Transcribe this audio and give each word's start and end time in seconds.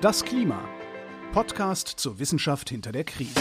Das 0.00 0.24
Klima. 0.24 0.68
Podcast 1.32 1.88
zur 1.88 2.18
Wissenschaft 2.18 2.68
hinter 2.68 2.92
der 2.92 3.04
Krise. 3.04 3.40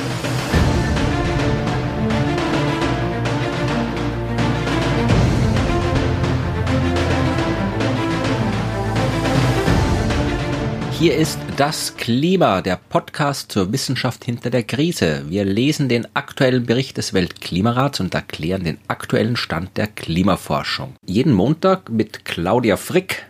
Hier 10.99 11.17
ist 11.17 11.37
das 11.57 11.97
Klima, 11.97 12.61
der 12.61 12.77
Podcast 12.77 13.51
zur 13.51 13.73
Wissenschaft 13.73 14.23
hinter 14.23 14.49
der 14.49 14.63
Krise. 14.63 15.25
Wir 15.27 15.43
lesen 15.43 15.89
den 15.89 16.07
aktuellen 16.15 16.65
Bericht 16.65 16.95
des 16.97 17.13
Weltklimarats 17.13 17.99
und 17.99 18.13
erklären 18.13 18.63
den 18.63 18.77
aktuellen 18.87 19.35
Stand 19.35 19.75
der 19.75 19.87
Klimaforschung. 19.87 20.95
Jeden 21.05 21.33
Montag 21.33 21.89
mit 21.89 22.23
Claudia 22.23 22.77
Frick 22.77 23.25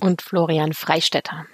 und 0.00 0.20
Florian 0.20 0.72
Freistetter. 0.72 1.46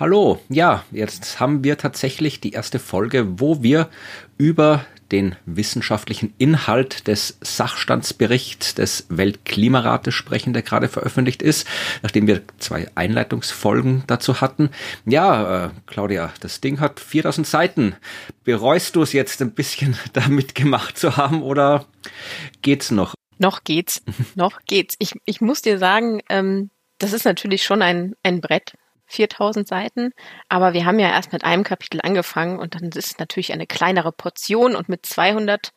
Hallo, 0.00 0.40
ja, 0.48 0.84
jetzt 0.92 1.40
haben 1.40 1.64
wir 1.64 1.76
tatsächlich 1.76 2.38
die 2.38 2.52
erste 2.52 2.78
Folge, 2.78 3.40
wo 3.40 3.64
wir 3.64 3.88
über 4.36 4.86
den 5.10 5.34
wissenschaftlichen 5.44 6.32
Inhalt 6.38 7.08
des 7.08 7.36
Sachstandsberichts 7.40 8.76
des 8.76 9.06
Weltklimarates 9.08 10.14
sprechen, 10.14 10.52
der 10.52 10.62
gerade 10.62 10.86
veröffentlicht 10.86 11.42
ist, 11.42 11.66
nachdem 12.02 12.28
wir 12.28 12.42
zwei 12.58 12.86
Einleitungsfolgen 12.94 14.04
dazu 14.06 14.40
hatten. 14.40 14.70
Ja, 15.04 15.66
äh, 15.66 15.70
Claudia, 15.86 16.32
das 16.38 16.60
Ding 16.60 16.78
hat 16.78 17.00
4000 17.00 17.44
Seiten. 17.44 17.96
Bereust 18.44 18.94
du 18.94 19.02
es 19.02 19.12
jetzt 19.12 19.42
ein 19.42 19.50
bisschen 19.50 19.96
damit 20.12 20.54
gemacht 20.54 20.96
zu 20.96 21.16
haben 21.16 21.42
oder 21.42 21.86
geht's 22.62 22.92
noch? 22.92 23.14
Noch 23.38 23.64
geht's, 23.64 24.04
noch 24.36 24.60
geht's. 24.64 24.94
Ich, 25.00 25.14
ich 25.24 25.40
muss 25.40 25.60
dir 25.60 25.76
sagen, 25.80 26.20
ähm, 26.28 26.70
das 26.98 27.12
ist 27.12 27.24
natürlich 27.24 27.64
schon 27.64 27.82
ein, 27.82 28.14
ein 28.22 28.40
Brett. 28.40 28.74
4000 29.08 29.66
Seiten. 29.66 30.12
Aber 30.48 30.72
wir 30.72 30.84
haben 30.84 30.98
ja 30.98 31.10
erst 31.10 31.32
mit 31.32 31.44
einem 31.44 31.64
Kapitel 31.64 32.00
angefangen 32.02 32.58
und 32.58 32.74
dann 32.74 32.84
ist 32.90 32.96
es 32.96 33.18
natürlich 33.18 33.52
eine 33.52 33.66
kleinere 33.66 34.12
Portion 34.12 34.76
und 34.76 34.88
mit 34.88 35.04
200 35.06 35.72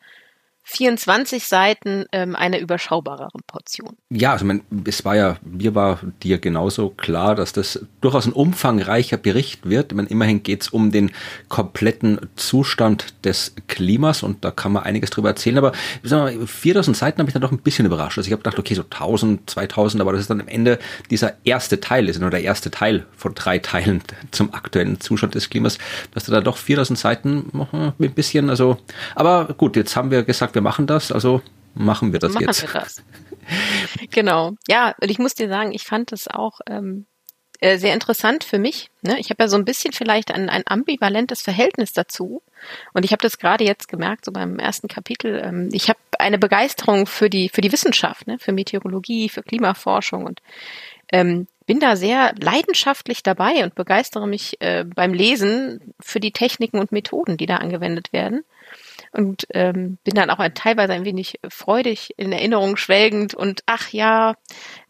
24 0.64 1.44
Seiten 1.44 2.04
ähm, 2.12 2.36
eine 2.36 2.60
überschaubarere 2.60 3.38
Portion. 3.46 3.96
Ja, 4.10 4.32
also 4.32 4.44
mein, 4.44 4.62
es 4.84 5.04
war 5.04 5.16
ja, 5.16 5.36
mir 5.42 5.74
war 5.74 6.00
dir 6.22 6.38
genauso 6.38 6.90
klar, 6.90 7.34
dass 7.34 7.52
das 7.52 7.84
durchaus 8.00 8.26
ein 8.26 8.32
umfangreicher 8.32 9.16
Bericht 9.16 9.68
wird. 9.68 9.92
Meine, 9.92 10.08
immerhin 10.08 10.42
geht 10.42 10.62
es 10.62 10.68
um 10.68 10.92
den 10.92 11.10
kompletten 11.48 12.20
Zustand 12.36 13.14
des 13.24 13.54
Klimas 13.66 14.22
und 14.22 14.44
da 14.44 14.50
kann 14.52 14.72
man 14.72 14.84
einiges 14.84 15.10
drüber 15.10 15.30
erzählen. 15.30 15.58
Aber 15.58 15.72
wir, 16.02 16.46
4000 16.46 16.96
Seiten 16.96 17.18
habe 17.18 17.28
ich 17.28 17.32
dann 17.32 17.42
doch 17.42 17.52
ein 17.52 17.58
bisschen 17.58 17.86
überrascht. 17.86 18.18
Also 18.18 18.28
ich 18.28 18.32
habe 18.32 18.42
gedacht, 18.42 18.58
okay, 18.58 18.74
so 18.74 18.82
1000, 18.82 19.50
2000, 19.50 20.00
aber 20.00 20.12
das 20.12 20.22
ist 20.22 20.30
dann 20.30 20.40
am 20.40 20.48
Ende 20.48 20.78
dieser 21.10 21.34
erste 21.44 21.80
Teil, 21.80 22.08
ist 22.08 22.20
nur 22.20 22.30
der 22.30 22.42
erste 22.42 22.70
Teil 22.70 23.04
von 23.16 23.34
drei 23.34 23.58
Teilen 23.58 24.02
zum 24.30 24.54
aktuellen 24.54 25.00
Zustand 25.00 25.34
des 25.34 25.50
Klimas, 25.50 25.78
dass 26.14 26.24
da 26.24 26.40
doch 26.40 26.56
4000 26.56 26.98
Seiten 26.98 27.50
ein 27.98 28.12
bisschen, 28.14 28.48
also, 28.48 28.78
aber 29.16 29.54
gut, 29.56 29.76
jetzt 29.76 29.96
haben 29.96 30.10
wir 30.10 30.22
gesagt, 30.22 30.51
wir 30.54 30.62
machen 30.62 30.86
das, 30.86 31.12
also 31.12 31.42
machen 31.74 32.12
wir 32.12 32.18
das 32.18 32.32
machen 32.32 32.46
jetzt. 32.46 32.62
Wir 32.62 32.80
das. 32.80 33.02
genau. 34.10 34.52
Ja, 34.68 34.94
und 35.00 35.10
ich 35.10 35.18
muss 35.18 35.34
dir 35.34 35.48
sagen, 35.48 35.72
ich 35.72 35.84
fand 35.84 36.12
es 36.12 36.28
auch 36.28 36.60
ähm, 36.66 37.06
äh, 37.60 37.78
sehr 37.78 37.94
interessant 37.94 38.44
für 38.44 38.58
mich. 38.58 38.90
Ne? 39.02 39.18
Ich 39.20 39.30
habe 39.30 39.44
ja 39.44 39.48
so 39.48 39.56
ein 39.56 39.64
bisschen 39.64 39.92
vielleicht 39.92 40.32
ein, 40.32 40.48
ein 40.48 40.64
ambivalentes 40.66 41.42
Verhältnis 41.42 41.92
dazu. 41.92 42.42
Und 42.92 43.04
ich 43.04 43.12
habe 43.12 43.22
das 43.22 43.38
gerade 43.38 43.64
jetzt 43.64 43.88
gemerkt, 43.88 44.24
so 44.24 44.32
beim 44.32 44.58
ersten 44.58 44.88
Kapitel. 44.88 45.40
Ähm, 45.44 45.68
ich 45.72 45.88
habe 45.88 45.98
eine 46.18 46.38
Begeisterung 46.38 47.06
für 47.06 47.30
die, 47.30 47.48
für 47.48 47.60
die 47.60 47.72
Wissenschaft, 47.72 48.26
ne? 48.26 48.38
für 48.38 48.52
Meteorologie, 48.52 49.28
für 49.28 49.42
Klimaforschung 49.42 50.24
und 50.24 50.42
ähm, 51.12 51.46
bin 51.66 51.78
da 51.78 51.94
sehr 51.94 52.34
leidenschaftlich 52.40 53.22
dabei 53.22 53.62
und 53.62 53.76
begeistere 53.76 54.26
mich 54.26 54.60
äh, 54.60 54.84
beim 54.84 55.14
Lesen 55.14 55.94
für 56.00 56.18
die 56.18 56.32
Techniken 56.32 56.78
und 56.80 56.90
Methoden, 56.90 57.36
die 57.36 57.46
da 57.46 57.58
angewendet 57.58 58.12
werden 58.12 58.44
und 59.12 59.46
ähm, 59.50 59.98
bin 60.04 60.14
dann 60.14 60.30
auch 60.30 60.38
ein, 60.38 60.54
teilweise 60.54 60.92
ein 60.92 61.04
wenig 61.04 61.38
freudig 61.48 62.14
in 62.16 62.32
Erinnerung 62.32 62.76
schwelgend 62.76 63.34
und 63.34 63.62
ach 63.66 63.90
ja, 63.90 64.34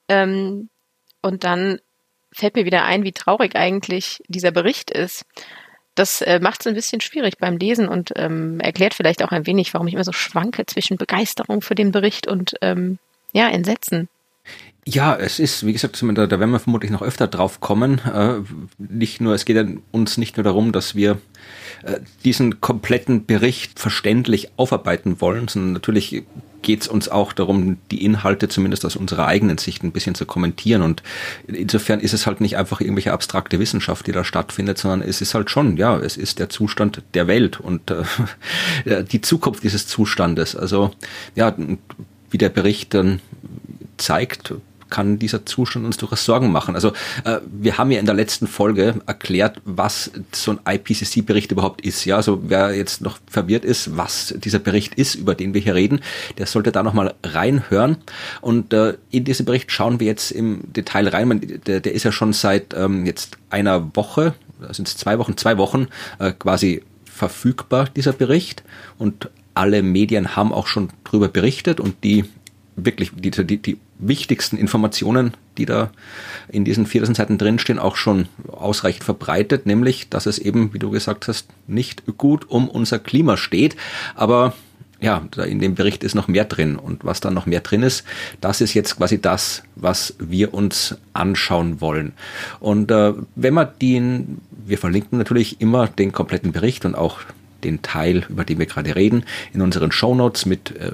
ähm, 0.09 0.69
und 1.21 1.44
dann 1.44 1.78
fällt 2.33 2.56
mir 2.56 2.65
wieder 2.65 2.84
ein, 2.84 3.05
wie 3.05 3.12
traurig 3.12 3.56
eigentlich 3.56 4.22
dieser 4.28 4.50
Bericht 4.50 4.91
ist. 4.91 5.25
Das 5.94 6.22
äh, 6.22 6.41
macht 6.41 6.60
es 6.60 6.66
ein 6.66 6.75
bisschen 6.75 7.00
schwierig 7.00 7.37
beim 7.38 7.59
Lesen 7.59 7.87
und 7.87 8.12
ähm, 8.16 8.60
erklärt 8.60 8.94
vielleicht 8.94 9.22
auch 9.22 9.31
ein 9.31 9.47
wenig, 9.47 9.75
warum 9.75 9.87
ich 9.88 9.94
immer 9.94 10.05
so 10.05 10.12
schwanke 10.12 10.65
zwischen 10.65 10.97
Begeisterung 10.97 11.60
für 11.60 11.75
den 11.75 11.93
Bericht 11.93 12.27
und 12.27 12.54
ähm, 12.62 12.99
ja, 13.33 13.49
Entsetzen. 13.49 14.09
Ja, 14.84 15.15
es 15.15 15.39
ist, 15.39 15.65
wie 15.65 15.72
gesagt, 15.72 16.03
da, 16.03 16.27
da 16.27 16.41
werden 16.41 16.50
wir 16.50 16.59
vermutlich 16.59 16.91
noch 16.91 17.03
öfter 17.03 17.28
drauf 17.28 17.60
kommen. 17.60 18.00
Äh, 18.00 18.41
nicht 18.78 19.21
nur, 19.21 19.34
es 19.34 19.44
geht 19.44 19.78
uns 19.93 20.16
nicht 20.16 20.37
nur 20.37 20.44
darum, 20.44 20.72
dass 20.72 20.97
wir 20.97 21.19
diesen 22.25 22.60
kompletten 22.60 23.26
Bericht 23.26 23.78
verständlich 23.78 24.50
aufarbeiten 24.56 25.20
wollen, 25.20 25.48
sondern 25.48 25.72
natürlich 25.72 26.25
geht 26.62 26.82
es 26.82 26.88
uns 26.88 27.09
auch 27.09 27.32
darum, 27.32 27.76
die 27.91 28.04
Inhalte 28.04 28.48
zumindest 28.48 28.87
aus 28.87 28.97
unserer 28.97 29.26
eigenen 29.26 29.59
Sicht 29.59 29.82
ein 29.82 29.92
bisschen 29.92 30.15
zu 30.15 30.25
kommentieren. 30.25 30.82
Und 30.82 31.03
insofern 31.47 32.00
ist 32.00 32.15
es 32.15 32.26
halt 32.26 32.41
nicht 32.41 32.56
einfach 32.56 32.81
irgendwelche 32.81 33.12
abstrakte 33.12 33.59
Wissenschaft, 33.59 34.06
die 34.06 34.12
da 34.12 34.25
stattfindet, 34.25 34.78
sondern 34.78 35.03
es 35.03 35.21
ist 35.21 35.34
halt 35.34 35.50
schon, 35.50 35.76
ja, 35.76 35.98
es 35.98 36.16
ist 36.16 36.38
der 36.38 36.48
Zustand 36.48 37.03
der 37.15 37.26
Welt 37.26 37.60
und 37.60 37.91
äh, 37.91 39.04
die 39.04 39.21
Zukunft 39.21 39.65
dieses 39.65 39.87
Zustandes. 39.87 40.56
Also 40.56 40.92
ja, 41.34 41.54
wie 42.31 42.38
der 42.38 42.48
Bericht 42.48 42.94
dann 42.94 43.21
zeigt, 43.97 44.54
kann 44.92 45.19
dieser 45.19 45.47
Zustand 45.47 45.86
uns 45.86 45.97
durchaus 45.97 46.25
Sorgen 46.25 46.53
machen. 46.53 46.75
Also 46.75 46.92
äh, 47.25 47.38
wir 47.50 47.78
haben 47.78 47.91
ja 47.91 47.98
in 47.98 48.04
der 48.04 48.14
letzten 48.14 48.47
Folge 48.47 48.97
erklärt, 49.06 49.60
was 49.64 50.10
so 50.32 50.53
ein 50.53 50.60
IPCC-Bericht 50.76 51.50
überhaupt 51.50 51.80
ist. 51.80 52.04
Ja, 52.04 52.16
also 52.16 52.42
wer 52.47 52.76
jetzt 52.76 53.00
noch 53.00 53.19
verwirrt 53.26 53.64
ist, 53.64 53.97
was 53.97 54.34
dieser 54.36 54.58
Bericht 54.58 54.94
ist, 54.94 55.14
über 55.14 55.34
den 55.34 55.54
wir 55.54 55.62
hier 55.62 55.75
reden, 55.75 56.00
der 56.36 56.47
sollte 56.47 56.72
da 56.72 56.82
nochmal 56.82 57.14
reinhören. 57.25 57.97
Und 58.42 58.75
äh, 58.75 58.98
in 59.10 59.25
diesen 59.25 59.47
Bericht 59.47 59.72
schauen 59.72 59.98
wir 59.98 60.06
jetzt 60.06 60.30
im 60.30 60.60
Detail 60.75 61.09
rein. 61.09 61.28
Man, 61.28 61.41
der, 61.41 61.80
der 61.80 61.92
ist 61.92 62.04
ja 62.04 62.12
schon 62.12 62.34
seit 62.34 62.74
ähm, 62.74 63.06
jetzt 63.06 63.38
einer 63.48 63.97
Woche, 63.97 64.34
sind 64.72 64.86
es 64.86 64.97
zwei 64.98 65.19
Wochen, 65.19 65.38
zwei 65.38 65.56
Wochen 65.56 65.88
äh, 66.19 66.32
quasi 66.32 66.82
verfügbar, 67.06 67.88
dieser 67.97 68.12
Bericht. 68.12 68.62
Und 68.98 69.30
alle 69.54 69.82
Medien 69.82 70.36
haben 70.36 70.53
auch 70.53 70.66
schon 70.66 70.91
drüber 71.04 71.28
berichtet 71.28 71.80
und 71.80 72.04
die 72.04 72.26
wirklich 72.77 73.10
die, 73.15 73.31
die, 73.31 73.59
die 73.59 73.78
wichtigsten 73.99 74.56
Informationen, 74.56 75.34
die 75.59 75.66
da 75.66 75.91
in 76.49 76.65
diesen 76.65 76.87
4000 76.87 77.16
Seiten 77.16 77.38
drinstehen, 77.38 77.78
auch 77.78 77.97
schon 77.97 78.28
ausreichend 78.49 79.05
verbreitet, 79.05 79.66
nämlich, 79.66 80.09
dass 80.09 80.27
es 80.27 80.38
eben, 80.38 80.72
wie 80.72 80.78
du 80.78 80.91
gesagt 80.91 81.28
hast, 81.28 81.49
nicht 81.66 82.05
gut 82.16 82.49
um 82.49 82.69
unser 82.69 82.99
Klima 82.99 83.37
steht, 83.37 83.77
aber 84.15 84.55
ja, 85.03 85.21
in 85.44 85.59
dem 85.59 85.75
Bericht 85.75 86.05
ist 86.05 86.15
noch 86.15 86.28
mehr 86.28 86.44
drin 86.44 86.77
und 86.77 87.05
was 87.05 87.21
da 87.21 87.31
noch 87.31 87.44
mehr 87.44 87.60
drin 87.60 87.83
ist, 87.83 88.05
das 88.41 88.60
ist 88.60 88.72
jetzt 88.72 88.97
quasi 88.97 89.21
das, 89.21 89.65
was 89.75 90.15
wir 90.21 90.54
uns 90.54 90.97
anschauen 91.12 91.81
wollen. 91.81 92.12
Und 92.60 92.91
äh, 92.93 93.12
wenn 93.34 93.54
man 93.54 93.69
den, 93.83 94.41
wir 94.65 94.78
verlinken 94.78 95.19
natürlich 95.19 95.60
immer 95.60 95.89
den 95.89 96.12
kompletten 96.12 96.53
Bericht 96.53 96.84
und 96.84 96.94
auch 96.94 97.19
den 97.65 97.83
Teil, 97.83 98.25
über 98.28 98.44
den 98.44 98.60
wir 98.60 98.66
gerade 98.66 98.94
reden, 98.94 99.25
in 99.53 99.60
unseren 99.60 99.91
Show 99.91 100.15
Notes 100.15 100.47
mit 100.47 100.77
äh, 100.77 100.93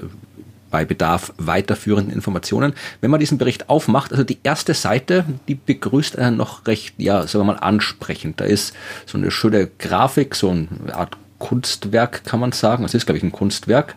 bei 0.69 0.85
Bedarf 0.85 1.33
weiterführenden 1.37 2.13
Informationen. 2.13 2.73
Wenn 3.01 3.11
man 3.11 3.19
diesen 3.19 3.37
Bericht 3.37 3.69
aufmacht, 3.69 4.11
also 4.11 4.23
die 4.23 4.39
erste 4.43 4.73
Seite, 4.73 5.25
die 5.47 5.55
begrüßt 5.55 6.17
einen 6.17 6.37
noch 6.37 6.67
recht, 6.67 6.95
ja, 6.97 7.25
sagen 7.27 7.45
wir 7.45 7.53
mal, 7.53 7.59
ansprechend. 7.59 8.39
Da 8.39 8.45
ist 8.45 8.75
so 9.05 9.17
eine 9.17 9.31
schöne 9.31 9.69
Grafik, 9.77 10.35
so 10.35 10.49
eine 10.49 10.67
Art 10.93 11.17
Kunstwerk, 11.39 12.25
kann 12.25 12.39
man 12.39 12.51
sagen. 12.51 12.83
Es 12.83 12.93
ist, 12.93 13.05
glaube 13.05 13.17
ich, 13.17 13.23
ein 13.23 13.31
Kunstwerk. 13.31 13.95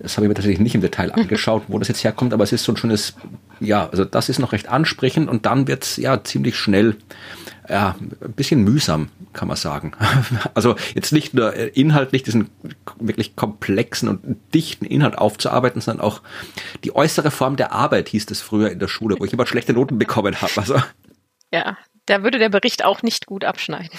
Das 0.00 0.16
habe 0.16 0.26
ich 0.26 0.28
mir 0.28 0.34
tatsächlich 0.34 0.60
nicht 0.60 0.74
im 0.74 0.80
Detail 0.80 1.12
angeschaut, 1.14 1.64
wo 1.68 1.78
das 1.78 1.88
jetzt 1.88 2.04
herkommt, 2.04 2.34
aber 2.34 2.44
es 2.44 2.52
ist 2.52 2.64
so 2.64 2.72
ein 2.72 2.76
schönes, 2.76 3.14
ja, 3.60 3.88
also 3.88 4.04
das 4.04 4.28
ist 4.28 4.38
noch 4.38 4.52
recht 4.52 4.68
ansprechend 4.68 5.28
und 5.28 5.46
dann 5.46 5.68
wird's 5.68 5.96
ja 5.96 6.22
ziemlich 6.24 6.56
schnell 6.56 6.96
ja, 7.70 7.94
ein 8.00 8.32
bisschen 8.32 8.64
mühsam, 8.64 9.10
kann 9.32 9.48
man 9.48 9.56
sagen. 9.56 9.92
Also 10.54 10.74
jetzt 10.94 11.12
nicht 11.12 11.34
nur 11.34 11.54
inhaltlich 11.54 12.22
diesen 12.22 12.50
wirklich 12.98 13.36
komplexen 13.36 14.08
und 14.08 14.36
dichten 14.52 14.84
Inhalt 14.84 15.16
aufzuarbeiten, 15.16 15.80
sondern 15.80 16.04
auch 16.04 16.20
die 16.82 16.94
äußere 16.94 17.30
Form 17.30 17.56
der 17.56 17.72
Arbeit 17.72 18.08
hieß 18.08 18.26
es 18.30 18.40
früher 18.40 18.70
in 18.70 18.80
der 18.80 18.88
Schule, 18.88 19.16
wo 19.18 19.24
ich 19.24 19.32
immer 19.32 19.46
schlechte 19.46 19.72
Noten 19.72 19.98
bekommen 19.98 20.40
habe. 20.40 20.52
Also 20.56 20.76
ja, 21.52 21.76
da 22.10 22.24
würde 22.24 22.40
der 22.40 22.48
Bericht 22.48 22.84
auch 22.84 23.02
nicht 23.02 23.26
gut 23.26 23.44
abschneiden. 23.44 23.90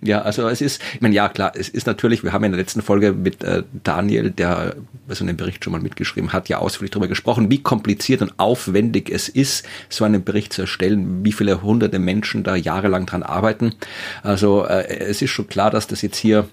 Ja, 0.00 0.22
also 0.22 0.48
es 0.48 0.62
ist, 0.62 0.82
ich 0.94 1.02
meine, 1.02 1.14
ja 1.14 1.28
klar, 1.28 1.52
es 1.54 1.68
ist 1.68 1.86
natürlich, 1.86 2.24
wir 2.24 2.32
haben 2.32 2.44
in 2.44 2.52
der 2.52 2.58
letzten 2.60 2.80
Folge 2.80 3.12
mit 3.12 3.44
äh, 3.44 3.62
Daniel, 3.84 4.30
der 4.30 4.76
so 5.08 5.22
einen 5.22 5.36
Bericht 5.36 5.64
schon 5.64 5.72
mal 5.72 5.80
mitgeschrieben 5.80 6.32
hat, 6.32 6.48
ja 6.48 6.58
ausführlich 6.58 6.92
darüber 6.92 7.08
gesprochen, 7.08 7.50
wie 7.50 7.62
kompliziert 7.62 8.22
und 8.22 8.32
aufwendig 8.38 9.10
es 9.10 9.28
ist, 9.28 9.66
so 9.90 10.04
einen 10.04 10.24
Bericht 10.24 10.54
zu 10.54 10.62
erstellen, 10.62 11.24
wie 11.24 11.32
viele 11.32 11.60
hunderte 11.60 11.98
Menschen 11.98 12.42
da 12.42 12.56
jahrelang 12.56 13.04
dran 13.04 13.22
arbeiten. 13.22 13.74
Also 14.22 14.64
äh, 14.64 14.88
es 14.88 15.20
ist 15.20 15.30
schon 15.30 15.48
klar, 15.48 15.70
dass 15.70 15.86
das 15.86 16.00
jetzt 16.00 16.16
hier, 16.16 16.48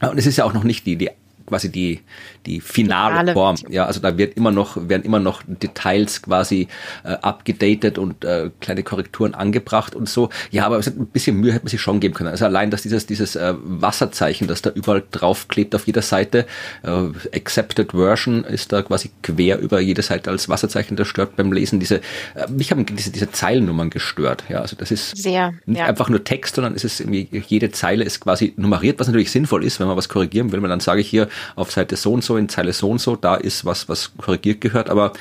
und 0.00 0.18
es 0.18 0.26
ist 0.26 0.38
ja 0.38 0.44
auch 0.44 0.54
noch 0.54 0.64
nicht 0.64 0.86
die, 0.86 0.96
die 0.96 1.10
quasi 1.46 1.70
die, 1.70 2.00
die 2.48 2.60
finale, 2.60 3.10
finale 3.10 3.32
Form. 3.34 3.56
Ja, 3.68 3.86
also 3.86 4.00
da 4.00 4.16
wird 4.16 4.36
immer 4.36 4.50
noch, 4.50 4.88
werden 4.88 5.02
immer 5.02 5.18
noch 5.18 5.42
Details 5.46 6.22
quasi 6.22 6.68
äh, 7.04 7.10
abgedatet 7.10 7.98
und 7.98 8.24
äh, 8.24 8.50
kleine 8.60 8.82
Korrekturen 8.82 9.34
angebracht 9.34 9.94
und 9.94 10.08
so. 10.08 10.30
Ja, 10.50 10.66
aber 10.66 10.78
ein 10.78 11.06
bisschen 11.06 11.36
Mühe 11.36 11.52
hätte 11.52 11.64
man 11.64 11.70
sich 11.70 11.80
schon 11.80 12.00
geben 12.00 12.14
können. 12.14 12.30
Also 12.30 12.46
allein, 12.46 12.70
dass 12.70 12.82
dieses, 12.82 13.06
dieses 13.06 13.36
äh, 13.36 13.54
Wasserzeichen, 13.62 14.48
das 14.48 14.62
da 14.62 14.70
überall 14.70 15.02
drauf 15.10 15.48
klebt 15.48 15.74
auf 15.74 15.86
jeder 15.86 16.02
Seite, 16.02 16.46
äh, 16.82 17.36
Accepted 17.36 17.92
Version 17.92 18.44
ist 18.44 18.72
da 18.72 18.82
quasi 18.82 19.10
quer 19.22 19.58
über 19.58 19.80
jede 19.80 20.02
Seite 20.02 20.30
als 20.30 20.48
Wasserzeichen, 20.48 20.96
das 20.96 21.08
stört 21.08 21.36
beim 21.36 21.52
Lesen 21.52 21.80
diese, 21.80 21.96
äh, 22.34 22.48
mich 22.50 22.70
haben 22.70 22.86
diese, 22.86 23.10
diese 23.10 23.30
Zeilennummern 23.30 23.90
gestört. 23.90 24.44
Ja, 24.48 24.60
also 24.60 24.76
das 24.76 24.90
ist 24.90 25.16
Sehr, 25.16 25.52
nicht 25.66 25.78
ja. 25.78 25.86
einfach 25.86 26.08
nur 26.08 26.24
Text, 26.24 26.54
sondern 26.54 26.74
es 26.74 26.84
ist 26.84 27.00
irgendwie, 27.00 27.28
jede 27.46 27.70
Zeile 27.70 28.04
ist 28.04 28.20
quasi 28.20 28.54
nummeriert, 28.56 28.98
was 28.98 29.06
natürlich 29.06 29.30
sinnvoll 29.30 29.64
ist, 29.64 29.80
wenn 29.80 29.86
man 29.86 29.96
was 29.96 30.08
korrigieren 30.08 30.50
will. 30.52 30.60
Man 30.60 30.70
dann 30.70 30.80
sage 30.80 31.00
ich 31.00 31.08
hier 31.08 31.28
auf 31.56 31.70
Seite 31.70 31.96
so 31.96 32.12
und 32.12 32.24
so, 32.24 32.37
in 32.38 32.48
Zeile 32.48 32.72
so 32.72 32.90
und 32.90 33.00
so, 33.00 33.16
da 33.16 33.34
ist 33.34 33.64
was, 33.64 33.88
was 33.88 34.12
korrigiert 34.16 34.60
gehört, 34.60 34.90
aber 34.90 35.12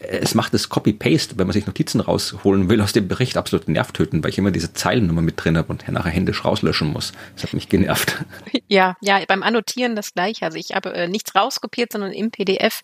es 0.00 0.34
macht 0.34 0.54
das 0.54 0.68
Copy-Paste, 0.68 1.38
wenn 1.38 1.48
man 1.48 1.54
sich 1.54 1.66
Notizen 1.66 2.00
rausholen 2.00 2.70
will 2.70 2.80
aus 2.80 2.92
dem 2.92 3.08
Bericht, 3.08 3.36
absolut 3.36 3.68
nervtötend, 3.68 4.22
weil 4.22 4.30
ich 4.30 4.38
immer 4.38 4.52
diese 4.52 4.72
Zeilennummer 4.72 5.22
mit 5.22 5.42
drin 5.42 5.56
habe 5.56 5.68
und 5.72 5.88
nachher 5.88 6.12
händisch 6.12 6.44
rauslöschen 6.44 6.92
muss. 6.92 7.12
Das 7.34 7.44
hat 7.44 7.54
mich 7.54 7.68
genervt. 7.68 8.16
Ja, 8.70 8.96
ja, 9.00 9.18
beim 9.26 9.42
Annotieren 9.42 9.96
das 9.96 10.12
gleiche. 10.12 10.44
Also 10.44 10.58
ich 10.58 10.74
habe 10.74 10.92
äh, 10.92 11.08
nichts 11.08 11.34
rauskopiert, 11.34 11.90
sondern 11.90 12.12
im 12.12 12.30
PDF 12.30 12.82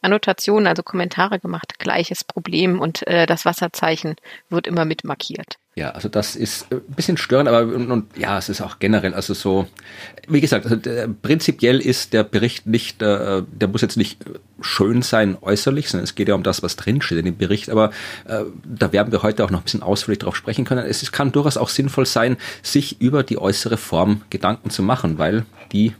Annotationen, 0.00 0.66
also 0.66 0.82
Kommentare 0.82 1.38
gemacht, 1.38 1.78
gleiches 1.78 2.24
Problem 2.24 2.80
und 2.80 3.06
äh, 3.06 3.26
das 3.26 3.44
Wasserzeichen 3.44 4.16
wird 4.48 4.66
immer 4.66 4.86
mit 4.86 5.04
markiert. 5.04 5.58
Ja, 5.78 5.90
also 5.90 6.08
das 6.08 6.36
ist 6.36 6.72
ein 6.72 6.80
bisschen 6.96 7.18
störend, 7.18 7.50
aber 7.50 7.60
und, 7.60 7.90
und, 7.90 8.16
ja, 8.16 8.38
es 8.38 8.48
ist 8.48 8.62
auch 8.62 8.78
generell, 8.78 9.12
also 9.12 9.34
so, 9.34 9.66
wie 10.26 10.40
gesagt, 10.40 10.64
also 10.64 10.74
der, 10.74 11.06
prinzipiell 11.06 11.80
ist 11.80 12.14
der 12.14 12.24
Bericht 12.24 12.66
nicht, 12.66 13.02
äh, 13.02 13.42
der 13.42 13.68
muss 13.68 13.82
jetzt 13.82 13.98
nicht 13.98 14.18
schön 14.62 15.02
sein 15.02 15.36
äußerlich, 15.38 15.90
sondern 15.90 16.04
es 16.04 16.14
geht 16.14 16.28
ja 16.28 16.34
um 16.34 16.42
das, 16.42 16.62
was 16.62 16.76
drinsteht 16.76 17.18
in 17.18 17.26
dem 17.26 17.36
Bericht, 17.36 17.68
aber 17.68 17.90
äh, 18.24 18.44
da 18.64 18.90
werden 18.94 19.12
wir 19.12 19.22
heute 19.22 19.44
auch 19.44 19.50
noch 19.50 19.60
ein 19.60 19.64
bisschen 19.64 19.82
ausführlich 19.82 20.20
drauf 20.20 20.34
sprechen 20.34 20.64
können. 20.64 20.86
Es, 20.86 21.02
es 21.02 21.12
kann 21.12 21.30
durchaus 21.30 21.58
auch 21.58 21.68
sinnvoll 21.68 22.06
sein, 22.06 22.38
sich 22.62 22.98
über 23.02 23.22
die 23.22 23.36
äußere 23.36 23.76
Form 23.76 24.22
Gedanken 24.30 24.70
zu 24.70 24.82
machen, 24.82 25.18
weil 25.18 25.44
die 25.72 25.92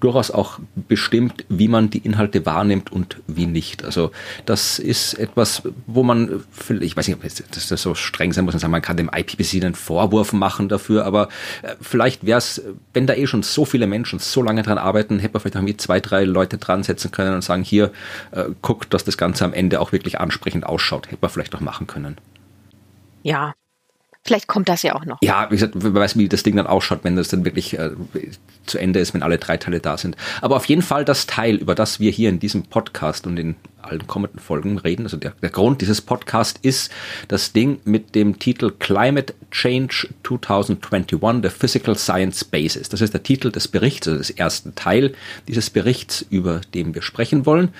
durchaus 0.00 0.30
auch 0.30 0.58
bestimmt, 0.88 1.44
wie 1.48 1.68
man 1.68 1.90
die 1.90 1.98
Inhalte 1.98 2.46
wahrnimmt 2.46 2.90
und 2.90 3.18
wie 3.26 3.46
nicht. 3.46 3.84
Also 3.84 4.10
das 4.46 4.78
ist 4.78 5.14
etwas, 5.14 5.62
wo 5.86 6.02
man, 6.02 6.42
ich 6.80 6.96
weiß 6.96 7.06
nicht, 7.06 7.16
ob 7.16 7.22
das 7.22 7.68
so 7.68 7.94
streng 7.94 8.32
sein 8.32 8.44
muss, 8.44 8.54
man 8.54 8.60
sagen, 8.60 8.72
man 8.72 8.82
kann 8.82 8.96
dem 8.96 9.10
IPPC 9.14 9.62
einen 9.62 9.74
Vorwurf 9.74 10.32
machen 10.32 10.68
dafür, 10.68 11.04
aber 11.04 11.28
äh, 11.62 11.74
vielleicht 11.80 12.24
wäre 12.26 12.38
es, 12.38 12.62
wenn 12.92 13.06
da 13.06 13.14
eh 13.14 13.26
schon 13.26 13.42
so 13.42 13.64
viele 13.64 13.86
Menschen 13.86 14.18
so 14.18 14.42
lange 14.42 14.62
dran 14.62 14.78
arbeiten, 14.78 15.18
hätte 15.18 15.34
man 15.34 15.40
vielleicht 15.40 15.56
irgendwie 15.56 15.76
zwei, 15.76 16.00
drei 16.00 16.24
Leute 16.24 16.58
dran 16.58 16.82
setzen 16.82 17.10
können 17.10 17.34
und 17.34 17.42
sagen, 17.42 17.62
hier, 17.62 17.92
äh, 18.32 18.44
guckt, 18.62 18.92
dass 18.94 19.04
das 19.04 19.16
Ganze 19.16 19.44
am 19.44 19.52
Ende 19.52 19.80
auch 19.80 19.92
wirklich 19.92 20.18
ansprechend 20.18 20.64
ausschaut. 20.64 21.06
Hätte 21.08 21.18
man 21.20 21.30
vielleicht 21.30 21.54
auch 21.54 21.60
machen 21.60 21.86
können. 21.86 22.16
Ja, 23.22 23.52
Vielleicht 24.24 24.48
kommt 24.48 24.68
das 24.68 24.82
ja 24.82 24.94
auch 24.94 25.06
noch. 25.06 25.18
Ja, 25.22 25.46
wie 25.50 25.54
gesagt, 25.54 25.72
wer 25.76 25.94
weiß, 25.94 26.18
wie 26.18 26.28
das 26.28 26.42
Ding 26.42 26.56
dann 26.56 26.66
ausschaut, 26.66 27.00
wenn 27.04 27.16
das 27.16 27.28
dann 27.28 27.44
wirklich 27.44 27.78
äh, 27.78 27.90
zu 28.66 28.78
Ende 28.78 29.00
ist, 29.00 29.14
wenn 29.14 29.22
alle 29.22 29.38
drei 29.38 29.56
Teile 29.56 29.80
da 29.80 29.96
sind. 29.96 30.16
Aber 30.42 30.56
auf 30.56 30.66
jeden 30.66 30.82
Fall 30.82 31.06
das 31.06 31.26
Teil, 31.26 31.56
über 31.56 31.74
das 31.74 32.00
wir 32.00 32.10
hier 32.10 32.28
in 32.28 32.38
diesem 32.38 32.64
Podcast 32.64 33.26
und 33.26 33.38
in 33.38 33.56
allen 33.80 34.06
kommenden 34.06 34.38
Folgen 34.38 34.76
reden, 34.76 35.04
also 35.04 35.16
der, 35.16 35.32
der 35.40 35.48
Grund 35.48 35.80
dieses 35.80 36.02
Podcasts 36.02 36.60
ist 36.62 36.92
das 37.28 37.54
Ding 37.54 37.80
mit 37.84 38.14
dem 38.14 38.38
Titel 38.38 38.70
Climate 38.78 39.34
Change 39.50 40.08
2021, 40.22 41.18
The 41.42 41.48
Physical 41.48 41.96
Science 41.96 42.44
Basis. 42.44 42.90
Das 42.90 43.00
ist 43.00 43.14
der 43.14 43.22
Titel 43.22 43.50
des 43.50 43.68
Berichts, 43.68 44.06
also 44.06 44.18
des 44.18 44.30
ersten 44.30 44.74
Teil 44.74 45.14
dieses 45.48 45.70
Berichts, 45.70 46.26
über 46.28 46.60
den 46.74 46.94
wir 46.94 47.00
sprechen 47.00 47.46
wollen. 47.46 47.70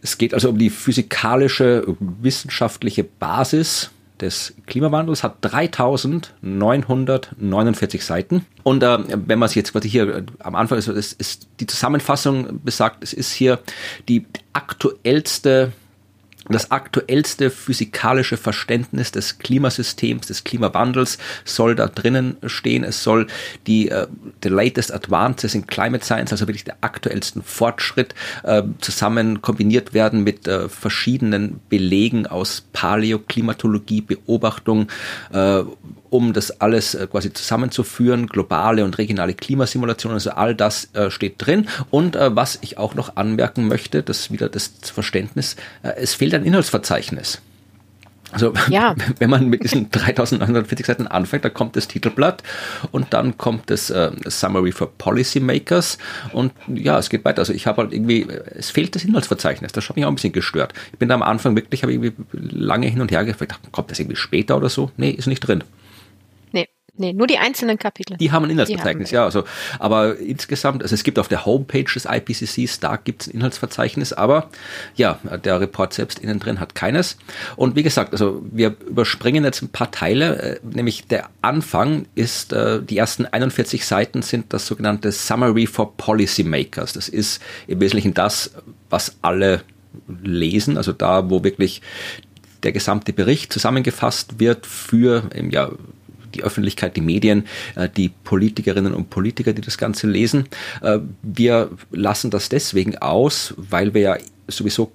Es 0.00 0.16
geht 0.16 0.32
also 0.32 0.48
um 0.48 0.58
die 0.58 0.70
physikalische, 0.70 1.84
wissenschaftliche 1.98 3.02
Basis 3.02 3.90
des 4.20 4.54
Klimawandels 4.66 5.22
hat 5.22 5.36
3949 5.42 8.04
Seiten. 8.04 8.44
Und 8.62 8.82
äh, 8.82 8.98
wenn 9.26 9.38
man 9.38 9.48
es 9.48 9.54
jetzt 9.54 9.72
quasi 9.72 9.88
hier 9.88 10.08
äh, 10.08 10.22
am 10.40 10.54
Anfang 10.54 10.76
ist, 10.78 10.88
ist, 10.88 11.18
ist 11.20 11.48
die 11.60 11.66
Zusammenfassung 11.66 12.60
besagt, 12.64 13.02
es 13.02 13.12
ist 13.12 13.32
hier 13.32 13.58
die 14.08 14.26
aktuellste 14.52 15.72
das 16.48 16.70
aktuellste 16.70 17.50
physikalische 17.50 18.36
Verständnis 18.36 19.12
des 19.12 19.38
Klimasystems, 19.38 20.26
des 20.26 20.44
Klimawandels 20.44 21.18
soll 21.44 21.74
da 21.74 21.86
drinnen 21.88 22.36
stehen. 22.46 22.84
Es 22.84 23.02
soll 23.02 23.26
die 23.66 23.90
uh, 23.90 24.06
the 24.42 24.48
latest 24.48 24.92
advances 24.92 25.54
in 25.54 25.66
climate 25.66 26.04
science, 26.04 26.32
also 26.32 26.46
wirklich 26.46 26.64
der 26.64 26.76
aktuellsten 26.80 27.42
Fortschritt, 27.42 28.14
uh, 28.44 28.62
zusammen 28.80 29.42
kombiniert 29.42 29.94
werden 29.94 30.22
mit 30.22 30.46
uh, 30.48 30.68
verschiedenen 30.68 31.60
Belegen 31.68 32.26
aus 32.26 32.64
Paläoklimatologie, 32.72 34.00
Beobachtung, 34.00 34.88
um 36.10 36.32
das 36.32 36.60
alles 36.60 36.96
quasi 37.10 37.32
zusammenzuführen, 37.32 38.26
globale 38.26 38.84
und 38.84 38.98
regionale 38.98 39.34
Klimasimulationen, 39.34 40.14
also 40.14 40.30
all 40.30 40.54
das 40.54 40.88
steht 41.08 41.34
drin. 41.38 41.68
Und 41.90 42.16
was 42.16 42.58
ich 42.62 42.78
auch 42.78 42.94
noch 42.94 43.16
anmerken 43.16 43.68
möchte, 43.68 44.02
das 44.02 44.30
wieder 44.30 44.48
das 44.48 44.72
Verständnis, 44.82 45.56
es 45.82 46.14
fehlt 46.14 46.34
ein 46.34 46.44
Inhaltsverzeichnis. 46.44 47.40
Also 48.32 48.52
ja. 48.70 48.94
wenn 49.18 49.30
man 49.30 49.48
mit 49.48 49.62
diesen 49.62 49.90
3940 49.90 50.86
Seiten 50.86 51.06
anfängt, 51.06 51.44
dann 51.44 51.54
kommt 51.54 51.76
das 51.76 51.88
Titelblatt 51.88 52.42
und 52.90 53.12
dann 53.14 53.38
kommt 53.38 53.70
das 53.70 53.90
äh, 53.90 54.10
Summary 54.26 54.72
for 54.72 54.90
Policymakers 54.98 55.98
und 56.32 56.52
ja, 56.66 56.98
es 56.98 57.08
geht 57.08 57.24
weiter. 57.24 57.40
Also 57.40 57.52
ich 57.52 57.66
habe 57.66 57.82
halt 57.82 57.92
irgendwie, 57.92 58.26
es 58.54 58.70
fehlt 58.70 58.94
das 58.94 59.04
Inhaltsverzeichnis, 59.04 59.72
das 59.72 59.88
hat 59.88 59.96
mich 59.96 60.04
auch 60.04 60.10
ein 60.10 60.16
bisschen 60.16 60.32
gestört. 60.32 60.74
Ich 60.92 60.98
bin 60.98 61.08
da 61.08 61.14
am 61.14 61.22
Anfang 61.22 61.54
wirklich, 61.56 61.82
habe 61.82 61.92
irgendwie 61.92 62.12
lange 62.32 62.88
hin 62.88 63.00
und 63.00 63.10
her 63.10 63.24
gefragt, 63.24 63.58
kommt 63.72 63.90
das 63.90 63.98
irgendwie 63.98 64.16
später 64.16 64.56
oder 64.56 64.68
so? 64.68 64.90
Nee, 64.96 65.10
ist 65.10 65.26
nicht 65.26 65.40
drin. 65.40 65.62
Nee, 66.98 67.12
nur 67.12 67.26
die 67.26 67.38
einzelnen 67.38 67.78
Kapitel. 67.78 68.16
Die 68.16 68.32
haben 68.32 68.44
ein 68.44 68.50
Inhaltsverzeichnis, 68.50 69.10
ja. 69.10 69.24
Also, 69.24 69.44
aber 69.78 70.18
insgesamt, 70.18 70.82
also 70.82 70.94
es 70.94 71.04
gibt 71.04 71.18
auf 71.18 71.28
der 71.28 71.44
Homepage 71.44 71.84
des 71.84 72.06
IPCCs, 72.06 72.80
da 72.80 72.96
gibt 72.96 73.22
es 73.22 73.28
ein 73.28 73.32
Inhaltsverzeichnis, 73.32 74.12
aber 74.12 74.48
ja, 74.94 75.18
der 75.44 75.60
Report 75.60 75.92
selbst 75.92 76.18
innen 76.18 76.38
drin 76.38 76.58
hat 76.60 76.74
keines. 76.74 77.18
Und 77.56 77.76
wie 77.76 77.82
gesagt, 77.82 78.12
also 78.12 78.42
wir 78.50 78.74
überspringen 78.86 79.44
jetzt 79.44 79.62
ein 79.62 79.68
paar 79.68 79.90
Teile, 79.90 80.36
äh, 80.36 80.60
nämlich 80.62 81.06
der 81.06 81.28
Anfang 81.42 82.06
ist, 82.14 82.52
äh, 82.52 82.82
die 82.82 82.96
ersten 82.96 83.26
41 83.26 83.84
Seiten 83.84 84.22
sind 84.22 84.52
das 84.52 84.66
sogenannte 84.66 85.12
Summary 85.12 85.66
for 85.66 85.96
Policymakers. 85.96 86.94
Das 86.94 87.08
ist 87.08 87.42
im 87.66 87.80
Wesentlichen 87.80 88.14
das, 88.14 88.52
was 88.88 89.16
alle 89.22 89.62
lesen, 90.22 90.76
also 90.76 90.92
da, 90.92 91.30
wo 91.30 91.44
wirklich 91.44 91.82
der 92.62 92.72
gesamte 92.72 93.12
Bericht 93.12 93.52
zusammengefasst 93.52 94.40
wird 94.40 94.66
für 94.66 95.30
im 95.34 95.50
Jahr 95.50 95.72
die 96.36 96.44
Öffentlichkeit, 96.44 96.96
die 96.96 97.00
Medien, 97.00 97.46
äh, 97.74 97.88
die 97.88 98.08
Politikerinnen 98.08 98.94
und 98.94 99.10
Politiker, 99.10 99.52
die 99.52 99.62
das 99.62 99.78
Ganze 99.78 100.06
lesen. 100.06 100.46
Äh, 100.82 100.98
wir 101.22 101.70
lassen 101.90 102.30
das 102.30 102.48
deswegen 102.48 102.98
aus, 102.98 103.54
weil 103.56 103.94
wir 103.94 104.00
ja 104.00 104.16
sowieso 104.48 104.92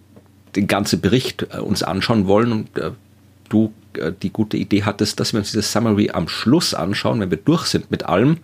den 0.55 0.67
ganzen 0.67 1.01
Bericht 1.01 1.47
äh, 1.51 1.59
uns 1.59 1.83
anschauen 1.83 2.27
wollen 2.27 2.51
und 2.51 2.69
du 3.49 3.73
die 4.21 4.29
gute 4.29 4.55
Idee 4.55 4.83
hattest, 4.83 5.19
dass 5.19 5.33
wir 5.33 5.39
uns 5.39 5.51
dieses 5.51 5.69
Summary 5.69 6.11
am 6.11 6.29
Schluss 6.29 6.73
anschauen, 6.73 7.19
wenn 7.19 7.29
wir 7.29 7.37
durch 7.37 7.65
sind 7.65 7.91
mit 7.91 8.05
allem, 8.05 8.37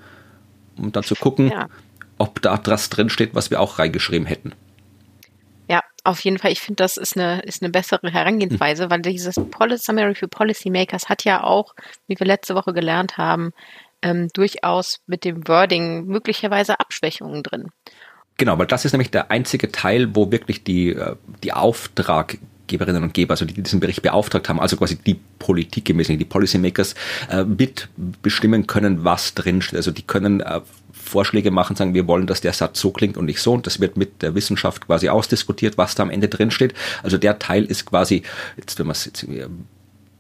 um 0.75 0.91
dann 0.91 1.03
zu 1.03 1.15
gucken, 1.15 1.47
ja. 1.47 1.69
ob 2.17 2.41
da 2.41 2.57
das 2.57 2.89
drin 2.89 3.09
steht, 3.09 3.33
was 3.33 3.49
wir 3.49 3.61
auch 3.61 3.79
reingeschrieben 3.79 4.27
hätten. 4.27 4.51
Auf 6.07 6.21
jeden 6.21 6.37
Fall, 6.37 6.53
ich 6.53 6.61
finde, 6.61 6.83
das 6.83 6.95
ist 6.95 7.17
eine, 7.17 7.41
ist 7.41 7.61
eine 7.61 7.69
bessere 7.69 8.09
Herangehensweise, 8.09 8.83
hm. 8.83 8.91
weil 8.91 9.01
dieses 9.01 9.35
Policy 9.35 9.83
Summary 9.83 10.15
für 10.15 10.29
Policymakers 10.29 11.09
hat 11.09 11.25
ja 11.25 11.43
auch, 11.43 11.75
wie 12.07 12.17
wir 12.17 12.25
letzte 12.25 12.55
Woche 12.55 12.71
gelernt 12.71 13.17
haben, 13.17 13.51
ähm, 14.01 14.29
durchaus 14.33 15.01
mit 15.05 15.25
dem 15.25 15.49
Wording 15.49 16.05
möglicherweise 16.05 16.79
Abschwächungen 16.79 17.43
drin. 17.43 17.71
Genau, 18.37 18.57
weil 18.57 18.67
das 18.67 18.85
ist 18.85 18.93
nämlich 18.93 19.11
der 19.11 19.31
einzige 19.31 19.69
Teil, 19.69 20.15
wo 20.15 20.31
wirklich 20.31 20.63
die, 20.63 20.91
äh, 20.91 21.17
die 21.43 21.51
Auftraggeberinnen 21.51 23.03
und 23.03 23.13
Geber, 23.13 23.33
also 23.33 23.43
die, 23.43 23.53
die 23.53 23.63
diesen 23.63 23.81
Bericht 23.81 24.01
beauftragt 24.01 24.47
haben, 24.47 24.61
also 24.61 24.77
quasi 24.77 24.95
die 24.95 25.19
Politik 25.39 25.89
Wesentlichen, 25.89 26.19
die 26.19 26.23
Policymakers, 26.23 26.95
äh, 27.29 27.43
mitbestimmen 27.43 28.65
können, 28.65 29.03
was 29.03 29.33
drinsteht. 29.33 29.75
Also 29.75 29.91
die 29.91 30.03
können 30.03 30.39
äh, 30.39 30.61
Vorschläge 31.07 31.51
machen, 31.51 31.75
sagen, 31.75 31.93
wir 31.93 32.07
wollen, 32.07 32.27
dass 32.27 32.41
der 32.41 32.53
Satz 32.53 32.79
so 32.79 32.91
klingt 32.91 33.17
und 33.17 33.25
nicht 33.25 33.41
so. 33.41 33.53
Und 33.53 33.65
das 33.65 33.79
wird 33.79 33.97
mit 33.97 34.21
der 34.21 34.35
Wissenschaft 34.35 34.85
quasi 34.85 35.09
ausdiskutiert, 35.09 35.77
was 35.77 35.95
da 35.95 36.03
am 36.03 36.09
Ende 36.09 36.27
drin 36.27 36.51
steht. 36.51 36.73
Also 37.03 37.17
der 37.17 37.39
Teil 37.39 37.65
ist 37.65 37.85
quasi, 37.85 38.23
jetzt 38.57 38.77
wenn 38.79 38.87
man 38.87 38.93
es 38.93 39.05
jetzt 39.05 39.25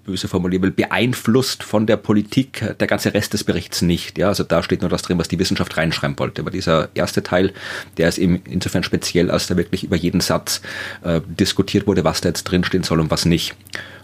böse 0.07 0.27
formulieren 0.27 0.63
will, 0.63 0.71
beeinflusst 0.71 1.61
von 1.63 1.85
der 1.85 1.97
Politik, 1.97 2.75
der 2.79 2.87
ganze 2.87 3.13
Rest 3.13 3.33
des 3.33 3.43
Berichts 3.43 3.81
nicht. 3.81 4.17
Ja, 4.17 4.29
also 4.29 4.43
da 4.43 4.63
steht 4.63 4.81
nur 4.81 4.89
das 4.89 5.03
drin, 5.03 5.19
was 5.19 5.27
die 5.27 5.37
Wissenschaft 5.37 5.77
reinschreiben 5.77 6.17
wollte. 6.17 6.41
Aber 6.41 6.49
dieser 6.49 6.89
erste 6.95 7.21
Teil, 7.21 7.53
der 7.97 8.07
ist 8.07 8.17
eben 8.17 8.41
insofern 8.45 8.83
speziell, 8.83 9.29
als 9.29 9.47
da 9.47 9.57
wirklich 9.57 9.83
über 9.83 9.97
jeden 9.97 10.21
Satz 10.21 10.61
äh, 11.03 11.21
diskutiert 11.27 11.85
wurde, 11.85 12.03
was 12.05 12.21
da 12.21 12.29
jetzt 12.29 12.45
drinstehen 12.45 12.83
soll 12.83 13.01
und 13.01 13.11
was 13.11 13.25
nicht. 13.25 13.53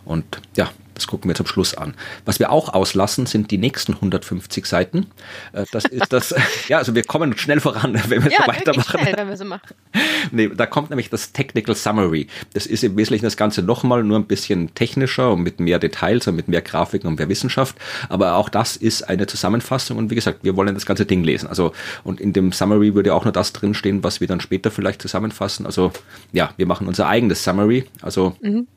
Und 0.06 0.26
ja, 0.58 0.70
Das 0.96 1.08
gucken 1.08 1.30
wir 1.30 1.36
zum 1.36 1.46
Schluss 1.46 1.74
an. 1.74 1.96
Was 2.26 2.40
wir 2.40 2.52
auch 2.52 2.74
auslassen, 2.74 3.26
sind 3.26 3.52
die 3.52 3.58
nächsten 3.58 3.94
150 3.94 4.66
Seiten. 4.66 5.08
Äh, 5.54 5.66
das 5.72 5.86
ist 5.86 6.14
das, 6.14 6.34
ja, 6.68 6.78
also 6.78 6.96
wir 6.96 7.04
kommen 7.04 7.38
schnell 7.38 7.60
voran, 7.60 7.94
wenn 8.08 8.24
wir 8.24 8.32
ja, 8.32 8.40
so 8.42 8.48
weitermachen. 8.48 9.00
Schnell, 9.00 9.14
wenn 9.18 9.30
wir 9.30 9.38
so 9.38 9.46
machen. 9.46 9.76
Nee, 10.32 10.50
da 10.56 10.66
kommt 10.66 10.90
nämlich 10.90 11.10
das 11.10 11.34
Technical 11.34 11.76
Summary. 11.76 12.28
Das 12.54 12.66
ist 12.66 12.84
im 12.84 12.96
Wesentlichen 12.96 13.26
das 13.26 13.36
Ganze 13.36 13.62
nochmal 13.62 14.04
nur 14.04 14.18
ein 14.18 14.26
bisschen 14.26 14.74
technischer 14.74 15.32
und 15.34 15.44
mit 15.44 15.60
mehr 15.60 15.80
Details 15.80 16.28
und 16.28 16.36
mit 16.36 16.48
mehr 16.48 16.62
Grafiken 16.62 17.08
und 17.08 17.20
mehr 17.20 17.28
Wissenschaft. 17.28 17.76
Aber 18.08 18.36
auch 18.36 18.48
das 18.48 18.78
ist 18.78 19.04
eine 19.04 19.28
Zusammenfassung 19.28 19.98
und 19.98 20.10
wie 20.10 20.16
gesagt, 20.16 20.40
wir 20.44 20.56
wollen 20.56 20.74
das 20.74 20.86
ganze 20.86 21.06
Ding 21.06 21.24
lesen. 21.24 21.48
Also, 21.48 21.74
und 22.04 22.22
in 22.22 22.32
dem 22.32 22.54
Summary 22.54 22.96
würde 22.96 23.14
auch 23.14 23.26
nur 23.26 23.34
das 23.34 23.54
drinstehen, 23.54 24.04
was 24.04 24.22
wir 24.22 24.28
dann 24.28 24.40
später 24.40 24.72
vielleicht 24.72 25.02
zusammenfassen. 25.02 25.66
Also, 25.66 25.92
ja, 26.32 26.54
wir 26.58 26.66
machen 26.66 26.88
unser 26.88 27.08
eigenes 27.08 27.44
Summary. 27.44 27.86
Also, 28.02 28.36
mhm. 28.42 28.68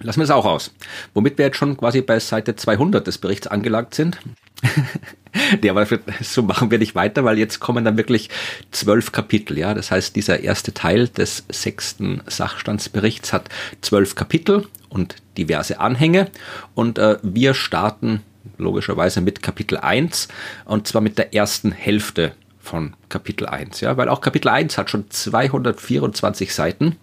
Lassen 0.00 0.20
wir 0.20 0.24
es 0.24 0.30
auch 0.30 0.44
aus. 0.44 0.72
Womit 1.14 1.38
wir 1.38 1.46
jetzt 1.46 1.56
schon 1.56 1.76
quasi 1.76 2.02
bei 2.02 2.18
Seite 2.18 2.56
200 2.56 3.06
des 3.06 3.18
Berichts 3.18 3.46
angelangt 3.46 3.94
sind. 3.94 4.18
ja, 5.62 5.72
aber 5.72 5.86
so 6.22 6.42
machen 6.42 6.70
wir 6.70 6.78
nicht 6.78 6.94
weiter, 6.94 7.24
weil 7.24 7.38
jetzt 7.38 7.60
kommen 7.60 7.84
dann 7.84 7.96
wirklich 7.96 8.28
zwölf 8.70 9.12
Kapitel. 9.12 9.58
Ja, 9.58 9.74
das 9.74 9.90
heißt, 9.90 10.14
dieser 10.14 10.40
erste 10.40 10.74
Teil 10.74 11.08
des 11.08 11.44
sechsten 11.48 12.22
Sachstandsberichts 12.26 13.32
hat 13.32 13.48
zwölf 13.80 14.14
Kapitel 14.14 14.66
und 14.88 15.16
diverse 15.38 15.80
Anhänge. 15.80 16.30
Und 16.74 16.98
äh, 16.98 17.18
wir 17.22 17.54
starten 17.54 18.22
logischerweise 18.58 19.20
mit 19.20 19.42
Kapitel 19.42 19.78
1 19.78 20.28
und 20.64 20.86
zwar 20.86 21.02
mit 21.02 21.18
der 21.18 21.34
ersten 21.34 21.72
Hälfte 21.72 22.32
von 22.66 22.94
Kapitel 23.08 23.46
1, 23.46 23.80
ja, 23.80 23.96
weil 23.96 24.08
auch 24.08 24.20
Kapitel 24.20 24.48
1 24.48 24.76
hat 24.76 24.90
schon 24.90 25.10
224 25.10 26.54
Seiten 26.54 26.96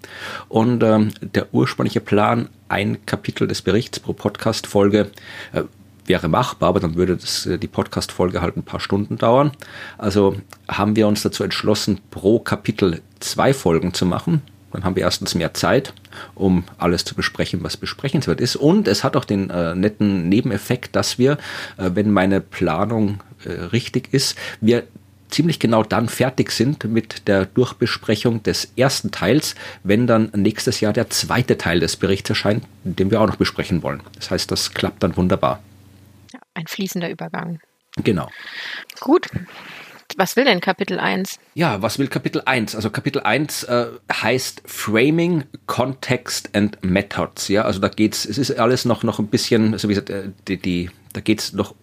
und 0.50 0.84
ähm, 0.84 1.12
der 1.22 1.54
ursprüngliche 1.54 2.02
Plan, 2.02 2.50
ein 2.70 3.06
Kapitel 3.06 3.48
des 3.48 3.62
Berichts 3.62 4.00
pro 4.00 4.14
Podcast-Folge, 4.14 5.12
äh, 5.54 5.64
wäre 6.06 6.28
machbar, 6.28 6.70
aber 6.70 6.80
dann 6.80 6.96
würde 6.96 7.16
das, 7.16 7.46
äh, 7.46 7.58
die 7.58 7.68
Podcast-Folge 7.68 8.42
halt 8.42 8.58
ein 8.58 8.64
paar 8.64 8.80
Stunden 8.80 9.18
dauern. 9.18 9.52
Also 9.98 10.36
haben 10.68 10.96
wir 10.96 11.08
uns 11.08 11.22
dazu 11.22 11.44
entschlossen, 11.44 12.00
pro 12.12 12.40
Kapitel 12.40 13.02
zwei 13.20 13.54
Folgen 13.54 13.94
zu 13.94 14.06
machen. 14.06 14.42
Dann 14.74 14.84
haben 14.84 14.96
wir 14.96 15.04
erstens 15.04 15.36
mehr 15.36 15.54
Zeit, 15.54 15.94
um 16.34 16.64
alles 16.80 17.06
zu 17.06 17.14
besprechen, 17.14 17.64
was 17.64 17.78
besprechenswert 17.78 18.42
ist. 18.42 18.56
Und 18.56 18.88
es 18.88 19.04
hat 19.04 19.16
auch 19.16 19.24
den 19.24 19.52
äh, 19.52 19.76
netten 19.76 20.28
Nebeneffekt, 20.30 20.96
dass 20.96 21.20
wir, 21.20 21.34
äh, 21.78 21.92
wenn 21.94 22.12
meine 22.12 22.42
Planung 22.42 23.22
äh, 23.46 23.52
richtig 23.52 24.12
ist, 24.14 24.36
wir 24.62 24.84
ziemlich 25.34 25.60
genau 25.60 25.84
dann 25.84 26.08
fertig 26.08 26.52
sind 26.52 26.86
mit 26.86 27.28
der 27.28 27.46
Durchbesprechung 27.46 28.44
des 28.44 28.72
ersten 28.78 29.12
Teils, 29.12 29.56
wenn 29.84 30.08
dann 30.08 30.32
nächstes 30.36 30.80
Jahr 30.80 30.94
der 30.94 31.10
zweite 31.10 31.58
Teil 31.58 31.80
des 31.80 31.98
Berichts 31.98 32.30
erscheint, 32.30 32.64
den 32.84 33.12
wir 33.12 33.20
auch 33.20 33.28
noch 33.28 33.36
besprechen 33.36 33.84
wollen. 33.84 34.02
Das 34.16 34.32
heißt, 34.32 34.52
das 34.52 34.74
klappt 34.74 35.04
dann 35.04 35.18
wunderbar. 35.18 35.62
Ein 36.54 36.68
fließender 36.68 37.10
Übergang. 37.10 37.60
Genau. 37.98 38.30
Gut. 39.00 39.28
Was 40.18 40.36
will 40.36 40.46
denn 40.46 40.60
Kapitel 40.60 41.00
1? 41.00 41.40
Ja, 41.56 41.82
was 41.82 41.98
will 41.98 42.08
Kapitel 42.08 42.44
1? 42.46 42.76
Also 42.76 42.92
Kapitel 42.92 43.22
1 43.22 43.64
äh, 43.64 43.88
heißt 44.12 44.62
Framing, 44.66 45.46
Context 45.66 46.56
and 46.56 46.78
Methods. 46.84 47.48
Ja, 47.48 47.64
also 47.64 47.80
da 47.80 47.88
geht's, 47.88 48.26
es 48.26 48.38
ist 48.38 48.60
alles 48.60 48.86
noch, 48.86 49.02
noch 49.04 49.18
ein 49.18 49.28
bisschen, 49.28 49.74
also 49.74 49.90
wie 49.90 49.94
gesagt, 49.94 50.12
äh, 50.12 50.30
die, 50.48 50.58
die, 50.58 50.92
da 51.14 51.22
geht's 51.22 51.54
noch 51.54 51.74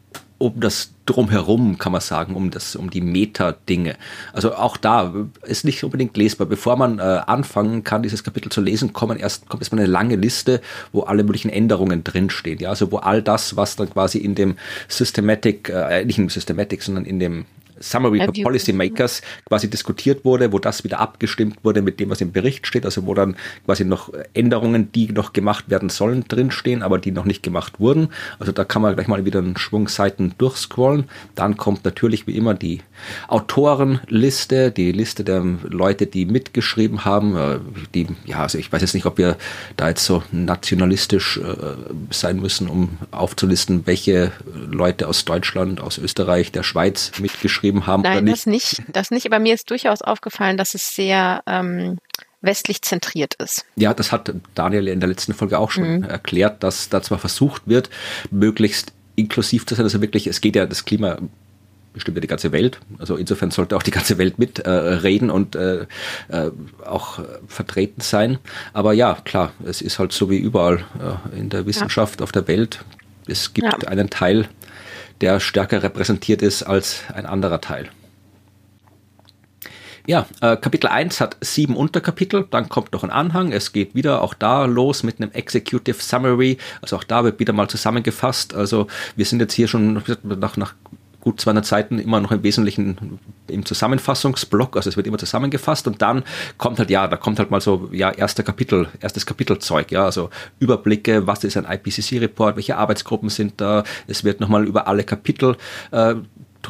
um 0.40 0.58
das 0.58 0.94
drumherum, 1.04 1.76
kann 1.76 1.92
man 1.92 2.00
sagen, 2.00 2.34
um 2.34 2.50
das, 2.50 2.74
um 2.74 2.88
die 2.88 3.02
Meta-Dinge. 3.02 3.96
Also 4.32 4.54
auch 4.54 4.78
da 4.78 5.12
ist 5.42 5.66
nicht 5.66 5.84
unbedingt 5.84 6.16
lesbar. 6.16 6.46
Bevor 6.46 6.76
man 6.76 6.98
äh, 6.98 7.02
anfangen 7.02 7.84
kann, 7.84 8.02
dieses 8.02 8.24
Kapitel 8.24 8.50
zu 8.50 8.62
lesen, 8.62 8.94
kommen 8.94 9.18
erst, 9.18 9.50
kommt 9.50 9.60
erstmal 9.60 9.82
eine 9.82 9.90
lange 9.90 10.16
Liste, 10.16 10.62
wo 10.92 11.02
alle 11.02 11.24
möglichen 11.24 11.50
Änderungen 11.50 12.04
drinstehen. 12.04 12.58
Ja, 12.58 12.70
also 12.70 12.90
wo 12.90 12.96
all 12.96 13.22
das, 13.22 13.56
was 13.56 13.76
dann 13.76 13.90
quasi 13.90 14.16
in 14.16 14.34
dem 14.34 14.56
Systematic, 14.88 15.68
äh, 15.68 16.06
nicht 16.06 16.18
im 16.18 16.30
Systematic, 16.30 16.82
sondern 16.82 17.04
in 17.04 17.20
dem 17.20 17.44
Summary 17.80 18.20
for 18.24 18.32
Policymakers 18.32 19.22
quasi 19.46 19.68
diskutiert 19.68 20.24
wurde, 20.24 20.52
wo 20.52 20.58
das 20.58 20.84
wieder 20.84 21.00
abgestimmt 21.00 21.58
wurde 21.62 21.82
mit 21.82 21.98
dem, 21.98 22.10
was 22.10 22.20
im 22.20 22.32
Bericht 22.32 22.66
steht, 22.66 22.84
also 22.84 23.06
wo 23.06 23.14
dann 23.14 23.36
quasi 23.64 23.84
noch 23.84 24.12
Änderungen, 24.34 24.92
die 24.92 25.12
noch 25.12 25.32
gemacht 25.32 25.70
werden 25.70 25.88
sollen, 25.88 26.24
drinstehen, 26.28 26.82
aber 26.82 26.98
die 26.98 27.10
noch 27.10 27.24
nicht 27.24 27.42
gemacht 27.42 27.80
wurden. 27.80 28.08
Also 28.38 28.52
da 28.52 28.64
kann 28.64 28.82
man 28.82 28.94
gleich 28.94 29.08
mal 29.08 29.24
wieder 29.24 29.38
einen 29.38 29.56
Schwung 29.56 29.88
Seiten 29.88 30.34
durchscrollen. 30.38 31.04
Dann 31.34 31.56
kommt 31.56 31.84
natürlich 31.84 32.26
wie 32.26 32.36
immer 32.36 32.54
die 32.54 32.82
Autorenliste, 33.28 34.70
die 34.70 34.92
Liste 34.92 35.24
der 35.24 35.42
Leute, 35.68 36.06
die 36.06 36.26
mitgeschrieben 36.26 37.04
haben. 37.04 37.36
Äh, 37.36 37.58
die, 37.94 38.06
ja, 38.26 38.42
also 38.42 38.58
ich 38.58 38.70
weiß 38.70 38.82
jetzt 38.82 38.94
nicht, 38.94 39.06
ob 39.06 39.18
wir 39.18 39.36
da 39.76 39.88
jetzt 39.88 40.04
so 40.04 40.22
nationalistisch 40.32 41.38
äh, 41.38 41.54
sein 42.10 42.40
müssen, 42.40 42.68
um 42.68 42.98
aufzulisten, 43.10 43.86
welche 43.86 44.32
Leute 44.70 45.08
aus 45.08 45.24
Deutschland, 45.24 45.80
aus 45.80 45.98
Österreich, 45.98 46.52
der 46.52 46.62
Schweiz 46.62 47.12
mitgeschrieben 47.18 47.69
geschrieben 47.70 47.86
haben. 47.86 48.02
Nein, 48.02 48.26
das 48.26 48.46
nicht, 48.46 48.82
das 48.88 49.10
nicht. 49.10 49.26
Aber 49.26 49.38
mir 49.38 49.54
ist 49.54 49.70
durchaus 49.70 50.02
aufgefallen, 50.02 50.56
dass 50.56 50.74
es 50.74 50.94
sehr 50.94 51.42
ähm, 51.46 51.98
westlich 52.40 52.82
zentriert 52.82 53.34
ist. 53.34 53.64
Ja, 53.76 53.94
das 53.94 54.12
hat 54.12 54.32
Daniel 54.54 54.88
in 54.88 55.00
der 55.00 55.08
letzten 55.08 55.34
Folge 55.34 55.58
auch 55.58 55.70
schon 55.70 55.98
mhm. 55.98 56.04
erklärt, 56.04 56.62
dass 56.62 56.88
da 56.88 57.02
zwar 57.02 57.18
versucht 57.18 57.62
wird, 57.66 57.90
möglichst 58.30 58.92
inklusiv 59.16 59.66
zu 59.66 59.74
sein, 59.74 59.84
also 59.84 60.00
wirklich, 60.00 60.26
es 60.26 60.40
geht 60.40 60.56
ja 60.56 60.66
das 60.66 60.84
Klima 60.84 61.18
bestimmt 61.92 62.16
ja 62.16 62.20
die 62.20 62.28
ganze 62.28 62.52
Welt. 62.52 62.78
Also 62.98 63.16
insofern 63.16 63.50
sollte 63.50 63.76
auch 63.76 63.82
die 63.82 63.90
ganze 63.90 64.16
Welt 64.16 64.38
mitreden 64.38 65.28
äh, 65.28 65.32
und 65.32 65.56
äh, 65.56 65.86
äh, 66.28 66.50
auch 66.86 67.18
äh, 67.18 67.22
vertreten 67.48 68.00
sein. 68.00 68.38
Aber 68.72 68.92
ja, 68.92 69.18
klar, 69.24 69.52
es 69.64 69.82
ist 69.82 69.98
halt 69.98 70.12
so 70.12 70.30
wie 70.30 70.38
überall 70.38 70.84
äh, 71.34 71.38
in 71.38 71.50
der 71.50 71.66
Wissenschaft 71.66 72.20
ja. 72.20 72.24
auf 72.24 72.30
der 72.30 72.46
Welt. 72.46 72.84
Es 73.26 73.54
gibt 73.54 73.82
ja. 73.82 73.88
einen 73.88 74.08
Teil 74.08 74.48
der 75.20 75.40
stärker 75.40 75.82
repräsentiert 75.82 76.42
ist 76.42 76.62
als 76.62 77.02
ein 77.12 77.26
anderer 77.26 77.60
Teil. 77.60 77.90
Ja, 80.06 80.26
äh, 80.40 80.56
Kapitel 80.56 80.88
1 80.88 81.20
hat 81.20 81.36
sieben 81.40 81.76
Unterkapitel, 81.76 82.46
dann 82.50 82.68
kommt 82.68 82.92
noch 82.92 83.04
ein 83.04 83.10
Anhang, 83.10 83.52
es 83.52 83.72
geht 83.72 83.94
wieder 83.94 84.22
auch 84.22 84.34
da 84.34 84.64
los 84.64 85.02
mit 85.02 85.20
einem 85.20 85.30
Executive 85.32 86.02
Summary, 86.02 86.58
also 86.80 86.96
auch 86.96 87.04
da 87.04 87.22
wird 87.22 87.38
wieder 87.38 87.52
mal 87.52 87.68
zusammengefasst, 87.68 88.54
also 88.54 88.86
wir 89.14 89.26
sind 89.26 89.40
jetzt 89.40 89.52
hier 89.52 89.68
schon 89.68 90.02
nach, 90.24 90.56
nach 90.56 90.74
gut 91.20 91.40
200 91.40 91.64
Seiten 91.64 91.98
immer 91.98 92.20
noch 92.20 92.32
im 92.32 92.42
Wesentlichen 92.42 93.18
im 93.46 93.64
Zusammenfassungsblock, 93.64 94.76
also 94.76 94.88
es 94.88 94.96
wird 94.96 95.06
immer 95.06 95.18
zusammengefasst 95.18 95.86
und 95.86 96.02
dann 96.02 96.24
kommt 96.58 96.78
halt, 96.78 96.90
ja, 96.90 97.06
da 97.06 97.16
kommt 97.16 97.38
halt 97.38 97.50
mal 97.50 97.60
so, 97.60 97.88
ja, 97.92 98.10
erster 98.10 98.42
Kapitel, 98.42 98.88
erstes 99.00 99.26
Kapitelzeug, 99.26 99.90
ja, 99.90 100.04
also 100.04 100.30
Überblicke, 100.58 101.26
was 101.26 101.44
ist 101.44 101.56
ein 101.56 101.66
IPCC-Report, 101.66 102.56
welche 102.56 102.76
Arbeitsgruppen 102.76 103.28
sind 103.28 103.60
da, 103.60 103.84
es 104.06 104.24
wird 104.24 104.40
nochmal 104.40 104.66
über 104.66 104.86
alle 104.86 105.04
Kapitel 105.04 105.56
äh, 105.90 106.14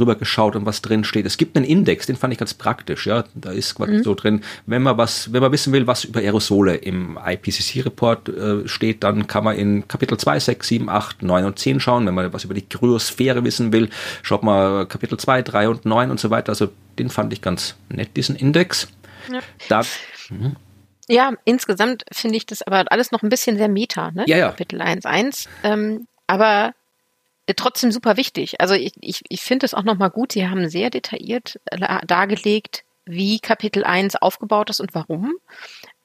drüber 0.01 0.15
geschaut 0.15 0.57
und 0.57 0.67
was 0.67 0.83
drin 0.83 1.05
steht. 1.05 1.27
Es 1.27 1.37
gibt 1.37 1.57
einen 1.57 1.67
Index, 1.67 2.07
den 2.07 2.17
fand 2.17 2.33
ich 2.33 2.39
ganz 2.39 2.55
praktisch, 2.55 3.07
ja. 3.07 3.25
Da 3.35 3.51
ist 3.51 3.75
quasi 3.75 3.93
mhm. 3.93 4.03
so 4.03 4.15
drin, 4.15 4.43
wenn 4.67 4.83
man 4.83 4.97
was, 4.97 5.33
wenn 5.33 5.43
man 5.43 5.53
wissen 5.53 5.73
will, 5.73 5.87
was 5.87 6.05
über 6.05 6.21
Aerosole 6.21 6.77
im 6.77 7.19
IPCC-Report 7.25 8.29
äh, 8.29 8.69
steht, 8.69 9.05
dann 9.05 9.27
kann 9.27 9.45
man 9.45 9.57
in 9.57 9.87
Kapitel 9.87 10.17
2, 10.17 10.41
6, 10.41 10.67
7, 10.67 10.89
8, 10.89 11.23
9 11.23 11.45
und 11.45 11.59
10 11.59 11.81
schauen. 11.81 12.07
Wenn 12.07 12.15
man 12.15 12.33
was 12.33 12.45
über 12.45 12.55
die 12.55 12.67
Kryosphäre 12.67 13.45
wissen 13.45 13.73
will, 13.73 13.91
schaut 14.23 14.43
man 14.43 14.89
Kapitel 14.89 15.19
2, 15.19 15.43
3 15.43 15.69
und 15.69 15.85
9 15.85 16.11
und 16.11 16.19
so 16.19 16.31
weiter. 16.31 16.51
Also 16.51 16.69
den 16.99 17.11
fand 17.11 17.33
ich 17.33 17.43
ganz 17.43 17.77
nett, 17.89 18.17
diesen 18.17 18.37
Index. 18.37 18.89
Ja. 19.31 19.41
Da, 19.69 19.83
mhm. 20.31 20.57
Ja, 21.09 21.33
insgesamt 21.45 22.05
finde 22.13 22.37
ich 22.37 22.47
das 22.47 22.63
aber 22.63 22.85
alles 22.93 23.11
noch 23.11 23.25
ein 23.25 23.29
bisschen 23.31 23.57
sehr 23.57 23.69
meta, 23.69 24.13
ne? 24.13 24.25
Ja, 24.29 24.37
ja. 24.37 24.49
Kapitel 24.51 24.81
1.1. 24.81 25.49
Ähm, 25.65 26.07
aber 26.29 26.73
trotzdem 27.55 27.93
super 27.93 28.17
wichtig. 28.17 28.61
Also 28.61 28.75
ich, 28.75 28.93
ich, 29.01 29.23
ich 29.29 29.41
finde 29.41 29.67
es 29.67 29.75
auch 29.75 29.85
nochmal 29.85 30.11
gut, 30.11 30.33
Sie 30.33 30.49
haben 30.49 30.69
sehr 30.69 30.91
detailliert 30.91 31.61
äh, 31.67 32.07
dargelegt, 32.07 32.85
wie 33.05 33.41
Kapitel 33.41 33.85
1 33.85 34.17
aufgebaut 34.17 34.71
ist 34.71 34.81
und 34.81 34.95
warum. 34.95 35.35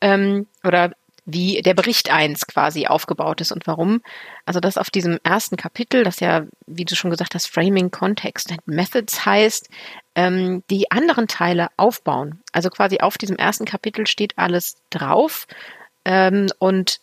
Ähm, 0.01 0.47
oder 0.63 0.91
wie 1.25 1.61
der 1.63 1.73
Bericht 1.73 2.11
1 2.11 2.45
quasi 2.45 2.85
aufgebaut 2.85 3.41
ist 3.41 3.51
und 3.51 3.65
warum. 3.65 4.01
Also 4.45 4.59
das 4.59 4.77
auf 4.77 4.91
diesem 4.91 5.17
ersten 5.23 5.57
Kapitel, 5.57 6.03
das 6.03 6.19
ja, 6.19 6.45
wie 6.67 6.85
du 6.85 6.95
schon 6.95 7.09
gesagt 7.09 7.33
hast, 7.33 7.47
Framing, 7.47 7.89
Context 7.89 8.51
and 8.51 8.67
Methods 8.67 9.25
heißt, 9.25 9.67
ähm, 10.13 10.63
die 10.69 10.91
anderen 10.91 11.27
Teile 11.27 11.69
aufbauen. 11.77 12.43
Also 12.51 12.69
quasi 12.69 12.99
auf 12.99 13.17
diesem 13.17 13.37
ersten 13.37 13.65
Kapitel 13.65 14.05
steht 14.05 14.37
alles 14.37 14.75
drauf 14.91 15.47
ähm, 16.05 16.47
und 16.59 16.99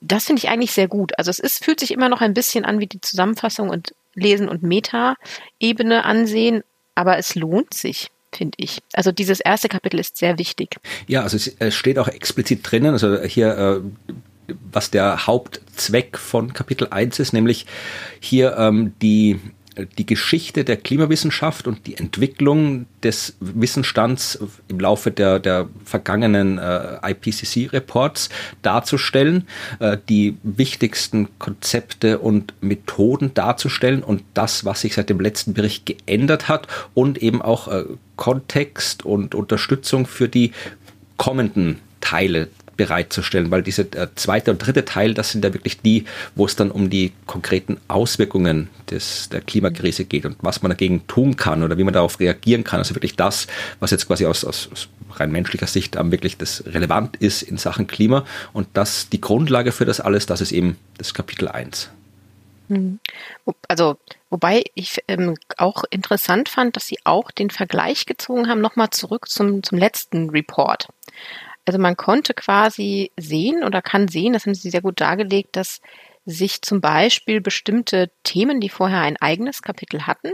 das 0.00 0.26
finde 0.26 0.40
ich 0.40 0.48
eigentlich 0.48 0.72
sehr 0.72 0.88
gut. 0.88 1.18
Also 1.18 1.30
es 1.30 1.38
ist, 1.38 1.64
fühlt 1.64 1.80
sich 1.80 1.90
immer 1.90 2.08
noch 2.08 2.20
ein 2.20 2.34
bisschen 2.34 2.64
an 2.64 2.80
wie 2.80 2.86
die 2.86 3.00
Zusammenfassung 3.00 3.68
und 3.68 3.94
Lesen 4.14 4.48
und 4.48 4.62
Meta-Ebene 4.62 6.04
ansehen, 6.04 6.62
aber 6.94 7.18
es 7.18 7.34
lohnt 7.34 7.74
sich 7.74 8.10
finde 8.34 8.56
ich. 8.56 8.82
Also 8.92 9.12
dieses 9.12 9.38
erste 9.40 9.68
Kapitel 9.68 10.00
ist 10.00 10.16
sehr 10.16 10.38
wichtig. 10.38 10.76
Ja, 11.06 11.22
also 11.22 11.36
es 11.36 11.74
steht 11.74 11.98
auch 11.98 12.08
explizit 12.08 12.60
drinnen, 12.68 12.92
also 12.92 13.22
hier, 13.22 13.56
äh, 13.56 14.54
was 14.72 14.90
der 14.90 15.26
Hauptzweck 15.26 16.18
von 16.18 16.52
Kapitel 16.52 16.88
1 16.90 17.18
ist, 17.18 17.32
nämlich 17.32 17.66
hier 18.20 18.56
ähm, 18.58 18.92
die 19.00 19.40
die 19.98 20.06
Geschichte 20.06 20.64
der 20.64 20.76
Klimawissenschaft 20.76 21.66
und 21.66 21.86
die 21.86 21.96
Entwicklung 21.96 22.86
des 23.02 23.36
Wissensstands 23.40 24.38
im 24.68 24.80
Laufe 24.80 25.10
der, 25.10 25.40
der 25.40 25.68
vergangenen 25.84 26.58
äh, 26.58 26.98
IPCC-Reports 27.02 28.28
darzustellen, 28.62 29.48
äh, 29.80 29.98
die 30.08 30.36
wichtigsten 30.42 31.28
Konzepte 31.38 32.18
und 32.18 32.54
Methoden 32.60 33.34
darzustellen 33.34 34.02
und 34.02 34.22
das, 34.34 34.64
was 34.64 34.82
sich 34.82 34.94
seit 34.94 35.10
dem 35.10 35.20
letzten 35.20 35.54
Bericht 35.54 35.86
geändert 35.86 36.48
hat 36.48 36.68
und 36.94 37.18
eben 37.18 37.42
auch 37.42 37.68
äh, 37.68 37.84
Kontext 38.16 39.04
und 39.04 39.34
Unterstützung 39.34 40.06
für 40.06 40.28
die 40.28 40.52
kommenden 41.16 41.80
Teile 42.00 42.48
bereitzustellen, 42.76 43.50
weil 43.50 43.62
diese 43.62 43.82
äh, 43.82 44.08
zweite 44.14 44.50
und 44.50 44.58
dritte 44.58 44.84
Teil, 44.84 45.14
das 45.14 45.30
sind 45.30 45.44
ja 45.44 45.52
wirklich 45.52 45.80
die, 45.80 46.04
wo 46.34 46.46
es 46.46 46.56
dann 46.56 46.70
um 46.70 46.90
die 46.90 47.12
konkreten 47.26 47.78
Auswirkungen 47.88 48.68
des, 48.90 49.28
der 49.28 49.40
Klimakrise 49.40 50.04
geht 50.04 50.26
und 50.26 50.36
was 50.40 50.62
man 50.62 50.70
dagegen 50.70 51.06
tun 51.06 51.36
kann 51.36 51.62
oder 51.62 51.78
wie 51.78 51.84
man 51.84 51.94
darauf 51.94 52.20
reagieren 52.20 52.64
kann. 52.64 52.78
Also 52.78 52.94
wirklich 52.94 53.16
das, 53.16 53.46
was 53.80 53.90
jetzt 53.90 54.06
quasi 54.06 54.26
aus, 54.26 54.44
aus, 54.44 54.68
aus 54.72 54.88
rein 55.12 55.30
menschlicher 55.30 55.66
Sicht 55.66 55.96
am 55.96 56.10
wirklich 56.10 56.36
das 56.36 56.64
relevant 56.66 57.16
ist 57.16 57.42
in 57.42 57.56
Sachen 57.56 57.86
Klima 57.86 58.24
und 58.52 58.68
das 58.74 59.08
die 59.08 59.20
Grundlage 59.20 59.72
für 59.72 59.84
das 59.84 60.00
alles, 60.00 60.26
das 60.26 60.40
ist 60.40 60.52
eben 60.52 60.76
das 60.98 61.14
Kapitel 61.14 61.48
1. 61.48 61.90
Hm. 62.68 62.98
Also, 63.68 63.98
wobei 64.30 64.64
ich 64.74 65.00
ähm, 65.06 65.36
auch 65.58 65.84
interessant 65.90 66.48
fand, 66.48 66.76
dass 66.76 66.86
Sie 66.86 66.98
auch 67.04 67.30
den 67.30 67.50
Vergleich 67.50 68.06
gezogen 68.06 68.48
haben, 68.48 68.60
nochmal 68.60 68.90
zurück 68.90 69.28
zum, 69.28 69.62
zum 69.62 69.78
letzten 69.78 70.30
Report. 70.30 70.88
Also 71.64 71.78
man 71.78 71.96
konnte 71.96 72.34
quasi 72.34 73.10
sehen 73.16 73.64
oder 73.64 73.82
kann 73.82 74.08
sehen, 74.08 74.32
das 74.34 74.46
haben 74.46 74.54
Sie 74.54 74.70
sehr 74.70 74.82
gut 74.82 75.00
dargelegt, 75.00 75.56
dass 75.56 75.80
sich 76.26 76.62
zum 76.62 76.80
Beispiel 76.80 77.40
bestimmte 77.40 78.10
Themen, 78.22 78.60
die 78.60 78.68
vorher 78.68 79.00
ein 79.00 79.16
eigenes 79.18 79.62
Kapitel 79.62 80.06
hatten, 80.06 80.32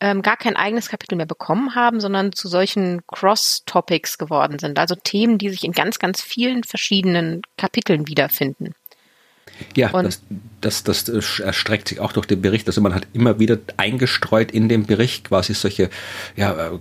ähm, 0.00 0.22
gar 0.22 0.36
kein 0.36 0.56
eigenes 0.56 0.88
Kapitel 0.88 1.16
mehr 1.16 1.26
bekommen 1.26 1.74
haben, 1.74 2.00
sondern 2.00 2.32
zu 2.32 2.48
solchen 2.48 3.02
Cross-Topics 3.06 4.18
geworden 4.18 4.58
sind. 4.58 4.78
Also 4.78 4.94
Themen, 4.94 5.38
die 5.38 5.48
sich 5.48 5.64
in 5.64 5.72
ganz, 5.72 5.98
ganz 5.98 6.20
vielen 6.20 6.64
verschiedenen 6.64 7.42
Kapiteln 7.56 8.06
wiederfinden. 8.06 8.74
Ja, 9.74 9.90
das, 10.02 10.20
das, 10.60 10.84
das 10.84 11.38
erstreckt 11.38 11.88
sich 11.88 12.00
auch 12.00 12.12
durch 12.12 12.26
den 12.26 12.42
Bericht. 12.42 12.66
Also 12.66 12.82
man 12.82 12.94
hat 12.94 13.06
immer 13.14 13.38
wieder 13.38 13.58
eingestreut 13.78 14.50
in 14.50 14.68
dem 14.68 14.84
Bericht 14.84 15.28
quasi 15.28 15.54
solche 15.54 15.88
ja, 16.36 16.72
äh, 16.74 16.78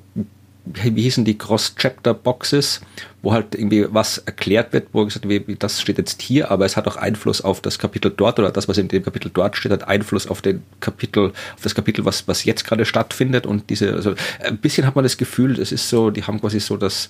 wie 0.65 1.03
hießen 1.03 1.25
die 1.25 1.37
Cross-Chapter-Boxes, 1.37 2.81
wo 3.21 3.33
halt 3.33 3.55
irgendwie 3.55 3.85
was 3.89 4.17
erklärt 4.19 4.73
wird, 4.73 4.87
wo 4.93 5.05
gesagt 5.05 5.27
wird, 5.27 5.63
das 5.63 5.81
steht 5.81 5.97
jetzt 5.97 6.21
hier, 6.21 6.51
aber 6.51 6.65
es 6.65 6.75
hat 6.75 6.87
auch 6.87 6.95
Einfluss 6.95 7.41
auf 7.41 7.61
das 7.61 7.79
Kapitel 7.79 8.11
dort 8.15 8.39
oder 8.39 8.51
das, 8.51 8.67
was 8.67 8.77
in 8.77 8.87
dem 8.87 9.03
Kapitel 9.03 9.31
dort 9.33 9.57
steht, 9.57 9.71
hat 9.71 9.87
Einfluss 9.87 10.27
auf 10.27 10.41
den 10.41 10.63
Kapitel, 10.79 11.29
auf 11.29 11.61
das 11.61 11.75
Kapitel, 11.75 12.05
was, 12.05 12.27
was 12.27 12.45
jetzt 12.45 12.65
gerade 12.65 12.85
stattfindet 12.85 13.45
und 13.45 13.69
diese, 13.69 13.93
also 13.93 14.15
ein 14.43 14.57
bisschen 14.57 14.85
hat 14.87 14.95
man 14.95 15.03
das 15.03 15.17
Gefühl, 15.17 15.59
es 15.59 15.71
ist 15.71 15.89
so, 15.89 16.09
die 16.09 16.23
haben 16.23 16.39
quasi 16.41 16.59
so 16.59 16.77
das, 16.77 17.09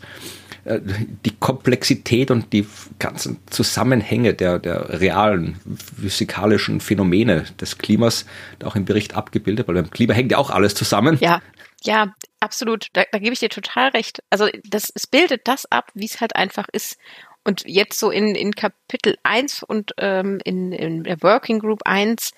äh, 0.65 0.79
die 1.25 1.35
Komplexität 1.39 2.31
und 2.31 2.51
die 2.51 2.67
ganzen 2.99 3.37
Zusammenhänge 3.49 4.33
der, 4.33 4.59
der 4.59 5.01
realen 5.01 5.57
physikalischen 5.99 6.81
Phänomene 6.81 7.45
des 7.59 7.77
Klimas 7.77 8.25
auch 8.63 8.75
im 8.75 8.85
Bericht 8.85 9.15
abgebildet, 9.15 9.67
weil 9.67 9.75
beim 9.75 9.89
Klima 9.89 10.13
hängt 10.13 10.31
ja 10.31 10.37
auch 10.37 10.49
alles 10.49 10.75
zusammen. 10.75 11.17
Ja, 11.21 11.41
ja, 11.83 12.13
absolut. 12.45 12.87
Da, 12.93 13.03
da 13.11 13.19
gebe 13.19 13.33
ich 13.33 13.39
dir 13.39 13.49
total 13.49 13.89
recht. 13.89 14.23
Also 14.29 14.47
das, 14.63 14.91
es 14.95 15.07
bildet 15.07 15.47
das 15.47 15.69
ab, 15.69 15.91
wie 15.93 16.05
es 16.05 16.21
halt 16.21 16.35
einfach 16.35 16.67
ist. 16.71 16.97
Und 17.43 17.63
jetzt 17.67 17.99
so 17.99 18.09
in, 18.09 18.33
in 18.33 18.53
Kapitel 18.53 19.17
1 19.23 19.63
und 19.63 19.93
ähm, 19.97 20.39
in, 20.45 20.71
in 20.71 21.03
der 21.03 21.21
Working 21.21 21.59
Group 21.59 21.81
1 21.85 22.31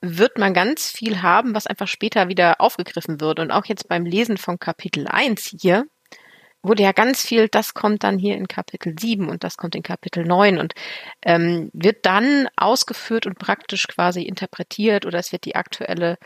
wird 0.00 0.38
man 0.38 0.54
ganz 0.54 0.90
viel 0.90 1.22
haben, 1.22 1.54
was 1.54 1.66
einfach 1.66 1.88
später 1.88 2.28
wieder 2.28 2.60
aufgegriffen 2.60 3.20
wird. 3.20 3.40
Und 3.40 3.50
auch 3.50 3.64
jetzt 3.64 3.88
beim 3.88 4.04
Lesen 4.04 4.36
von 4.36 4.58
Kapitel 4.58 5.08
1 5.08 5.56
hier 5.60 5.86
wurde 6.62 6.82
ja 6.82 6.92
ganz 6.92 7.22
viel, 7.22 7.48
das 7.48 7.74
kommt 7.74 8.04
dann 8.04 8.18
hier 8.18 8.36
in 8.36 8.48
Kapitel 8.48 8.94
7 8.98 9.28
und 9.28 9.44
das 9.44 9.56
kommt 9.56 9.74
in 9.74 9.82
Kapitel 9.82 10.24
9 10.24 10.58
und 10.58 10.74
ähm, 11.24 11.70
wird 11.72 12.04
dann 12.04 12.48
ausgeführt 12.56 13.26
und 13.26 13.38
praktisch 13.38 13.86
quasi 13.86 14.22
interpretiert 14.22 15.06
oder 15.06 15.18
es 15.18 15.32
wird 15.32 15.44
die 15.44 15.56
aktuelle 15.56 16.18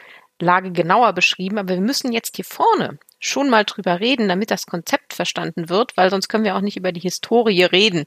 Lage 0.42 0.72
genauer 0.72 1.12
beschrieben, 1.12 1.58
aber 1.58 1.74
wir 1.74 1.80
müssen 1.80 2.12
jetzt 2.12 2.36
hier 2.36 2.44
vorne 2.44 2.98
schon 3.18 3.48
mal 3.48 3.64
drüber 3.64 4.00
reden, 4.00 4.28
damit 4.28 4.50
das 4.50 4.66
Konzept 4.66 5.14
verstanden 5.14 5.68
wird, 5.68 5.96
weil 5.96 6.10
sonst 6.10 6.28
können 6.28 6.44
wir 6.44 6.56
auch 6.56 6.60
nicht 6.60 6.76
über 6.76 6.92
die 6.92 7.00
Historie 7.00 7.62
reden. 7.62 8.04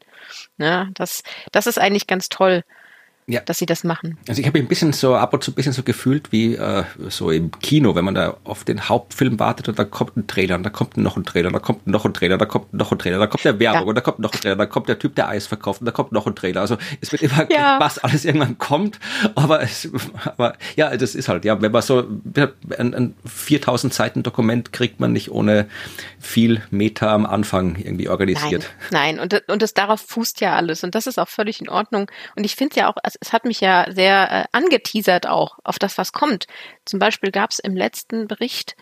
Ja, 0.58 0.89
das, 0.94 1.24
das 1.51 1.68
ist 1.68 1.80
eigentlich 1.80 2.08
ganz 2.08 2.30
toll 2.30 2.63
ja. 3.27 3.41
dass 3.41 3.58
sie 3.58 3.65
das 3.65 3.84
machen. 3.84 4.17
Also 4.27 4.39
ich 4.39 4.48
habe 4.48 4.60
ein 4.60 4.67
bisschen 4.67 4.94
so 4.94 5.15
ab 5.15 5.34
und 5.34 5.44
zu 5.44 5.51
ein 5.51 5.55
bisschen 5.55 5.74
so 5.74 5.84
gefühlt 5.84 6.32
wie 6.32 6.55
äh, 6.55 6.84
so 7.10 7.32
im 7.32 7.51
Kino, 7.60 7.96
wenn 7.96 8.05
man 8.05 8.13
da 8.13 8.38
auf 8.44 8.63
den 8.63 8.88
Hauptfilm 8.88 9.39
wartet 9.39 9.67
und 9.67 9.79
da 9.79 9.84
kommt 9.84 10.15
ein 10.15 10.27
Trailer 10.27 10.55
und 10.55 10.63
da 10.63 10.70
kommt 10.70 10.98
noch 10.98 11.17
ein 11.17 11.24
Trailer, 11.24 11.50
da 11.50 11.60
kommt 11.60 11.88
noch 11.88 12.05
ein 12.05 12.13
Trailer, 12.13 12.38
da 12.38 12.46
kommt 12.46 12.74
noch 12.74 12.91
ein 12.91 13.00
Trailer, 13.00 13.18
da 13.18 13.27
kommt 13.27 13.44
der 13.44 13.59
Werbung 13.59 13.81
ja. 13.81 13.88
und 13.88 13.96
da 13.96 14.01
kommt 14.01 14.20
noch 14.20 14.33
ein 14.33 14.40
Trailer, 14.40 14.55
da 14.55 14.66
kommt 14.68 14.90
der 14.90 15.00
Typ, 15.00 15.16
der 15.16 15.27
Eis 15.27 15.48
verkauft 15.48 15.81
und 15.81 15.85
da 15.85 15.92
kommt 15.92 16.11
noch 16.11 16.27
ein 16.27 16.35
Trailer. 16.35 16.61
Also 16.61 16.77
es 17.01 17.11
wird 17.11 17.24
immer 17.24 17.51
ja. 17.51 17.79
was 17.79 17.98
alles 17.98 18.25
irgendwann 18.25 18.57
kommt, 18.57 19.00
aber 19.33 19.61
es, 19.61 19.90
aber 20.25 20.55
ja, 20.75 20.96
das 20.96 21.16
ist 21.16 21.27
halt 21.27 21.46
ja, 21.46 21.59
wenn 21.61 21.72
man 21.72 21.81
so 21.81 22.03
ein, 22.77 22.94
ein 22.94 23.16
4000 23.25 23.94
Seiten 23.94 24.24
Dokument 24.24 24.72
kriegt 24.72 25.00
man 25.00 25.11
nicht 25.11 25.31
ohne 25.31 25.68
viel 26.20 26.61
Meta 26.70 27.14
am 27.14 27.25
Anfang 27.25 27.75
irgendwie 27.77 28.07
organisiert. 28.09 28.70
Nein, 28.92 29.16
nein. 29.16 29.20
und 29.20 29.50
und 29.50 29.61
das 29.61 29.74
darauf 29.74 30.01
fußt 30.01 30.42
ja 30.42 30.55
alles 30.55 30.83
und 30.83 30.96
das 30.96 31.07
ist 31.07 31.20
auch 31.20 31.27
völlig 31.27 31.61
in 31.61 31.70
Ordnung 31.70 32.11
und 32.35 32.44
ich 32.44 32.55
finde 32.55 32.75
ja 32.77 32.90
auch 32.90 32.98
also 33.03 33.15
es 33.22 33.34
hat 33.34 33.46
mich 33.46 33.62
ja 33.62 33.86
sehr 33.90 34.32
äh, 34.32 34.46
angeteasert 34.51 35.28
auch 35.28 35.60
auf 35.64 35.80
das, 35.80 35.98
was 35.98 36.12
kommt. 36.12 36.48
Zum 36.86 37.00
Beispiel 37.00 37.32
gab 37.32 37.51
es 37.51 37.60
im 37.60 37.75
letzten 37.75 38.28
Bericht 38.28 38.75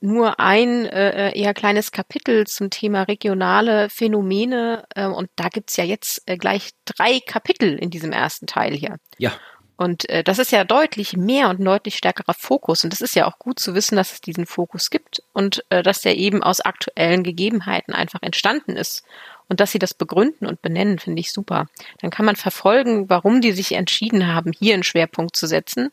nur 0.00 0.38
ein 0.38 0.86
äh, 0.86 1.30
äh, 1.30 1.38
eher 1.38 1.54
kleines 1.54 1.90
Kapitel 1.90 2.46
zum 2.46 2.70
Thema 2.70 3.02
regionale 3.02 3.90
Phänomene 3.90 4.84
äh, 4.94 5.06
und 5.06 5.28
da 5.36 5.48
gibt's 5.48 5.76
ja 5.76 5.84
jetzt 5.84 6.22
äh, 6.26 6.36
gleich 6.36 6.70
drei 6.84 7.20
Kapitel 7.20 7.76
in 7.76 7.90
diesem 7.90 8.12
ersten 8.12 8.46
Teil 8.46 8.74
hier. 8.74 8.98
Ja. 9.18 9.32
Und 9.76 10.08
äh, 10.08 10.24
das 10.24 10.40
ist 10.40 10.50
ja 10.50 10.64
deutlich 10.64 11.16
mehr 11.16 11.48
und 11.48 11.64
deutlich 11.64 11.96
stärkerer 11.96 12.34
Fokus. 12.34 12.82
Und 12.82 12.92
das 12.92 13.00
ist 13.00 13.14
ja 13.14 13.26
auch 13.26 13.38
gut 13.38 13.60
zu 13.60 13.74
wissen, 13.74 13.94
dass 13.94 14.12
es 14.12 14.20
diesen 14.20 14.44
Fokus 14.44 14.90
gibt 14.90 15.22
und 15.32 15.64
äh, 15.70 15.84
dass 15.84 16.00
der 16.00 16.16
eben 16.16 16.42
aus 16.42 16.60
aktuellen 16.60 17.22
Gegebenheiten 17.22 17.94
einfach 17.94 18.20
entstanden 18.22 18.76
ist. 18.76 19.04
Und 19.48 19.60
dass 19.60 19.72
sie 19.72 19.78
das 19.78 19.94
begründen 19.94 20.46
und 20.46 20.60
benennen, 20.62 20.98
finde 20.98 21.20
ich 21.20 21.32
super. 21.32 21.66
Dann 22.00 22.10
kann 22.10 22.26
man 22.26 22.36
verfolgen, 22.36 23.08
warum 23.08 23.40
die 23.40 23.52
sich 23.52 23.72
entschieden 23.72 24.26
haben, 24.26 24.52
hier 24.52 24.74
einen 24.74 24.82
Schwerpunkt 24.82 25.36
zu 25.36 25.46
setzen 25.46 25.90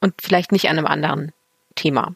und 0.00 0.14
vielleicht 0.20 0.52
nicht 0.52 0.68
an 0.68 0.78
einem 0.78 0.86
anderen 0.86 1.32
Thema. 1.74 2.14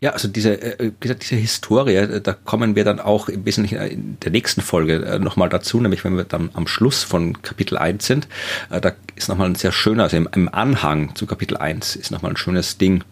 Ja, 0.00 0.10
also 0.10 0.26
diese, 0.26 0.60
äh, 0.60 0.90
gesagt, 0.98 1.22
diese 1.22 1.36
Historie, 1.36 1.94
äh, 1.94 2.20
da 2.20 2.32
kommen 2.32 2.74
wir 2.74 2.84
dann 2.84 2.98
auch 2.98 3.28
im 3.28 3.44
Wesentlichen 3.44 3.78
in 3.78 4.18
der 4.20 4.32
nächsten 4.32 4.60
Folge 4.60 4.96
äh, 5.04 5.18
nochmal 5.20 5.48
dazu, 5.48 5.80
nämlich 5.80 6.04
wenn 6.04 6.16
wir 6.16 6.24
dann 6.24 6.50
am 6.54 6.66
Schluss 6.66 7.04
von 7.04 7.40
Kapitel 7.42 7.78
1 7.78 8.04
sind. 8.04 8.28
Da 8.68 8.92
ist 9.14 9.28
nochmal 9.28 9.48
ein 9.48 9.54
sehr 9.54 9.70
schöner, 9.70 10.04
also 10.04 10.16
im, 10.16 10.48
Anhang 10.52 11.14
zu 11.14 11.26
Kapitel 11.26 11.56
1 11.56 11.94
ist 11.96 12.10
nochmal 12.10 12.32
ein 12.32 12.36
schönes 12.36 12.78
Ding 12.78 13.04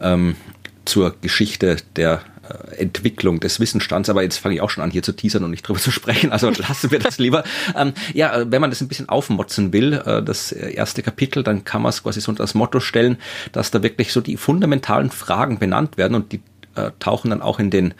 ähm, 0.00 0.36
zur 0.84 1.16
Geschichte 1.22 1.78
der 1.96 2.12
äh, 2.16 2.33
Entwicklung 2.76 3.40
des 3.40 3.60
Wissensstands, 3.60 4.08
aber 4.08 4.22
jetzt 4.22 4.38
fange 4.38 4.56
ich 4.56 4.60
auch 4.60 4.70
schon 4.70 4.82
an, 4.82 4.90
hier 4.90 5.02
zu 5.02 5.12
teasern 5.12 5.44
und 5.44 5.50
nicht 5.50 5.66
drüber 5.66 5.78
zu 5.78 5.90
sprechen, 5.90 6.32
also 6.32 6.50
lassen 6.56 6.90
wir 6.90 6.98
das 6.98 7.18
lieber. 7.18 7.44
Ähm, 7.76 7.92
ja, 8.12 8.34
äh, 8.34 8.46
wenn 8.50 8.60
man 8.60 8.70
das 8.70 8.80
ein 8.80 8.88
bisschen 8.88 9.08
aufmotzen 9.08 9.72
will, 9.72 9.94
äh, 9.94 10.22
das 10.22 10.52
erste 10.52 11.02
Kapitel, 11.02 11.42
dann 11.42 11.64
kann 11.64 11.82
man 11.82 11.90
es 11.90 12.02
quasi 12.02 12.20
so 12.20 12.30
unter 12.30 12.42
das 12.42 12.54
Motto 12.54 12.80
stellen, 12.80 13.18
dass 13.52 13.70
da 13.70 13.82
wirklich 13.82 14.12
so 14.12 14.20
die 14.20 14.36
fundamentalen 14.36 15.10
Fragen 15.10 15.58
benannt 15.58 15.96
werden 15.96 16.14
und 16.14 16.32
die 16.32 16.40
äh, 16.74 16.90
tauchen 16.98 17.30
dann 17.30 17.42
auch 17.42 17.58
in 17.58 17.70
den 17.70 17.94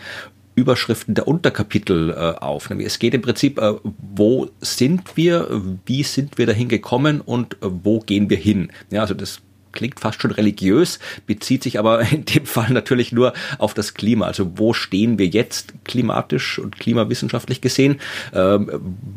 Überschriften 0.57 1.15
der 1.15 1.27
Unterkapitel 1.27 2.11
äh, 2.11 2.39
auf. 2.41 2.71
Es 2.71 2.99
geht 2.99 3.15
im 3.15 3.23
Prinzip, 3.23 3.59
äh, 3.59 3.75
wo 3.83 4.49
sind 4.61 5.17
wir, 5.17 5.63
wie 5.85 6.03
sind 6.03 6.39
wir 6.39 6.47
dahin 6.47 6.69
gekommen 6.69 7.21
und 7.21 7.55
äh, 7.55 7.57
wo 7.63 8.01
gehen 8.01 8.31
wir 8.31 8.37
hin. 8.37 8.71
Ja, 8.91 9.01
also 9.01 9.15
das 9.15 9.41
klingt 9.75 10.01
fast 10.01 10.23
schon 10.23 10.31
religiös, 10.31 10.99
bezieht 11.27 11.63
sich 11.63 11.79
aber 11.79 12.01
in 12.11 12.25
dem 12.25 12.47
Fall 12.47 12.71
natürlich 12.71 13.13
nur 13.13 13.33
auf 13.59 13.75
das 13.75 13.95
Klima. 13.95 14.27
Also 14.27 14.53
wo 14.57 14.73
stehen 14.73 15.19
wir 15.19 15.27
jetzt 15.27 15.75
klimatisch 15.85 16.59
und 16.59 16.79
klimawissenschaftlich 16.79 17.61
gesehen? 17.61 18.01
Ähm, 18.33 18.71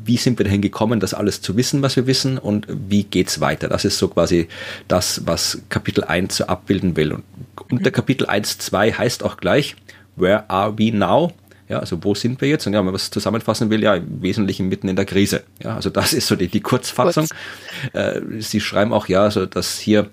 wie 0.04 0.18
sind 0.18 0.40
wir 0.40 0.46
dahin 0.46 0.62
gekommen, 0.62 1.00
das 1.00 1.14
alles 1.14 1.42
zu 1.42 1.56
wissen, 1.56 1.82
was 1.82 1.96
wir 1.96 2.08
wissen 2.08 2.38
und 2.38 2.68
wie 2.70 3.04
geht's 3.04 3.40
weiter? 3.40 3.70
Das 3.70 3.86
ist 3.86 3.98
so 3.98 4.08
quasi 4.08 4.48
das, 4.88 5.22
was 5.26 5.62
Kapitel 5.70 6.04
1 6.04 6.38
so 6.38 6.46
abbilden 6.48 6.98
will. 6.98 7.14
Und 7.14 7.24
unter 7.72 7.92
Kapitel 7.92 8.28
1, 8.28 8.58
2 8.58 8.94
heißt 8.94 9.24
auch 9.24 9.38
gleich, 9.38 9.76
Where 10.16 10.50
are 10.50 10.78
we 10.78 10.92
now? 10.92 11.32
Ja, 11.70 11.80
also 11.80 12.02
wo 12.02 12.16
sind 12.16 12.40
wir 12.40 12.48
jetzt? 12.48 12.66
Und 12.66 12.74
ja, 12.74 12.80
wenn 12.80 12.86
man 12.86 12.94
was 12.94 13.12
zusammenfassen 13.12 13.70
will, 13.70 13.84
ja, 13.84 13.96
im 13.96 14.22
Wesentlichen 14.22 14.70
mitten 14.70 14.88
in 14.88 14.96
der 14.96 15.06
Krise. 15.06 15.44
Ja, 15.62 15.76
also 15.76 15.90
das 15.90 16.14
ist 16.14 16.28
so 16.28 16.36
die, 16.36 16.48
die 16.48 16.62
Kurzfassung. 16.62 17.28
Kurz. 17.28 17.94
Äh, 17.94 18.22
Sie 18.40 18.62
schreiben 18.62 18.94
auch, 18.94 19.08
ja, 19.08 19.30
so 19.30 19.46
dass 19.46 19.78
hier 19.78 20.10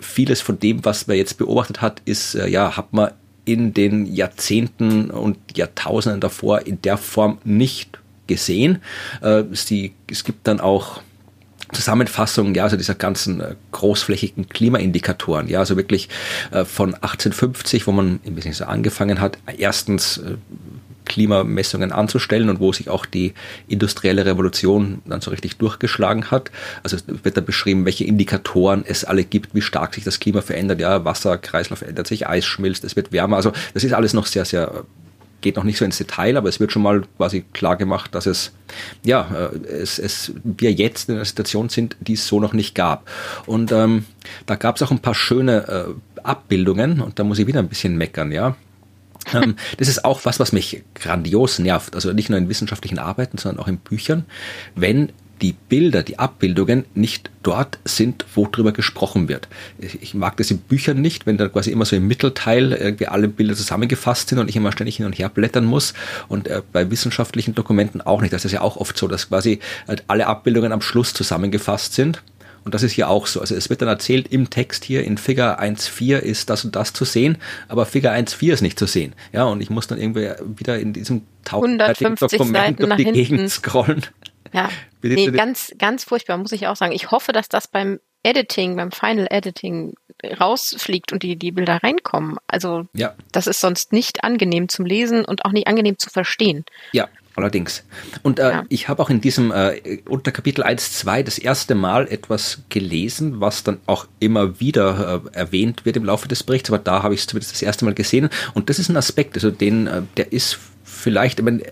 vieles 0.00 0.40
von 0.40 0.58
dem, 0.58 0.84
was 0.84 1.06
man 1.06 1.16
jetzt 1.16 1.36
beobachtet 1.38 1.82
hat, 1.82 2.00
ist, 2.04 2.34
äh, 2.34 2.48
ja, 2.48 2.76
hat 2.76 2.92
man 2.92 3.10
in 3.44 3.72
den 3.72 4.06
Jahrzehnten 4.06 5.10
und 5.10 5.38
Jahrtausenden 5.56 6.20
davor 6.20 6.66
in 6.66 6.80
der 6.82 6.96
Form 6.98 7.38
nicht 7.44 7.98
gesehen. 8.26 8.82
Äh, 9.20 9.44
sie, 9.52 9.94
es 10.10 10.24
gibt 10.24 10.46
dann 10.46 10.60
auch 10.60 11.00
Zusammenfassung, 11.72 12.54
ja, 12.54 12.64
also 12.64 12.76
dieser 12.76 12.94
ganzen 12.94 13.42
großflächigen 13.72 14.48
Klimaindikatoren, 14.48 15.48
ja, 15.48 15.58
also 15.58 15.76
wirklich 15.76 16.08
äh, 16.50 16.64
von 16.64 16.94
1850, 16.94 17.86
wo 17.86 17.92
man 17.92 18.20
ein 18.24 18.34
bisschen 18.34 18.54
so 18.54 18.64
angefangen 18.64 19.20
hat, 19.20 19.38
erstens 19.58 20.18
äh, 20.18 20.36
Klimamessungen 21.08 21.92
anzustellen 21.92 22.48
und 22.48 22.60
wo 22.60 22.72
sich 22.72 22.88
auch 22.88 23.06
die 23.06 23.34
industrielle 23.66 24.24
Revolution 24.26 25.02
dann 25.06 25.20
so 25.20 25.30
richtig 25.30 25.56
durchgeschlagen 25.56 26.30
hat. 26.30 26.50
Also 26.82 26.96
wird 27.06 27.36
da 27.36 27.40
beschrieben, 27.40 27.84
welche 27.84 28.04
Indikatoren 28.04 28.84
es 28.86 29.04
alle 29.04 29.24
gibt, 29.24 29.54
wie 29.54 29.62
stark 29.62 29.94
sich 29.94 30.04
das 30.04 30.20
Klima 30.20 30.42
verändert. 30.42 30.80
Ja, 30.80 31.04
Wasserkreislauf 31.04 31.82
ändert 31.82 32.06
sich, 32.06 32.28
Eis 32.28 32.44
schmilzt, 32.44 32.84
es 32.84 32.94
wird 32.94 33.12
wärmer. 33.12 33.36
Also 33.36 33.52
das 33.74 33.84
ist 33.84 33.92
alles 33.92 34.14
noch 34.14 34.26
sehr, 34.26 34.44
sehr 34.44 34.84
geht 35.40 35.56
noch 35.56 35.64
nicht 35.64 35.78
so 35.78 35.84
ins 35.84 35.98
Detail, 35.98 36.36
aber 36.36 36.48
es 36.48 36.58
wird 36.60 36.72
schon 36.72 36.82
mal 36.82 37.02
quasi 37.16 37.44
klar 37.52 37.76
gemacht, 37.76 38.14
dass 38.14 38.26
es, 38.26 38.52
ja, 39.04 39.28
äh, 39.32 39.66
es, 39.66 39.98
es, 39.98 40.32
wir 40.42 40.72
jetzt 40.72 41.08
in 41.08 41.14
einer 41.14 41.24
Situation 41.24 41.68
sind, 41.68 41.96
die 42.00 42.14
es 42.14 42.26
so 42.26 42.40
noch 42.40 42.52
nicht 42.52 42.74
gab. 42.74 43.08
Und 43.46 43.72
ähm, 43.72 44.04
da 44.46 44.56
gab 44.56 44.76
es 44.76 44.82
auch 44.82 44.90
ein 44.90 44.98
paar 44.98 45.14
schöne 45.14 45.68
äh, 45.68 46.20
Abbildungen 46.22 47.00
und 47.00 47.18
da 47.18 47.24
muss 47.24 47.38
ich 47.38 47.46
wieder 47.46 47.60
ein 47.60 47.68
bisschen 47.68 47.96
meckern, 47.96 48.32
ja. 48.32 48.56
Ähm, 49.32 49.56
das 49.76 49.88
ist 49.88 50.04
auch 50.04 50.24
was, 50.24 50.40
was 50.40 50.52
mich 50.52 50.82
grandios 50.94 51.58
nervt. 51.58 51.94
Also 51.94 52.12
nicht 52.12 52.30
nur 52.30 52.38
in 52.38 52.48
wissenschaftlichen 52.48 52.98
Arbeiten, 52.98 53.38
sondern 53.38 53.62
auch 53.62 53.68
in 53.68 53.78
Büchern. 53.78 54.24
Wenn 54.74 55.12
die 55.40 55.52
Bilder, 55.52 56.02
die 56.02 56.18
Abbildungen 56.18 56.84
nicht 56.94 57.30
dort 57.42 57.78
sind, 57.84 58.24
wo 58.34 58.46
drüber 58.46 58.72
gesprochen 58.72 59.28
wird. 59.28 59.48
Ich 59.78 60.14
mag 60.14 60.36
das 60.36 60.50
in 60.50 60.58
Büchern 60.58 61.00
nicht, 61.00 61.26
wenn 61.26 61.36
da 61.36 61.48
quasi 61.48 61.70
immer 61.70 61.84
so 61.84 61.96
im 61.96 62.06
Mittelteil 62.06 62.72
irgendwie 62.72 63.06
alle 63.06 63.28
Bilder 63.28 63.54
zusammengefasst 63.54 64.28
sind 64.28 64.38
und 64.38 64.48
ich 64.48 64.56
immer 64.56 64.72
ständig 64.72 64.96
hin 64.96 65.06
und 65.06 65.18
her 65.18 65.28
blättern 65.28 65.64
muss. 65.64 65.94
Und 66.28 66.48
äh, 66.48 66.62
bei 66.72 66.90
wissenschaftlichen 66.90 67.54
Dokumenten 67.54 68.00
auch 68.00 68.20
nicht. 68.20 68.32
Das 68.32 68.44
ist 68.44 68.52
ja 68.52 68.60
auch 68.60 68.76
oft 68.76 68.96
so, 68.96 69.08
dass 69.08 69.28
quasi 69.28 69.60
halt 69.86 70.04
alle 70.08 70.26
Abbildungen 70.26 70.72
am 70.72 70.80
Schluss 70.80 71.14
zusammengefasst 71.14 71.94
sind. 71.94 72.22
Und 72.68 72.74
das 72.74 72.82
ist 72.82 72.92
hier 72.92 73.08
auch 73.08 73.26
so. 73.26 73.40
Also 73.40 73.54
es 73.54 73.70
wird 73.70 73.80
dann 73.80 73.88
erzählt, 73.88 74.28
im 74.28 74.50
Text 74.50 74.84
hier 74.84 75.02
in 75.02 75.16
Figure 75.16 75.58
1.4 75.58 76.18
ist 76.18 76.50
das 76.50 76.66
und 76.66 76.76
das 76.76 76.92
zu 76.92 77.06
sehen, 77.06 77.38
aber 77.66 77.86
Figure 77.86 78.12
1.4 78.12 78.52
ist 78.52 78.60
nicht 78.60 78.78
zu 78.78 78.84
sehen. 78.84 79.14
Ja, 79.32 79.44
und 79.44 79.62
ich 79.62 79.70
muss 79.70 79.86
dann 79.86 79.98
irgendwie 79.98 80.32
wieder 80.44 80.78
in 80.78 80.92
diesem 80.92 81.22
tausendseitigen 81.46 82.16
Dokument 82.16 82.78
durch 82.78 82.96
die 82.96 83.04
hinten. 83.04 83.14
Gegend 83.14 83.50
scrollen. 83.50 84.04
Ja, 84.52 84.68
nee, 85.02 85.30
ganz, 85.30 85.72
ganz 85.78 86.04
furchtbar, 86.04 86.36
muss 86.36 86.52
ich 86.52 86.66
auch 86.66 86.76
sagen. 86.76 86.92
Ich 86.92 87.10
hoffe, 87.10 87.32
dass 87.32 87.48
das 87.48 87.68
beim 87.68 88.00
Editing, 88.22 88.76
beim 88.76 88.92
Final 88.92 89.28
Editing 89.30 89.94
rausfliegt 90.38 91.10
und 91.14 91.22
die, 91.22 91.36
die 91.36 91.52
Bilder 91.52 91.82
reinkommen. 91.82 92.36
Also 92.48 92.84
ja. 92.92 93.14
das 93.32 93.46
ist 93.46 93.62
sonst 93.62 93.94
nicht 93.94 94.24
angenehm 94.24 94.68
zum 94.68 94.84
Lesen 94.84 95.24
und 95.24 95.46
auch 95.46 95.52
nicht 95.52 95.68
angenehm 95.68 95.96
zu 95.96 96.10
verstehen. 96.10 96.66
Ja, 96.92 97.08
allerdings. 97.38 97.84
Und 98.22 98.38
äh, 98.38 98.50
ja. 98.50 98.64
ich 98.68 98.88
habe 98.88 99.02
auch 99.02 99.10
in 99.10 99.20
diesem 99.20 99.50
äh, 99.50 99.98
unter 100.06 100.32
Kapitel 100.32 100.62
1, 100.62 100.92
2 100.98 101.22
das 101.22 101.38
erste 101.38 101.74
Mal 101.74 102.06
etwas 102.08 102.62
gelesen, 102.68 103.40
was 103.40 103.62
dann 103.64 103.78
auch 103.86 104.06
immer 104.20 104.60
wieder 104.60 105.22
äh, 105.32 105.38
erwähnt 105.38 105.84
wird 105.84 105.96
im 105.96 106.04
Laufe 106.04 106.28
des 106.28 106.42
Berichts, 106.42 106.70
aber 106.70 106.78
da 106.78 107.02
habe 107.02 107.14
ich 107.14 107.20
es 107.20 107.26
zumindest 107.26 107.52
das 107.52 107.62
erste 107.62 107.84
Mal 107.84 107.94
gesehen. 107.94 108.28
Und 108.54 108.68
das 108.68 108.78
ist 108.78 108.88
ein 108.88 108.96
Aspekt, 108.96 109.34
also 109.36 109.50
den, 109.50 109.86
äh, 109.86 110.02
der 110.16 110.32
ist 110.32 110.58
vielleicht, 110.84 111.38
ich 111.38 111.44
meine, 111.44 111.62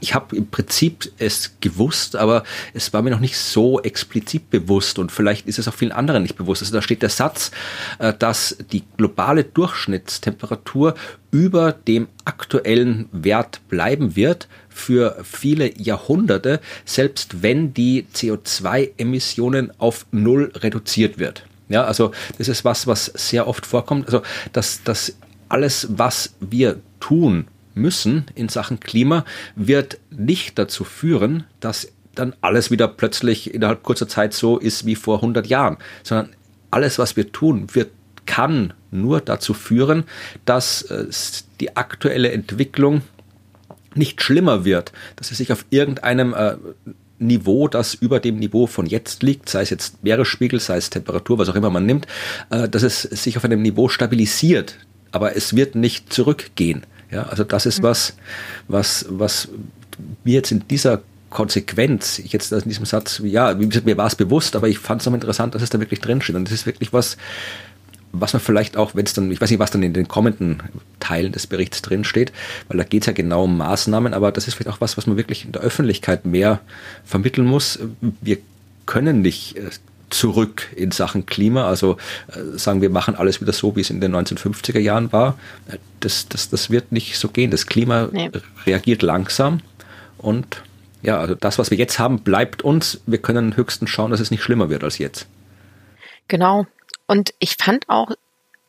ich 0.00 0.14
habe 0.14 0.36
im 0.36 0.46
Prinzip 0.46 1.10
es 1.18 1.56
gewusst, 1.60 2.16
aber 2.16 2.44
es 2.72 2.92
war 2.92 3.02
mir 3.02 3.10
noch 3.10 3.20
nicht 3.20 3.36
so 3.36 3.80
explizit 3.80 4.50
bewusst 4.50 4.98
und 4.98 5.10
vielleicht 5.10 5.46
ist 5.46 5.58
es 5.58 5.68
auch 5.68 5.74
vielen 5.74 5.92
anderen 5.92 6.22
nicht 6.22 6.36
bewusst. 6.36 6.62
Also 6.62 6.74
da 6.74 6.82
steht 6.82 7.02
der 7.02 7.08
Satz, 7.08 7.50
äh, 7.98 8.12
dass 8.12 8.56
die 8.72 8.84
globale 8.96 9.44
Durchschnittstemperatur 9.44 10.94
über 11.30 11.72
dem 11.72 12.06
aktuellen 12.24 13.08
Wert 13.12 13.60
bleiben 13.68 14.14
wird 14.14 14.48
für 14.68 15.16
viele 15.24 15.76
Jahrhunderte, 15.78 16.60
selbst 16.84 17.42
wenn 17.42 17.74
die 17.74 18.06
CO2-Emissionen 18.14 19.72
auf 19.78 20.06
Null 20.12 20.52
reduziert 20.54 21.18
wird. 21.18 21.44
Ja, 21.68 21.84
also 21.84 22.12
das 22.38 22.48
ist 22.48 22.64
was, 22.64 22.86
was 22.86 23.06
sehr 23.06 23.48
oft 23.48 23.66
vorkommt. 23.66 24.06
Also 24.06 24.22
dass, 24.52 24.82
dass 24.84 25.16
alles, 25.48 25.88
was 25.90 26.34
wir 26.40 26.80
tun, 27.00 27.46
müssen 27.74 28.26
in 28.34 28.48
Sachen 28.48 28.80
Klima, 28.80 29.24
wird 29.56 29.98
nicht 30.10 30.58
dazu 30.58 30.84
führen, 30.84 31.44
dass 31.60 31.88
dann 32.14 32.34
alles 32.40 32.70
wieder 32.70 32.88
plötzlich 32.88 33.52
innerhalb 33.52 33.82
kurzer 33.82 34.08
Zeit 34.08 34.34
so 34.34 34.58
ist 34.58 34.86
wie 34.86 34.94
vor 34.94 35.16
100 35.16 35.46
Jahren, 35.46 35.78
sondern 36.02 36.30
alles, 36.70 36.98
was 36.98 37.16
wir 37.16 37.32
tun, 37.32 37.66
wird 37.72 37.90
kann 38.26 38.72
nur 38.90 39.20
dazu 39.20 39.54
führen, 39.54 40.04
dass 40.44 40.82
äh, 40.82 41.06
die 41.60 41.76
aktuelle 41.76 42.32
Entwicklung 42.32 43.02
nicht 43.94 44.22
schlimmer 44.22 44.64
wird, 44.64 44.92
dass 45.16 45.30
es 45.30 45.38
sich 45.38 45.52
auf 45.52 45.66
irgendeinem 45.70 46.34
äh, 46.34 46.56
Niveau, 47.18 47.68
das 47.68 47.94
über 47.94 48.20
dem 48.20 48.38
Niveau 48.38 48.66
von 48.66 48.86
jetzt 48.86 49.22
liegt, 49.22 49.48
sei 49.48 49.62
es 49.62 49.70
jetzt 49.70 50.02
Meeresspiegel, 50.02 50.58
sei 50.58 50.76
es 50.76 50.90
Temperatur, 50.90 51.38
was 51.38 51.48
auch 51.48 51.54
immer 51.54 51.70
man 51.70 51.86
nimmt, 51.86 52.06
äh, 52.50 52.68
dass 52.68 52.82
es 52.82 53.02
sich 53.02 53.36
auf 53.36 53.44
einem 53.44 53.62
Niveau 53.62 53.88
stabilisiert, 53.88 54.78
aber 55.12 55.36
es 55.36 55.54
wird 55.54 55.74
nicht 55.74 56.12
zurückgehen. 56.12 56.84
Ja, 57.10 57.24
also 57.24 57.44
das 57.44 57.66
ist 57.66 57.80
mhm. 57.80 57.84
was, 57.84 58.14
was, 58.68 59.06
was 59.08 59.48
mir 60.24 60.34
jetzt 60.34 60.50
in 60.50 60.66
dieser 60.68 61.02
Konsequenz, 61.30 62.20
ich 62.20 62.32
jetzt 62.32 62.52
in 62.52 62.68
diesem 62.68 62.86
Satz, 62.86 63.20
ja, 63.24 63.54
mir 63.54 63.96
war 63.96 64.06
es 64.06 64.14
bewusst, 64.14 64.54
aber 64.54 64.68
ich 64.68 64.78
fand 64.78 65.00
es 65.00 65.06
noch 65.06 65.14
interessant, 65.14 65.54
dass 65.54 65.62
es 65.62 65.70
da 65.70 65.80
wirklich 65.80 66.00
drinsteht. 66.00 66.36
Und 66.36 66.44
das 66.44 66.52
ist 66.52 66.64
wirklich 66.64 66.92
was, 66.92 67.16
was 68.12 68.32
man 68.32 68.40
vielleicht 68.40 68.76
auch, 68.76 68.94
wenn 68.94 69.04
es 69.04 69.14
dann, 69.14 69.30
ich 69.30 69.40
weiß 69.40 69.50
nicht, 69.50 69.58
was 69.58 69.72
dann 69.72 69.82
in 69.82 69.92
den 69.92 70.08
kommenden 70.08 70.62
Teilen 71.00 71.32
des 71.32 71.46
Berichts 71.46 71.82
drinsteht, 71.82 72.32
weil 72.68 72.78
da 72.78 72.84
geht 72.84 73.02
es 73.02 73.06
ja 73.06 73.12
genau 73.12 73.44
um 73.44 73.56
Maßnahmen, 73.58 74.14
aber 74.14 74.30
das 74.32 74.46
ist 74.46 74.54
vielleicht 74.54 74.70
auch 74.70 74.80
was, 74.80 74.96
was 74.96 75.06
man 75.06 75.16
wirklich 75.16 75.44
in 75.44 75.52
der 75.52 75.62
Öffentlichkeit 75.62 76.24
mehr 76.24 76.60
vermitteln 77.04 77.46
muss. 77.46 77.80
Wir 78.20 78.38
können 78.86 79.22
nicht 79.22 79.56
äh, 79.56 79.70
zurück 80.14 80.68
in 80.76 80.90
Sachen 80.90 81.26
Klima. 81.26 81.66
Also 81.66 81.96
äh, 82.28 82.58
sagen 82.58 82.80
wir 82.80 82.90
machen 82.90 83.14
alles 83.16 83.40
wieder 83.40 83.52
so, 83.52 83.76
wie 83.76 83.80
es 83.80 83.90
in 83.90 84.00
den 84.00 84.14
1950er 84.14 84.78
Jahren 84.78 85.12
war. 85.12 85.38
Äh, 85.68 85.78
das, 86.00 86.28
das, 86.28 86.50
das 86.50 86.70
wird 86.70 86.92
nicht 86.92 87.18
so 87.18 87.28
gehen. 87.28 87.50
Das 87.50 87.66
Klima 87.66 88.08
nee. 88.12 88.30
reagiert 88.66 89.02
langsam 89.02 89.60
und 90.18 90.62
ja, 91.02 91.18
also 91.18 91.34
das, 91.34 91.58
was 91.58 91.70
wir 91.70 91.76
jetzt 91.76 91.98
haben, 91.98 92.20
bleibt 92.20 92.62
uns. 92.62 93.02
Wir 93.06 93.18
können 93.18 93.56
höchstens 93.56 93.90
schauen, 93.90 94.10
dass 94.10 94.20
es 94.20 94.30
nicht 94.30 94.42
schlimmer 94.42 94.70
wird 94.70 94.82
als 94.84 94.96
jetzt. 94.96 95.26
Genau. 96.28 96.66
Und 97.06 97.34
ich 97.38 97.56
fand 97.56 97.90
auch 97.90 98.12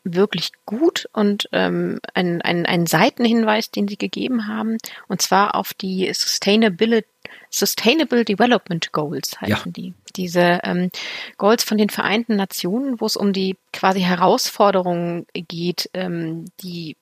wirklich 0.03 0.51
gut 0.65 1.08
und 1.13 1.47
ähm, 1.53 1.99
ein, 2.13 2.41
ein, 2.41 2.65
ein 2.65 2.86
Seitenhinweis, 2.86 3.71
den 3.71 3.88
Sie 3.88 3.97
gegeben 3.97 4.47
haben, 4.47 4.77
und 5.08 5.21
zwar 5.21 5.55
auf 5.55 5.73
die 5.73 6.12
Sustainability, 6.13 7.08
Sustainable 7.49 8.25
Development 8.25 8.91
Goals 8.91 9.39
heißen 9.39 9.67
ja. 9.67 9.71
die. 9.71 9.93
Diese 10.15 10.60
ähm, 10.63 10.89
Goals 11.38 11.63
von 11.63 11.78
den 11.78 11.89
Vereinten 11.89 12.36
Nationen, 12.36 12.99
wo 12.99 13.06
es 13.06 13.15
um 13.15 13.34
die 13.34 13.58
quasi 13.73 14.01
Herausforderungen 14.01 15.25
geht, 15.34 15.89
ähm, 15.93 16.45
die 16.62 16.97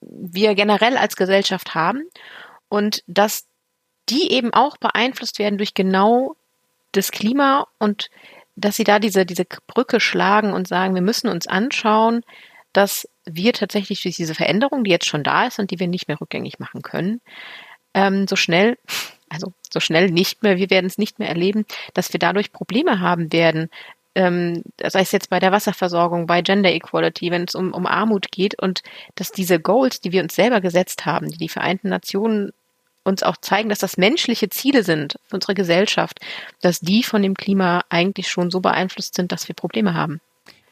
wir 0.00 0.54
generell 0.54 0.96
als 0.96 1.16
Gesellschaft 1.16 1.74
haben 1.74 2.02
und 2.68 3.04
dass 3.06 3.46
die 4.08 4.32
eben 4.32 4.52
auch 4.52 4.76
beeinflusst 4.76 5.38
werden 5.38 5.58
durch 5.58 5.74
genau 5.74 6.36
das 6.92 7.12
Klima 7.12 7.66
und 7.78 8.10
dass 8.56 8.76
sie 8.76 8.84
da 8.84 8.98
diese, 8.98 9.24
diese 9.24 9.46
Brücke 9.66 10.00
schlagen 10.00 10.52
und 10.52 10.68
sagen, 10.68 10.94
wir 10.94 11.02
müssen 11.02 11.28
uns 11.28 11.46
anschauen, 11.46 12.22
dass 12.72 13.08
wir 13.24 13.52
tatsächlich 13.52 14.02
durch 14.02 14.16
diese 14.16 14.34
Veränderung, 14.34 14.84
die 14.84 14.90
jetzt 14.90 15.06
schon 15.06 15.22
da 15.22 15.46
ist 15.46 15.58
und 15.58 15.70
die 15.70 15.78
wir 15.78 15.88
nicht 15.88 16.08
mehr 16.08 16.20
rückgängig 16.20 16.58
machen 16.58 16.82
können, 16.82 17.20
ähm, 17.94 18.26
so 18.26 18.36
schnell, 18.36 18.78
also 19.28 19.52
so 19.72 19.80
schnell 19.80 20.10
nicht 20.10 20.42
mehr, 20.42 20.56
wir 20.56 20.70
werden 20.70 20.86
es 20.86 20.98
nicht 20.98 21.18
mehr 21.18 21.28
erleben, 21.28 21.64
dass 21.94 22.12
wir 22.12 22.20
dadurch 22.20 22.52
Probleme 22.52 23.00
haben 23.00 23.32
werden, 23.32 23.70
ähm, 24.14 24.62
sei 24.82 25.00
es 25.00 25.12
jetzt 25.12 25.30
bei 25.30 25.40
der 25.40 25.52
Wasserversorgung, 25.52 26.26
bei 26.26 26.42
Gender 26.42 26.70
Equality, 26.70 27.30
wenn 27.30 27.44
es 27.44 27.54
um, 27.54 27.72
um 27.72 27.86
Armut 27.86 28.30
geht 28.30 28.60
und 28.60 28.82
dass 29.14 29.32
diese 29.32 29.58
Goals, 29.58 30.00
die 30.00 30.12
wir 30.12 30.22
uns 30.22 30.34
selber 30.34 30.60
gesetzt 30.60 31.06
haben, 31.06 31.30
die 31.30 31.38
die 31.38 31.48
Vereinten 31.48 31.88
Nationen 31.88 32.52
uns 33.04 33.22
auch 33.22 33.36
zeigen, 33.38 33.68
dass 33.68 33.80
das 33.80 33.96
menschliche 33.96 34.48
Ziele 34.48 34.84
sind 34.84 35.16
für 35.26 35.36
unsere 35.36 35.54
Gesellschaft, 35.54 36.20
dass 36.60 36.80
die 36.80 37.02
von 37.02 37.22
dem 37.22 37.34
Klima 37.34 37.82
eigentlich 37.88 38.28
schon 38.28 38.50
so 38.50 38.60
beeinflusst 38.60 39.14
sind, 39.14 39.32
dass 39.32 39.48
wir 39.48 39.54
Probleme 39.54 39.94
haben. 39.94 40.20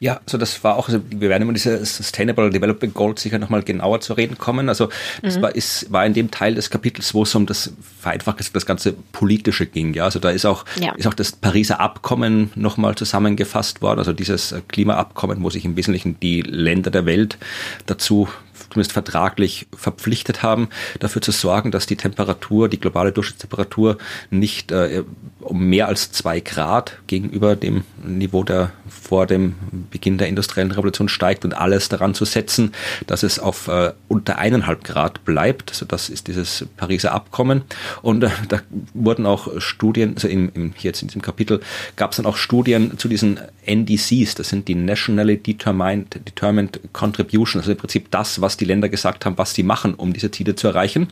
Ja, 0.01 0.19
so 0.25 0.39
das 0.39 0.63
war 0.63 0.77
auch, 0.77 0.87
also 0.87 0.99
wir 1.11 1.29
werden 1.29 1.43
immer 1.43 1.53
diese 1.53 1.85
Sustainable 1.85 2.49
Development 2.49 2.91
Goals 2.91 3.21
sicher 3.21 3.37
nochmal 3.37 3.61
genauer 3.61 4.01
zu 4.01 4.13
reden 4.13 4.35
kommen. 4.35 4.67
Also 4.67 4.89
das 5.21 5.37
mhm. 5.37 5.43
war, 5.43 5.55
ist, 5.55 5.91
war 5.93 6.03
in 6.07 6.15
dem 6.15 6.31
Teil 6.31 6.55
des 6.55 6.71
Kapitels, 6.71 7.13
wo 7.13 7.21
es 7.21 7.35
um 7.35 7.45
das 7.45 7.71
vereinfacht 7.99 8.39
das 8.55 8.65
ganze 8.65 8.93
Politische 9.11 9.67
ging. 9.67 9.93
Ja, 9.93 10.05
also 10.05 10.17
da 10.17 10.31
ist 10.31 10.47
auch, 10.47 10.65
ja. 10.79 10.95
ist 10.95 11.05
auch 11.05 11.13
das 11.13 11.33
Pariser 11.33 11.79
Abkommen 11.79 12.49
nochmal 12.55 12.95
zusammengefasst 12.95 13.83
worden. 13.83 13.99
Also 13.99 14.11
dieses 14.11 14.55
Klimaabkommen, 14.69 15.43
wo 15.43 15.51
sich 15.51 15.65
im 15.65 15.75
Wesentlichen 15.75 16.19
die 16.19 16.41
Länder 16.41 16.89
der 16.89 17.05
Welt 17.05 17.37
dazu 17.85 18.27
zumindest 18.71 18.93
vertraglich 18.93 19.67
verpflichtet 19.75 20.43
haben, 20.43 20.69
dafür 20.99 21.21
zu 21.21 21.31
sorgen, 21.31 21.71
dass 21.71 21.85
die 21.85 21.95
Temperatur, 21.95 22.69
die 22.69 22.79
globale 22.79 23.11
Durchschnittstemperatur 23.11 23.97
nicht 24.29 24.71
äh, 24.71 25.03
um 25.41 25.65
mehr 25.65 25.87
als 25.87 26.11
zwei 26.11 26.39
Grad 26.39 26.97
gegenüber 27.07 27.55
dem 27.55 27.83
Niveau 28.03 28.43
der 28.43 28.71
vor 28.87 29.25
dem 29.25 29.55
Beginn 29.89 30.17
der 30.17 30.27
industriellen 30.27 30.71
Revolution 30.71 31.09
steigt 31.09 31.43
und 31.43 31.53
alles 31.53 31.89
daran 31.89 32.13
zu 32.13 32.25
setzen, 32.25 32.71
dass 33.07 33.23
es 33.23 33.39
auf 33.39 33.67
äh, 33.67 33.93
unter 34.07 34.37
eineinhalb 34.37 34.83
Grad 34.83 35.25
bleibt. 35.25 35.71
Also 35.71 35.85
das 35.85 36.09
ist 36.09 36.27
dieses 36.27 36.65
Pariser 36.77 37.11
Abkommen. 37.11 37.63
Und 38.01 38.23
äh, 38.23 38.29
da 38.47 38.61
wurden 38.93 39.25
auch 39.25 39.59
Studien, 39.59 40.13
also 40.15 40.27
im, 40.27 40.51
im, 40.53 40.73
jetzt 40.79 41.01
in 41.01 41.07
diesem 41.09 41.21
Kapitel 41.21 41.61
gab 41.95 42.11
es 42.11 42.17
dann 42.17 42.25
auch 42.25 42.37
Studien 42.37 42.97
zu 42.97 43.07
diesen 43.07 43.39
NDCs, 43.65 44.35
das 44.35 44.49
sind 44.49 44.67
die 44.67 44.75
Nationally 44.75 45.37
Determined, 45.37 46.15
Determined 46.27 46.79
Contribution, 46.93 47.61
also 47.61 47.71
im 47.71 47.77
Prinzip 47.77 48.09
das, 48.11 48.41
was 48.41 48.57
die 48.61 48.65
Länder 48.65 48.89
gesagt 48.89 49.25
haben, 49.25 49.37
was 49.37 49.53
sie 49.53 49.63
machen, 49.63 49.95
um 49.95 50.13
diese 50.13 50.31
Ziele 50.31 50.55
zu 50.55 50.67
erreichen. 50.67 51.07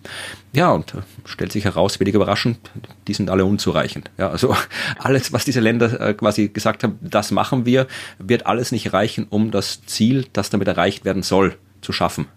Ja, 0.53 0.71
und 0.71 0.93
äh, 0.93 0.97
stellt 1.25 1.51
sich 1.51 1.65
heraus, 1.65 1.99
wenig 1.99 2.15
überraschend, 2.15 2.59
die 3.07 3.13
sind 3.13 3.29
alle 3.29 3.45
unzureichend. 3.45 4.11
Ja, 4.17 4.29
also 4.29 4.55
alles, 4.99 5.33
was 5.33 5.45
diese 5.45 5.59
Länder 5.59 5.99
äh, 5.99 6.13
quasi 6.13 6.49
gesagt 6.49 6.83
haben, 6.83 6.97
das 7.01 7.31
machen 7.31 7.65
wir, 7.65 7.87
wird 8.19 8.45
alles 8.45 8.71
nicht 8.71 8.93
reichen, 8.93 9.27
um 9.29 9.51
das 9.51 9.85
Ziel, 9.85 10.27
das 10.31 10.49
damit 10.49 10.67
erreicht 10.67 11.03
werden 11.03 11.23
soll, 11.23 11.55
zu 11.81 11.91
schaffen. 11.91 12.27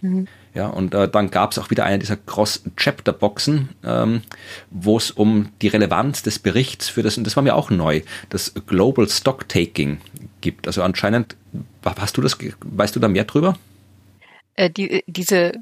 Mhm. 0.00 0.26
Ja, 0.54 0.66
und 0.66 0.92
äh, 0.92 1.08
dann 1.08 1.30
gab 1.30 1.52
es 1.52 1.58
auch 1.58 1.70
wieder 1.70 1.84
eine 1.84 1.98
dieser 1.98 2.16
Cross-Chapter-Boxen, 2.16 3.70
ähm, 3.84 4.20
wo 4.70 4.98
es 4.98 5.10
um 5.10 5.48
die 5.62 5.68
Relevanz 5.68 6.22
des 6.22 6.38
Berichts 6.38 6.90
für 6.90 7.02
das, 7.02 7.16
und 7.16 7.24
das 7.24 7.36
war 7.36 7.42
mir 7.42 7.54
auch 7.54 7.70
neu, 7.70 8.02
das 8.28 8.52
Global 8.66 9.08
Stocktaking 9.08 9.98
gibt. 10.42 10.66
Also 10.66 10.82
anscheinend, 10.82 11.36
hast 11.84 12.18
du 12.18 12.20
das, 12.20 12.36
weißt 12.60 12.94
du 12.94 13.00
da 13.00 13.08
mehr 13.08 13.24
drüber? 13.24 13.56
Äh, 14.56 14.70
die, 14.70 15.04
diese, 15.06 15.52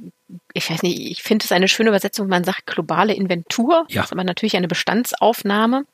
ich 0.52 0.70
weiß 0.70 0.82
nicht, 0.82 1.10
ich 1.10 1.22
finde 1.22 1.44
es 1.44 1.52
eine 1.52 1.68
schöne 1.68 1.90
Übersetzung, 1.90 2.28
man 2.28 2.44
sagt 2.44 2.66
globale 2.66 3.14
Inventur. 3.14 3.86
Ja. 3.88 4.02
Das 4.02 4.06
ist 4.06 4.12
aber 4.12 4.24
natürlich 4.24 4.56
eine 4.56 4.68
Bestandsaufnahme. 4.68 5.86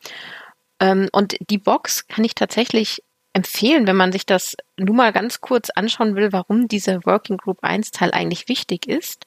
Ähm, 0.80 1.08
und 1.12 1.36
die 1.50 1.58
Box 1.58 2.06
kann 2.08 2.24
ich 2.24 2.34
tatsächlich 2.34 3.02
empfehlen, 3.32 3.86
wenn 3.86 3.96
man 3.96 4.12
sich 4.12 4.24
das 4.24 4.56
nur 4.78 4.96
mal 4.96 5.12
ganz 5.12 5.42
kurz 5.42 5.68
anschauen 5.70 6.16
will, 6.16 6.32
warum 6.32 6.68
diese 6.68 7.04
Working 7.04 7.36
Group 7.36 7.58
1 7.62 7.90
Teil 7.90 8.12
eigentlich 8.12 8.48
wichtig 8.48 8.86
ist. 8.86 9.26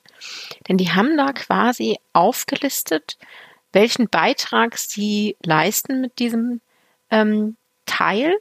Denn 0.67 0.77
die 0.77 0.91
haben 0.91 1.15
da 1.15 1.32
quasi 1.32 1.99
aufgelistet, 2.12 3.17
welchen 3.71 4.10
Beitrag 4.10 4.77
sie 4.79 5.38
leisten 5.43 6.01
mit 6.01 6.17
diesem 6.17 6.62
ähm, 7.12 7.55
Teil 7.86 8.34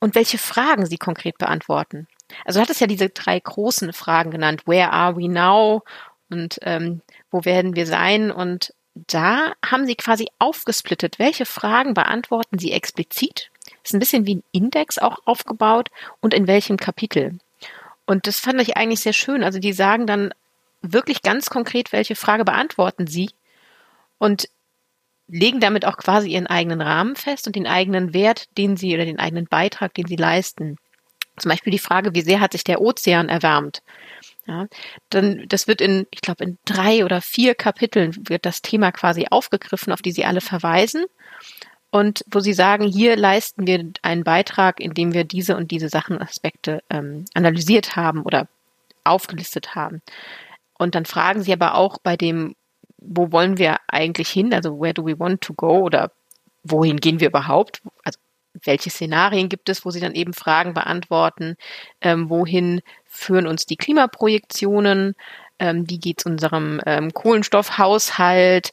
und 0.00 0.16
welche 0.16 0.38
Fragen 0.38 0.86
sie 0.86 0.98
konkret 0.98 1.38
beantworten. 1.38 2.08
Also 2.44 2.58
du 2.58 2.62
hattest 2.62 2.80
ja 2.80 2.86
diese 2.86 3.08
drei 3.08 3.38
großen 3.38 3.92
Fragen 3.92 4.30
genannt. 4.30 4.62
Where 4.66 4.92
are 4.92 5.16
we 5.16 5.28
now? 5.28 5.82
Und 6.30 6.58
ähm, 6.62 7.02
wo 7.30 7.44
werden 7.44 7.74
wir 7.74 7.86
sein? 7.86 8.30
Und 8.30 8.72
da 8.94 9.52
haben 9.64 9.86
sie 9.86 9.96
quasi 9.96 10.28
aufgesplittet, 10.38 11.18
welche 11.18 11.46
Fragen 11.46 11.94
beantworten 11.94 12.58
sie 12.58 12.72
explizit. 12.72 13.50
Ist 13.82 13.94
ein 13.94 14.00
bisschen 14.00 14.26
wie 14.26 14.36
ein 14.36 14.44
Index 14.52 14.98
auch 14.98 15.18
aufgebaut 15.24 15.90
und 16.20 16.34
in 16.34 16.46
welchem 16.46 16.76
Kapitel. 16.76 17.38
Und 18.06 18.26
das 18.26 18.40
fand 18.40 18.60
ich 18.60 18.76
eigentlich 18.76 19.00
sehr 19.00 19.12
schön. 19.12 19.44
Also 19.44 19.58
die 19.58 19.72
sagen 19.72 20.06
dann 20.06 20.34
wirklich 20.82 21.22
ganz 21.22 21.50
konkret, 21.50 21.92
welche 21.92 22.16
Frage 22.16 22.44
beantworten 22.44 23.06
sie 23.06 23.30
und 24.18 24.48
legen 25.28 25.60
damit 25.60 25.84
auch 25.84 25.96
quasi 25.96 26.30
ihren 26.30 26.48
eigenen 26.48 26.80
Rahmen 26.80 27.14
fest 27.14 27.46
und 27.46 27.54
den 27.54 27.66
eigenen 27.66 28.12
Wert, 28.12 28.46
den 28.58 28.76
sie 28.76 28.94
oder 28.94 29.04
den 29.04 29.20
eigenen 29.20 29.46
Beitrag, 29.46 29.94
den 29.94 30.06
sie 30.06 30.16
leisten. 30.16 30.76
Zum 31.40 31.50
Beispiel 31.50 31.72
die 31.72 31.78
Frage, 31.78 32.14
wie 32.14 32.22
sehr 32.22 32.40
hat 32.40 32.52
sich 32.52 32.64
der 32.64 32.80
Ozean 32.80 33.28
erwärmt? 33.28 33.82
Ja, 34.46 34.66
dann, 35.10 35.44
das 35.48 35.68
wird 35.68 35.80
in, 35.80 36.06
ich 36.10 36.20
glaube, 36.22 36.44
in 36.44 36.58
drei 36.64 37.04
oder 37.04 37.20
vier 37.20 37.54
Kapiteln 37.54 38.16
wird 38.28 38.46
das 38.46 38.62
Thema 38.62 38.90
quasi 38.92 39.26
aufgegriffen, 39.30 39.92
auf 39.92 40.02
die 40.02 40.12
Sie 40.12 40.24
alle 40.24 40.40
verweisen. 40.40 41.04
Und 41.90 42.24
wo 42.30 42.40
Sie 42.40 42.52
sagen, 42.52 42.86
hier 42.86 43.16
leisten 43.16 43.66
wir 43.66 43.84
einen 44.02 44.24
Beitrag, 44.24 44.80
indem 44.80 45.12
wir 45.12 45.24
diese 45.24 45.56
und 45.56 45.70
diese 45.70 45.88
Sachenaspekte 45.88 46.82
ähm, 46.88 47.24
analysiert 47.34 47.96
haben 47.96 48.22
oder 48.22 48.48
aufgelistet 49.04 49.74
haben. 49.74 50.02
Und 50.78 50.94
dann 50.94 51.04
fragen 51.04 51.42
Sie 51.42 51.52
aber 51.52 51.74
auch 51.74 51.98
bei 51.98 52.16
dem, 52.16 52.54
wo 52.98 53.32
wollen 53.32 53.58
wir 53.58 53.78
eigentlich 53.88 54.30
hin? 54.30 54.54
Also 54.54 54.80
where 54.80 54.94
do 54.94 55.04
we 55.04 55.18
want 55.18 55.40
to 55.40 55.54
go? 55.54 55.78
Oder 55.80 56.12
wohin 56.62 56.98
gehen 56.98 57.20
wir 57.20 57.28
überhaupt? 57.28 57.82
Also 58.04 58.18
welche 58.64 58.90
Szenarien 58.90 59.48
gibt 59.48 59.68
es, 59.68 59.84
wo 59.84 59.90
sie 59.90 60.00
dann 60.00 60.14
eben 60.14 60.32
Fragen 60.32 60.74
beantworten, 60.74 61.56
ähm, 62.00 62.30
wohin 62.30 62.82
führen 63.04 63.46
uns 63.46 63.66
die 63.66 63.76
Klimaprojektionen, 63.76 65.14
ähm, 65.58 65.88
wie 65.88 65.98
geht 65.98 66.20
es 66.20 66.26
unserem 66.26 66.80
ähm, 66.86 67.12
Kohlenstoffhaushalt 67.12 68.72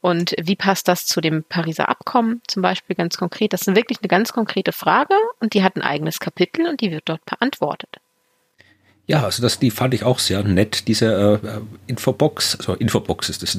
und 0.00 0.34
wie 0.40 0.56
passt 0.56 0.88
das 0.88 1.06
zu 1.06 1.20
dem 1.20 1.44
Pariser 1.44 1.88
Abkommen 1.88 2.42
zum 2.48 2.62
Beispiel 2.62 2.96
ganz 2.96 3.16
konkret. 3.16 3.52
Das 3.52 3.62
ist 3.62 3.76
wirklich 3.76 3.98
eine 4.00 4.08
ganz 4.08 4.32
konkrete 4.32 4.72
Frage 4.72 5.14
und 5.40 5.54
die 5.54 5.62
hat 5.62 5.76
ein 5.76 5.82
eigenes 5.82 6.18
Kapitel 6.20 6.66
und 6.66 6.80
die 6.80 6.90
wird 6.90 7.08
dort 7.08 7.24
beantwortet. 7.24 8.01
Ja, 9.08 9.24
also 9.24 9.42
das, 9.42 9.58
die 9.58 9.72
fand 9.72 9.94
ich 9.94 10.04
auch 10.04 10.20
sehr 10.20 10.44
nett, 10.44 10.86
diese 10.86 11.40
äh, 11.42 11.48
Infobox. 11.88 12.54
Also 12.56 12.74
Infobox 12.74 13.28
ist 13.30 13.42
das, 13.42 13.58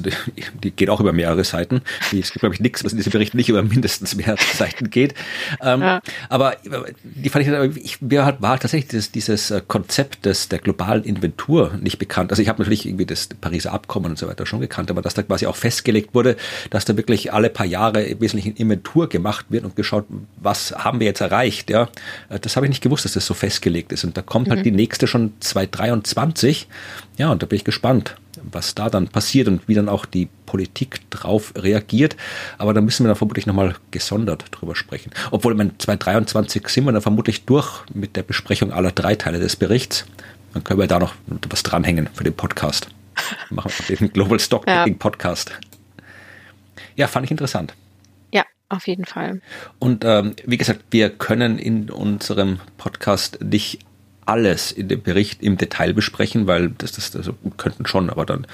die 0.62 0.70
geht 0.70 0.88
auch 0.88 1.00
über 1.00 1.12
mehrere 1.12 1.44
Seiten. 1.44 1.82
Die, 2.10 2.20
es 2.20 2.32
gibt, 2.32 2.40
glaube 2.40 2.54
ich, 2.54 2.62
nichts, 2.62 2.82
was 2.82 2.92
in 2.92 2.98
diesem 2.98 3.12
Bericht 3.12 3.34
nicht 3.34 3.50
über 3.50 3.62
mindestens 3.62 4.14
mehrere 4.14 4.38
Seiten 4.54 4.88
geht. 4.88 5.14
Ähm, 5.60 5.82
ja. 5.82 6.00
Aber 6.30 6.56
die 7.02 7.28
fand 7.28 7.46
ich, 7.46 7.84
ich 7.84 8.00
mir 8.00 8.24
halt, 8.24 8.40
war 8.40 8.58
tatsächlich 8.58 8.88
dieses, 8.88 9.12
dieses 9.12 9.50
äh, 9.50 9.60
Konzept 9.68 10.24
des, 10.24 10.48
der 10.48 10.60
globalen 10.60 11.04
Inventur 11.04 11.74
nicht 11.78 11.98
bekannt. 11.98 12.32
Also 12.32 12.40
ich 12.40 12.48
habe 12.48 12.62
natürlich 12.62 12.86
irgendwie 12.86 13.04
das 13.04 13.26
Pariser 13.26 13.74
Abkommen 13.74 14.12
und 14.12 14.18
so 14.18 14.26
weiter 14.26 14.46
schon 14.46 14.60
gekannt, 14.60 14.90
aber 14.90 15.02
dass 15.02 15.12
da 15.12 15.22
quasi 15.22 15.44
auch 15.44 15.56
festgelegt 15.56 16.14
wurde, 16.14 16.36
dass 16.70 16.86
da 16.86 16.96
wirklich 16.96 17.34
alle 17.34 17.50
paar 17.50 17.66
Jahre 17.66 18.02
im 18.02 18.20
Wesentlichen 18.22 18.56
Inventur 18.56 19.10
gemacht 19.10 19.44
wird 19.50 19.64
und 19.64 19.76
geschaut, 19.76 20.06
was 20.40 20.72
haben 20.72 21.00
wir 21.00 21.06
jetzt 21.06 21.20
erreicht. 21.20 21.68
Ja, 21.68 21.90
äh, 22.30 22.40
Das 22.40 22.56
habe 22.56 22.64
ich 22.64 22.70
nicht 22.70 22.82
gewusst, 22.82 23.04
dass 23.04 23.12
das 23.12 23.26
so 23.26 23.34
festgelegt 23.34 23.92
ist. 23.92 24.04
Und 24.04 24.16
da 24.16 24.22
kommt 24.22 24.48
halt 24.48 24.60
mhm. 24.60 24.64
die 24.64 24.70
nächste 24.70 25.06
schon 25.06 25.33
2023. 25.40 26.68
Ja, 27.16 27.30
und 27.30 27.42
da 27.42 27.46
bin 27.46 27.56
ich 27.56 27.64
gespannt, 27.64 28.16
was 28.42 28.74
da 28.74 28.90
dann 28.90 29.08
passiert 29.08 29.48
und 29.48 29.66
wie 29.68 29.74
dann 29.74 29.88
auch 29.88 30.06
die 30.06 30.28
Politik 30.46 31.08
drauf 31.10 31.52
reagiert. 31.56 32.16
Aber 32.58 32.74
da 32.74 32.80
müssen 32.80 33.04
wir 33.04 33.08
dann 33.08 33.16
vermutlich 33.16 33.46
nochmal 33.46 33.76
gesondert 33.90 34.44
drüber 34.50 34.76
sprechen. 34.76 35.12
Obwohl, 35.30 35.54
mein 35.54 35.78
2023 35.78 36.68
sind 36.68 36.84
wir 36.84 36.92
dann 36.92 37.02
vermutlich 37.02 37.44
durch 37.44 37.82
mit 37.92 38.16
der 38.16 38.22
Besprechung 38.22 38.72
aller 38.72 38.92
drei 38.92 39.14
Teile 39.14 39.40
des 39.40 39.56
Berichts. 39.56 40.06
Dann 40.52 40.62
können 40.62 40.80
wir 40.80 40.86
da 40.86 40.98
noch 40.98 41.14
was 41.48 41.62
dranhängen 41.62 42.08
für 42.14 42.24
den 42.24 42.34
Podcast. 42.34 42.88
Machen 43.50 43.72
wir 43.86 43.96
den 43.96 44.12
Global 44.12 44.38
Stock 44.40 44.66
ja. 44.66 44.86
Podcast. 44.98 45.52
Ja, 46.96 47.08
fand 47.08 47.24
ich 47.24 47.30
interessant. 47.30 47.74
Ja, 48.32 48.44
auf 48.68 48.86
jeden 48.86 49.04
Fall. 49.04 49.40
Und 49.78 50.04
ähm, 50.04 50.34
wie 50.44 50.56
gesagt, 50.56 50.84
wir 50.90 51.10
können 51.10 51.58
in 51.58 51.90
unserem 51.90 52.60
Podcast 52.78 53.42
nicht 53.42 53.80
alles 54.26 54.72
in 54.72 54.88
dem 54.88 55.02
Bericht 55.02 55.42
im 55.42 55.56
Detail 55.56 55.92
besprechen, 55.94 56.46
weil 56.46 56.70
das, 56.70 56.92
das 56.92 57.14
also 57.14 57.34
könnten 57.56 57.86
schon, 57.86 58.10
aber 58.10 58.24
dann 58.24 58.46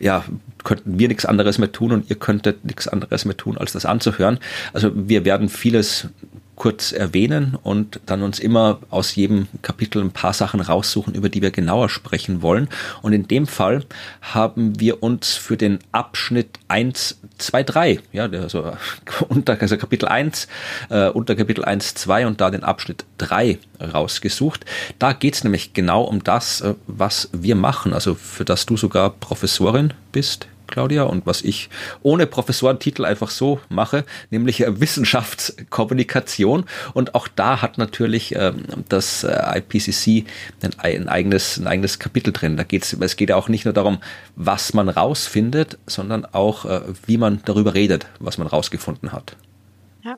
ja 0.00 0.24
könnten 0.64 0.98
wir 0.98 1.08
nichts 1.08 1.26
anderes 1.26 1.58
mehr 1.58 1.72
tun 1.72 1.92
und 1.92 2.10
ihr 2.10 2.16
könntet 2.16 2.64
nichts 2.64 2.88
anderes 2.88 3.24
mehr 3.24 3.36
tun, 3.36 3.58
als 3.58 3.72
das 3.72 3.84
anzuhören. 3.84 4.38
Also 4.72 4.90
wir 4.94 5.24
werden 5.24 5.48
vieles 5.48 6.08
kurz 6.56 6.92
erwähnen 6.92 7.56
und 7.62 8.00
dann 8.06 8.22
uns 8.22 8.38
immer 8.38 8.78
aus 8.90 9.14
jedem 9.14 9.48
Kapitel 9.62 10.02
ein 10.02 10.12
paar 10.12 10.32
Sachen 10.32 10.60
raussuchen, 10.60 11.14
über 11.14 11.28
die 11.28 11.42
wir 11.42 11.50
genauer 11.50 11.88
sprechen 11.88 12.42
wollen. 12.42 12.68
Und 13.02 13.12
in 13.12 13.26
dem 13.28 13.46
Fall 13.46 13.84
haben 14.22 14.78
wir 14.78 15.02
uns 15.02 15.34
für 15.34 15.56
den 15.56 15.78
Abschnitt 15.92 16.58
1, 16.68 17.18
2, 17.38 17.62
3, 17.62 18.00
ja, 18.12 18.24
also 18.24 18.72
unter 19.28 19.60
also 19.60 19.76
Kapitel 19.76 20.06
1, 20.06 20.48
äh, 20.90 21.08
unter 21.08 21.34
Kapitel 21.34 21.64
1, 21.64 21.94
2 21.94 22.26
und 22.26 22.40
da 22.40 22.50
den 22.50 22.64
Abschnitt 22.64 23.04
3 23.18 23.58
rausgesucht. 23.80 24.64
Da 24.98 25.12
geht 25.12 25.34
es 25.34 25.44
nämlich 25.44 25.72
genau 25.72 26.02
um 26.02 26.22
das, 26.22 26.60
äh, 26.60 26.74
was 26.86 27.28
wir 27.32 27.56
machen, 27.56 27.92
also 27.92 28.14
für 28.14 28.44
das 28.44 28.66
du 28.66 28.76
sogar 28.76 29.10
Professorin 29.10 29.92
bist 30.12 30.48
Claudia, 30.66 31.04
und 31.04 31.26
was 31.26 31.42
ich 31.42 31.70
ohne 32.02 32.26
Professorentitel 32.26 33.04
einfach 33.04 33.30
so 33.30 33.60
mache, 33.68 34.04
nämlich 34.30 34.60
äh, 34.60 34.80
Wissenschaftskommunikation. 34.80 36.64
Und 36.92 37.14
auch 37.14 37.28
da 37.28 37.62
hat 37.62 37.78
natürlich 37.78 38.34
ähm, 38.34 38.64
das 38.88 39.24
äh, 39.24 39.58
IPCC 39.58 40.26
ein, 40.62 40.78
ein, 40.78 41.08
eigenes, 41.08 41.58
ein 41.58 41.66
eigenes 41.66 41.98
Kapitel 41.98 42.32
drin. 42.32 42.56
Da 42.56 42.64
geht's, 42.64 42.92
es 42.92 43.16
geht 43.16 43.30
ja 43.30 43.36
auch 43.36 43.48
nicht 43.48 43.64
nur 43.64 43.74
darum, 43.74 43.98
was 44.36 44.74
man 44.74 44.88
rausfindet, 44.88 45.78
sondern 45.86 46.24
auch, 46.24 46.64
äh, 46.64 46.82
wie 47.06 47.18
man 47.18 47.42
darüber 47.44 47.74
redet, 47.74 48.06
was 48.18 48.38
man 48.38 48.46
rausgefunden 48.46 49.12
hat. 49.12 49.36
Ja, 50.04 50.16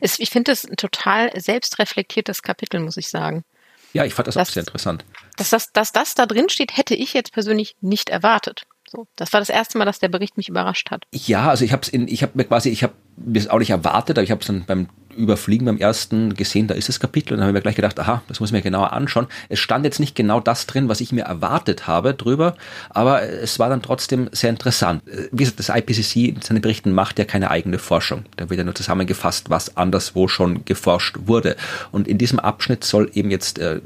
es, 0.00 0.18
ich 0.18 0.30
finde 0.30 0.52
es 0.52 0.64
ein 0.64 0.76
total 0.76 1.30
selbstreflektiertes 1.38 2.42
Kapitel, 2.42 2.80
muss 2.80 2.96
ich 2.96 3.08
sagen. 3.08 3.44
Ja, 3.92 4.04
ich 4.04 4.14
fand 4.14 4.26
das, 4.26 4.34
das 4.34 4.48
auch 4.48 4.52
sehr 4.52 4.62
interessant. 4.62 5.04
Dass 5.36 5.50
das, 5.50 5.72
dass 5.72 5.92
das 5.92 6.14
da 6.14 6.26
drin 6.26 6.48
steht, 6.48 6.76
hätte 6.76 6.94
ich 6.94 7.12
jetzt 7.12 7.32
persönlich 7.32 7.76
nicht 7.80 8.08
erwartet. 8.08 8.62
So, 8.94 9.06
das 9.16 9.32
war 9.32 9.40
das 9.40 9.48
erste 9.48 9.78
Mal, 9.78 9.86
dass 9.86 10.00
der 10.00 10.10
Bericht 10.10 10.36
mich 10.36 10.50
überrascht 10.50 10.90
hat. 10.90 11.04
Ja, 11.12 11.48
also 11.48 11.64
ich 11.64 11.72
habe 11.72 11.86
in, 11.90 12.08
ich 12.08 12.22
habe 12.22 12.32
mir 12.34 12.44
quasi, 12.44 12.68
ich 12.68 12.82
habe 12.82 12.92
mir 13.16 13.40
das 13.40 13.48
auch 13.48 13.58
nicht 13.58 13.70
erwartet, 13.70 14.18
aber 14.18 14.22
ich 14.22 14.30
habe 14.30 14.42
es 14.42 14.46
dann 14.46 14.66
beim 14.66 14.88
überfliegen 15.16 15.66
beim 15.66 15.78
ersten 15.78 16.34
gesehen, 16.34 16.66
da 16.66 16.74
ist 16.74 16.88
das 16.88 17.00
Kapitel 17.00 17.32
und 17.32 17.38
dann 17.38 17.48
haben 17.48 17.54
wir 17.54 17.60
gleich 17.60 17.76
gedacht, 17.76 17.98
aha, 17.98 18.22
das 18.28 18.40
muss 18.40 18.50
ich 18.50 18.52
mir 18.52 18.62
genauer 18.62 18.92
anschauen. 18.92 19.26
Es 19.48 19.60
stand 19.60 19.84
jetzt 19.84 20.00
nicht 20.00 20.14
genau 20.14 20.40
das 20.40 20.66
drin, 20.66 20.88
was 20.88 21.00
ich 21.00 21.12
mir 21.12 21.24
erwartet 21.24 21.86
habe 21.86 22.14
drüber, 22.14 22.54
aber 22.90 23.22
es 23.22 23.58
war 23.58 23.68
dann 23.68 23.82
trotzdem 23.82 24.28
sehr 24.32 24.50
interessant. 24.50 25.02
Wie 25.30 25.44
gesagt, 25.44 25.58
das 25.58 25.68
IPCC 25.68 26.16
in 26.28 26.42
seinen 26.42 26.60
Berichten 26.60 26.92
macht 26.92 27.18
ja 27.18 27.24
keine 27.24 27.50
eigene 27.50 27.78
Forschung. 27.78 28.24
Da 28.36 28.48
wird 28.48 28.58
ja 28.58 28.64
nur 28.64 28.74
zusammengefasst, 28.74 29.50
was 29.50 29.76
anderswo 29.76 30.28
schon 30.28 30.64
geforscht 30.64 31.18
wurde. 31.26 31.56
Und 31.92 32.08
in 32.08 32.18
diesem 32.18 32.38
Abschnitt 32.38 32.84
soll 32.84 33.10
eben 33.14 33.30
jetzt 33.30 33.58
äh, 33.58 33.80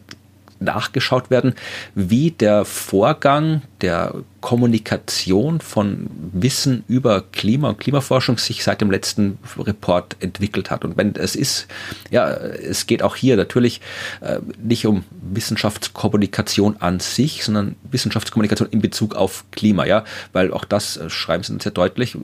nachgeschaut 0.60 1.30
werden, 1.30 1.54
wie 1.94 2.30
der 2.30 2.64
Vorgang 2.64 3.62
der 3.80 4.14
Kommunikation 4.40 5.60
von 5.60 6.08
Wissen 6.32 6.84
über 6.88 7.24
Klima 7.32 7.70
und 7.70 7.78
Klimaforschung 7.78 8.38
sich 8.38 8.62
seit 8.62 8.80
dem 8.80 8.90
letzten 8.90 9.38
Report 9.58 10.16
entwickelt 10.20 10.70
hat. 10.70 10.84
Und 10.84 10.96
wenn 10.96 11.14
es 11.16 11.34
ist, 11.34 11.66
ja, 12.10 12.28
es 12.28 12.86
geht 12.86 13.02
auch 13.02 13.16
hier 13.16 13.36
natürlich 13.36 13.80
äh, 14.20 14.38
nicht 14.62 14.86
um 14.86 15.04
Wissenschaftskommunikation 15.20 16.76
an 16.78 17.00
sich, 17.00 17.44
sondern 17.44 17.76
Wissenschaftskommunikation 17.90 18.68
in 18.70 18.80
Bezug 18.80 19.14
auf 19.16 19.44
Klima, 19.50 19.84
ja, 19.84 20.04
weil 20.32 20.52
auch 20.52 20.64
das 20.64 20.96
äh, 20.96 21.10
schreiben 21.10 21.42
sie 21.42 21.56
sehr 21.60 21.72
deutlich. 21.72 22.16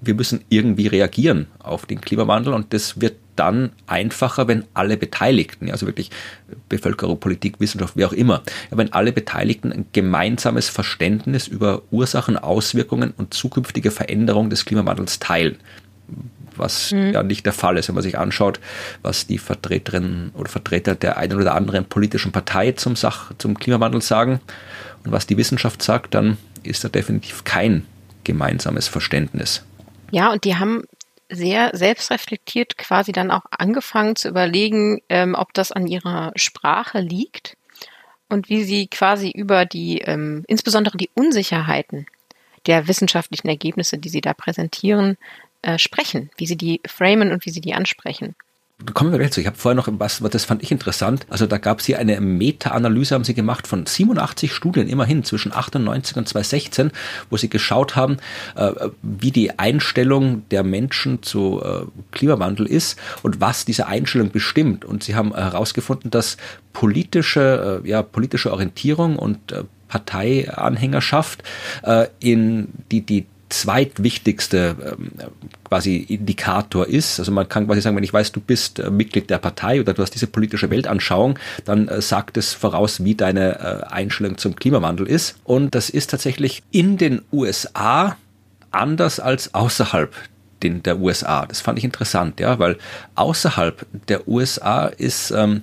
Wir 0.00 0.14
müssen 0.14 0.40
irgendwie 0.48 0.88
reagieren 0.88 1.46
auf 1.60 1.86
den 1.86 2.00
Klimawandel 2.00 2.54
und 2.54 2.72
das 2.72 3.00
wird 3.00 3.14
dann 3.36 3.70
einfacher, 3.86 4.48
wenn 4.48 4.64
alle 4.74 4.96
Beteiligten, 4.96 5.70
also 5.70 5.86
wirklich 5.86 6.10
Bevölkerung, 6.68 7.18
Politik, 7.18 7.60
Wissenschaft, 7.60 7.96
wie 7.96 8.04
auch 8.04 8.12
immer, 8.12 8.42
wenn 8.70 8.92
alle 8.92 9.12
Beteiligten 9.12 9.72
ein 9.72 9.86
gemeinsames 9.92 10.68
Verständnis 10.68 11.48
über 11.48 11.82
Ursachen, 11.90 12.36
Auswirkungen 12.36 13.12
und 13.16 13.34
zukünftige 13.34 13.90
Veränderungen 13.90 14.50
des 14.50 14.64
Klimawandels 14.64 15.18
teilen. 15.18 15.56
Was 16.56 16.92
mhm. 16.92 17.12
ja 17.12 17.22
nicht 17.22 17.46
der 17.46 17.52
Fall 17.52 17.78
ist, 17.78 17.88
wenn 17.88 17.94
man 17.94 18.02
sich 18.02 18.18
anschaut, 18.18 18.60
was 19.00 19.26
die 19.26 19.38
Vertreterinnen 19.38 20.32
oder 20.34 20.50
Vertreter 20.50 20.94
der 20.94 21.16
einen 21.16 21.40
oder 21.40 21.54
anderen 21.54 21.86
politischen 21.86 22.32
Partei 22.32 22.72
zum 22.72 22.96
Sach, 22.96 23.32
zum 23.38 23.58
Klimawandel 23.58 24.02
sagen 24.02 24.40
und 25.04 25.12
was 25.12 25.26
die 25.26 25.36
Wissenschaft 25.36 25.82
sagt, 25.82 26.14
dann 26.14 26.36
ist 26.62 26.84
da 26.84 26.88
definitiv 26.88 27.44
kein 27.44 27.86
gemeinsames 28.24 28.88
Verständnis. 28.88 29.64
Ja, 30.10 30.30
und 30.30 30.44
die 30.44 30.56
haben 30.56 30.84
sehr 31.32 31.70
selbstreflektiert 31.74 32.78
quasi 32.78 33.12
dann 33.12 33.30
auch 33.30 33.44
angefangen 33.50 34.16
zu 34.16 34.28
überlegen, 34.28 35.00
ähm, 35.08 35.34
ob 35.34 35.52
das 35.54 35.72
an 35.72 35.86
ihrer 35.86 36.32
Sprache 36.36 37.00
liegt 37.00 37.56
und 38.28 38.48
wie 38.48 38.64
sie 38.64 38.86
quasi 38.86 39.30
über 39.30 39.64
die, 39.64 39.98
ähm, 39.98 40.44
insbesondere 40.46 40.96
die 40.96 41.10
Unsicherheiten 41.14 42.06
der 42.66 42.86
wissenschaftlichen 42.86 43.48
Ergebnisse, 43.48 43.98
die 43.98 44.08
sie 44.08 44.20
da 44.20 44.34
präsentieren, 44.34 45.16
äh, 45.62 45.78
sprechen, 45.78 46.30
wie 46.36 46.46
sie 46.46 46.56
die 46.56 46.80
framen 46.86 47.32
und 47.32 47.44
wie 47.46 47.50
sie 47.50 47.60
die 47.60 47.74
ansprechen 47.74 48.34
kommen 48.94 49.12
wir 49.12 49.18
gleich 49.18 49.32
zu. 49.32 49.40
Ich 49.40 49.46
habe 49.46 49.56
vorher 49.56 49.76
noch 49.76 49.88
was, 49.98 50.20
das 50.30 50.44
fand 50.44 50.62
ich 50.62 50.70
interessant. 50.70 51.26
Also 51.28 51.46
da 51.46 51.58
gab 51.58 51.80
es 51.80 51.86
hier 51.86 51.98
eine 51.98 52.20
Meta-Analyse, 52.20 53.14
haben 53.14 53.24
sie 53.24 53.34
gemacht 53.34 53.66
von 53.66 53.86
87 53.86 54.52
Studien 54.52 54.88
immerhin 54.88 55.24
zwischen 55.24 55.52
98 55.52 56.16
und 56.16 56.28
2016, 56.28 56.90
wo 57.30 57.36
sie 57.36 57.48
geschaut 57.48 57.96
haben, 57.96 58.18
äh, 58.56 58.72
wie 59.02 59.30
die 59.30 59.58
Einstellung 59.58 60.48
der 60.50 60.62
Menschen 60.62 61.22
zu 61.22 61.62
äh, 61.62 61.86
Klimawandel 62.12 62.66
ist 62.66 62.98
und 63.22 63.40
was 63.40 63.64
diese 63.64 63.86
Einstellung 63.86 64.30
bestimmt. 64.30 64.84
Und 64.84 65.04
sie 65.04 65.14
haben 65.14 65.34
herausgefunden, 65.34 66.10
dass 66.10 66.36
politische, 66.72 67.82
äh, 67.84 67.88
ja, 67.88 68.02
politische 68.02 68.52
Orientierung 68.52 69.16
und 69.16 69.52
äh, 69.52 69.64
Parteianhängerschaft 69.88 71.42
äh, 71.82 72.06
in 72.20 72.68
die, 72.90 73.02
die 73.02 73.26
zweitwichtigste 73.52 74.76
ähm, 74.84 75.12
quasi 75.64 75.96
Indikator 75.96 76.86
ist. 76.86 77.18
Also 77.18 77.32
man 77.32 77.48
kann 77.48 77.66
quasi 77.66 77.80
sagen, 77.80 77.96
wenn 77.96 78.04
ich 78.04 78.12
weiß, 78.12 78.32
du 78.32 78.40
bist 78.40 78.78
äh, 78.78 78.90
Mitglied 78.90 79.30
der 79.30 79.38
Partei 79.38 79.80
oder 79.80 79.94
du 79.94 80.02
hast 80.02 80.14
diese 80.14 80.26
politische 80.26 80.70
Weltanschauung, 80.70 81.38
dann 81.64 81.88
äh, 81.88 82.00
sagt 82.00 82.36
es 82.36 82.52
voraus, 82.52 83.04
wie 83.04 83.14
deine 83.14 83.58
äh, 83.58 83.92
Einstellung 83.92 84.38
zum 84.38 84.56
Klimawandel 84.56 85.06
ist. 85.06 85.36
Und 85.44 85.74
das 85.74 85.90
ist 85.90 86.10
tatsächlich 86.10 86.62
in 86.70 86.96
den 86.96 87.22
USA 87.32 88.16
anders 88.70 89.20
als 89.20 89.54
außerhalb 89.54 90.12
den, 90.62 90.82
der 90.82 90.98
USA. 90.98 91.46
Das 91.46 91.60
fand 91.60 91.78
ich 91.78 91.84
interessant, 91.84 92.40
ja, 92.40 92.58
weil 92.58 92.78
außerhalb 93.14 93.86
der 94.08 94.26
USA 94.28 94.86
ist 94.86 95.30
ähm, 95.30 95.62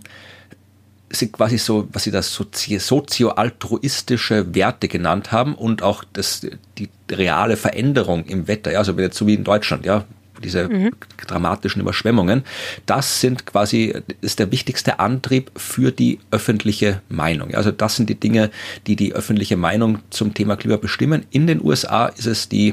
sind 1.11 1.33
quasi 1.33 1.57
so, 1.57 1.87
was 1.91 2.03
sie 2.03 2.11
das 2.11 2.31
sozio-altruistische 2.33 4.53
Werte 4.53 4.87
genannt 4.87 5.31
haben 5.31 5.55
und 5.55 5.81
auch 5.81 6.03
das, 6.13 6.45
die 6.77 6.89
reale 7.11 7.57
Veränderung 7.57 8.25
im 8.25 8.47
Wetter, 8.47 8.71
ja, 8.71 8.77
also 8.79 8.93
jetzt 8.93 9.17
so 9.17 9.27
wie 9.27 9.33
in 9.33 9.43
Deutschland, 9.43 9.85
ja, 9.85 10.05
diese 10.43 10.69
mhm. 10.69 10.91
dramatischen 11.27 11.81
Überschwemmungen, 11.81 12.43
das 12.85 13.21
sind 13.21 13.45
quasi, 13.45 13.93
ist 14.21 14.39
der 14.39 14.51
wichtigste 14.51 14.99
Antrieb 14.99 15.51
für 15.57 15.91
die 15.91 16.19
öffentliche 16.31 17.01
Meinung. 17.09 17.53
Also 17.55 17.71
das 17.71 17.95
sind 17.95 18.09
die 18.09 18.19
Dinge, 18.19 18.51
die 18.87 18.95
die 18.95 19.13
öffentliche 19.13 19.57
Meinung 19.57 19.99
zum 20.09 20.33
Thema 20.33 20.55
Klima 20.55 20.77
bestimmen. 20.77 21.25
In 21.31 21.47
den 21.47 21.63
USA 21.63 22.07
ist 22.07 22.27
es 22.27 22.49
die, 22.49 22.69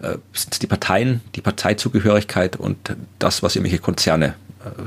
äh, 0.00 0.16
sind 0.32 0.52
es 0.52 0.58
die 0.58 0.66
Parteien, 0.66 1.20
die 1.34 1.40
Parteizugehörigkeit 1.40 2.56
und 2.56 2.96
das, 3.18 3.42
was 3.42 3.56
irgendwelche 3.56 3.82
Konzerne 3.82 4.34
äh, 4.64 4.82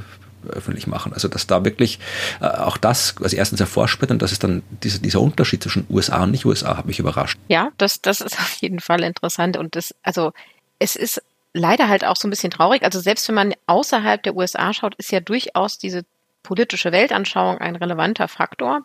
öffentlich 0.50 0.88
machen. 0.88 1.14
Also 1.14 1.28
dass 1.28 1.48
da 1.48 1.64
wirklich 1.66 2.00
äh, 2.42 2.46
auch 2.46 2.78
das 2.78 3.16
als 3.22 3.34
erstens 3.34 3.60
erforscht 3.60 4.02
wird 4.02 4.12
und 4.12 4.22
das 4.22 4.32
ist 4.32 4.44
dann 4.44 4.64
diese, 4.84 5.00
dieser 5.00 5.22
Unterschied 5.22 5.64
zwischen 5.64 5.86
USA 5.90 6.24
und 6.24 6.32
nicht 6.32 6.46
USA 6.46 6.78
hat 6.78 6.86
mich 6.86 7.00
überrascht. 7.00 7.38
Ja, 7.48 7.72
das, 7.78 8.02
das 8.02 8.22
ist 8.22 8.40
auf 8.40 8.56
jeden 8.62 8.80
Fall 8.80 9.04
interessant 9.04 9.58
und 9.58 9.76
das, 9.76 9.94
also 10.04 10.32
es 10.80 10.96
ist 10.96 11.22
leider 11.54 11.88
halt 11.88 12.04
auch 12.04 12.18
so 12.18 12.28
ein 12.28 12.32
bisschen 12.32 12.52
traurig. 12.52 12.84
Also 12.84 13.00
selbst 13.00 13.28
wenn 13.28 13.36
man 13.36 13.54
außerhalb 13.66 14.22
der 14.22 14.36
USA 14.36 14.74
schaut, 14.74 14.96
ist 14.96 15.12
ja 15.12 15.22
durchaus 15.22 15.78
diese 15.78 16.04
politische 16.44 16.92
Weltanschauung 16.92 17.58
ein 17.58 17.76
relevanter 17.76 18.28
Faktor. 18.28 18.84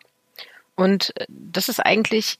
Und 0.75 1.13
äh, 1.17 1.25
das 1.29 1.69
ist 1.69 1.79
eigentlich, 1.79 2.39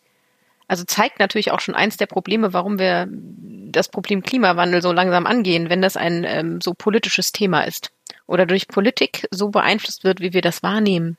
also 0.67 0.83
zeigt 0.83 1.19
natürlich 1.19 1.51
auch 1.51 1.59
schon 1.59 1.75
eins 1.75 1.97
der 1.97 2.07
Probleme, 2.07 2.53
warum 2.53 2.79
wir 2.79 3.07
das 3.09 3.89
Problem 3.89 4.23
Klimawandel 4.23 4.81
so 4.81 4.91
langsam 4.91 5.25
angehen, 5.25 5.69
wenn 5.69 5.81
das 5.81 5.97
ein 5.97 6.23
ähm, 6.25 6.61
so 6.61 6.73
politisches 6.73 7.31
Thema 7.31 7.61
ist 7.61 7.91
oder 8.27 8.45
durch 8.45 8.67
Politik 8.67 9.27
so 9.31 9.49
beeinflusst 9.49 10.03
wird, 10.03 10.19
wie 10.19 10.33
wir 10.33 10.41
das 10.41 10.63
wahrnehmen. 10.63 11.17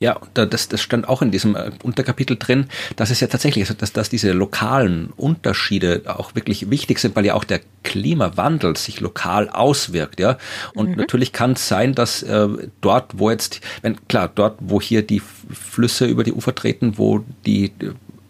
Ja, 0.00 0.20
das, 0.34 0.68
das 0.68 0.80
stand 0.80 1.08
auch 1.08 1.22
in 1.22 1.30
diesem 1.30 1.54
äh, 1.54 1.70
Unterkapitel 1.82 2.36
drin, 2.36 2.66
dass 2.96 3.10
es 3.10 3.20
ja 3.20 3.28
tatsächlich 3.28 3.70
ist, 3.70 3.80
dass, 3.80 3.92
dass 3.92 4.10
diese 4.10 4.32
lokalen 4.32 5.10
Unterschiede 5.16 6.02
auch 6.06 6.34
wirklich 6.34 6.68
wichtig 6.68 6.98
sind, 6.98 7.14
weil 7.14 7.24
ja 7.24 7.34
auch 7.34 7.44
der 7.44 7.60
Klimawandel 7.84 8.76
sich 8.76 9.00
lokal 9.00 9.48
auswirkt, 9.48 10.18
ja. 10.18 10.36
Und 10.74 10.90
mhm. 10.90 10.96
natürlich 10.96 11.32
kann 11.32 11.52
es 11.52 11.68
sein, 11.68 11.94
dass 11.94 12.24
äh, 12.24 12.48
dort, 12.80 13.18
wo 13.18 13.30
jetzt, 13.30 13.60
wenn 13.82 13.96
klar, 14.08 14.30
dort, 14.34 14.58
wo 14.60 14.80
hier 14.80 15.02
die 15.02 15.20
Flüsse 15.20 16.06
über 16.06 16.24
die 16.24 16.32
Ufer 16.32 16.54
treten, 16.54 16.98
wo 16.98 17.24
die 17.46 17.72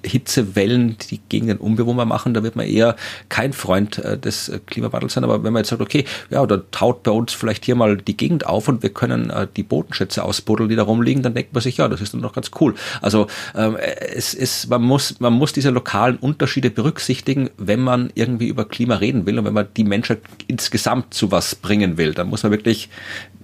Hitzewellen, 0.05 0.97
die 1.11 1.21
gegen 1.29 1.47
den 1.47 1.59
unbewohnbar 1.59 2.07
machen, 2.07 2.35
da 2.35 2.43
wird 2.43 2.57
man 2.57 2.67
eher 2.67 2.97
kein 3.29 3.53
Freund 3.53 3.99
äh, 3.99 4.19
des 4.19 4.49
äh, 4.49 4.61
Klimawandels 4.65 5.15
sein. 5.15 5.25
Aber 5.25 5.43
wenn 5.43 5.53
man 5.53 5.61
jetzt 5.61 5.71
sagt, 5.71 5.83
okay, 5.83 6.05
ja, 6.31 6.45
da 6.47 6.59
taut 6.71 7.03
bei 7.03 7.11
uns 7.11 7.33
vielleicht 7.33 7.65
hier 7.65 7.75
mal 7.75 7.97
die 7.97 8.17
Gegend 8.17 8.47
auf 8.47 8.69
und 8.69 8.83
wir 8.83 8.91
können 8.91 9.31
äh, 9.31 9.47
die 9.57 9.63
Bodenschätze 9.63 10.25
ausbuddeln, 10.25 10.69
die 10.69 10.77
da 10.77 10.83
rumliegen, 10.83 11.23
dann 11.23 11.35
denkt 11.35 11.53
man 11.53 11.63
sich, 11.63 11.79
ja, 11.79 11.89
das 11.89 12.01
ist 12.01 12.15
dann 12.15 12.21
noch 12.21 12.33
ganz 12.33 12.51
cool. 12.61 12.75
Also 13.01 13.27
ähm, 13.55 13.77
es 13.77 14.35
ist, 14.35 14.69
man 14.69 14.83
muss, 14.83 15.21
man 15.21 15.33
muss 15.33 15.53
diese 15.53 15.71
lokalen 15.71 16.17
Unterschiede 16.17 16.71
berücksichtigen, 16.71 17.51
wenn 17.57 17.81
man 17.81 18.11
irgendwie 18.15 18.49
über 18.49 18.65
Klima 18.65 18.97
reden 18.97 19.27
will 19.27 19.39
und 19.39 19.45
wenn 19.45 19.55
man 19.55 19.69
die 19.77 19.85
Menschheit 19.85 20.21
insgesamt 20.47 21.15
zu 21.15 21.31
was 21.31 21.55
bringen 21.55 21.97
will. 21.97 22.15
Dann 22.15 22.29
muss 22.29 22.43
man 22.43 22.53
wirklich 22.53 22.89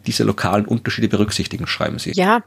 diese 0.07 0.25
lokalen 0.25 0.64
Unterschiede 0.64 1.09
berücksichtigen, 1.09 1.66
schreiben 1.66 1.99
Sie. 1.99 2.12
Ja, 2.14 2.42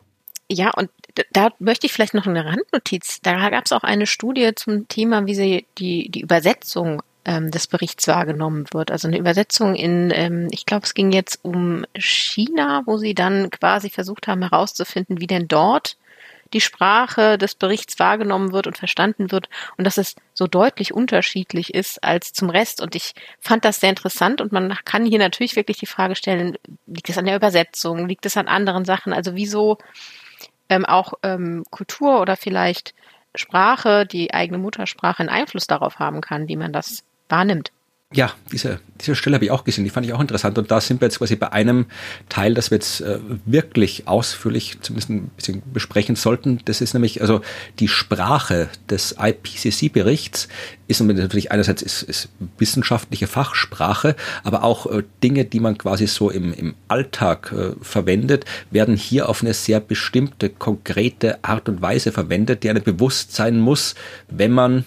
ja, 0.53 0.71
und 0.71 0.89
da 1.31 1.49
möchte 1.59 1.85
ich 1.85 1.93
vielleicht 1.93 2.13
noch 2.13 2.27
eine 2.27 2.45
Randnotiz. 2.45 3.19
Da 3.21 3.49
gab 3.49 3.65
es 3.65 3.71
auch 3.71 3.83
eine 3.83 4.07
Studie 4.07 4.51
zum 4.55 4.87
Thema, 4.87 5.25
wie 5.25 5.35
sie 5.35 5.65
die, 5.77 6.09
die 6.09 6.21
Übersetzung 6.21 7.03
ähm, 7.25 7.51
des 7.51 7.67
Berichts 7.67 8.07
wahrgenommen 8.07 8.65
wird. 8.71 8.91
Also 8.91 9.07
eine 9.07 9.17
Übersetzung 9.17 9.75
in, 9.75 10.11
ähm, 10.13 10.47
ich 10.51 10.65
glaube, 10.65 10.85
es 10.85 10.93
ging 10.93 11.11
jetzt 11.11 11.39
um 11.43 11.85
China, 11.95 12.83
wo 12.85 12.97
sie 12.97 13.13
dann 13.15 13.49
quasi 13.49 13.89
versucht 13.89 14.27
haben 14.27 14.41
herauszufinden, 14.41 15.19
wie 15.19 15.27
denn 15.27 15.47
dort 15.47 15.97
die 16.53 16.61
Sprache 16.61 17.37
des 17.37 17.55
Berichts 17.55 17.97
wahrgenommen 17.99 18.51
wird 18.51 18.67
und 18.67 18.77
verstanden 18.77 19.31
wird 19.31 19.49
und 19.77 19.85
dass 19.85 19.97
es 19.97 20.15
so 20.33 20.45
deutlich 20.45 20.93
unterschiedlich 20.93 21.73
ist 21.73 22.03
als 22.03 22.31
zum 22.31 22.49
Rest. 22.49 22.79
Und 22.79 22.95
ich 22.95 23.13
fand 23.39 23.65
das 23.65 23.79
sehr 23.79 23.89
interessant 23.89 24.39
und 24.39 24.51
man 24.51 24.77
kann 24.85 25.05
hier 25.05 25.19
natürlich 25.19 25.55
wirklich 25.55 25.77
die 25.77 25.87
Frage 25.87 26.15
stellen, 26.15 26.57
liegt 26.85 27.09
es 27.09 27.17
an 27.17 27.25
der 27.25 27.35
Übersetzung, 27.35 28.07
liegt 28.07 28.25
es 28.25 28.37
an 28.37 28.47
anderen 28.47 28.85
Sachen? 28.85 29.13
Also 29.13 29.35
wieso 29.35 29.79
ähm, 30.69 30.85
auch 30.85 31.13
ähm, 31.23 31.63
Kultur 31.69 32.21
oder 32.21 32.35
vielleicht 32.35 32.93
Sprache, 33.35 34.05
die 34.05 34.33
eigene 34.33 34.57
Muttersprache 34.57 35.19
einen 35.21 35.29
Einfluss 35.29 35.67
darauf 35.67 35.99
haben 35.99 36.21
kann, 36.21 36.47
wie 36.47 36.55
man 36.55 36.71
das 36.71 37.03
wahrnimmt. 37.29 37.71
Ja, 38.15 38.33
diese, 38.51 38.79
diese 39.01 39.15
Stelle 39.15 39.35
habe 39.35 39.45
ich 39.45 39.51
auch 39.51 39.63
gesehen, 39.63 39.83
die 39.83 39.89
fand 39.89 40.05
ich 40.05 40.13
auch 40.13 40.19
interessant. 40.19 40.57
Und 40.59 40.69
da 40.69 40.79
sind 40.79 41.01
wir 41.01 41.07
jetzt 41.07 41.17
quasi 41.17 41.35
bei 41.35 41.51
einem 41.51 41.87
Teil, 42.29 42.53
das 42.53 42.69
wir 42.69 42.75
jetzt 42.75 43.01
äh, 43.01 43.19
wirklich 43.45 44.07
ausführlich 44.07 44.77
zumindest 44.81 45.09
ein 45.09 45.31
bisschen 45.35 45.63
besprechen 45.73 46.15
sollten. 46.15 46.59
Das 46.65 46.79
ist 46.79 46.93
nämlich, 46.93 47.21
also 47.21 47.41
die 47.79 47.87
Sprache 47.87 48.69
des 48.87 49.15
IPCC-Berichts 49.19 50.47
ist 50.87 51.01
natürlich 51.01 51.51
einerseits 51.51 51.81
ist, 51.81 52.03
ist 52.03 52.29
wissenschaftliche 52.59 53.25
Fachsprache, 53.25 54.15
aber 54.43 54.63
auch 54.63 54.85
äh, 54.85 55.03
Dinge, 55.23 55.45
die 55.45 55.59
man 55.59 55.77
quasi 55.77 56.05
so 56.05 56.29
im, 56.29 56.53
im 56.53 56.75
Alltag 56.87 57.51
äh, 57.51 57.71
verwendet, 57.81 58.45
werden 58.69 58.95
hier 58.95 59.27
auf 59.27 59.41
eine 59.41 59.55
sehr 59.55 59.79
bestimmte, 59.79 60.49
konkrete 60.49 61.43
Art 61.43 61.67
und 61.67 61.81
Weise 61.81 62.11
verwendet, 62.11 62.63
die 62.63 62.69
einem 62.69 62.83
bewusst 62.83 63.33
sein 63.33 63.59
muss, 63.59 63.95
wenn 64.29 64.51
man 64.51 64.85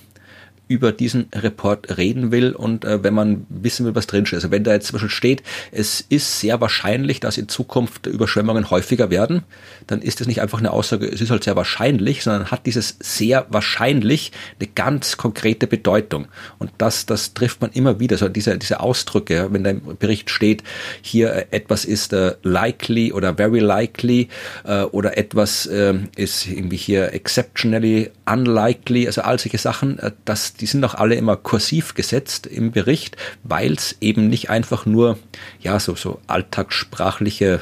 über 0.69 0.93
diesen 0.93 1.29
Report 1.35 1.97
reden 1.97 2.33
will 2.33 2.53
und 2.53 2.85
äh, 2.85 3.03
wenn 3.03 3.15
man 3.15 3.47
wissen 3.49 3.87
will, 3.87 3.95
was 3.95 4.07
drinsteht. 4.07 4.39
Also 4.39 4.51
wenn 4.51 4.65
da 4.65 4.73
jetzt 4.73 4.89
zum 4.89 4.95
Beispiel 4.95 5.11
steht, 5.11 5.43
es 5.71 6.01
ist 6.01 6.41
sehr 6.41 6.61
wahrscheinlich, 6.61 7.21
dass 7.21 7.39
in 7.39 7.49
Zukunft 7.49 8.07
Überschwemmungen 8.07 8.71
häufiger 8.71 9.11
werden, 9.11 9.43
dann 9.87 10.03
ist 10.03 10.21
das 10.21 10.27
nicht 10.27 10.41
einfach 10.41 10.59
eine 10.59 10.73
Aussage, 10.73 11.07
es 11.07 11.21
ist 11.21 11.31
halt 11.31 11.45
sehr 11.45 11.57
wahrscheinlich, 11.57 12.25
sondern 12.25 12.51
hat 12.51 12.67
dieses 12.67 12.97
sehr 13.01 13.47
wahrscheinlich 13.49 14.33
eine 14.59 14.69
ganz 14.75 15.17
konkrete 15.17 15.67
Bedeutung. 15.69 16.27
Und 16.59 16.73
das, 16.79 17.07
das 17.07 17.35
trifft 17.35 17.61
man 17.61 17.71
immer 17.73 18.01
wieder, 18.01 18.17
so 18.17 18.29
diese, 18.29 18.59
diese 18.59 18.81
Ausdrücke, 18.81 19.49
wenn 19.53 19.63
da 19.63 19.71
im 19.71 19.97
Bericht 19.99 20.31
steht, 20.31 20.65
hier 21.01 21.33
äh, 21.33 21.47
etwas 21.51 21.85
ist 21.85 22.13
äh, 22.13 22.35
likely 22.43 23.13
oder 23.13 23.35
very 23.35 23.61
likely 23.61 24.29
äh, 24.65 24.83
oder 24.83 25.17
etwas 25.17 25.67
äh, 25.67 25.95
ist 26.17 26.47
irgendwie 26.49 26.77
hier 26.77 27.13
exceptionally 27.13 28.11
unlikely, 28.27 29.07
also 29.07 29.23
all 29.23 29.39
solche 29.39 29.59
Sachen, 29.59 29.99
äh, 29.99 30.11
die 30.57 30.67
sind 30.67 30.85
auch 30.85 30.95
alle 30.95 31.15
immer 31.15 31.37
kursiv 31.37 31.95
gesetzt 31.95 32.47
im 32.47 32.73
Bericht, 32.73 33.17
weil 33.43 33.73
es 33.73 33.97
eben 34.01 34.29
nicht 34.29 34.51
einfach 34.51 34.87
nur 34.87 35.19
ja 35.61 35.79
so 35.81 35.95
so 35.95 36.21
alltagssprachliche 36.27 37.61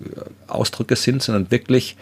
äh, 0.00 0.50
Ausdrücke 0.50 0.96
sind, 0.96 1.22
sondern 1.22 1.50
wirklich 1.50 1.96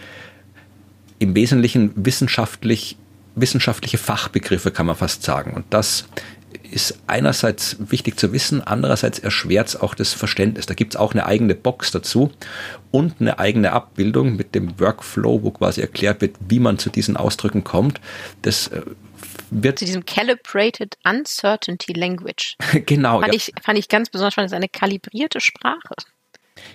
im 1.19 1.35
Wesentlichen 1.35 1.93
wissenschaftlich 1.97 2.97
wissenschaftliche 3.37 3.99
Fachbegriffe 3.99 4.71
kann 4.71 4.87
man 4.87 4.97
fast 4.97 5.25
sagen 5.25 5.55
und 5.55 5.65
das 5.71 6.07
ist 6.71 6.99
einerseits 7.07 7.77
wichtig 7.79 8.19
zu 8.19 8.33
wissen, 8.33 8.61
andererseits 8.61 9.21
erschwert 9.21 9.69
es 9.69 9.81
auch 9.81 9.95
das 9.95 10.13
Verständnis. 10.13 10.67
Da 10.67 10.75
gibt 10.75 10.95
es 10.95 11.01
auch 11.01 11.13
eine 11.13 11.27
eigene 11.27 11.55
Box 11.55 11.93
dazu 11.93 12.33
und 12.91 13.21
eine 13.21 13.39
eigene 13.39 13.73
Abbildung 13.73 14.37
mit 14.37 14.55
dem 14.55 14.79
Workflow, 14.81 15.43
wo 15.43 15.51
quasi 15.53 15.81
erklärt 15.81 16.21
wird, 16.21 16.37
wie 16.49 16.59
man 16.59 16.79
zu 16.79 16.91
diesen 16.91 17.17
Ausdrücken 17.17 17.63
kommt. 17.63 18.01
Das 18.43 18.69
äh, 18.69 18.83
wird 19.63 19.79
zu 19.79 19.85
diesem 19.85 20.05
Calibrated 20.05 20.97
Uncertainty 21.05 21.93
Language. 21.93 22.57
genau. 22.87 23.21
Fand, 23.21 23.33
ja. 23.33 23.37
ich, 23.37 23.53
fand 23.63 23.79
ich 23.79 23.89
ganz 23.89 24.11
besonders 24.11 24.35
spannend. 24.35 24.51
Das 24.51 24.57
ist 24.57 24.63
eine 24.63 24.69
kalibrierte 24.69 25.41
Sprache. 25.41 25.95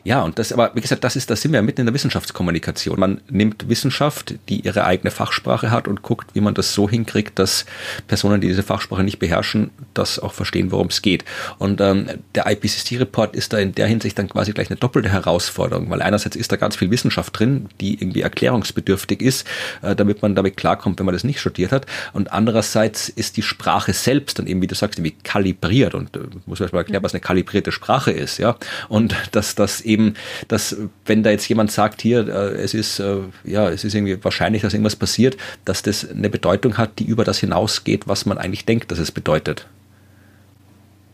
Ja, 0.04 0.22
und 0.22 0.40
das, 0.40 0.54
aber 0.54 0.72
wie 0.76 0.82
gesagt, 0.82 1.04
das 1.04 1.16
ist, 1.16 1.30
da 1.30 1.36
sind 1.36 1.52
wir 1.52 1.62
mitten 1.62 1.82
in 1.82 1.88
der 1.88 1.94
Wissenschaftskommunikation. 1.94 3.00
Man 3.00 3.22
nimmt 3.30 3.70
Wissenschaft, 3.70 4.36
die 4.48 4.62
ihre 4.62 4.86
eigene 4.86 5.12
Fachsprache 5.12 5.72
hat 5.72 5.88
und 5.88 6.02
guckt, 6.02 6.32
wie 6.34 6.42
man 6.42 6.54
das 6.54 6.74
so 6.74 6.90
hinkriegt, 6.90 7.38
dass 7.38 7.66
Personen, 8.08 8.42
die 8.42 8.48
diese 8.48 8.64
Fachsprache 8.64 9.04
nicht 9.04 9.20
beherrschen, 9.20 9.72
das 9.94 10.20
auch 10.20 10.34
verstehen, 10.34 10.72
worum 10.72 10.88
es 10.88 11.02
geht. 11.02 11.26
Und 11.58 11.82
ähm, 11.82 12.08
der 12.36 12.50
IPCC-Report 12.50 13.36
ist 13.36 13.54
da 13.54 13.58
in 13.60 13.76
der 13.76 13.88
Hinsicht 13.88 14.18
dann 14.18 14.30
quasi 14.30 14.54
gleich 14.54 14.70
eine 14.70 14.78
doppelte 14.78 15.10
Herausforderung, 15.10 15.90
weil 15.90 16.02
einerseits 16.02 16.36
ist 16.36 16.52
da 16.52 16.56
ganz 16.56 16.76
viel 16.76 16.92
Wissenschaft 16.92 17.38
drin, 17.38 17.70
die 17.82 17.96
irgendwie 17.96 18.22
erklärungsbedürftig 18.22 19.22
ist, 19.22 19.46
äh, 19.82 19.96
damit 19.96 20.22
man 20.22 20.36
damit 20.36 20.58
klarkommt, 20.58 21.00
wenn 21.00 21.06
man 21.06 21.14
das 21.14 21.24
nicht 21.24 21.40
studiert 21.40 21.72
hat. 21.72 21.86
Und 22.14 22.32
andererseits 22.32 23.10
ist 23.10 23.38
die 23.38 23.42
Sprache 23.42 23.94
selbst 23.94 24.40
dann 24.40 24.48
eben, 24.48 24.62
wie 24.62 24.68
du 24.68 24.76
sagst, 24.76 25.00
irgendwie 25.00 25.16
kalibriert 25.24 25.94
und 25.94 26.16
äh, 26.16 26.22
muss 26.46 26.60
man 26.60 26.70
mal 26.72 26.80
erklären, 26.80 27.04
was 27.04 27.14
eine 27.14 27.22
kalibrierte 27.22 27.72
Sprache 27.72 28.12
ist, 28.12 28.38
ja. 28.38 28.56
Und 28.88 29.16
dass 29.32 29.56
das 29.56 29.79
eben, 29.82 30.16
dass 30.48 30.76
wenn 31.06 31.24
da 31.24 31.30
jetzt 31.30 31.48
jemand 31.48 31.72
sagt, 31.72 32.02
hier, 32.02 32.28
äh, 32.28 32.62
es 32.62 32.74
ist, 32.74 33.00
äh, 33.00 33.18
ja, 33.44 33.70
es 33.70 33.84
ist 33.84 33.96
irgendwie 33.96 34.24
wahrscheinlich, 34.24 34.62
dass 34.62 34.74
irgendwas 34.74 34.96
passiert, 34.96 35.38
dass 35.66 35.82
das 35.82 36.10
eine 36.10 36.30
Bedeutung 36.30 36.78
hat, 36.78 37.00
die 37.00 37.06
über 37.06 37.24
das 37.24 37.40
hinausgeht, 37.40 38.08
was 38.08 38.26
man 38.26 38.38
eigentlich 38.38 38.66
denkt, 38.66 38.92
dass 38.92 39.00
es 39.00 39.12
bedeutet. 39.12 39.68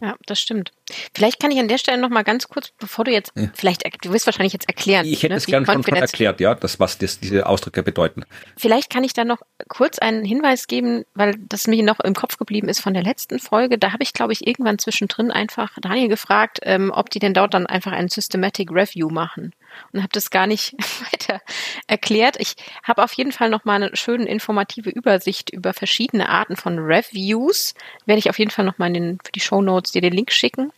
Ja, 0.01 0.15
das 0.25 0.39
stimmt. 0.39 0.71
Vielleicht 1.13 1.39
kann 1.39 1.51
ich 1.51 1.59
an 1.59 1.67
der 1.67 1.77
Stelle 1.77 1.97
noch 1.97 2.09
mal 2.09 2.23
ganz 2.23 2.47
kurz, 2.47 2.71
bevor 2.79 3.05
du 3.05 3.11
jetzt, 3.11 3.31
ja. 3.35 3.49
vielleicht, 3.53 3.83
du 4.03 4.11
wirst 4.11 4.25
wahrscheinlich 4.25 4.53
jetzt 4.53 4.67
erklären. 4.67 5.05
Ich 5.05 5.23
hätte 5.23 5.33
ne, 5.33 5.37
es 5.37 5.45
gerne 5.45 5.65
schon, 5.65 5.83
schon 5.83 5.95
erklärt, 5.95 6.39
ja, 6.41 6.53
das, 6.53 6.79
was 6.79 6.97
das, 6.97 7.19
diese 7.19 7.47
Ausdrücke 7.47 7.81
bedeuten. 7.81 8.23
Vielleicht 8.57 8.89
kann 8.89 9.03
ich 9.03 9.13
da 9.13 9.23
noch 9.23 9.39
kurz 9.69 9.99
einen 9.99 10.25
Hinweis 10.25 10.67
geben, 10.67 11.05
weil 11.13 11.35
das 11.39 11.67
mir 11.67 11.81
noch 11.83 11.99
im 12.01 12.13
Kopf 12.13 12.37
geblieben 12.37 12.67
ist 12.67 12.81
von 12.81 12.93
der 12.93 13.03
letzten 13.03 13.39
Folge. 13.39 13.77
Da 13.77 13.93
habe 13.93 14.03
ich, 14.03 14.13
glaube 14.13 14.33
ich, 14.33 14.45
irgendwann 14.45 14.79
zwischendrin 14.79 15.31
einfach 15.31 15.71
Daniel 15.81 16.09
gefragt, 16.09 16.59
ähm, 16.63 16.91
ob 16.93 17.09
die 17.09 17.19
denn 17.19 17.33
dort 17.33 17.53
dann 17.53 17.65
einfach 17.65 17.93
ein 17.93 18.09
Systematic 18.09 18.71
Review 18.71 19.09
machen 19.09 19.53
und 19.91 20.01
habe 20.01 20.11
das 20.11 20.29
gar 20.29 20.47
nicht 20.47 20.73
weiter 21.11 21.41
erklärt. 21.87 22.37
Ich 22.39 22.55
habe 22.83 23.03
auf 23.03 23.13
jeden 23.13 23.31
Fall 23.31 23.49
noch 23.49 23.65
mal 23.65 23.81
eine 23.81 23.95
schöne 23.95 24.25
informative 24.25 24.89
Übersicht 24.89 25.49
über 25.49 25.73
verschiedene 25.73 26.29
Arten 26.29 26.55
von 26.55 26.79
Reviews. 26.79 27.73
Werde 28.05 28.19
ich 28.19 28.29
auf 28.29 28.39
jeden 28.39 28.51
Fall 28.51 28.65
noch 28.65 28.77
mal 28.77 28.87
in 28.87 28.93
den, 28.93 29.19
für 29.23 29.31
die 29.31 29.39
Show 29.39 29.61
Notes 29.61 29.91
dir 29.91 30.01
den 30.01 30.13
Link 30.13 30.31
schicken. 30.31 30.71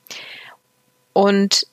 Und 1.13 1.67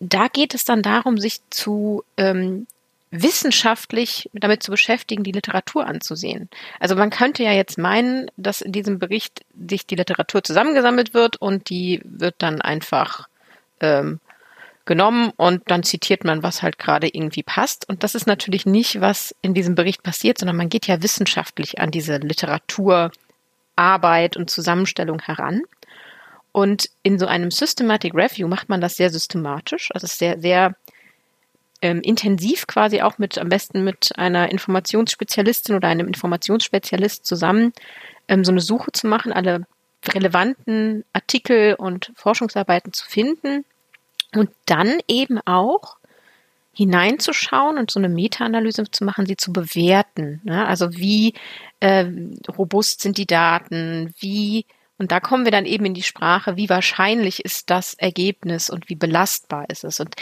da 0.00 0.28
geht 0.28 0.54
es 0.54 0.64
dann 0.64 0.82
darum, 0.82 1.18
sich 1.18 1.40
zu 1.50 2.04
ähm, 2.16 2.66
wissenschaftlich 3.10 4.28
damit 4.32 4.62
zu 4.62 4.70
beschäftigen, 4.70 5.24
die 5.24 5.32
Literatur 5.32 5.86
anzusehen. 5.86 6.48
Also 6.78 6.94
man 6.94 7.10
könnte 7.10 7.42
ja 7.42 7.52
jetzt 7.52 7.78
meinen, 7.78 8.30
dass 8.36 8.60
in 8.60 8.72
diesem 8.72 8.98
Bericht 8.98 9.44
sich 9.68 9.86
die 9.86 9.94
Literatur 9.94 10.44
zusammengesammelt 10.44 11.14
wird 11.14 11.36
und 11.36 11.70
die 11.70 12.00
wird 12.04 12.36
dann 12.38 12.60
einfach 12.60 13.28
ähm, 13.80 14.20
genommen 14.88 15.30
und 15.36 15.70
dann 15.70 15.84
zitiert 15.84 16.24
man, 16.24 16.42
was 16.42 16.62
halt 16.62 16.78
gerade 16.78 17.06
irgendwie 17.06 17.44
passt. 17.44 17.88
Und 17.88 18.02
das 18.02 18.16
ist 18.16 18.26
natürlich 18.26 18.66
nicht, 18.66 19.00
was 19.00 19.32
in 19.42 19.54
diesem 19.54 19.76
Bericht 19.76 20.02
passiert, 20.02 20.38
sondern 20.38 20.56
man 20.56 20.70
geht 20.70 20.88
ja 20.88 21.00
wissenschaftlich 21.02 21.78
an 21.78 21.92
diese 21.92 22.16
Literaturarbeit 22.16 24.36
und 24.36 24.50
Zusammenstellung 24.50 25.20
heran. 25.20 25.60
Und 26.50 26.90
in 27.04 27.20
so 27.20 27.26
einem 27.26 27.52
Systematic 27.52 28.14
Review 28.14 28.48
macht 28.48 28.68
man 28.68 28.80
das 28.80 28.96
sehr 28.96 29.10
systematisch, 29.10 29.90
also 29.92 30.08
sehr, 30.08 30.40
sehr 30.40 30.74
ähm, 31.82 32.00
intensiv 32.00 32.66
quasi 32.66 33.02
auch 33.02 33.18
mit, 33.18 33.38
am 33.38 33.50
besten 33.50 33.84
mit 33.84 34.10
einer 34.16 34.50
Informationsspezialistin 34.50 35.76
oder 35.76 35.88
einem 35.88 36.08
Informationsspezialist 36.08 37.26
zusammen 37.26 37.74
ähm, 38.26 38.42
so 38.42 38.50
eine 38.50 38.62
Suche 38.62 38.90
zu 38.90 39.06
machen, 39.06 39.32
alle 39.32 39.66
relevanten 40.08 41.04
Artikel 41.12 41.74
und 41.74 42.10
Forschungsarbeiten 42.16 42.94
zu 42.94 43.06
finden 43.06 43.64
und 44.34 44.50
dann 44.66 44.98
eben 45.08 45.40
auch 45.46 45.96
hineinzuschauen 46.72 47.76
und 47.76 47.90
so 47.90 47.98
eine 47.98 48.08
Meta-Analyse 48.08 48.84
zu 48.90 49.04
machen, 49.04 49.26
sie 49.26 49.36
zu 49.36 49.52
bewerten. 49.52 50.40
Ne? 50.44 50.64
Also 50.64 50.94
wie 50.94 51.34
äh, 51.80 52.06
robust 52.56 53.00
sind 53.00 53.18
die 53.18 53.26
Daten, 53.26 54.14
wie, 54.20 54.64
und 54.96 55.10
da 55.10 55.18
kommen 55.18 55.44
wir 55.44 55.50
dann 55.50 55.66
eben 55.66 55.86
in 55.86 55.94
die 55.94 56.04
Sprache, 56.04 56.56
wie 56.56 56.68
wahrscheinlich 56.68 57.44
ist 57.44 57.70
das 57.70 57.94
Ergebnis 57.94 58.70
und 58.70 58.88
wie 58.88 58.94
belastbar 58.94 59.68
ist 59.68 59.82
es. 59.82 59.98
Und 59.98 60.14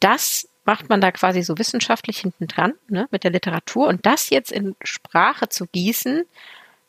das 0.00 0.46
macht 0.66 0.90
man 0.90 1.00
da 1.00 1.10
quasi 1.10 1.42
so 1.42 1.56
wissenschaftlich 1.56 2.18
hinten 2.18 2.48
dran, 2.48 2.74
ne, 2.88 3.08
mit 3.10 3.24
der 3.24 3.30
Literatur. 3.30 3.86
Und 3.86 4.04
das 4.04 4.28
jetzt 4.28 4.52
in 4.52 4.74
Sprache 4.82 5.48
zu 5.48 5.66
gießen, 5.66 6.24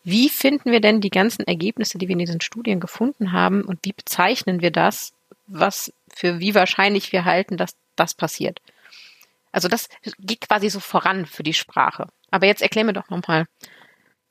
wie 0.04 0.30
finden 0.30 0.72
wir 0.72 0.82
denn 0.82 1.00
die 1.00 1.10
ganzen 1.10 1.48
Ergebnisse, 1.48 1.98
die 1.98 2.08
wir 2.08 2.14
in 2.14 2.20
diesen 2.20 2.42
Studien 2.42 2.80
gefunden 2.80 3.32
haben 3.32 3.62
und 3.64 3.80
wie 3.84 3.94
bezeichnen 3.94 4.62
wir 4.62 4.72
das, 4.72 5.14
was 5.48 5.94
für 6.18 6.40
wie 6.40 6.56
wahrscheinlich 6.56 7.12
wir 7.12 7.26
halten, 7.26 7.58
dass 7.58 7.76
das 7.96 8.14
passiert. 8.14 8.60
Also 9.52 9.68
das 9.68 9.90
geht 10.20 10.42
quasi 10.42 10.70
so 10.70 10.80
voran 10.80 11.26
für 11.26 11.44
die 11.44 11.54
Sprache. 11.54 12.08
Aber 12.32 12.46
jetzt 12.46 12.62
erklär 12.62 12.84
mir 12.84 12.94
doch 12.94 13.10
nochmal. 13.10 13.46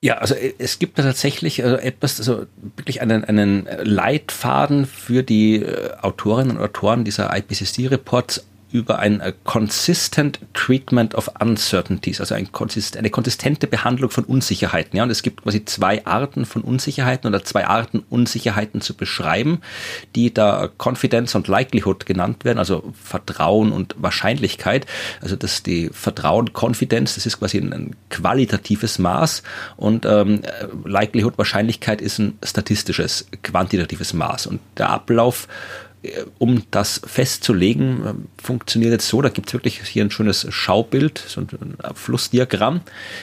Ja, 0.01 0.19
also 0.19 0.35
äh, 0.35 0.55
es 0.59 0.79
gibt 0.79 0.99
da 0.99 1.03
tatsächlich 1.03 1.65
also 1.65 1.77
etwas, 1.77 2.19
also 2.19 2.47
wirklich 2.57 3.01
einen, 3.01 3.25
einen 3.25 3.67
Leitfaden 3.83 4.87
für 4.87 5.23
die 5.23 5.57
äh, 5.57 5.95
Autorinnen 6.01 6.57
und 6.57 6.63
Autoren 6.63 7.05
dieser 7.05 7.35
IPCC-Reports 7.37 8.47
über 8.73 8.99
ein 8.99 9.21
äh, 9.21 9.33
consistent 9.45 10.41
treatment 10.53 11.15
of 11.15 11.31
uncertainties, 11.41 12.21
also 12.21 12.35
ein 12.35 12.53
konsist 12.53 12.97
eine 12.97 13.11
konsistente 13.11 13.67
Behandlung 13.67 14.11
von 14.11 14.25
Unsicherheiten. 14.25 14.97
Ja, 14.97 15.05
und 15.05 15.11
es 15.11 15.23
gibt 15.23 15.43
quasi 15.43 15.65
zwei 15.65 16.05
Arten 16.05 16.45
von 16.45 16.63
Unsicherheiten 16.63 17.29
oder 17.29 17.45
zwei 17.45 17.67
Arten 17.67 18.05
Unsicherheiten 18.11 18.81
zu 18.81 18.95
beschreiben, 18.95 19.61
die 20.15 20.35
da 20.35 20.69
Confidence 20.79 21.35
und 21.35 21.49
Likelihood 21.49 22.07
genannt 22.07 22.45
werden, 22.45 22.59
also 22.59 22.93
Vertrauen 23.01 23.73
und 23.73 23.95
Wahrscheinlichkeit. 23.99 24.87
Also 25.21 25.37
das 25.37 25.63
die 25.63 25.91
Vertrauen, 25.93 26.51
Confidence, 26.53 27.15
das 27.15 27.27
ist 27.27 27.39
quasi 27.39 27.59
ein, 27.59 27.73
ein 27.73 27.97
qualitatives 28.11 28.99
Maß 28.99 29.43
und 29.77 30.05
ähm, 30.07 30.43
Likelihood, 30.85 31.39
Wahrscheinlichkeit 31.39 32.01
ist 32.01 32.19
ein 32.19 32.39
statistisches, 32.45 33.27
quantitatives 33.43 34.13
Maß. 34.13 34.47
Und 34.47 34.61
der 34.77 34.91
Ablauf 34.91 35.49
um 36.39 36.63
das 36.71 37.01
festzulegen, 37.05 38.27
funktioniert 38.43 38.93
jetzt 38.93 39.09
so, 39.09 39.23
da 39.23 39.29
gibt 39.29 39.49
es 39.49 39.55
wirklich 39.55 39.81
hier 39.81 40.05
ein 40.05 40.11
schönes 40.11 40.47
Schaubild, 40.51 41.23
so 41.27 41.41
ein 41.41 41.77
Flussdiagramm. 41.95 42.81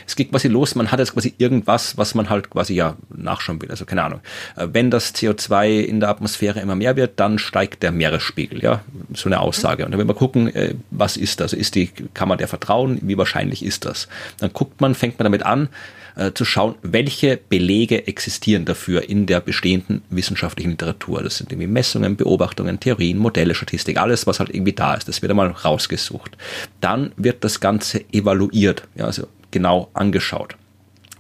Es 0.07 0.15
geht 0.15 0.31
quasi 0.31 0.47
los, 0.47 0.75
man 0.75 0.91
hat 0.91 0.99
jetzt 0.99 1.13
quasi 1.13 1.33
irgendwas, 1.37 1.97
was 1.97 2.15
man 2.15 2.29
halt 2.29 2.49
quasi 2.49 2.73
ja 2.73 2.95
nachschauen 3.15 3.61
will. 3.61 3.71
Also 3.71 3.85
keine 3.85 4.03
Ahnung. 4.03 4.21
Wenn 4.55 4.91
das 4.91 5.13
CO2 5.15 5.81
in 5.81 5.99
der 5.99 6.09
Atmosphäre 6.09 6.59
immer 6.59 6.75
mehr 6.75 6.95
wird, 6.95 7.19
dann 7.19 7.39
steigt 7.39 7.83
der 7.83 7.91
Meeresspiegel, 7.91 8.63
ja. 8.63 8.81
So 9.13 9.29
eine 9.29 9.39
Aussage. 9.39 9.85
Und 9.85 9.91
dann 9.91 9.99
will 9.99 10.05
man 10.05 10.15
gucken, 10.15 10.51
was 10.91 11.17
ist 11.17 11.39
das? 11.39 11.53
Ist 11.53 11.75
die, 11.75 11.87
kann 12.13 12.27
man 12.27 12.37
der 12.37 12.47
vertrauen? 12.47 12.99
Wie 13.01 13.17
wahrscheinlich 13.17 13.63
ist 13.63 13.85
das? 13.85 14.07
Dann 14.37 14.51
guckt 14.53 14.81
man, 14.81 14.95
fängt 14.95 15.19
man 15.19 15.25
damit 15.25 15.43
an, 15.43 15.69
äh, 16.15 16.31
zu 16.33 16.45
schauen, 16.45 16.75
welche 16.81 17.37
Belege 17.37 18.07
existieren 18.07 18.65
dafür 18.65 19.09
in 19.09 19.25
der 19.25 19.41
bestehenden 19.41 20.01
wissenschaftlichen 20.09 20.71
Literatur. 20.71 21.23
Das 21.23 21.37
sind 21.37 21.51
irgendwie 21.51 21.67
Messungen, 21.67 22.15
Beobachtungen, 22.15 22.79
Theorien, 22.79 23.17
Modelle, 23.17 23.55
Statistik, 23.55 23.97
alles, 23.97 24.27
was 24.27 24.39
halt 24.39 24.49
irgendwie 24.49 24.73
da 24.73 24.93
ist. 24.93 25.07
Das 25.07 25.21
wird 25.21 25.31
einmal 25.31 25.49
rausgesucht. 25.49 26.37
Dann 26.81 27.11
wird 27.17 27.43
das 27.43 27.59
Ganze 27.59 28.03
evaluiert, 28.11 28.83
ja, 28.95 29.05
also 29.05 29.27
genau 29.51 29.89
angeschaut. 29.93 30.55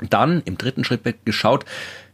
Dann 0.09 0.41
im 0.45 0.57
dritten 0.57 0.83
Schritt 0.83 1.05
wird 1.05 1.25
geschaut, 1.25 1.65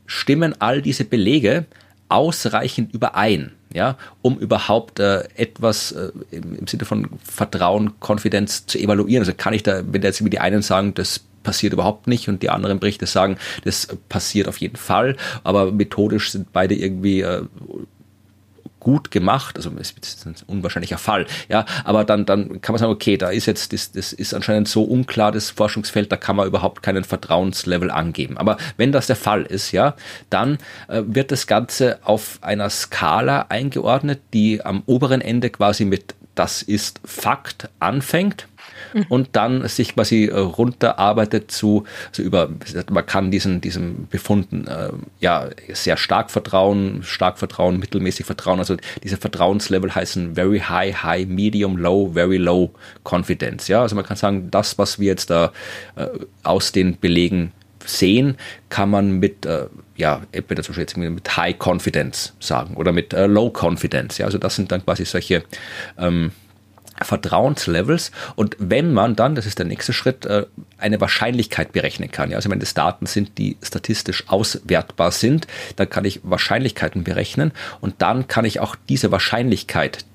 stimmen 0.06 0.56
all 0.60 0.82
diese 0.82 1.06
Belege 1.06 1.66
ausreichend 2.10 2.94
überein, 2.94 3.52
ja, 3.74 3.98
um 4.22 4.38
überhaupt 4.40 5.00
äh, 5.00 5.24
etwas 5.36 5.92
äh, 5.92 6.12
im, 6.32 6.56
im, 6.56 6.68
Sinne 6.68 6.86
von 6.86 7.08
Vertrauen, 7.24 8.00
Konfidenz 8.00 8.66
zu 8.66 8.80
evaluieren. 8.80 9.22
Also 9.22 9.34
kann 9.36 9.54
ich 9.54 9.64
da, 9.64 9.84
wenn 9.86 10.02
jetzt 10.02 10.26
wie 10.26 10.30
die 10.30 10.40
einen 10.40 10.64
sagen, 10.64 10.96
das 10.96 11.22
passiert 11.44 11.74
überhaupt 11.74 12.08
nicht 12.08 12.28
und 12.30 12.44
die 12.44 12.50
anderen 12.50 12.80
Berichte 12.80 13.06
sagen, 13.06 13.38
das 13.64 13.88
passiert 14.10 14.48
auf 14.48 14.58
jeden 14.58 14.78
Fall, 14.78 15.16
aber 15.44 15.72
methodisch 15.72 16.32
sind 16.32 16.52
beide 16.54 16.76
irgendwie 16.76 17.22
äh, 17.22 17.44
gut 18.80 19.12
gemacht, 19.12 19.58
also 19.58 19.72
es 19.80 19.92
ist 19.92 20.26
ein 20.26 20.36
unwahrscheinlicher 20.48 20.98
Fall, 20.98 21.26
ja, 21.50 21.66
aber 21.84 22.04
dann, 22.06 22.26
dann 22.26 22.62
kann 22.62 22.74
man 22.74 22.80
sagen, 22.80 22.92
okay, 22.92 23.18
da 23.18 23.30
ist 23.30 23.46
jetzt, 23.46 23.74
das, 23.74 23.92
das 23.92 24.14
ist 24.14 24.34
anscheinend 24.34 24.68
so 24.68 24.84
unklar, 24.84 25.32
das 25.32 25.50
Forschungsfeld, 25.50 26.12
da 26.12 26.18
kann 26.18 26.36
man 26.36 26.48
überhaupt 26.48 26.82
keinen 26.82 27.04
Vertrauenslevel 27.04 27.92
angeben. 27.92 28.38
Aber 28.38 28.58
wenn 28.78 28.92
das 28.92 29.08
der 29.08 29.16
Fall 29.16 29.44
ist, 29.44 29.72
ja, 29.72 29.96
dann 30.30 30.58
äh, 30.88 31.02
wird 31.06 31.32
das 31.32 31.48
Ganze 31.48 32.00
auf 32.04 32.40
einer 32.42 32.70
Skala 32.70 33.48
eingeordnet, 33.50 34.22
die 34.34 34.64
am 34.64 34.84
oberen 34.86 35.22
Ende 35.22 35.50
quasi 35.50 35.86
mit 35.86 36.16
das 36.36 36.62
ist 36.62 37.02
Fakt 37.04 37.68
anfängt 37.80 38.48
und 39.10 39.30
dann 39.34 39.68
sich 39.68 39.96
quasi 39.96 40.26
äh, 40.26 40.38
runterarbeitet 40.38 41.52
zu, 41.52 41.86
also 42.10 42.24
über, 42.24 42.50
man 42.92 43.06
kann 43.06 43.32
diesen, 43.32 43.62
diesen 43.62 44.08
Befunden 44.08 44.68
äh, 44.68 44.90
ja 45.20 45.50
sehr 45.74 45.98
stark 45.98 46.32
vertrauen, 46.32 47.04
stark 47.04 47.40
vertrauen, 47.40 47.80
mittelmäßig 47.80 48.26
vertrauen. 48.26 48.60
Also 48.60 48.78
diese 49.04 49.18
Vertrauenslevel 49.18 49.94
heißen 49.94 50.36
very 50.36 50.60
high, 50.60 50.96
high, 51.04 51.28
medium, 51.28 51.78
low, 51.78 52.12
very 52.14 52.38
low 52.38 52.72
confidence. 53.04 53.68
Ja, 53.68 53.82
also 53.82 53.96
man 53.96 54.06
kann 54.06 54.18
sagen, 54.18 54.50
das, 54.52 54.78
was 54.78 55.00
wir 55.00 55.08
jetzt 55.08 55.30
da 55.30 55.52
äh, 55.96 56.08
aus 56.44 56.72
den 56.72 57.00
Belegen 57.00 57.52
sehen, 57.86 58.38
kann 58.70 58.90
man 58.90 59.12
mit 59.20 59.46
äh, 59.46 59.66
ja, 59.96 60.22
entweder 60.32 60.64
zum 60.64 60.76
Beispiel 60.76 61.10
mit 61.10 61.38
High 61.38 61.58
Confidence 61.60 62.34
sagen 62.40 62.76
oder 62.76 62.92
mit 62.92 63.14
äh, 63.14 63.28
Low 63.28 63.52
Confidence. 63.52 64.18
Ja, 64.18 64.26
also 64.26 64.38
das 64.38 64.56
sind 64.56 64.72
dann 64.72 64.84
quasi 64.84 65.06
solche 65.06 65.44
ähm, 65.98 66.32
Vertrauenslevels. 67.02 68.12
Und 68.36 68.56
wenn 68.60 68.94
man 68.94 69.16
dann, 69.16 69.36
das 69.36 69.46
ist 69.46 69.60
der 69.60 69.66
nächste 69.66 69.94
Schritt, 69.94 70.26
äh, 70.26 70.46
eine 70.78 71.02
Wahrscheinlichkeit 71.02 71.72
berechnen 71.72 72.12
kann, 72.12 72.32
ja, 72.32 72.38
also 72.38 72.50
wenn 72.50 72.60
das 72.60 72.74
Daten 72.74 73.06
sind, 73.06 73.38
die 73.38 73.58
statistisch 73.62 74.26
auswertbar 74.28 75.12
sind, 75.12 75.48
dann 75.76 75.90
kann 75.90 76.06
ich 76.06 76.22
Wahrscheinlichkeiten 76.24 77.04
berechnen 77.04 77.52
und 77.82 77.96
dann 78.00 78.28
kann 78.28 78.46
ich 78.46 78.60
auch 78.60 78.76
diese 78.88 79.12
Wahrscheinlichkeit 79.12 80.06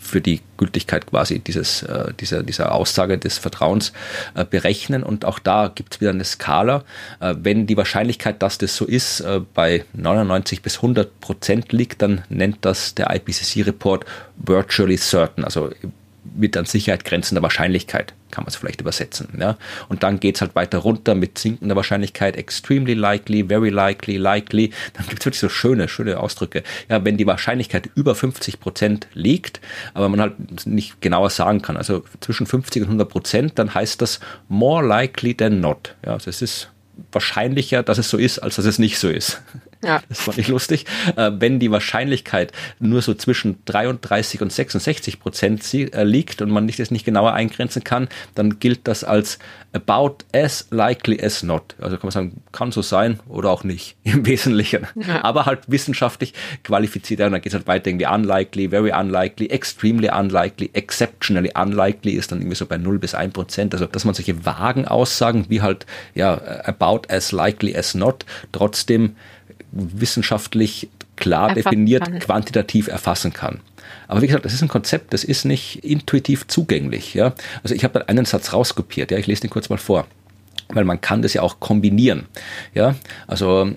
für 0.00 0.20
die 0.20 0.40
Gültigkeit 0.56 1.06
quasi 1.06 1.40
dieses, 1.40 1.82
äh, 1.82 2.14
dieser, 2.18 2.42
dieser 2.42 2.72
Aussage 2.72 3.18
des 3.18 3.36
Vertrauens 3.36 3.92
äh, 4.34 4.44
berechnen. 4.44 5.02
Und 5.02 5.24
auch 5.24 5.38
da 5.38 5.70
gibt 5.74 5.94
es 5.94 6.00
wieder 6.00 6.10
eine 6.10 6.24
Skala. 6.24 6.84
Wenn 7.20 7.66
die 7.66 7.76
Wahrscheinlichkeit, 7.76 8.42
dass 8.42 8.58
das 8.58 8.76
so 8.76 8.84
ist, 8.84 9.24
bei 9.54 9.84
99 9.92 10.62
bis 10.62 10.76
100 10.76 11.20
Prozent 11.20 11.72
liegt, 11.72 12.00
dann 12.00 12.22
nennt 12.28 12.58
das 12.62 12.94
der 12.94 13.14
IPCC-Report 13.14 14.04
virtually 14.36 14.96
certain, 14.96 15.44
also 15.44 15.70
mit 16.36 16.56
an 16.56 16.64
Sicherheit 16.64 17.04
grenzender 17.04 17.42
Wahrscheinlichkeit, 17.42 18.14
kann 18.30 18.44
man 18.44 18.48
es 18.48 18.56
vielleicht 18.56 18.80
übersetzen. 18.80 19.28
Ja? 19.38 19.56
Und 19.88 20.02
dann 20.02 20.20
geht 20.20 20.36
es 20.36 20.40
halt 20.40 20.54
weiter 20.54 20.78
runter 20.78 21.14
mit 21.14 21.38
sinkender 21.38 21.76
Wahrscheinlichkeit, 21.76 22.36
extremely 22.36 22.94
likely, 22.94 23.44
very 23.44 23.70
likely, 23.70 24.16
likely. 24.16 24.70
Dann 24.94 25.06
gibt 25.08 25.20
es 25.20 25.26
wirklich 25.26 25.40
so 25.40 25.48
schöne, 25.48 25.88
schöne 25.88 26.18
Ausdrücke. 26.20 26.62
Ja, 26.88 27.04
wenn 27.04 27.16
die 27.16 27.26
Wahrscheinlichkeit 27.26 27.88
über 27.94 28.14
50 28.14 28.60
Prozent 28.60 29.08
liegt, 29.14 29.60
aber 29.94 30.08
man 30.08 30.20
halt 30.20 30.66
nicht 30.66 31.00
genauer 31.00 31.30
sagen 31.30 31.62
kann, 31.62 31.76
also 31.76 32.04
zwischen 32.20 32.46
50 32.46 32.82
und 32.82 32.88
100 32.88 33.08
Prozent, 33.08 33.58
dann 33.58 33.74
heißt 33.74 34.02
das 34.02 34.20
more 34.48 34.86
likely 34.86 35.34
than 35.34 35.60
not. 35.60 35.94
Ja, 36.04 36.14
also 36.14 36.30
es 36.30 36.42
ist 36.42 36.70
wahrscheinlicher, 37.12 37.82
dass 37.82 37.98
es 37.98 38.10
so 38.10 38.16
ist, 38.16 38.38
als 38.40 38.56
dass 38.56 38.64
es 38.64 38.78
nicht 38.78 38.98
so 38.98 39.08
ist. 39.08 39.40
Ja. 39.82 40.02
Das 40.08 40.20
fand 40.20 40.38
ich 40.38 40.48
lustig. 40.48 40.86
Äh, 41.16 41.30
wenn 41.38 41.60
die 41.60 41.70
Wahrscheinlichkeit 41.70 42.52
nur 42.80 43.00
so 43.00 43.14
zwischen 43.14 43.62
33 43.66 44.42
und 44.42 44.52
66 44.52 45.20
Prozent 45.20 45.62
äh, 45.72 46.02
liegt 46.02 46.42
und 46.42 46.50
man 46.50 46.66
nicht, 46.66 46.80
das 46.80 46.90
nicht 46.90 47.04
genauer 47.04 47.32
eingrenzen 47.32 47.84
kann, 47.84 48.08
dann 48.34 48.58
gilt 48.58 48.88
das 48.88 49.04
als 49.04 49.38
about 49.72 50.18
as 50.32 50.66
likely 50.70 51.22
as 51.22 51.42
not. 51.42 51.76
Also 51.80 51.96
kann 51.96 52.06
man 52.06 52.10
sagen, 52.10 52.42
kann 52.50 52.72
so 52.72 52.82
sein 52.82 53.20
oder 53.28 53.50
auch 53.50 53.62
nicht 53.62 53.96
im 54.02 54.26
Wesentlichen. 54.26 54.86
Ja. 54.96 55.22
Aber 55.22 55.46
halt 55.46 55.60
wissenschaftlich 55.68 56.34
qualifiziert. 56.64 57.20
Und 57.20 57.32
dann 57.32 57.40
geht 57.40 57.52
es 57.52 57.54
halt 57.54 57.68
weiter 57.68 57.88
irgendwie 57.88 58.06
unlikely, 58.06 58.70
very 58.70 58.92
unlikely, 58.92 59.46
extremely 59.46 60.10
unlikely, 60.10 60.70
exceptionally 60.72 61.52
unlikely 61.54 62.12
ist 62.12 62.32
dann 62.32 62.40
irgendwie 62.40 62.56
so 62.56 62.66
bei 62.66 62.78
0 62.78 62.98
bis 62.98 63.14
1 63.14 63.32
Prozent. 63.32 63.74
Also 63.74 63.86
dass 63.86 64.04
man 64.04 64.14
solche 64.14 64.44
vagen 64.44 64.88
Aussagen 64.88 65.46
wie 65.48 65.62
halt 65.62 65.86
ja 66.14 66.40
about 66.64 67.02
as 67.08 67.30
likely 67.30 67.76
as 67.76 67.94
not 67.94 68.24
trotzdem 68.50 69.14
wissenschaftlich 69.72 70.88
klar 71.16 71.48
erfassen 71.48 71.70
definiert 71.70 72.04
kann. 72.04 72.18
quantitativ 72.20 72.88
erfassen 72.88 73.32
kann. 73.32 73.60
Aber 74.06 74.22
wie 74.22 74.26
gesagt, 74.26 74.44
das 74.44 74.54
ist 74.54 74.62
ein 74.62 74.68
Konzept, 74.68 75.12
das 75.12 75.24
ist 75.24 75.44
nicht 75.44 75.84
intuitiv 75.84 76.46
zugänglich. 76.46 77.14
Ja? 77.14 77.34
Also 77.62 77.74
ich 77.74 77.84
habe 77.84 77.98
da 77.98 78.06
einen 78.06 78.24
Satz 78.24 78.52
rauskopiert, 78.52 79.10
ja, 79.10 79.18
ich 79.18 79.26
lese 79.26 79.42
den 79.42 79.50
kurz 79.50 79.68
mal 79.68 79.78
vor 79.78 80.06
weil 80.70 80.84
man 80.84 81.00
kann 81.00 81.22
das 81.22 81.34
ja 81.34 81.42
auch 81.42 81.60
kombinieren. 81.60 82.26
Ja, 82.74 82.94
also 83.26 83.70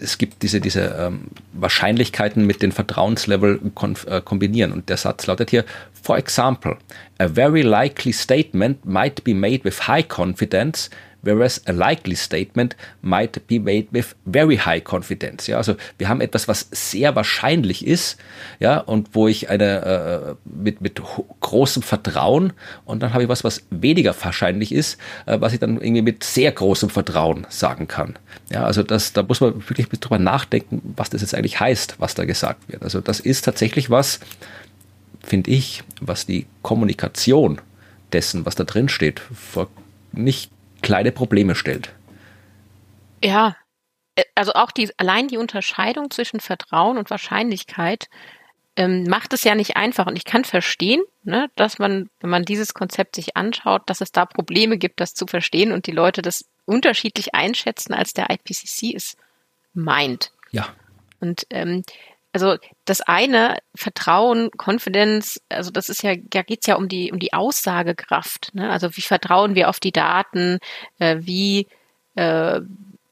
es 0.00 0.18
gibt 0.18 0.42
diese, 0.42 0.60
diese 0.60 0.94
ähm, 0.98 1.28
Wahrscheinlichkeiten 1.52 2.46
mit 2.46 2.62
den 2.62 2.72
Vertrauenslevel 2.72 3.60
äh, 4.06 4.20
kombinieren. 4.20 4.72
Und 4.72 4.88
der 4.88 4.96
Satz 4.96 5.26
lautet 5.26 5.50
hier, 5.50 5.64
for 6.04 6.18
example, 6.18 6.76
a 7.18 7.26
very 7.26 7.62
likely 7.62 8.12
statement 8.12 8.84
might 8.84 9.24
be 9.24 9.32
made 9.34 9.64
with 9.64 9.88
high 9.88 10.02
confidence 10.02 10.90
whereas 11.24 11.62
a 11.66 11.72
likely 11.72 12.14
statement 12.14 12.76
might 13.02 13.46
be 13.46 13.58
made 13.58 13.88
with 13.90 14.14
very 14.26 14.56
high 14.56 14.80
confidence. 14.80 15.46
Ja, 15.46 15.56
also 15.56 15.74
wir 15.98 16.08
haben 16.08 16.20
etwas, 16.20 16.48
was 16.48 16.68
sehr 16.70 17.16
wahrscheinlich 17.16 17.86
ist, 17.86 18.18
ja, 18.60 18.78
und 18.78 19.14
wo 19.14 19.26
ich 19.26 19.50
eine 19.50 20.34
äh, 20.34 20.34
mit 20.44 20.80
mit 20.80 21.00
großem 21.40 21.82
Vertrauen 21.82 22.52
und 22.84 23.02
dann 23.02 23.12
habe 23.12 23.24
ich 23.24 23.28
was, 23.28 23.44
was 23.44 23.62
weniger 23.70 24.14
wahrscheinlich 24.22 24.72
ist, 24.72 24.98
äh, 25.26 25.40
was 25.40 25.52
ich 25.52 25.60
dann 25.60 25.80
irgendwie 25.80 26.02
mit 26.02 26.24
sehr 26.24 26.52
großem 26.52 26.90
Vertrauen 26.90 27.46
sagen 27.48 27.88
kann. 27.88 28.16
Ja, 28.50 28.64
also 28.64 28.82
das, 28.82 29.12
da 29.12 29.22
muss 29.22 29.40
man 29.40 29.54
wirklich 29.68 29.88
drüber 29.88 30.18
nachdenken, 30.18 30.94
was 30.96 31.10
das 31.10 31.22
jetzt 31.22 31.34
eigentlich 31.34 31.58
heißt, 31.58 31.96
was 31.98 32.14
da 32.14 32.24
gesagt 32.24 32.68
wird. 32.68 32.82
Also 32.82 33.00
das 33.00 33.20
ist 33.20 33.44
tatsächlich 33.44 33.90
was, 33.90 34.20
finde 35.24 35.50
ich, 35.50 35.82
was 36.00 36.26
die 36.26 36.46
Kommunikation 36.62 37.60
dessen, 38.12 38.46
was 38.46 38.54
da 38.54 38.64
drin 38.64 38.88
steht, 38.88 39.20
vor 39.20 39.68
nicht 40.12 40.50
kleine 40.82 41.12
Probleme 41.12 41.54
stellt. 41.54 41.92
Ja, 43.22 43.56
äh, 44.14 44.24
also 44.34 44.52
auch 44.52 44.70
die, 44.70 44.90
allein 44.96 45.28
die 45.28 45.38
Unterscheidung 45.38 46.10
zwischen 46.10 46.40
Vertrauen 46.40 46.98
und 46.98 47.10
Wahrscheinlichkeit 47.10 48.08
ähm, 48.76 49.04
macht 49.04 49.32
es 49.32 49.44
ja 49.44 49.54
nicht 49.54 49.76
einfach. 49.76 50.06
Und 50.06 50.16
ich 50.16 50.24
kann 50.24 50.44
verstehen, 50.44 51.02
ne, 51.22 51.48
dass 51.56 51.78
man, 51.78 52.10
wenn 52.20 52.30
man 52.30 52.44
dieses 52.44 52.74
Konzept 52.74 53.16
sich 53.16 53.36
anschaut, 53.36 53.82
dass 53.86 54.00
es 54.00 54.12
da 54.12 54.26
Probleme 54.26 54.78
gibt, 54.78 55.00
das 55.00 55.14
zu 55.14 55.26
verstehen 55.26 55.72
und 55.72 55.86
die 55.86 55.92
Leute 55.92 56.22
das 56.22 56.44
unterschiedlich 56.64 57.34
einschätzen, 57.34 57.94
als 57.94 58.12
der 58.12 58.30
IPCC 58.30 58.94
es 58.94 59.16
meint. 59.74 60.32
Ja. 60.50 60.68
Und 61.20 61.46
ähm, 61.50 61.82
also 62.34 62.56
das 62.84 63.00
eine, 63.00 63.58
Vertrauen, 63.76 64.50
Confidence, 64.58 65.40
also 65.48 65.70
das 65.70 65.88
ist 65.88 66.02
ja, 66.02 66.14
da 66.16 66.42
geht's 66.42 66.66
ja 66.66 66.74
um 66.74 66.88
die, 66.88 67.12
um 67.12 67.20
die 67.20 67.32
Aussagekraft. 67.32 68.50
Ne? 68.54 68.68
Also 68.68 68.96
wie 68.96 69.02
vertrauen 69.02 69.54
wir 69.54 69.68
auf 69.68 69.78
die 69.78 69.92
Daten, 69.92 70.58
äh, 70.98 71.18
wie 71.20 71.68
äh, 72.16 72.60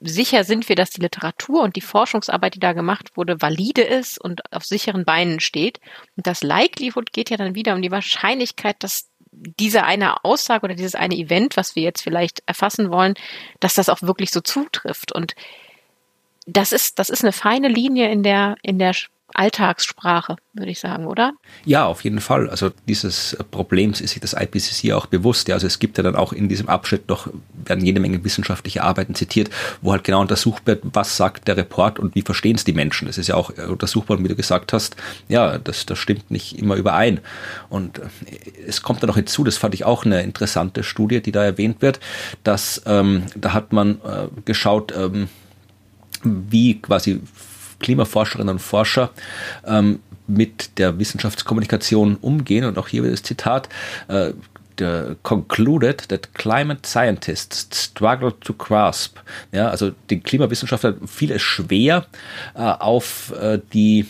sicher 0.01 0.43
sind 0.43 0.69
wir, 0.69 0.75
dass 0.75 0.91
die 0.91 1.01
Literatur 1.01 1.63
und 1.63 1.77
die 1.77 1.83
Forschungsarbeit, 1.83 2.57
die 2.57 2.61
da 2.61 2.73
gemacht 2.73 3.17
wurde, 3.17 3.41
valide 3.41 3.83
ist 3.83 4.21
und 4.21 4.53
auf 4.53 4.65
sicheren 4.65 5.05
Beinen 5.05 5.39
steht. 5.39 5.79
Und 6.17 6.27
das 6.27 6.43
Likelihood 6.43 7.13
geht 7.13 7.31
ja 7.31 7.37
dann 7.37 7.55
wieder 7.55 7.77
um 7.77 7.83
die 7.83 7.93
Wahrscheinlichkeit, 7.93 8.75
dass 8.81 9.09
diese 9.31 9.85
eine 9.85 10.25
Aussage 10.25 10.65
oder 10.65 10.75
dieses 10.75 10.97
eine 10.97 11.15
Event, 11.15 11.57
was 11.57 11.77
wir 11.77 11.85
jetzt 11.85 12.03
vielleicht 12.03 12.43
erfassen 12.47 12.91
wollen, 12.91 13.15
dass 13.61 13.75
das 13.75 13.89
auch 13.89 14.03
wirklich 14.03 14.33
so 14.33 14.41
zutrifft. 14.41 15.13
Und 15.13 15.37
das 16.47 16.73
ist, 16.73 16.99
das 16.99 17.11
ist 17.11 17.23
eine 17.23 17.33
feine 17.33 17.69
Linie 17.69 18.11
in 18.11 18.23
der, 18.23 18.57
in 18.63 18.79
der 18.79 18.95
Alltagssprache, 19.35 20.37
würde 20.53 20.71
ich 20.71 20.81
sagen, 20.81 21.07
oder? 21.07 21.33
Ja, 21.65 21.87
auf 21.87 22.05
jeden 22.05 22.21
Fall. 22.21 22.51
Also 22.51 22.71
dieses 22.87 23.37
Problems 23.51 24.01
ist 24.01 24.11
sich 24.13 24.21
das 24.21 24.35
IPCC 24.35 24.93
auch 24.93 25.07
bewusst. 25.07 25.49
Ja, 25.49 25.55
also 25.55 25.67
es 25.67 25.79
gibt 25.79 25.97
ja 25.97 26.05
dann 26.05 26.17
auch 26.17 26.33
in 26.33 26.49
diesem 26.49 26.69
Abschnitt 26.69 27.09
noch, 27.09 27.29
werden 27.65 27.85
jede 27.85 28.01
Menge 28.01 28.23
wissenschaftliche 28.25 28.83
Arbeiten 28.83 29.15
zitiert, 29.15 29.51
wo 29.81 29.93
halt 29.93 30.05
genau 30.05 30.21
untersucht 30.21 30.67
wird, 30.67 30.83
was 30.93 31.17
sagt 31.17 31.49
der 31.49 31.57
Report 31.57 31.99
und 31.99 32.15
wie 32.15 32.23
verstehen 32.23 32.57
es 32.57 32.65
die 32.65 32.73
Menschen. 32.73 33.07
Das 33.07 33.19
ist 33.19 33.29
ja 33.29 33.35
auch 33.35 33.51
untersucht 33.51 34.09
worden, 34.09 34.25
wie 34.25 34.29
du 34.29 34.37
gesagt 34.37 34.73
hast. 34.73 34.97
Ja, 35.29 35.59
das, 35.59 35.87
das 35.87 35.99
stimmt 35.99 36.31
nicht 36.31 36.59
immer 36.59 36.77
überein. 36.77 37.21
Und 37.71 37.99
äh, 37.99 38.03
es 38.67 38.83
kommt 38.83 39.03
dann 39.03 39.09
noch 39.09 39.17
hinzu, 39.17 39.45
das 39.45 39.57
fand 39.57 39.75
ich 39.75 39.85
auch 39.85 40.05
eine 40.05 40.23
interessante 40.23 40.83
Studie, 40.83 41.23
die 41.23 41.33
da 41.33 41.43
erwähnt 41.43 41.81
wird, 41.81 42.01
dass 42.45 42.83
ähm, 42.85 43.25
da 43.35 43.55
hat 43.55 43.73
man 43.73 44.01
äh, 44.05 44.29
geschaut, 44.45 44.93
ähm, 44.95 45.29
wie 46.25 46.81
quasi 46.81 47.21
Klimaforscherinnen 47.81 48.55
und 48.55 48.61
Forscher 48.61 49.11
ähm, 49.67 50.01
mit 50.27 50.79
der 50.79 50.99
Wissenschaftskommunikation 50.99 52.17
umgehen. 52.17 52.65
Und 52.65 52.79
auch 52.79 52.89
hier 52.89 53.03
wird 53.03 53.13
das 53.13 53.23
Zitat, 53.23 53.69
äh, 54.09 54.33
concluded 55.23 56.09
that 56.09 56.35
climate 56.35 56.87
scientists 56.87 57.85
struggle 57.85 58.33
to 58.41 58.55
grasp. 58.55 59.19
Ja, 59.53 59.69
also 59.69 59.93
die 60.11 60.21
Klimawissenschaftler 60.21 60.95
fiel 61.07 61.33
es 61.33 61.43
schwer, 61.43 62.07
äh, 62.55 62.61
auf 62.61 63.33
äh, 63.39 63.61
die 63.73 64.07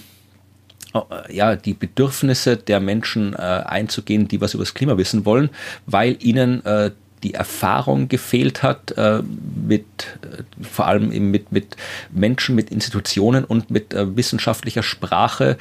äh, 0.94 1.34
ja, 1.34 1.56
die 1.56 1.74
Bedürfnisse 1.74 2.56
der 2.56 2.80
Menschen 2.80 3.34
äh, 3.34 3.36
einzugehen, 3.36 4.28
die 4.28 4.40
was 4.40 4.54
über 4.54 4.64
das 4.64 4.74
Klima 4.74 4.96
wissen 4.96 5.24
wollen, 5.24 5.50
weil 5.86 6.16
ihnen 6.20 6.64
äh, 6.64 6.90
die 7.22 7.34
Erfahrung 7.34 8.08
gefehlt 8.08 8.62
hat, 8.62 8.92
äh, 8.92 9.22
mit, 9.66 9.84
äh, 10.22 10.42
vor 10.62 10.86
allem 10.86 11.12
eben 11.12 11.30
mit, 11.30 11.52
mit 11.52 11.76
Menschen, 12.10 12.54
mit 12.54 12.70
Institutionen 12.70 13.44
und 13.44 13.70
mit 13.70 13.94
äh, 13.94 14.16
wissenschaftlicher 14.16 14.82
Sprache 14.82 15.56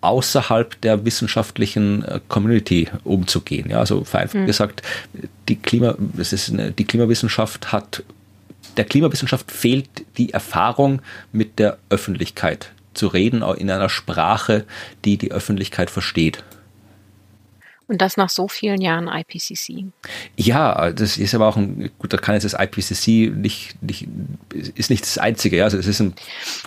außerhalb 0.00 0.80
der 0.80 1.04
wissenschaftlichen 1.04 2.04
äh, 2.04 2.20
Community 2.28 2.88
umzugehen. 3.04 3.70
Ja, 3.70 3.80
also 3.80 4.04
vereinfacht 4.04 4.42
mhm. 4.42 4.46
gesagt, 4.46 4.82
die 5.48 5.56
Klima, 5.56 5.94
das 5.98 6.32
ist 6.32 6.50
eine, 6.50 6.72
die 6.72 6.84
Klimawissenschaft 6.84 7.72
hat, 7.72 8.02
der 8.76 8.84
Klimawissenschaft 8.84 9.50
fehlt 9.50 9.88
die 10.16 10.32
Erfahrung 10.32 11.02
mit 11.32 11.58
der 11.58 11.78
Öffentlichkeit 11.90 12.70
zu 12.94 13.08
reden 13.08 13.42
in 13.42 13.70
einer 13.70 13.88
Sprache, 13.88 14.64
die 15.04 15.16
die 15.16 15.32
Öffentlichkeit 15.32 15.90
versteht. 15.90 16.42
Und 17.90 18.00
das 18.00 18.16
nach 18.16 18.30
so 18.30 18.46
vielen 18.46 18.80
Jahren 18.80 19.08
IPCC. 19.08 19.86
Ja, 20.36 20.92
das 20.92 21.18
ist 21.18 21.34
aber 21.34 21.48
auch 21.48 21.56
ein, 21.56 21.90
gut, 21.98 22.12
da 22.12 22.18
kann 22.18 22.36
jetzt 22.36 22.44
das 22.44 22.54
IPCC 22.54 23.34
nicht, 23.36 23.82
nicht, 23.82 24.06
ist 24.76 24.90
nicht 24.90 25.02
das 25.02 25.18
Einzige, 25.18 25.56
ja. 25.56 25.64
Also 25.64 25.76
es 25.76 25.88
ist 25.88 25.98
im 25.98 26.14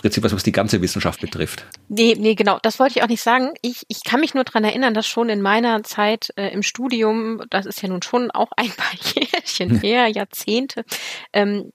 Prinzip 0.02 0.22
was, 0.22 0.34
was 0.34 0.42
die 0.42 0.52
ganze 0.52 0.82
Wissenschaft 0.82 1.22
betrifft. 1.22 1.64
Nee, 1.88 2.14
nee, 2.18 2.34
genau. 2.34 2.58
Das 2.60 2.78
wollte 2.78 2.98
ich 2.98 3.02
auch 3.02 3.08
nicht 3.08 3.22
sagen. 3.22 3.54
Ich, 3.62 3.84
ich 3.88 4.04
kann 4.04 4.20
mich 4.20 4.34
nur 4.34 4.44
daran 4.44 4.64
erinnern, 4.64 4.92
dass 4.92 5.06
schon 5.06 5.30
in 5.30 5.40
meiner 5.40 5.82
Zeit 5.82 6.28
äh, 6.36 6.48
im 6.48 6.62
Studium, 6.62 7.40
das 7.48 7.64
ist 7.64 7.80
ja 7.80 7.88
nun 7.88 8.02
schon 8.02 8.30
auch 8.30 8.50
ein 8.58 8.70
paar 8.76 8.92
Jährchen 9.14 9.80
her, 9.80 10.08
Jahrzehnte, 10.08 10.84
ähm, 11.32 11.72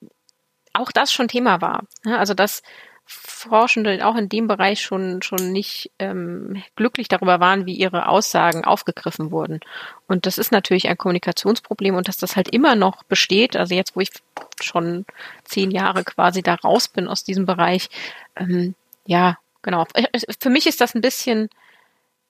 auch 0.73 0.91
das 0.91 1.11
schon 1.11 1.27
Thema 1.27 1.59
war. 1.59 1.85
Also 2.05 2.35
dass 2.35 2.61
Forschende 3.11 4.05
auch 4.05 4.15
in 4.15 4.29
dem 4.29 4.47
Bereich 4.47 4.81
schon 4.81 5.21
schon 5.23 5.51
nicht 5.51 5.91
ähm, 5.97 6.61
glücklich 6.75 7.07
darüber 7.07 7.39
waren, 7.39 7.65
wie 7.65 7.73
ihre 7.73 8.07
Aussagen 8.07 8.65
aufgegriffen 8.65 9.31
wurden. 9.31 9.61
Und 10.07 10.25
das 10.25 10.37
ist 10.37 10.51
natürlich 10.51 10.87
ein 10.87 10.97
Kommunikationsproblem 10.97 11.95
und 11.95 12.07
dass 12.07 12.17
das 12.17 12.35
halt 12.35 12.49
immer 12.49 12.75
noch 12.75 13.03
besteht. 13.03 13.55
Also 13.55 13.73
jetzt, 13.73 13.95
wo 13.95 14.01
ich 14.01 14.11
schon 14.61 15.05
zehn 15.43 15.71
Jahre 15.71 16.03
quasi 16.03 16.43
da 16.43 16.53
raus 16.55 16.87
bin 16.87 17.07
aus 17.07 17.23
diesem 17.23 17.45
Bereich, 17.45 17.89
ähm, 18.35 18.75
ja, 19.05 19.39
genau. 19.63 19.85
Für 20.39 20.49
mich 20.51 20.67
ist 20.67 20.81
das 20.81 20.93
ein 20.93 21.01
bisschen 21.01 21.49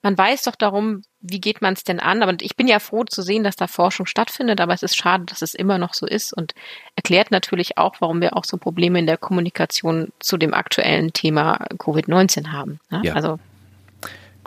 man 0.02 0.18
weiß 0.18 0.44
doch 0.44 0.56
darum, 0.56 1.04
wie 1.22 1.42
geht 1.42 1.62
man 1.62 1.74
es 1.74 1.84
denn 1.84 2.00
an? 2.00 2.24
Aber 2.24 2.36
ich 2.40 2.56
bin 2.56 2.68
ja 2.68 2.80
froh 2.80 3.04
zu 3.04 3.22
sehen, 3.22 3.44
dass 3.44 3.56
da 3.56 3.68
Forschung 3.68 4.06
stattfindet, 4.06 4.62
aber 4.62 4.74
es 4.74 4.84
ist 4.84 4.96
schade, 4.96 5.26
dass 5.26 5.42
es 5.42 5.54
immer 5.54 5.78
noch 5.78 5.94
so 5.94 6.06
ist 6.06 6.34
und 6.34 6.54
erklärt 6.96 7.32
natürlich 7.32 7.78
auch, 7.78 7.96
warum 8.00 8.22
wir 8.22 8.38
auch 8.38 8.46
so 8.46 8.58
Probleme 8.58 9.00
in 9.00 9.06
der 9.06 9.18
Kommunikation 9.18 10.12
zu 10.20 10.38
dem 10.38 10.54
aktuellen 10.54 11.12
Thema 11.12 11.66
Covid-19 11.78 12.52
haben. 12.52 12.80
Ne? 12.90 13.02
Ja. 13.04 13.14
Also 13.14 13.40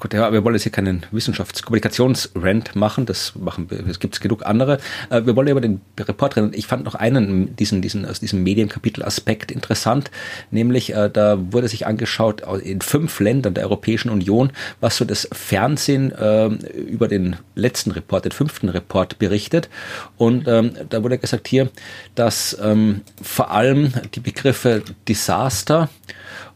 Gut, 0.03 0.15
ja, 0.15 0.33
wir 0.33 0.43
wollen 0.43 0.57
jetzt 0.57 0.65
hier 0.65 0.73
keinen 0.73 1.07
Wissenschaftskommunikationsrand 1.13 2.75
machen, 2.75 3.07
das 3.07 3.37
machen 3.37 3.69
es 3.89 4.01
gibt 4.01 4.21
genug 4.21 4.45
andere. 4.45 4.79
Äh, 5.11 5.27
wir 5.27 5.37
wollen 5.37 5.47
über 5.47 5.61
den 5.61 5.81
Report 5.97 6.37
reden. 6.37 6.51
Ich 6.55 6.67
fand 6.67 6.83
noch 6.83 6.97
einen, 6.97 7.55
diesen, 7.55 7.83
diesen, 7.83 8.05
aus 8.05 8.19
diesem 8.19 8.43
Medienkapitel-Aspekt 8.43 9.53
interessant, 9.53 10.11
nämlich 10.51 10.93
äh, 10.93 11.09
da 11.09 11.39
wurde 11.53 11.69
sich 11.69 11.87
angeschaut 11.87 12.43
in 12.65 12.81
fünf 12.81 13.21
Ländern 13.21 13.55
der 13.55 13.63
Europäischen 13.63 14.11
Union, 14.11 14.51
was 14.81 14.97
so 14.97 15.05
das 15.05 15.29
Fernsehen 15.31 16.11
äh, 16.11 16.47
über 16.47 17.07
den 17.07 17.37
letzten 17.55 17.93
Report, 17.93 18.25
den 18.25 18.33
fünften 18.33 18.71
Report 18.71 19.21
berichtet. 19.21 19.69
Und 20.17 20.49
ähm, 20.49 20.73
da 20.89 21.05
wurde 21.05 21.17
gesagt 21.17 21.47
hier, 21.47 21.71
dass 22.17 22.59
ähm, 22.61 23.03
vor 23.23 23.53
allem 23.53 23.93
die 24.17 24.21
Begriffe 24.21 24.83
Disaster 25.07 25.89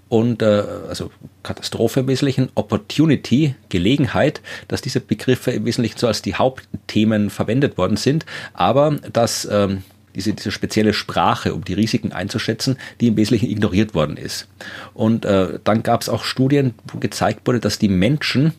und 0.08 0.42
äh, 0.42 0.64
also 0.88 1.10
Katastrophe 1.46 2.00
im 2.00 2.08
Wesentlichen, 2.08 2.50
Opportunity, 2.54 3.54
Gelegenheit, 3.68 4.40
dass 4.68 4.82
diese 4.82 5.00
Begriffe 5.00 5.52
im 5.52 5.64
Wesentlichen 5.64 5.98
so 5.98 6.06
als 6.06 6.22
die 6.22 6.34
Hauptthemen 6.34 7.30
verwendet 7.30 7.78
worden 7.78 7.96
sind, 7.96 8.26
aber 8.52 8.96
dass 9.12 9.48
ähm, 9.50 9.82
diese, 10.14 10.32
diese 10.32 10.50
spezielle 10.50 10.94
Sprache, 10.94 11.54
um 11.54 11.64
die 11.64 11.74
Risiken 11.74 12.12
einzuschätzen, 12.12 12.78
die 13.00 13.08
im 13.08 13.16
Wesentlichen 13.16 13.50
ignoriert 13.50 13.94
worden 13.94 14.16
ist. 14.16 14.48
Und 14.94 15.24
äh, 15.24 15.58
dann 15.62 15.82
gab 15.82 16.00
es 16.00 16.08
auch 16.08 16.24
Studien, 16.24 16.74
wo 16.92 16.98
gezeigt 16.98 17.46
wurde, 17.46 17.60
dass 17.60 17.78
die 17.78 17.88
Menschen 17.88 18.54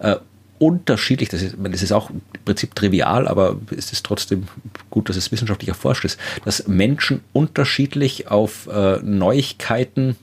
äh, 0.00 0.16
unterschiedlich, 0.58 1.28
das 1.28 1.42
ist, 1.42 1.56
das 1.60 1.82
ist 1.82 1.92
auch 1.92 2.10
im 2.10 2.22
Prinzip 2.44 2.74
trivial, 2.74 3.28
aber 3.28 3.60
es 3.76 3.92
ist 3.92 4.06
trotzdem 4.06 4.48
gut, 4.88 5.08
dass 5.08 5.16
es 5.16 5.30
wissenschaftlich 5.30 5.68
erforscht 5.68 6.04
ist, 6.04 6.18
dass 6.44 6.66
Menschen 6.66 7.20
unterschiedlich 7.32 8.28
auf 8.28 8.66
äh, 8.68 8.98
Neuigkeiten 9.02 10.16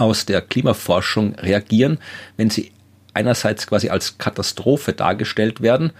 aus 0.00 0.26
der 0.26 0.40
Klimaforschung 0.40 1.34
reagieren, 1.34 1.98
wenn 2.36 2.50
sie 2.50 2.72
einerseits 3.12 3.66
quasi 3.66 3.88
als 3.88 4.18
Katastrophe 4.18 4.92
dargestellt 4.92 5.60
werden, 5.60 5.92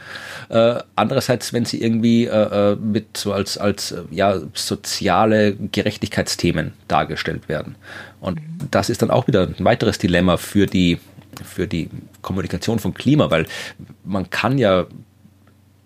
äh, 0.48 0.76
andererseits, 0.96 1.52
wenn 1.52 1.64
sie 1.64 1.82
irgendwie 1.82 2.26
äh, 2.26 2.72
äh 2.72 2.76
mit 2.76 3.16
so 3.16 3.32
als, 3.32 3.58
als 3.58 3.92
äh, 3.92 4.02
ja, 4.10 4.40
soziale 4.54 5.54
Gerechtigkeitsthemen 5.54 6.72
dargestellt 6.88 7.48
werden. 7.48 7.74
Und 8.20 8.40
das 8.70 8.90
ist 8.90 9.02
dann 9.02 9.10
auch 9.10 9.26
wieder 9.26 9.48
ein 9.48 9.64
weiteres 9.64 9.98
Dilemma 9.98 10.36
für 10.36 10.66
die, 10.66 10.98
für 11.44 11.66
die 11.66 11.90
Kommunikation 12.22 12.78
von 12.78 12.94
Klima, 12.94 13.30
weil 13.30 13.46
man 14.04 14.30
kann 14.30 14.56
ja 14.58 14.86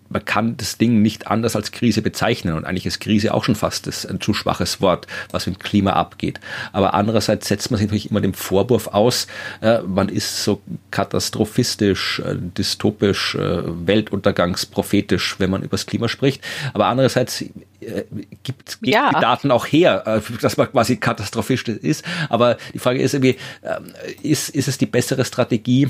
man 0.09 0.23
kann 0.23 0.55
das 0.57 0.77
Ding 0.77 1.01
nicht 1.01 1.27
anders 1.27 1.55
als 1.55 1.71
Krise 1.71 2.01
bezeichnen 2.01 2.53
und 2.55 2.65
eigentlich 2.65 2.85
ist 2.85 2.99
Krise 2.99 3.33
auch 3.33 3.43
schon 3.43 3.55
fast 3.55 3.87
das, 3.87 4.05
ein 4.05 4.21
zu 4.21 4.33
schwaches 4.33 4.81
Wort, 4.81 5.07
was 5.31 5.47
mit 5.47 5.59
Klima 5.59 5.93
abgeht. 5.93 6.39
Aber 6.73 6.93
andererseits 6.93 7.47
setzt 7.47 7.71
man 7.71 7.79
sich 7.79 7.87
natürlich 7.87 8.11
immer 8.11 8.21
dem 8.21 8.33
Vorwurf 8.33 8.87
aus, 8.87 9.27
äh, 9.61 9.79
man 9.81 10.09
ist 10.09 10.43
so 10.43 10.61
katastrophistisch, 10.91 12.19
äh, 12.19 12.35
dystopisch, 12.35 13.35
äh, 13.35 13.63
weltuntergangsprophetisch, 13.65 15.39
wenn 15.39 15.49
man 15.49 15.63
über 15.63 15.71
das 15.71 15.85
Klima 15.85 16.07
spricht. 16.07 16.43
Aber 16.73 16.85
andererseits 16.85 17.41
äh, 17.41 18.03
gibt, 18.43 18.81
gibt 18.81 18.93
ja. 18.93 19.11
die 19.13 19.19
Daten 19.19 19.51
auch 19.51 19.65
her, 19.65 20.03
äh, 20.05 20.21
dass 20.41 20.57
man 20.57 20.71
quasi 20.71 20.97
katastrophistisch 20.97 21.77
ist. 21.77 22.05
Aber 22.29 22.57
die 22.73 22.79
Frage 22.79 23.01
ist 23.01 23.13
irgendwie, 23.13 23.37
äh, 23.61 23.79
ist, 24.21 24.49
ist 24.49 24.67
es 24.67 24.77
die 24.77 24.85
bessere 24.85 25.25
Strategie, 25.25 25.89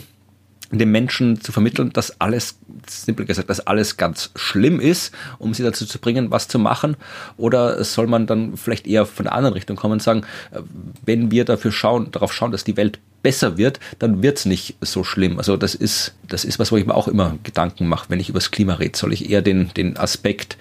den 0.72 0.92
Menschen 0.92 1.42
zu 1.42 1.52
vermitteln, 1.52 1.92
dass 1.94 2.20
alles, 2.20 2.58
simpel 2.88 3.26
gesagt, 3.26 3.50
dass 3.50 3.66
alles 3.66 3.98
ganz 3.98 4.32
schlimm 4.36 4.80
ist, 4.80 5.14
um 5.38 5.54
sie 5.54 5.64
dazu 5.64 5.86
zu 5.86 6.00
bringen, 6.00 6.32
was 6.32 6.48
zu 6.48 6.60
machen? 6.60 6.98
Oder 7.38 7.84
soll 7.84 8.08
man 8.08 8.28
dann 8.28 8.58
vielleicht 8.58 8.88
eher 8.88 9.06
von 9.06 9.26
der 9.26 9.34
anderen 9.34 9.54
Richtung 9.54 9.76
kommen 9.76 9.94
und 9.94 10.04
sagen, 10.04 10.24
äh, 10.52 10.62
wenn 11.06 11.32
wir 11.32 11.46
dafür 11.46 11.72
schauen, 11.72 12.12
darauf 12.12 12.34
schauen, 12.34 12.52
dass 12.52 12.64
die 12.64 12.78
Welt 12.78 13.00
besser 13.22 13.58
wird, 13.58 13.80
dann 14.00 14.22
wird's 14.22 14.46
nicht 14.46 14.76
so 14.82 15.04
schlimm. 15.04 15.40
Also 15.40 15.58
das 15.58 15.74
ist, 15.74 16.14
das 16.28 16.46
ist 16.46 16.60
was, 16.60 16.72
wo 16.72 16.78
ich 16.78 16.86
mir 16.86 16.94
auch 16.94 17.08
immer 17.08 17.38
Gedanken 17.44 17.88
mache, 17.88 18.10
wenn 18.10 18.20
ich 18.20 18.30
über 18.30 18.40
das 18.40 18.52
Klima 18.52 18.76
rede. 18.76 18.98
Soll 18.98 19.14
ich 19.14 19.30
eher 19.30 19.42
den, 19.42 19.72
den 19.74 19.98
Aspekt, 19.98 20.58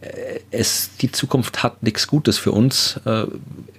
äh, 0.00 0.40
es, 0.50 0.90
die 1.00 1.10
Zukunft 1.10 1.62
hat 1.62 1.82
nichts 1.82 2.06
Gutes 2.06 2.38
für 2.38 2.52
uns 2.52 3.00
äh, 3.04 3.26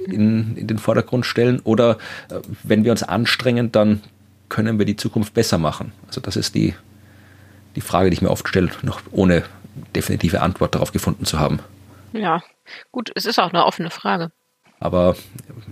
in, 0.06 0.58
in 0.58 0.68
den 0.68 0.78
Vordergrund 0.78 1.26
stellen 1.26 1.60
oder 1.64 1.98
äh, 2.30 2.40
wenn 2.64 2.84
wir 2.84 2.92
uns 2.92 3.04
anstrengen, 3.04 3.72
dann 3.72 4.02
können 4.50 4.80
wir 4.80 4.86
die 4.86 4.96
Zukunft 4.96 5.34
besser 5.34 5.58
machen? 5.58 5.92
Also 6.08 6.22
das 6.22 6.36
ist 6.36 6.56
die, 6.56 6.74
die 7.76 7.82
Frage, 7.82 8.10
die 8.10 8.16
ich 8.16 8.22
mir 8.22 8.32
oft 8.32 8.48
stelle, 8.48 8.72
noch 8.82 9.02
ohne 9.12 9.44
definitive 9.96 10.42
Antwort 10.42 10.76
darauf 10.76 10.92
gefunden 10.92 11.26
zu 11.26 11.40
haben. 11.40 11.60
Ja, 12.14 12.42
gut, 12.92 13.12
es 13.16 13.26
ist 13.26 13.40
auch 13.40 13.50
eine 13.50 13.66
offene 13.66 13.90
Frage. 13.90 14.32
Aber 14.80 15.16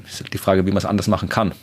es 0.05 0.21
ist 0.21 0.33
die 0.33 0.37
Frage, 0.37 0.65
wie 0.65 0.71
man 0.71 0.77
es 0.77 0.85
anders 0.85 1.07
machen 1.07 1.29
kann. 1.29 1.53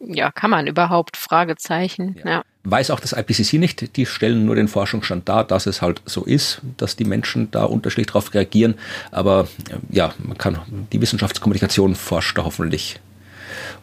Ja, 0.00 0.30
kann 0.30 0.50
man 0.50 0.66
überhaupt? 0.66 1.16
Fragezeichen. 1.16 2.16
Ja. 2.24 2.30
ja. 2.30 2.42
Weiß 2.64 2.90
auch 2.90 3.00
das 3.00 3.12
IPCC 3.12 3.54
nicht. 3.54 3.96
Die 3.96 4.06
stellen 4.06 4.44
nur 4.46 4.54
den 4.54 4.68
Forschungsstand 4.68 5.28
dar, 5.28 5.44
dass 5.44 5.66
es 5.66 5.82
halt 5.82 6.02
so 6.06 6.24
ist, 6.24 6.60
dass 6.78 6.96
die 6.96 7.04
Menschen 7.04 7.50
da 7.50 7.64
unterschiedlich 7.64 8.08
darauf 8.08 8.32
reagieren. 8.34 8.74
Aber 9.10 9.48
ja, 9.90 10.14
man 10.18 10.38
kann, 10.38 10.58
die 10.92 11.00
Wissenschaftskommunikation 11.00 11.94
forscht 11.94 12.36
da 12.38 12.44
hoffentlich 12.44 12.98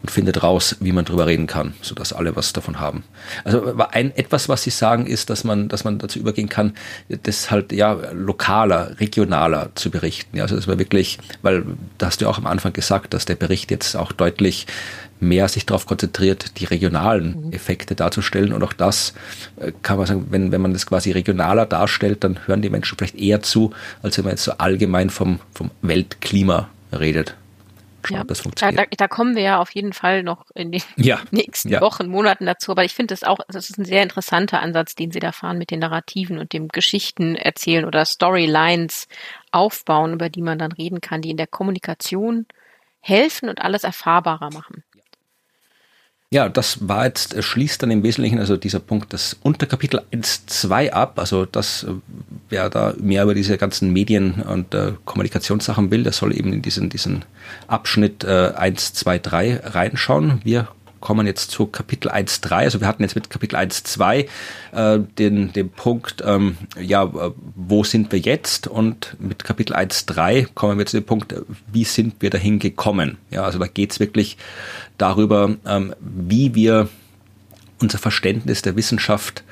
und 0.01 0.11
findet 0.11 0.43
raus, 0.43 0.77
wie 0.79 0.91
man 0.91 1.05
drüber 1.05 1.27
reden 1.27 1.47
kann, 1.47 1.73
sodass 1.81 2.13
alle 2.13 2.35
was 2.35 2.53
davon 2.53 2.79
haben. 2.79 3.03
Also 3.43 3.75
ein, 3.91 4.15
etwas, 4.15 4.49
was 4.49 4.63
Sie 4.63 4.69
sagen, 4.69 5.05
ist, 5.07 5.29
dass 5.29 5.43
man, 5.43 5.67
dass 5.67 5.83
man 5.83 5.99
dazu 5.99 6.19
übergehen 6.19 6.49
kann, 6.49 6.73
das 7.09 7.51
halt 7.51 7.71
ja 7.71 7.93
lokaler, 8.13 8.99
regionaler 8.99 9.69
zu 9.75 9.89
berichten. 9.89 10.37
Ja, 10.37 10.43
also 10.43 10.55
dass 10.55 10.67
man 10.67 10.79
wirklich, 10.79 11.17
weil 11.41 11.63
da 11.97 12.07
hast 12.07 12.21
du 12.21 12.25
ja 12.25 12.31
auch 12.31 12.37
am 12.37 12.47
Anfang 12.47 12.73
gesagt, 12.73 13.13
dass 13.13 13.25
der 13.25 13.35
Bericht 13.35 13.71
jetzt 13.71 13.95
auch 13.95 14.11
deutlich 14.11 14.67
mehr 15.19 15.47
sich 15.47 15.65
darauf 15.65 15.85
konzentriert, 15.85 16.59
die 16.59 16.65
regionalen 16.65 17.45
mhm. 17.45 17.53
Effekte 17.53 17.95
darzustellen. 17.95 18.53
Und 18.53 18.63
auch 18.63 18.73
das 18.73 19.13
äh, 19.57 19.71
kann 19.81 19.97
man 19.97 20.05
sagen, 20.05 20.27
wenn, 20.29 20.51
wenn 20.51 20.61
man 20.61 20.73
das 20.73 20.85
quasi 20.85 21.11
regionaler 21.11 21.65
darstellt, 21.65 22.23
dann 22.23 22.39
hören 22.45 22.61
die 22.61 22.69
Menschen 22.69 22.97
vielleicht 22.97 23.15
eher 23.15 23.41
zu, 23.41 23.71
als 24.01 24.17
wenn 24.17 24.25
man 24.25 24.31
jetzt 24.33 24.43
so 24.43 24.53
allgemein 24.53 25.09
vom, 25.09 25.39
vom 25.53 25.71
Weltklima 25.81 26.69
redet. 26.91 27.35
Ja, 28.09 28.23
das 28.23 28.41
funktioniert. 28.41 28.79
Da, 28.79 28.83
da, 28.83 28.95
da, 28.95 29.07
kommen 29.07 29.35
wir 29.35 29.43
ja 29.43 29.59
auf 29.59 29.71
jeden 29.71 29.93
Fall 29.93 30.23
noch 30.23 30.45
in 30.53 30.71
den 30.71 30.81
ja. 30.95 31.19
nächsten 31.31 31.69
ja. 31.69 31.81
Wochen, 31.81 32.07
Monaten 32.07 32.45
dazu. 32.45 32.71
Aber 32.71 32.83
ich 32.83 32.93
finde 32.93 33.13
es 33.13 33.23
auch, 33.23 33.39
das 33.47 33.69
ist 33.69 33.77
ein 33.77 33.85
sehr 33.85 34.03
interessanter 34.03 34.61
Ansatz, 34.61 34.95
den 34.95 35.11
Sie 35.11 35.19
da 35.19 35.31
fahren 35.31 35.57
mit 35.57 35.71
den 35.71 35.79
Narrativen 35.79 36.39
und 36.39 36.53
dem 36.53 36.67
Geschichten 36.67 37.35
erzählen 37.35 37.85
oder 37.85 38.05
Storylines 38.05 39.07
aufbauen, 39.51 40.13
über 40.13 40.29
die 40.29 40.41
man 40.41 40.59
dann 40.59 40.71
reden 40.71 41.01
kann, 41.01 41.21
die 41.21 41.31
in 41.31 41.37
der 41.37 41.47
Kommunikation 41.47 42.45
helfen 42.99 43.49
und 43.49 43.61
alles 43.61 43.83
erfahrbarer 43.83 44.51
machen. 44.51 44.83
Ja, 46.29 46.49
das 46.49 46.89
war 46.89 47.05
jetzt, 47.05 47.33
äh, 47.33 47.41
schließt 47.41 47.81
dann 47.81 47.91
im 47.91 48.03
Wesentlichen 48.03 48.37
also 48.39 48.57
dieser 48.57 48.81
Punkt 48.81 49.13
das 49.13 49.37
Unterkapitel 49.43 50.01
1.2 50.11 50.91
ab. 50.91 51.17
Also 51.19 51.45
das, 51.45 51.83
äh, 51.83 51.91
wer 52.49 52.69
da 52.69 52.93
mehr 52.99 53.23
über 53.23 53.33
diese 53.33 53.57
ganzen 53.57 53.93
Medien- 53.93 54.41
und 54.41 54.73
äh, 54.73 54.91
Kommunikationssachen 55.05 55.89
will, 55.89 56.03
der 56.03 56.11
soll 56.11 56.35
eben 56.37 56.51
in 56.51 56.61
diesen, 56.61 56.89
diesen 56.89 57.23
Abschnitt 57.67 58.25
äh, 58.25 58.51
1, 58.57 58.93
2, 58.93 59.19
3 59.19 59.61
reinschauen. 59.63 60.41
Wir 60.43 60.67
kommen 60.99 61.27
jetzt 61.27 61.51
zu 61.51 61.67
Kapitel 61.67 62.09
1.3. 62.09 62.51
Also 62.51 62.81
wir 62.81 62.87
hatten 62.87 63.03
jetzt 63.03 63.15
mit 63.15 63.29
Kapitel 63.29 63.55
1.2 63.55 64.27
äh, 64.71 64.99
den, 65.17 65.53
den 65.53 65.69
Punkt, 65.69 66.23
ähm, 66.25 66.57
ja, 66.79 67.03
äh, 67.03 67.31
wo 67.55 67.83
sind 67.83 68.11
wir 68.11 68.19
jetzt? 68.19 68.67
Und 68.67 69.15
mit 69.19 69.43
Kapitel 69.43 69.75
1.3 69.75 70.47
kommen 70.53 70.77
wir 70.77 70.85
zu 70.85 70.97
dem 70.97 71.05
Punkt, 71.05 71.33
äh, 71.33 71.41
wie 71.71 71.83
sind 71.83 72.15
wir 72.19 72.29
dahin 72.29 72.59
gekommen? 72.59 73.17
Ja, 73.29 73.43
also 73.43 73.59
da 73.59 73.67
geht's 73.67 73.99
wirklich 73.99 74.37
darüber, 74.97 75.55
ähm, 75.65 75.93
wie 75.99 76.55
wir 76.55 76.89
unser 77.79 77.97
Verständnis 77.97 78.61
der 78.61 78.75
Wissenschaft 78.75 79.43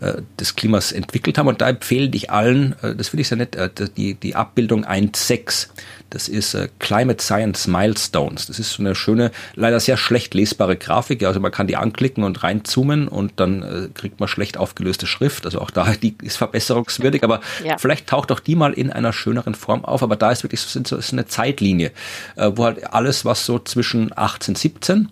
äh, 0.00 0.22
des 0.38 0.56
Klimas 0.56 0.92
entwickelt 0.92 1.38
haben. 1.38 1.48
Und 1.48 1.60
da 1.60 1.68
empfehle 1.68 2.10
ich 2.12 2.30
allen, 2.30 2.74
äh, 2.82 2.94
das 2.94 3.08
finde 3.08 3.22
ich 3.22 3.28
sehr 3.28 3.38
nett, 3.38 3.56
äh, 3.56 3.70
die, 3.96 4.14
die 4.14 4.34
Abbildung 4.34 4.84
1.6. 4.84 5.68
Das 6.10 6.28
ist 6.28 6.56
Climate 6.78 7.22
Science 7.22 7.66
Milestones. 7.66 8.46
Das 8.46 8.58
ist 8.58 8.72
so 8.72 8.82
eine 8.82 8.94
schöne, 8.94 9.32
leider 9.54 9.80
sehr 9.80 9.96
schlecht 9.96 10.34
lesbare 10.34 10.76
Grafik. 10.76 11.24
Also 11.24 11.40
man 11.40 11.50
kann 11.50 11.66
die 11.66 11.76
anklicken 11.76 12.22
und 12.22 12.42
reinzoomen 12.42 13.08
und 13.08 13.32
dann 13.40 13.90
kriegt 13.92 14.20
man 14.20 14.28
schlecht 14.28 14.56
aufgelöste 14.56 15.08
Schrift. 15.08 15.46
Also 15.46 15.60
auch 15.60 15.72
da, 15.72 15.94
die 16.02 16.14
ist 16.22 16.36
verbesserungswürdig, 16.36 17.24
aber 17.24 17.40
ja. 17.64 17.76
vielleicht 17.76 18.06
taucht 18.06 18.30
auch 18.30 18.38
die 18.38 18.54
mal 18.54 18.72
in 18.72 18.92
einer 18.92 19.12
schöneren 19.12 19.56
Form 19.56 19.84
auf. 19.84 20.04
Aber 20.04 20.14
da 20.14 20.30
ist 20.30 20.44
wirklich 20.44 20.60
so, 20.60 20.80
so 20.84 20.96
ist 20.96 21.12
eine 21.12 21.26
Zeitlinie, 21.26 21.90
wo 22.36 22.64
halt 22.64 22.92
alles, 22.92 23.24
was 23.24 23.44
so 23.44 23.58
zwischen 23.58 24.12
1817 24.12 25.08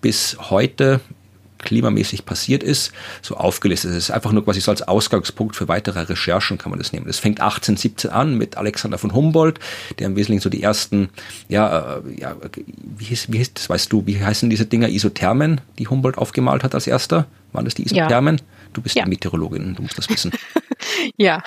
bis 0.00 0.36
heute 0.50 1.00
klimamäßig 1.64 2.24
passiert 2.24 2.62
ist, 2.62 2.92
so 3.22 3.36
aufgelistet. 3.36 3.92
Es 3.92 3.96
ist 3.96 4.10
einfach 4.10 4.32
nur 4.32 4.44
quasi 4.44 4.60
so 4.60 4.70
als 4.70 4.82
Ausgangspunkt 4.82 5.56
für 5.56 5.68
weitere 5.68 6.00
Recherchen 6.00 6.58
kann 6.58 6.70
man 6.70 6.78
das 6.78 6.92
nehmen. 6.92 7.06
Das 7.06 7.18
fängt 7.18 7.40
1817 7.40 8.10
an 8.10 8.36
mit 8.36 8.56
Alexander 8.56 8.98
von 8.98 9.12
Humboldt, 9.12 9.58
der 9.98 10.06
im 10.06 10.16
Wesentlichen 10.16 10.42
so 10.42 10.50
die 10.50 10.62
ersten, 10.62 11.08
ja, 11.48 11.96
äh, 11.96 12.20
ja 12.20 12.36
wie 12.96 13.04
hieß, 13.04 13.32
wie 13.32 13.38
hieß 13.38 13.54
das, 13.54 13.68
weißt 13.68 13.92
du, 13.92 14.06
wie 14.06 14.22
heißen 14.22 14.50
diese 14.50 14.66
Dinger, 14.66 14.88
Isothermen, 14.88 15.60
die 15.78 15.88
Humboldt 15.88 16.18
aufgemalt 16.18 16.62
hat 16.62 16.74
als 16.74 16.86
erster? 16.86 17.26
Waren 17.52 17.64
das 17.64 17.74
die 17.74 17.84
Isothermen? 17.84 18.38
Ja. 18.38 18.44
Du 18.72 18.82
bist 18.82 18.96
ja. 18.96 19.06
Meteorologin, 19.06 19.74
du 19.74 19.82
musst 19.82 19.96
das 19.96 20.08
wissen. 20.08 20.32
ja. 21.16 21.42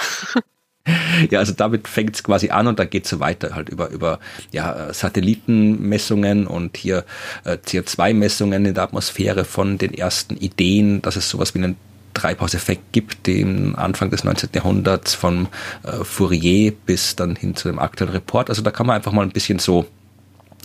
ja, 1.31 1.39
also 1.39 1.53
damit 1.53 1.87
fängt 1.87 2.15
es 2.15 2.23
quasi 2.23 2.49
an 2.49 2.67
und 2.67 2.79
dann 2.79 2.89
geht 2.89 3.05
es 3.05 3.09
so 3.09 3.19
weiter 3.19 3.55
halt 3.55 3.69
über, 3.69 3.89
über 3.89 4.19
ja, 4.51 4.93
Satellitenmessungen 4.93 6.47
und 6.47 6.77
hier 6.77 7.05
äh, 7.43 7.57
CO2-Messungen 7.57 8.65
in 8.65 8.73
der 8.73 8.83
Atmosphäre 8.83 9.45
von 9.45 9.77
den 9.77 9.93
ersten 9.93 10.37
Ideen, 10.37 11.01
dass 11.01 11.15
es 11.15 11.29
sowas 11.29 11.53
wie 11.53 11.59
einen 11.59 11.75
Treibhauseffekt 12.13 12.93
gibt, 12.93 13.27
den 13.27 13.75
Anfang 13.75 14.09
des 14.09 14.23
19. 14.23 14.49
Jahrhunderts 14.53 15.13
von 15.13 15.47
äh, 15.83 16.03
Fourier 16.03 16.73
bis 16.85 17.15
dann 17.15 17.35
hin 17.35 17.55
zu 17.55 17.67
dem 17.67 17.79
aktuellen 17.79 18.13
Report. 18.13 18.49
Also 18.49 18.61
da 18.61 18.71
kann 18.71 18.87
man 18.87 18.95
einfach 18.95 19.11
mal 19.11 19.21
ein 19.21 19.31
bisschen 19.31 19.59
so 19.59 19.85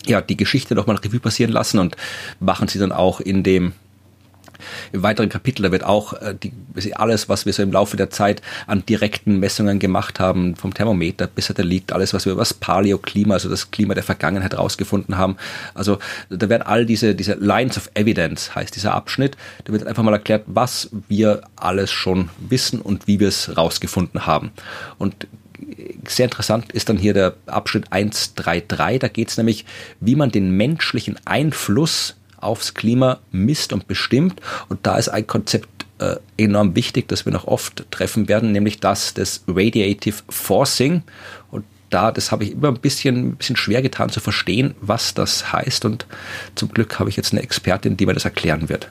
ja, 0.06 0.20
die 0.20 0.36
Geschichte 0.36 0.74
nochmal 0.74 0.96
Revue 0.96 1.20
passieren 1.20 1.52
lassen 1.52 1.78
und 1.78 1.96
machen 2.40 2.68
sie 2.68 2.78
dann 2.78 2.90
auch 2.90 3.20
in 3.20 3.42
dem 3.42 3.72
im 4.92 5.02
weiteren 5.02 5.28
Kapitel, 5.28 5.62
da 5.62 5.72
wird 5.72 5.84
auch 5.84 6.14
äh, 6.14 6.34
die, 6.40 6.52
alles, 6.94 7.28
was 7.28 7.46
wir 7.46 7.52
so 7.52 7.62
im 7.62 7.72
Laufe 7.72 7.96
der 7.96 8.10
Zeit 8.10 8.42
an 8.66 8.84
direkten 8.86 9.38
Messungen 9.38 9.78
gemacht 9.78 10.20
haben, 10.20 10.56
vom 10.56 10.74
Thermometer 10.74 11.26
bis 11.26 11.46
Satellit, 11.46 11.92
alles, 11.92 12.14
was 12.14 12.24
wir 12.24 12.32
über 12.32 12.42
das 12.42 12.54
Paleoklima, 12.54 13.34
also 13.34 13.48
das 13.48 13.70
Klima 13.70 13.94
der 13.94 14.02
Vergangenheit 14.02 14.56
rausgefunden 14.56 15.18
haben. 15.18 15.36
Also 15.74 15.98
da 16.30 16.48
werden 16.48 16.62
all 16.62 16.86
diese, 16.86 17.14
diese 17.14 17.34
Lines 17.34 17.76
of 17.76 17.90
Evidence, 17.94 18.54
heißt 18.54 18.74
dieser 18.74 18.94
Abschnitt, 18.94 19.36
da 19.64 19.72
wird 19.72 19.86
einfach 19.86 20.02
mal 20.02 20.12
erklärt, 20.12 20.44
was 20.46 20.90
wir 21.08 21.42
alles 21.56 21.90
schon 21.90 22.30
wissen 22.38 22.80
und 22.80 23.06
wie 23.06 23.20
wir 23.20 23.28
es 23.28 23.56
rausgefunden 23.56 24.26
haben. 24.26 24.50
Und 24.98 25.26
sehr 26.08 26.24
interessant 26.24 26.72
ist 26.72 26.88
dann 26.88 26.96
hier 26.96 27.14
der 27.14 27.34
Abschnitt 27.46 27.86
133. 27.90 28.98
Da 28.98 29.08
geht 29.08 29.28
es 29.28 29.36
nämlich, 29.36 29.64
wie 30.00 30.16
man 30.16 30.30
den 30.30 30.56
menschlichen 30.56 31.18
Einfluss 31.24 32.16
aufs 32.42 32.74
Klima 32.74 33.20
misst 33.30 33.72
und 33.72 33.86
bestimmt. 33.86 34.40
Und 34.68 34.86
da 34.86 34.96
ist 34.98 35.08
ein 35.08 35.26
Konzept 35.26 35.68
äh, 35.98 36.16
enorm 36.36 36.74
wichtig, 36.74 37.08
das 37.08 37.24
wir 37.24 37.32
noch 37.32 37.46
oft 37.46 37.90
treffen 37.90 38.28
werden, 38.28 38.52
nämlich 38.52 38.80
das 38.80 39.14
des 39.14 39.44
Radiative 39.46 40.22
Forcing. 40.28 41.02
Und 41.50 41.64
da, 41.90 42.10
das 42.10 42.32
habe 42.32 42.44
ich 42.44 42.52
immer 42.52 42.68
ein 42.68 42.80
bisschen, 42.80 43.28
ein 43.28 43.36
bisschen 43.36 43.56
schwer 43.56 43.82
getan 43.82 44.10
zu 44.10 44.20
verstehen, 44.20 44.74
was 44.80 45.14
das 45.14 45.52
heißt. 45.52 45.84
Und 45.84 46.06
zum 46.54 46.70
Glück 46.70 46.98
habe 46.98 47.10
ich 47.10 47.16
jetzt 47.16 47.32
eine 47.32 47.42
Expertin, 47.42 47.96
die 47.96 48.06
mir 48.06 48.14
das 48.14 48.24
erklären 48.24 48.68
wird. 48.68 48.88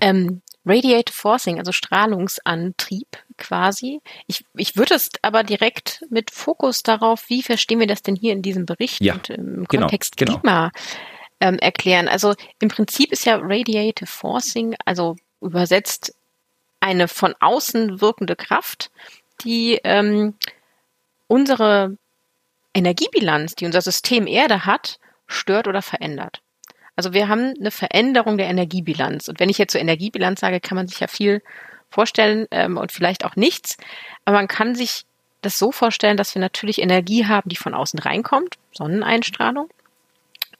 Ähm, 0.00 0.42
Radiative 0.66 1.16
Forcing, 1.16 1.58
also 1.58 1.70
Strahlungsantrieb 1.70 3.06
quasi. 3.38 4.00
Ich, 4.26 4.44
ich 4.56 4.76
würde 4.76 4.94
es 4.94 5.10
aber 5.22 5.44
direkt 5.44 6.04
mit 6.10 6.32
Fokus 6.32 6.82
darauf, 6.82 7.24
wie 7.28 7.42
verstehen 7.42 7.78
wir 7.78 7.86
das 7.86 8.02
denn 8.02 8.16
hier 8.16 8.32
in 8.32 8.42
diesem 8.42 8.66
Bericht 8.66 9.00
ja, 9.00 9.14
und 9.14 9.30
im 9.30 9.64
genau, 9.68 9.82
Kontext 9.82 10.16
genau. 10.16 10.40
Ähm, 11.38 11.58
erklären. 11.58 12.08
Also 12.08 12.34
im 12.60 12.70
Prinzip 12.70 13.12
ist 13.12 13.26
ja 13.26 13.36
Radiative 13.36 14.06
Forcing, 14.06 14.74
also 14.86 15.16
übersetzt 15.42 16.14
eine 16.80 17.08
von 17.08 17.34
außen 17.40 18.00
wirkende 18.00 18.36
Kraft, 18.36 18.90
die 19.44 19.78
ähm, 19.84 20.34
unsere 21.26 21.98
Energiebilanz, 22.72 23.54
die 23.54 23.66
unser 23.66 23.82
System 23.82 24.26
Erde 24.26 24.64
hat, 24.64 24.98
stört 25.26 25.68
oder 25.68 25.82
verändert. 25.82 26.40
Also 26.94 27.12
wir 27.12 27.28
haben 27.28 27.54
eine 27.58 27.70
Veränderung 27.70 28.38
der 28.38 28.48
Energiebilanz. 28.48 29.28
Und 29.28 29.38
wenn 29.38 29.50
ich 29.50 29.58
jetzt 29.58 29.72
zur 29.72 29.80
Energiebilanz 29.80 30.40
sage, 30.40 30.60
kann 30.60 30.76
man 30.76 30.88
sich 30.88 31.00
ja 31.00 31.06
viel 31.06 31.42
vorstellen 31.90 32.46
ähm, 32.50 32.78
und 32.78 32.92
vielleicht 32.92 33.24
auch 33.24 33.36
nichts. 33.36 33.76
Aber 34.24 34.36
man 34.36 34.48
kann 34.48 34.74
sich 34.74 35.04
das 35.42 35.58
so 35.58 35.72
vorstellen, 35.72 36.16
dass 36.16 36.34
wir 36.34 36.40
natürlich 36.40 36.80
Energie 36.80 37.26
haben, 37.26 37.48
die 37.48 37.56
von 37.56 37.74
außen 37.74 37.98
reinkommt, 37.98 38.56
Sonneneinstrahlung. 38.72 39.68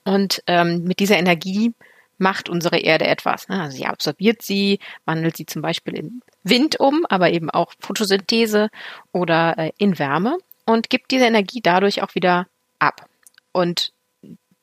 Und 0.07 0.43
ähm, 0.47 0.85
mit 0.85 1.01
dieser 1.01 1.19
Energie 1.19 1.75
macht 2.17 2.49
unsere 2.49 2.79
Erde 2.79 3.07
etwas. 3.07 3.49
Ne? 3.49 3.61
Also 3.61 3.77
sie 3.77 3.87
absorbiert 3.87 4.41
sie, 4.41 4.79
wandelt 5.05 5.37
sie 5.37 5.47
zum 5.47 5.63
Beispiel 5.63 5.97
in 5.97 6.23
Wind 6.45 6.79
um, 6.79 7.05
aber 7.09 7.31
eben 7.31 7.51
auch 7.51 7.73
Photosynthese 7.81 8.71
oder 9.13 9.59
äh, 9.59 9.73
in 9.79 9.99
Wärme 9.99 10.39
und 10.65 10.91
gibt 10.91 11.11
diese 11.11 11.27
Energie 11.27 11.61
dadurch 11.61 12.03
auch 12.03 12.15
wieder 12.15 12.47
ab. 12.79 13.09
Und 13.51 13.93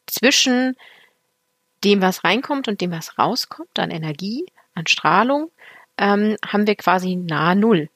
zwischen 0.08 0.78
dem, 1.84 2.02
was 2.02 2.24
reinkommt 2.24 2.70
und 2.70 2.80
dem, 2.80 2.92
was 2.92 3.20
rauskommt 3.20 3.78
an 3.78 3.92
Energie, 3.92 4.46
an 4.76 4.88
Strahlung, 4.88 5.52
ähm, 5.98 6.38
haben 6.46 6.68
wir 6.68 6.76
quasi 6.76 7.16
nahe 7.16 7.58
Null. 7.58 7.90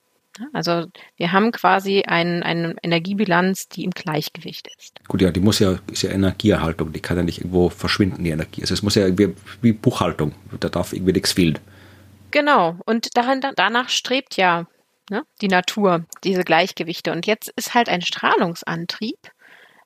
Also 0.54 0.86
wir 1.16 1.32
haben 1.32 1.52
quasi 1.52 2.04
ein, 2.04 2.44
eine 2.44 2.76
Energiebilanz, 2.84 3.68
die 3.70 3.84
im 3.84 3.92
Gleichgewicht 3.92 4.68
ist. 4.78 5.00
Gut, 5.08 5.22
ja, 5.22 5.32
die 5.32 5.40
muss 5.40 5.60
ja, 5.60 5.78
ist 5.92 6.04
ja 6.04 6.12
Energieerhaltung, 6.12 6.94
die 6.94 7.00
kann 7.00 7.18
ja 7.18 7.24
nicht 7.24 7.40
irgendwo 7.40 7.70
verschwinden, 7.70 8.24
die 8.24 8.32
Energie. 8.32 8.62
Also 8.62 8.74
es 8.74 8.84
muss 8.84 8.96
ja 8.96 9.06
irgendwie 9.06 9.36
wie 9.62 9.74
Buchhaltung, 9.74 10.34
da 10.60 10.70
darf 10.70 10.94
irgendwie 10.94 11.14
nichts 11.14 11.34
fehlen. 11.34 11.60
Genau, 12.32 12.78
und 12.86 13.16
daran, 13.16 13.42
danach 13.56 13.90
strebt 13.90 14.36
ja 14.38 14.68
ne, 15.10 15.24
die 15.42 15.48
Natur, 15.48 16.06
diese 16.24 16.44
Gleichgewichte. 16.44 17.12
Und 17.12 17.26
jetzt 17.26 17.52
ist 17.56 17.74
halt 17.74 17.90
ein 17.90 18.02
Strahlungsantrieb, 18.02 19.18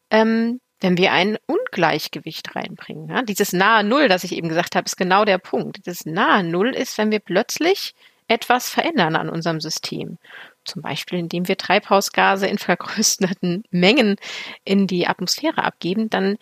ähm, 0.09 0.59
wenn 0.79 0.97
wir 0.97 1.11
ein 1.11 1.37
Ungleichgewicht 1.45 2.55
reinbringen. 2.55 3.09
Ja? 3.09 3.21
Dieses 3.21 3.53
nahe 3.53 3.83
Null, 3.83 4.07
das 4.07 4.23
ich 4.23 4.33
eben 4.33 4.49
gesagt 4.49 4.75
habe, 4.75 4.85
ist 4.85 4.97
genau 4.97 5.25
der 5.25 5.37
Punkt. 5.37 5.79
Das 5.85 6.05
nahe 6.05 6.43
Null 6.43 6.69
ist, 6.69 6.97
wenn 6.97 7.11
wir 7.11 7.19
plötzlich 7.19 7.93
etwas 8.31 8.69
verändern 8.69 9.17
an 9.17 9.29
unserem 9.29 9.59
System. 9.59 10.17
Zum 10.63 10.81
Beispiel, 10.81 11.19
indem 11.19 11.49
wir 11.49 11.57
Treibhausgase 11.57 12.47
in 12.47 12.57
vergrößerten 12.57 13.65
Mengen 13.71 14.15
in 14.63 14.87
die 14.87 15.05
Atmosphäre 15.05 15.65
abgeben, 15.65 16.09
dann 16.09 16.37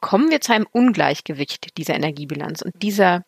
kommen 0.00 0.30
wir 0.30 0.40
zu 0.40 0.54
einem 0.54 0.66
Ungleichgewicht 0.72 1.76
dieser 1.76 1.94
Energiebilanz. 1.94 2.62
Und 2.62 2.82
dieser, 2.82 3.22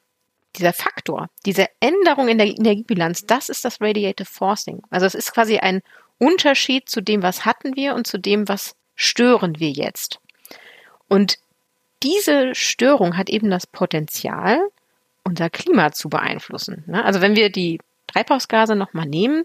dieser 0.56 0.72
Faktor, 0.72 1.28
diese 1.44 1.66
Änderung 1.80 2.28
in 2.28 2.38
der 2.38 2.46
Energiebilanz, 2.46 3.26
das 3.26 3.50
ist 3.50 3.62
das 3.64 3.78
Radiative 3.78 4.26
Forcing. 4.26 4.80
Also 4.88 5.04
es 5.04 5.14
ist 5.14 5.34
quasi 5.34 5.58
ein 5.58 5.82
Unterschied 6.16 6.88
zu 6.88 7.02
dem, 7.02 7.22
was 7.22 7.44
hatten 7.44 7.76
wir 7.76 7.94
und 7.94 8.06
zu 8.06 8.18
dem, 8.18 8.48
was 8.48 8.74
stören 8.94 9.60
wir 9.60 9.70
jetzt. 9.70 10.18
Und 11.08 11.36
diese 12.02 12.54
Störung 12.54 13.18
hat 13.18 13.28
eben 13.28 13.50
das 13.50 13.66
Potenzial, 13.66 14.60
unser 15.24 15.50
Klima 15.50 15.92
zu 15.92 16.08
beeinflussen. 16.08 16.84
Ne? 16.86 17.04
Also 17.04 17.20
wenn 17.20 17.36
wir 17.36 17.50
die 17.50 17.80
Treibhausgase 18.06 18.76
nochmal 18.76 19.06
nehmen, 19.06 19.44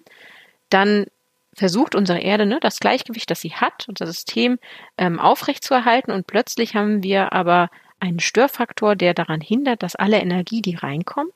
dann 0.69 1.05
versucht 1.53 1.95
unsere 1.95 2.19
Erde 2.19 2.45
ne, 2.45 2.59
das 2.61 2.80
Gleichgewicht, 2.80 3.30
das 3.32 3.41
sie 3.41 3.53
hat, 3.53 3.88
unser 3.88 4.05
System 4.05 4.59
ähm, 4.97 5.19
aufrechtzuerhalten 5.19 6.11
und 6.11 6.27
plötzlich 6.27 6.75
haben 6.75 7.03
wir 7.03 7.34
aber 7.34 7.69
einen 7.99 8.19
Störfaktor, 8.19 8.95
der 8.95 9.13
daran 9.13 9.41
hindert, 9.41 9.84
dass 9.84 9.95
alle 9.95 10.19
Energie, 10.19 10.61
die 10.61 10.75
reinkommt, 10.75 11.34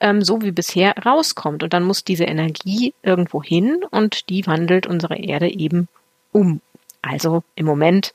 ähm, 0.00 0.22
so 0.22 0.42
wie 0.42 0.50
bisher 0.50 0.96
rauskommt. 0.98 1.62
Und 1.62 1.72
dann 1.72 1.84
muss 1.84 2.04
diese 2.04 2.24
Energie 2.24 2.94
irgendwo 3.02 3.42
hin 3.42 3.84
und 3.90 4.28
die 4.28 4.46
wandelt 4.46 4.86
unsere 4.86 5.16
Erde 5.16 5.48
eben 5.48 5.88
um. 6.32 6.60
Also 7.00 7.44
im 7.54 7.66
Moment, 7.66 8.12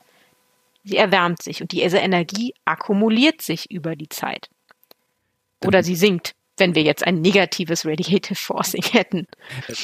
sie 0.84 0.96
erwärmt 0.96 1.42
sich 1.42 1.62
und 1.62 1.72
diese 1.72 1.98
Energie 1.98 2.54
akkumuliert 2.64 3.40
sich 3.40 3.70
über 3.70 3.96
die 3.96 4.08
Zeit. 4.08 4.50
Oder 5.66 5.82
sie 5.82 5.96
sinkt 5.96 6.34
wenn 6.56 6.74
wir 6.74 6.82
jetzt 6.82 7.04
ein 7.04 7.20
negatives 7.20 7.84
Radiative 7.84 8.36
Forcing 8.36 8.84
hätten. 8.92 9.26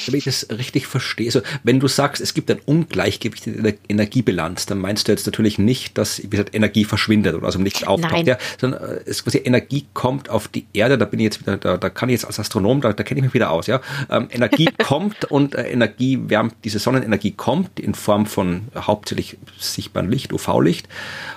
Wenn 0.05 0.15
ich 0.15 0.23
das 0.23 0.47
richtig 0.49 0.87
verstehe, 0.87 1.27
also 1.27 1.41
wenn 1.63 1.79
du 1.79 1.87
sagst, 1.87 2.21
es 2.21 2.33
gibt 2.33 2.49
ein 2.49 2.59
Ungleichgewicht 2.65 3.47
in 3.47 3.63
der 3.63 3.75
Energiebilanz, 3.89 4.67
dann 4.67 4.77
meinst 4.77 5.07
du 5.07 5.11
jetzt 5.11 5.25
natürlich 5.25 5.57
nicht, 5.57 5.97
dass 5.97 6.23
wie 6.23 6.29
gesagt, 6.29 6.55
Energie 6.55 6.85
verschwindet 6.85 7.35
oder 7.35 7.45
also 7.45 7.59
nichts 7.59 7.83
auftaucht, 7.83 8.25
ja, 8.25 8.37
sondern 8.59 8.81
äh, 8.83 9.01
es 9.05 9.23
quasi 9.23 9.39
Energie 9.39 9.85
kommt 9.93 10.29
auf 10.29 10.47
die 10.47 10.65
Erde, 10.71 10.97
da 10.97 11.05
bin 11.05 11.19
ich 11.19 11.25
jetzt 11.25 11.41
wieder, 11.41 11.57
da, 11.57 11.77
da 11.77 11.89
kann 11.89 12.07
ich 12.09 12.13
jetzt 12.13 12.25
als 12.25 12.39
Astronom, 12.39 12.79
da, 12.79 12.93
da 12.93 13.03
kenne 13.03 13.19
ich 13.19 13.25
mich 13.25 13.33
wieder 13.33 13.51
aus, 13.51 13.67
ja. 13.67 13.81
Ähm, 14.09 14.29
Energie 14.31 14.69
kommt 14.83 15.25
und 15.25 15.55
äh, 15.55 15.69
Energie 15.69 16.19
wärmt, 16.27 16.55
diese 16.63 16.79
Sonnenenergie 16.79 17.31
kommt 17.31 17.79
in 17.79 17.95
Form 17.95 18.25
von 18.25 18.69
hauptsächlich 18.75 19.37
sichtbarem 19.59 20.09
Licht, 20.09 20.31
UV-Licht, 20.31 20.87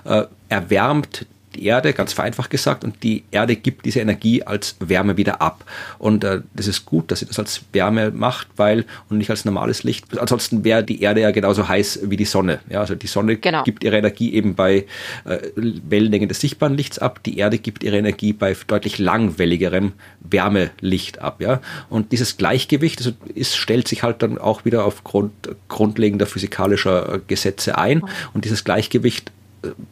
äh, 0.04 0.24
erwärmt 0.48 1.26
die 1.54 1.64
Erde, 1.64 1.92
ganz 1.92 2.12
vereinfacht 2.12 2.50
gesagt, 2.50 2.84
und 2.84 3.02
die 3.02 3.24
Erde 3.30 3.56
gibt 3.56 3.84
diese 3.84 4.00
Energie 4.00 4.42
als 4.42 4.76
Wärme 4.80 5.16
wieder 5.16 5.40
ab. 5.40 5.64
Und 5.98 6.24
äh, 6.24 6.42
das 6.54 6.66
ist 6.66 6.84
gut, 6.84 7.10
dass 7.10 7.20
sie 7.20 7.26
das 7.26 7.38
als 7.38 7.62
Wärme 7.72 8.10
macht, 8.10 8.48
weil 8.56 8.84
und 9.08 9.18
nicht 9.18 9.30
als 9.30 9.44
normales 9.44 9.82
Licht. 9.82 10.18
Ansonsten 10.18 10.64
wäre 10.64 10.84
die 10.84 11.02
Erde 11.02 11.20
ja 11.20 11.30
genauso 11.30 11.68
heiß 11.68 12.00
wie 12.04 12.16
die 12.16 12.24
Sonne. 12.24 12.60
Ja, 12.68 12.80
also 12.80 12.94
die 12.94 13.06
Sonne 13.06 13.36
genau. 13.36 13.62
gibt 13.62 13.84
ihre 13.84 13.96
Energie 13.96 14.34
eben 14.34 14.54
bei 14.54 14.86
äh, 15.24 15.38
Wellenlängen 15.56 16.28
des 16.28 16.40
sichtbaren 16.40 16.76
Lichts 16.76 16.98
ab. 16.98 17.22
Die 17.24 17.38
Erde 17.38 17.58
gibt 17.58 17.84
ihre 17.84 17.98
Energie 17.98 18.32
bei 18.32 18.56
deutlich 18.66 18.98
langwelligerem 18.98 19.92
Wärmelicht 20.20 21.20
ab. 21.20 21.40
Ja, 21.40 21.60
und 21.88 22.12
dieses 22.12 22.36
Gleichgewicht 22.36 22.98
also 22.98 23.12
ist, 23.34 23.56
stellt 23.56 23.88
sich 23.88 24.02
halt 24.02 24.22
dann 24.22 24.38
auch 24.38 24.64
wieder 24.64 24.84
aufgrund 24.84 25.32
grundlegender 25.68 26.26
physikalischer 26.26 27.20
Gesetze 27.26 27.78
ein. 27.78 28.02
Und 28.32 28.44
dieses 28.44 28.64
Gleichgewicht 28.64 29.32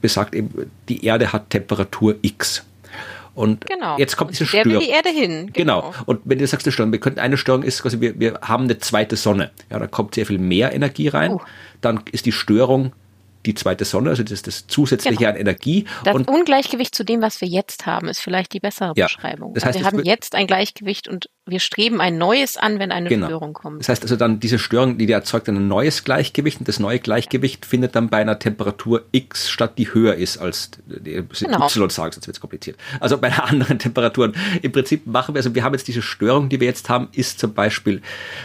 besagt 0.01 0.35
eben, 0.35 0.71
die 0.89 1.05
Erde 1.05 1.33
hat 1.33 1.51
Temperatur 1.51 2.17
X. 2.23 2.65
Und 3.35 3.67
genau. 3.67 3.97
jetzt 3.99 4.17
kommt 4.17 4.33
diese 4.33 4.45
Störung. 4.45 4.81
Die 4.81 4.91
Erde 4.91 5.09
hin. 5.09 5.51
Genau. 5.53 5.81
genau. 5.81 5.95
Und 6.05 6.21
wenn 6.25 6.39
du 6.39 6.47
sagst, 6.47 6.67
eine 6.67 6.73
Störung, 6.73 6.93
wir 6.93 7.01
könnten 7.01 7.21
eine 7.21 7.39
Störung 7.39 7.63
ist 7.63 7.83
quasi, 7.83 8.01
wir, 8.01 8.19
wir 8.21 8.39
haben 8.43 8.65
eine 8.65 8.79
zweite 8.79 9.17
Sonne. 9.17 9.51
Ja, 9.71 9.79
da 9.79 9.87
kommt 9.87 10.15
sehr 10.15 10.27
viel 10.27 10.39
mehr 10.39 10.75
Energie 10.75 11.09
rein. 11.09 11.33
Uh. 11.33 11.41
Dann 11.81 12.01
ist 12.13 12.27
die 12.27 12.33
Störung 12.33 12.93
die 13.47 13.55
zweite 13.55 13.85
Sonne, 13.85 14.11
also 14.11 14.23
das, 14.23 14.43
das 14.43 14.67
zusätzliche 14.67 15.17
genau. 15.17 15.31
an 15.31 15.37
Energie. 15.37 15.87
Das 16.05 16.15
und 16.15 16.29
Ungleichgewicht 16.29 16.95
zu 16.95 17.05
dem, 17.05 17.23
was 17.23 17.41
wir 17.41 17.49
jetzt 17.49 17.87
haben, 17.87 18.09
ist 18.09 18.21
vielleicht 18.21 18.53
die 18.53 18.61
bessere 18.61 18.93
ja, 18.97 19.07
Beschreibung. 19.07 19.55
Das 19.55 19.65
heißt, 19.65 19.79
also 19.79 19.91
wir 19.91 19.99
haben 19.99 20.05
jetzt 20.05 20.35
ein 20.35 20.47
Gleichgewicht 20.47 21.09
und 21.09 21.29
wir 21.45 21.59
streben 21.59 22.01
ein 22.01 22.19
neues 22.19 22.57
an, 22.57 22.79
wenn 22.79 22.93
eine 22.93 23.09
genau. 23.09 23.27
Störung 23.27 23.53
kommt. 23.53 23.81
Das 23.81 23.89
heißt 23.89 24.03
also 24.05 24.15
dann, 24.15 24.39
diese 24.39 24.61
Störung, 24.61 24.97
die 24.97 25.11
erzeugt 25.11 25.49
ein 25.49 25.67
neues 25.67 26.05
Gleichgewicht 26.05 26.61
und 26.61 26.69
das 26.69 26.79
neue 26.79 27.01
Gleichgewicht 27.01 27.67
findet 27.67 27.97
dann 27.97 28.09
bei 28.11 28.19
einer 28.19 28.39
Temperatur 28.39 29.03
X 29.11 29.51
statt, 29.51 29.73
die 29.77 29.93
höher 29.93 30.15
ist 30.15 30.39
als 30.39 30.71
die 30.87 31.25
genau. 31.41 31.67
Y 31.67 31.91
sagen, 31.91 32.13
sonst 32.13 32.29
wird 32.29 32.37
es 32.37 32.41
kompliziert. 32.41 32.77
Also 33.01 33.19
bei 33.19 33.27
einer 33.27 33.45
anderen 33.51 33.81
Temperatur. 33.81 34.33
Im 34.63 34.71
Prinzip 34.71 35.05
machen 35.05 35.35
wir, 35.35 35.41
also 35.41 35.53
wir 35.53 35.65
haben 35.65 35.73
jetzt 35.73 35.89
diese 35.89 36.01
Störung, 36.01 36.49
die 36.49 36.61
wir 36.61 36.69
jetzt 36.69 36.89
haben, 36.89 37.09
ist 37.13 37.41
zum 37.41 37.55
Beispiel 37.55 38.03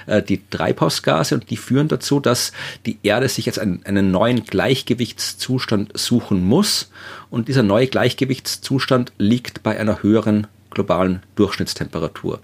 äh, 0.08 0.24
die 0.24 0.42
Treibhausgase 0.50 1.36
und 1.36 1.52
die 1.52 1.58
führen 1.58 1.90
dazu, 1.90 2.20
dass 2.20 2.52
die 2.88 2.98
Erde 3.04 3.30
sich 3.30 3.46
jetzt 3.46 3.60
einen, 3.60 3.86
einen 3.86 4.10
neuen 4.10 4.44
Gleichgewichtszustand 4.44 5.96
suchen 5.96 6.44
muss 6.44 6.90
und 7.30 7.48
dieser 7.48 7.62
neue 7.62 7.86
Gleichgewichtszustand 7.86 9.14
liegt 9.20 9.62
bei 9.62 9.80
einer 9.80 10.02
höheren 10.02 10.48
globalen 10.72 11.22
Durchschnittstemperatur. 11.36 12.42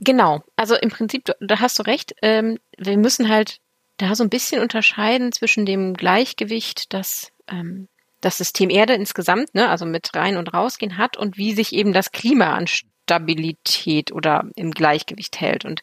Genau, 0.00 0.42
also 0.56 0.76
im 0.76 0.90
Prinzip, 0.90 1.24
da 1.40 1.60
hast 1.60 1.78
du 1.78 1.82
recht, 1.82 2.14
ähm, 2.22 2.58
wir 2.76 2.96
müssen 2.96 3.28
halt 3.28 3.58
da 3.96 4.14
so 4.14 4.22
ein 4.22 4.30
bisschen 4.30 4.60
unterscheiden 4.60 5.32
zwischen 5.32 5.66
dem 5.66 5.94
Gleichgewicht, 5.94 6.92
das 6.92 7.32
ähm, 7.48 7.88
das 8.20 8.38
System 8.38 8.70
Erde 8.70 8.94
insgesamt, 8.94 9.54
ne, 9.54 9.68
also 9.68 9.86
mit 9.86 10.14
rein 10.14 10.36
und 10.36 10.52
rausgehen 10.52 10.98
hat 10.98 11.16
und 11.16 11.36
wie 11.36 11.52
sich 11.52 11.72
eben 11.72 11.92
das 11.92 12.10
Klima 12.10 12.54
an 12.54 12.66
Stabilität 12.66 14.12
oder 14.12 14.44
im 14.56 14.72
Gleichgewicht 14.72 15.40
hält. 15.40 15.64
Und 15.64 15.82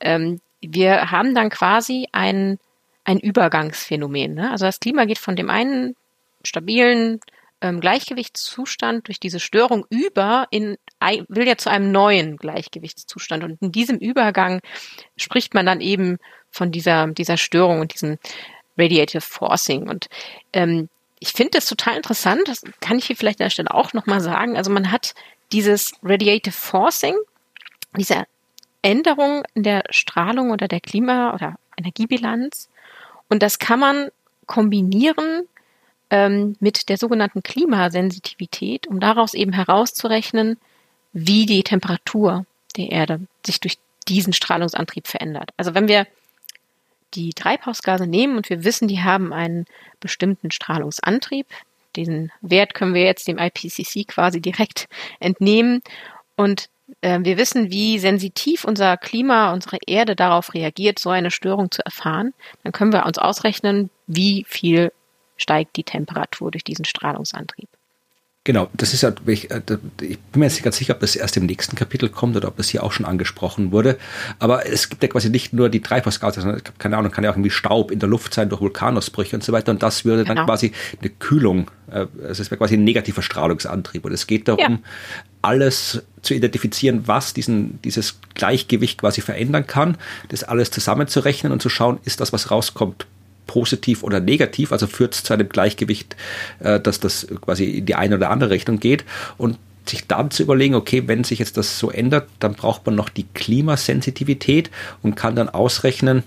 ähm, 0.00 0.40
wir 0.60 1.10
haben 1.10 1.34
dann 1.34 1.50
quasi 1.50 2.06
ein, 2.12 2.58
ein 3.04 3.18
Übergangsphänomen. 3.18 4.34
Ne? 4.34 4.50
Also 4.50 4.64
das 4.64 4.80
Klima 4.80 5.04
geht 5.06 5.18
von 5.18 5.34
dem 5.34 5.50
einen 5.50 5.96
stabilen 6.44 7.20
ähm, 7.62 7.80
Gleichgewichtszustand 7.80 9.08
durch 9.08 9.18
diese 9.18 9.40
Störung 9.40 9.86
über 9.88 10.46
in 10.50 10.76
will 11.28 11.48
ja 11.48 11.56
zu 11.56 11.70
einem 11.70 11.90
neuen 11.90 12.36
Gleichgewichtszustand 12.36 13.42
und 13.42 13.62
in 13.62 13.72
diesem 13.72 13.98
Übergang 13.98 14.60
spricht 15.16 15.54
man 15.54 15.66
dann 15.66 15.80
eben 15.80 16.18
von 16.50 16.70
dieser 16.70 17.06
dieser 17.08 17.36
Störung 17.36 17.80
und 17.80 17.94
diesem 17.94 18.18
Radiative 18.76 19.22
Forcing 19.22 19.88
und 19.88 20.08
ähm, 20.52 20.88
ich 21.22 21.32
finde 21.32 21.52
das 21.52 21.66
total 21.66 21.96
interessant. 21.96 22.42
Das 22.46 22.64
kann 22.80 22.98
ich 22.98 23.06
hier 23.06 23.16
vielleicht 23.16 23.40
an 23.40 23.44
der 23.44 23.50
Stelle 23.50 23.72
auch 23.72 23.92
nochmal 23.92 24.20
sagen. 24.20 24.56
Also 24.56 24.72
man 24.72 24.90
hat 24.90 25.14
dieses 25.52 25.92
Radiative 26.02 26.52
Forcing, 26.52 27.14
diese 27.96 28.24
Änderung 28.82 29.44
in 29.54 29.62
der 29.62 29.84
Strahlung 29.90 30.50
oder 30.50 30.66
der 30.66 30.80
Klima- 30.80 31.32
oder 31.32 31.54
Energiebilanz. 31.76 32.68
Und 33.28 33.40
das 33.40 33.60
kann 33.60 33.78
man 33.78 34.08
kombinieren 34.46 35.46
ähm, 36.12 36.56
mit 36.60 36.90
der 36.90 36.98
sogenannten 36.98 37.42
Klimasensitivität, 37.42 38.86
um 38.86 39.00
daraus 39.00 39.32
eben 39.32 39.52
herauszurechnen, 39.52 40.58
wie 41.14 41.46
die 41.46 41.62
Temperatur 41.62 42.44
der 42.76 42.90
Erde 42.90 43.20
sich 43.44 43.60
durch 43.60 43.78
diesen 44.06 44.34
Strahlungsantrieb 44.34 45.08
verändert. 45.08 45.50
Also 45.56 45.74
wenn 45.74 45.88
wir 45.88 46.06
die 47.14 47.32
Treibhausgase 47.32 48.06
nehmen 48.06 48.36
und 48.36 48.50
wir 48.50 48.62
wissen, 48.62 48.88
die 48.88 49.02
haben 49.02 49.32
einen 49.32 49.64
bestimmten 50.00 50.50
Strahlungsantrieb, 50.50 51.46
diesen 51.96 52.30
Wert 52.42 52.74
können 52.74 52.94
wir 52.94 53.04
jetzt 53.04 53.26
dem 53.26 53.38
IPCC 53.38 54.06
quasi 54.06 54.40
direkt 54.42 54.88
entnehmen 55.18 55.82
und 56.36 56.68
äh, 57.00 57.20
wir 57.22 57.38
wissen, 57.38 57.70
wie 57.70 57.98
sensitiv 57.98 58.64
unser 58.64 58.98
Klima, 58.98 59.52
unsere 59.54 59.78
Erde 59.86 60.14
darauf 60.14 60.52
reagiert, 60.52 60.98
so 60.98 61.08
eine 61.08 61.30
Störung 61.30 61.70
zu 61.70 61.82
erfahren, 61.84 62.34
dann 62.64 62.72
können 62.72 62.92
wir 62.92 63.06
uns 63.06 63.16
ausrechnen, 63.16 63.88
wie 64.06 64.44
viel 64.46 64.92
steigt 65.36 65.76
die 65.76 65.84
Temperatur 65.84 66.50
durch 66.50 66.64
diesen 66.64 66.84
Strahlungsantrieb. 66.84 67.68
Genau, 68.44 68.68
das 68.74 68.92
ist 68.92 69.02
ja, 69.02 69.12
ich, 69.26 69.52
äh, 69.52 69.60
ich 70.00 70.18
bin 70.18 70.40
mir 70.40 70.46
jetzt 70.46 70.54
nicht 70.54 70.64
ganz 70.64 70.76
sicher, 70.76 70.94
ob 70.94 71.00
das 71.00 71.14
erst 71.14 71.36
im 71.36 71.46
nächsten 71.46 71.76
Kapitel 71.76 72.08
kommt 72.08 72.36
oder 72.36 72.48
ob 72.48 72.56
das 72.56 72.68
hier 72.68 72.82
auch 72.82 72.90
schon 72.90 73.06
angesprochen 73.06 73.70
wurde. 73.70 73.98
Aber 74.40 74.66
es 74.66 74.88
gibt 74.88 75.00
ja 75.00 75.08
quasi 75.08 75.30
nicht 75.30 75.52
nur 75.52 75.68
die 75.68 75.80
Treibhausgase, 75.80 76.40
sondern 76.40 76.60
keine 76.78 76.96
Ahnung, 76.96 77.12
kann 77.12 77.22
ja 77.22 77.30
auch 77.30 77.36
irgendwie 77.36 77.50
Staub 77.50 77.92
in 77.92 78.00
der 78.00 78.08
Luft 78.08 78.34
sein 78.34 78.48
durch 78.48 78.60
Vulkanausbrüche 78.60 79.36
und 79.36 79.44
so 79.44 79.52
weiter. 79.52 79.70
Und 79.70 79.84
das 79.84 80.04
würde 80.04 80.24
genau. 80.24 80.34
dann 80.34 80.46
quasi 80.46 80.72
eine 81.00 81.10
Kühlung, 81.10 81.70
also 81.86 82.10
es 82.42 82.50
wäre 82.50 82.56
quasi 82.56 82.74
ein 82.74 82.82
negativer 82.82 83.22
Strahlungsantrieb. 83.22 84.04
Und 84.04 84.12
es 84.12 84.26
geht 84.26 84.48
darum, 84.48 84.72
ja. 84.72 84.78
alles 85.42 86.02
zu 86.22 86.34
identifizieren, 86.34 87.06
was 87.06 87.34
diesen, 87.34 87.80
dieses 87.82 88.18
Gleichgewicht 88.34 88.98
quasi 88.98 89.20
verändern 89.20 89.68
kann, 89.68 89.98
das 90.30 90.42
alles 90.42 90.72
zusammenzurechnen 90.72 91.52
und 91.52 91.62
zu 91.62 91.68
schauen, 91.68 92.00
ist 92.02 92.20
das, 92.20 92.32
was 92.32 92.50
rauskommt, 92.50 93.06
positiv 93.46 94.02
oder 94.02 94.20
negativ, 94.20 94.72
also 94.72 94.86
führt 94.86 95.14
es 95.14 95.22
zu 95.22 95.32
einem 95.32 95.48
Gleichgewicht, 95.48 96.16
äh, 96.60 96.80
dass 96.80 97.00
das 97.00 97.26
quasi 97.40 97.64
in 97.64 97.86
die 97.86 97.94
eine 97.94 98.16
oder 98.16 98.30
andere 98.30 98.50
Richtung 98.50 98.80
geht 98.80 99.04
und 99.38 99.58
sich 99.86 100.06
dann 100.06 100.30
zu 100.30 100.42
überlegen, 100.42 100.74
okay, 100.74 101.08
wenn 101.08 101.24
sich 101.24 101.38
jetzt 101.40 101.56
das 101.56 101.78
so 101.78 101.90
ändert, 101.90 102.28
dann 102.38 102.54
braucht 102.54 102.86
man 102.86 102.94
noch 102.94 103.08
die 103.08 103.26
Klimasensitivität 103.34 104.70
und 105.02 105.16
kann 105.16 105.34
dann 105.34 105.48
ausrechnen, 105.48 106.22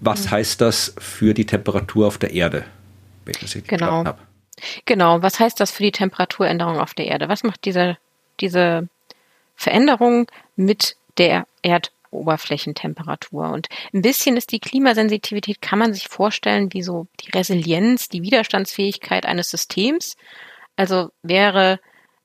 was 0.00 0.26
mhm. 0.26 0.30
heißt 0.30 0.60
das 0.60 0.94
für 0.98 1.34
die 1.34 1.46
Temperatur 1.46 2.06
auf 2.06 2.18
der 2.18 2.32
Erde, 2.32 2.64
wenn 3.24 3.32
ich 3.32 3.40
das 3.40 3.54
richtig 3.56 3.68
genau. 3.68 4.04
habe. 4.04 4.18
Genau, 4.86 5.22
was 5.22 5.38
heißt 5.38 5.60
das 5.60 5.70
für 5.70 5.82
die 5.82 5.92
Temperaturänderung 5.92 6.78
auf 6.78 6.94
der 6.94 7.06
Erde? 7.06 7.28
Was 7.28 7.44
macht 7.44 7.64
diese, 7.64 7.96
diese 8.40 8.88
Veränderung 9.56 10.26
mit 10.56 10.96
der 11.16 11.46
Erd 11.62 11.92
Oberflächentemperatur. 12.10 13.50
Und 13.50 13.68
ein 13.92 14.02
bisschen 14.02 14.36
ist 14.36 14.52
die 14.52 14.60
Klimasensitivität, 14.60 15.60
kann 15.60 15.78
man 15.78 15.94
sich 15.94 16.08
vorstellen, 16.08 16.72
wie 16.72 16.82
so 16.82 17.06
die 17.20 17.30
Resilienz, 17.30 18.08
die 18.08 18.22
Widerstandsfähigkeit 18.22 19.26
eines 19.26 19.50
Systems. 19.50 20.16
Also 20.76 21.10
wäre 21.22 21.80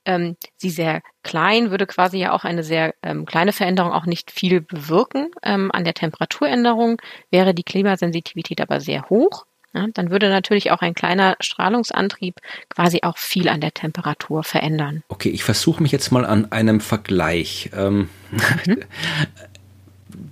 ähm, 0.06 0.36
sie 0.58 0.70
sehr 0.70 1.02
klein, 1.24 1.72
würde 1.72 1.88
quasi 1.88 2.18
ja 2.18 2.34
auch 2.34 2.44
eine 2.44 2.64
sehr 2.64 2.94
ähm, 3.02 3.26
kleine 3.26 3.54
Veränderung 3.54 3.92
auch 3.94 4.06
nicht 4.06 4.32
viel 4.32 4.62
bewirken. 4.62 5.30
Ähm, 5.42 5.72
an 5.72 5.84
der 5.84 5.94
Temperaturänderung 5.94 7.02
wäre 7.32 7.54
die 7.54 7.64
Klimasensitivität 7.64 8.62
aber 8.62 8.82
sehr 8.82 9.10
hoch. 9.10 9.46
Ja, 9.76 9.88
dann 9.92 10.12
würde 10.12 10.30
natürlich 10.30 10.70
auch 10.70 10.82
ein 10.82 10.94
kleiner 10.94 11.36
Strahlungsantrieb 11.40 12.36
quasi 12.70 13.00
auch 13.02 13.18
viel 13.18 13.50
an 13.50 13.60
der 13.60 13.74
Temperatur 13.74 14.44
verändern. 14.44 15.04
Okay, 15.08 15.30
ich 15.30 15.44
versuche 15.44 15.82
mich 15.82 15.92
jetzt 15.92 16.12
mal 16.12 16.26
an 16.26 16.52
einem 16.52 16.80
Vergleich. 16.80 17.72
Ähm, 17.76 18.10
mhm. 18.30 18.78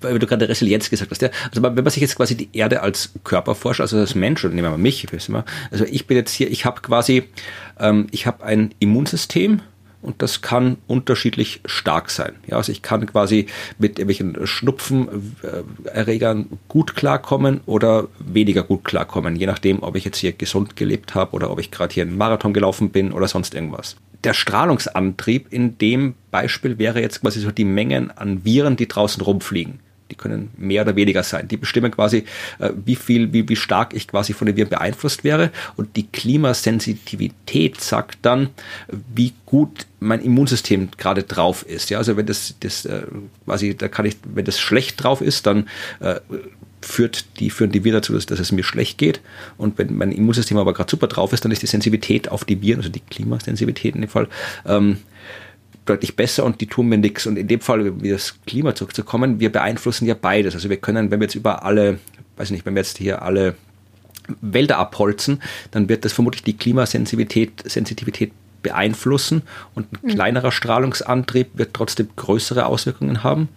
weil 0.01 0.19
du 0.19 0.27
gerade 0.27 0.47
Resilienz 0.47 0.89
gesagt 0.89 1.11
hast, 1.11 1.21
ja. 1.21 1.29
Also 1.49 1.61
wenn 1.63 1.75
man 1.75 1.89
sich 1.89 2.01
jetzt 2.01 2.15
quasi 2.15 2.35
die 2.35 2.49
Erde 2.53 2.81
als 2.81 3.11
Körper 3.23 3.55
forscht, 3.55 3.81
also 3.81 3.97
als 3.97 4.15
Mensch, 4.15 4.43
oder 4.43 4.53
nehmen 4.53 4.67
wir 4.67 4.71
mal 4.71 4.77
mich, 4.77 5.11
wissen 5.11 5.33
wir, 5.33 5.45
also 5.71 5.85
ich 5.85 6.07
bin 6.07 6.17
jetzt 6.17 6.31
hier, 6.31 6.49
ich 6.49 6.65
habe 6.65 6.81
quasi, 6.81 7.23
ähm, 7.79 8.07
ich 8.11 8.25
habe 8.25 8.43
ein 8.43 8.73
Immunsystem, 8.79 9.61
und 10.01 10.21
das 10.21 10.41
kann 10.41 10.77
unterschiedlich 10.87 11.61
stark 11.65 12.09
sein. 12.09 12.33
Ja, 12.47 12.57
also 12.57 12.71
ich 12.71 12.81
kann 12.81 13.05
quasi 13.05 13.47
mit 13.77 13.99
irgendwelchen 13.99 14.47
Schnupfenerregern 14.47 16.47
gut 16.67 16.95
klarkommen 16.95 17.61
oder 17.65 18.07
weniger 18.19 18.63
gut 18.63 18.83
klarkommen, 18.83 19.35
je 19.35 19.45
nachdem, 19.45 19.83
ob 19.83 19.95
ich 19.95 20.05
jetzt 20.05 20.17
hier 20.17 20.31
gesund 20.31 20.75
gelebt 20.75 21.15
habe 21.15 21.33
oder 21.33 21.51
ob 21.51 21.59
ich 21.59 21.71
gerade 21.71 21.93
hier 21.93 22.03
einen 22.03 22.17
Marathon 22.17 22.53
gelaufen 22.53 22.89
bin 22.89 23.11
oder 23.11 23.27
sonst 23.27 23.53
irgendwas. 23.53 23.95
Der 24.23 24.33
Strahlungsantrieb 24.33 25.51
in 25.51 25.77
dem 25.79 26.13
Beispiel 26.29 26.77
wäre 26.77 27.01
jetzt 27.01 27.21
quasi 27.21 27.39
so 27.39 27.51
die 27.51 27.65
Mengen 27.65 28.11
an 28.11 28.45
Viren, 28.45 28.75
die 28.75 28.87
draußen 28.87 29.21
rumfliegen. 29.21 29.79
Die 30.11 30.15
können 30.15 30.51
mehr 30.57 30.83
oder 30.83 30.95
weniger 30.95 31.23
sein. 31.23 31.47
Die 31.47 31.57
bestimmen 31.57 31.91
quasi, 31.91 32.25
äh, 32.59 32.71
wie 32.85 32.95
viel, 32.95 33.33
wie, 33.33 33.47
wie 33.47 33.55
stark 33.55 33.93
ich 33.93 34.07
quasi 34.07 34.33
von 34.33 34.45
den 34.45 34.57
Viren 34.57 34.69
beeinflusst 34.69 35.23
wäre. 35.23 35.51
Und 35.77 35.95
die 35.95 36.07
Klimasensitivität 36.07 37.81
sagt 37.81 38.19
dann, 38.21 38.49
wie 38.89 39.33
gut 39.45 39.87
mein 39.99 40.21
Immunsystem 40.21 40.89
gerade 40.97 41.23
drauf 41.23 41.63
ist. 41.63 41.89
Ja, 41.89 41.99
also 41.99 42.17
wenn 42.17 42.25
das, 42.25 42.55
das 42.59 42.85
äh, 42.85 43.03
quasi, 43.45 43.75
da 43.75 43.87
kann 43.87 44.05
ich, 44.05 44.17
wenn 44.23 44.45
das 44.45 44.59
schlecht 44.59 45.03
drauf 45.03 45.21
ist, 45.21 45.47
dann 45.47 45.69
äh, 45.99 46.19
führt 46.81 47.39
die, 47.39 47.49
führen 47.49 47.71
die 47.71 47.83
Viren 47.83 48.01
dazu, 48.01 48.13
dass, 48.13 48.25
dass 48.25 48.39
es 48.39 48.51
mir 48.51 48.63
schlecht 48.63 48.97
geht. 48.97 49.21
Und 49.57 49.77
wenn 49.77 49.95
mein 49.95 50.11
Immunsystem 50.11 50.57
aber 50.57 50.73
gerade 50.73 50.89
super 50.89 51.07
drauf 51.07 51.33
ist, 51.33 51.45
dann 51.45 51.51
ist 51.51 51.61
die 51.61 51.67
Sensitivität 51.67 52.29
auf 52.29 52.43
die 52.45 52.61
Viren, 52.61 52.79
also 52.79 52.89
die 52.89 53.01
Klimasensitivität 53.01 53.95
in 53.95 54.01
dem 54.01 54.09
Fall, 54.09 54.27
ähm, 54.65 54.97
deutlich 55.85 56.15
besser 56.15 56.43
und 56.43 56.61
die 56.61 56.67
tun 56.67 56.87
mir 56.87 56.97
nichts. 56.97 57.25
Und 57.25 57.37
in 57.37 57.47
dem 57.47 57.59
Fall, 57.59 58.01
wie 58.01 58.09
das 58.09 58.35
Klima 58.45 58.75
zurückzukommen, 58.75 59.39
wir 59.39 59.51
beeinflussen 59.51 60.05
ja 60.05 60.13
beides. 60.13 60.53
Also 60.53 60.69
wir 60.69 60.77
können, 60.77 61.11
wenn 61.11 61.19
wir 61.19 61.25
jetzt 61.25 61.35
über 61.35 61.63
alle, 61.63 61.99
weiß 62.37 62.51
nicht, 62.51 62.65
wenn 62.65 62.75
wir 62.75 62.81
jetzt 62.81 62.97
hier 62.97 63.21
alle 63.21 63.55
Wälder 64.41 64.77
abholzen, 64.77 65.41
dann 65.71 65.89
wird 65.89 66.05
das 66.05 66.13
vermutlich 66.13 66.43
die 66.43 66.55
Klimasensitivität 66.55 67.63
Sensitivität 67.69 68.31
beeinflussen 68.61 69.41
und 69.73 69.91
ein 69.91 69.99
mhm. 70.03 70.07
kleinerer 70.09 70.51
Strahlungsantrieb 70.51 71.49
wird 71.55 71.73
trotzdem 71.73 72.09
größere 72.15 72.67
Auswirkungen 72.67 73.23
haben. 73.23 73.49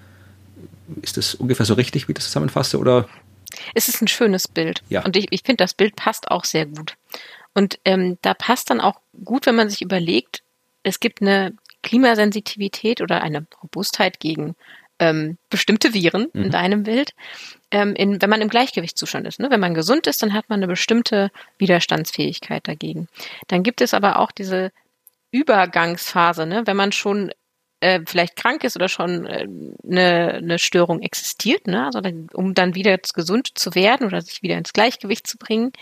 Ist 1.03 1.17
das 1.17 1.35
ungefähr 1.35 1.67
so 1.67 1.75
richtig, 1.75 2.09
wie 2.09 2.13
ich 2.13 2.17
das 2.17 2.27
zusammenfasse? 2.27 2.79
Oder? 2.79 3.07
Es 3.75 3.89
ist 3.89 4.03
ein 4.03 4.09
schönes 4.09 4.49
Bild. 4.49 4.83
Ja. 4.89 5.05
Und 5.05 5.17
ich, 5.17 5.27
ich 5.31 5.43
finde, 5.45 5.63
das 5.63 5.75
Bild 5.75 5.97
passt 5.97 6.31
auch 6.31 6.45
sehr 6.45 6.67
gut. 6.67 6.97
Und 7.55 7.79
ähm, 7.85 8.19
da 8.23 8.35
passt 8.35 8.71
dann 8.71 8.81
auch 8.81 9.01
gut, 9.25 9.47
wenn 9.47 9.55
man 9.55 9.71
sich 9.71 9.83
überlegt, 9.83 10.43
es 10.83 11.01
gibt 11.01 11.23
eine 11.23 11.55
Klimasensitivität 11.85 13.01
oder 13.01 13.23
eine 13.23 13.47
Robustheit 13.63 14.19
gegen 14.19 14.57
ähm, 14.99 15.39
bestimmte 15.51 15.95
Viren 15.95 16.29
mhm. 16.33 16.45
in 16.45 16.51
deinem 16.51 16.83
Bild, 16.85 17.15
ähm, 17.71 17.95
in, 17.95 18.21
wenn 18.21 18.31
man 18.31 18.41
im 18.41 18.49
Gleichgewichtszustand 18.49 19.27
ist. 19.27 19.41
Ne? 19.41 19.51
Wenn 19.51 19.61
man 19.61 19.75
gesund 19.75 20.07
ist, 20.07 20.23
dann 20.23 20.33
hat 20.33 20.49
man 20.49 20.59
eine 20.59 20.69
bestimmte 20.69 21.31
Widerstandsfähigkeit 21.59 22.67
dagegen. 22.67 23.09
Dann 23.49 23.63
gibt 23.63 23.81
es 23.81 23.95
aber 23.95 24.19
auch 24.19 24.33
diese 24.33 24.73
Übergangsphase, 25.31 26.47
ne? 26.47 26.63
wenn 26.67 26.77
man 26.77 26.93
schon 26.93 27.33
äh, 27.81 28.01
vielleicht 28.07 28.37
krank 28.37 28.63
ist 28.65 28.77
oder 28.77 28.89
schon 28.89 29.27
äh, 29.27 29.47
eine, 29.85 30.35
eine 30.35 30.59
Störung 30.59 31.03
existiert, 31.03 31.67
ne? 31.67 31.85
also 31.85 32.01
dann, 32.01 32.29
um 32.33 32.55
dann 32.55 32.75
wieder 32.75 32.97
gesund 32.99 33.51
zu 33.55 33.75
werden 33.75 34.07
oder 34.07 34.23
sich 34.23 34.43
wieder 34.43 34.57
ins 34.57 34.73
Gleichgewicht 34.73 35.27
zu 35.27 35.39
bringen. 35.39 35.73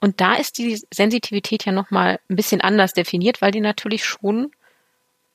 Und 0.00 0.20
da 0.20 0.34
ist 0.34 0.58
die 0.58 0.80
Sensitivität 0.92 1.64
ja 1.64 1.72
nochmal 1.72 2.18
ein 2.28 2.36
bisschen 2.36 2.60
anders 2.60 2.94
definiert, 2.94 3.40
weil 3.42 3.52
die 3.52 3.60
natürlich 3.60 4.04
schon 4.04 4.50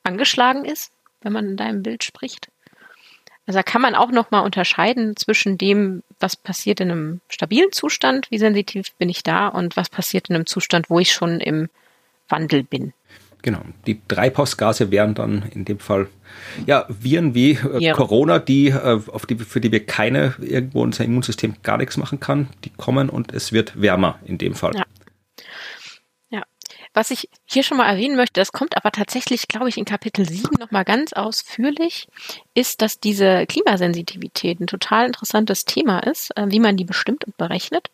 angeschlagen 0.02 0.64
ist, 0.64 0.92
wenn 1.22 1.32
man 1.32 1.50
in 1.50 1.56
deinem 1.56 1.82
Bild 1.82 2.04
spricht. 2.04 2.48
Also 3.46 3.58
da 3.58 3.62
kann 3.62 3.82
man 3.82 3.94
auch 3.94 4.10
nochmal 4.10 4.44
unterscheiden 4.44 5.16
zwischen 5.16 5.58
dem, 5.58 6.02
was 6.20 6.36
passiert 6.36 6.80
in 6.80 6.90
einem 6.90 7.20
stabilen 7.28 7.72
Zustand, 7.72 8.30
wie 8.30 8.38
sensitiv 8.38 8.92
bin 8.92 9.08
ich 9.08 9.22
da, 9.22 9.48
und 9.48 9.76
was 9.76 9.88
passiert 9.88 10.28
in 10.28 10.36
einem 10.36 10.46
Zustand, 10.46 10.88
wo 10.88 11.00
ich 11.00 11.12
schon 11.12 11.40
im 11.40 11.68
Wandel 12.28 12.62
bin. 12.62 12.92
Genau. 13.42 13.62
Die 13.86 14.00
Treibhausgase 14.06 14.90
wären 14.90 15.14
dann 15.14 15.50
in 15.54 15.64
dem 15.64 15.78
Fall 15.78 16.08
ja 16.66 16.84
Viren 16.88 17.34
wie 17.34 17.52
äh, 17.52 17.78
ja. 17.78 17.94
Corona, 17.94 18.38
die 18.38 18.68
äh, 18.68 19.00
auf 19.06 19.26
die 19.26 19.36
für 19.36 19.60
die 19.60 19.72
wir 19.72 19.84
keine 19.86 20.34
irgendwo 20.40 20.82
unser 20.82 21.04
Immunsystem 21.04 21.54
gar 21.62 21.78
nichts 21.78 21.96
machen 21.96 22.20
kann. 22.20 22.48
Die 22.64 22.70
kommen 22.70 23.08
und 23.08 23.32
es 23.32 23.52
wird 23.52 23.80
wärmer 23.80 24.18
in 24.24 24.38
dem 24.38 24.54
Fall. 24.54 24.74
Ja. 24.76 24.84
Was 26.92 27.12
ich 27.12 27.28
hier 27.46 27.62
schon 27.62 27.78
mal 27.78 27.88
erwähnen 27.88 28.16
möchte, 28.16 28.40
das 28.40 28.52
kommt 28.52 28.76
aber 28.76 28.90
tatsächlich, 28.90 29.46
glaube 29.46 29.68
ich, 29.68 29.78
in 29.78 29.84
Kapitel 29.84 30.28
7 30.28 30.48
nochmal 30.58 30.84
ganz 30.84 31.12
ausführlich, 31.12 32.08
ist, 32.54 32.82
dass 32.82 32.98
diese 32.98 33.46
Klimasensitivität 33.46 34.58
ein 34.60 34.66
total 34.66 35.06
interessantes 35.06 35.64
Thema 35.64 36.00
ist, 36.00 36.36
äh, 36.36 36.46
wie 36.48 36.58
man 36.58 36.76
die 36.76 36.84
bestimmt 36.84 37.24
und 37.24 37.36
berechnet. 37.36 37.90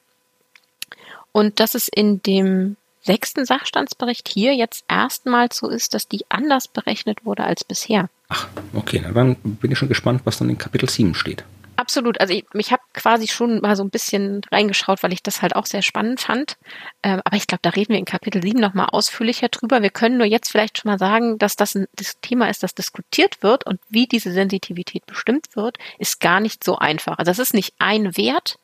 Und 1.32 1.61
dass 1.61 1.74
es 1.74 1.88
in 1.88 2.22
dem 2.22 2.76
sechsten 3.03 3.44
Sachstandsbericht 3.44 4.28
hier 4.28 4.55
jetzt 4.55 4.84
erstmals 4.88 5.59
so 5.59 5.68
ist, 5.68 5.92
dass 5.92 6.09
die 6.09 6.24
anders 6.30 6.66
berechnet 6.66 7.24
wurde 7.24 7.44
als 7.44 7.64
bisher. 7.64 8.09
Ach, 8.28 8.49
okay, 8.74 9.05
dann 9.14 9.36
bin 9.36 9.70
ich 9.70 9.78
schon 9.78 9.88
gespannt, 9.88 10.22
was 10.24 10.38
dann 10.38 10.51
in 10.51 10.59
Kapitel 10.59 10.88
7 10.88 11.14
steht. 11.14 11.44
Absolut. 11.76 12.20
Also 12.20 12.32
ich, 12.32 12.44
ich 12.54 12.72
habe 12.72 12.82
quasi 12.94 13.28
schon 13.28 13.60
mal 13.60 13.76
so 13.76 13.84
ein 13.84 13.90
bisschen 13.90 14.40
reingeschaut, 14.50 15.02
weil 15.02 15.12
ich 15.12 15.22
das 15.22 15.42
halt 15.42 15.54
auch 15.54 15.66
sehr 15.66 15.82
spannend 15.82 16.20
fand. 16.20 16.56
Ähm, 17.02 17.20
aber 17.24 17.36
ich 17.36 17.46
glaube, 17.46 17.60
da 17.62 17.70
reden 17.70 17.92
wir 17.92 17.98
in 17.98 18.06
Kapitel 18.06 18.42
7 18.42 18.58
nochmal 18.58 18.88
ausführlicher 18.90 19.48
drüber. 19.48 19.82
Wir 19.82 19.90
können 19.90 20.16
nur 20.16 20.26
jetzt 20.26 20.50
vielleicht 20.50 20.78
schon 20.78 20.90
mal 20.90 20.98
sagen, 20.98 21.38
dass 21.38 21.54
das 21.54 21.74
ein 21.74 21.86
das 21.94 22.18
Thema 22.20 22.48
ist, 22.48 22.62
das 22.62 22.74
diskutiert 22.74 23.42
wird 23.42 23.66
und 23.66 23.78
wie 23.90 24.06
diese 24.06 24.32
Sensitivität 24.32 25.04
bestimmt 25.04 25.54
wird, 25.54 25.78
ist 25.98 26.20
gar 26.20 26.40
nicht 26.40 26.64
so 26.64 26.76
einfach. 26.76 27.18
Also 27.18 27.30
das 27.30 27.38
ist 27.38 27.54
nicht 27.54 27.74
ein 27.78 28.16
Wert 28.16 28.58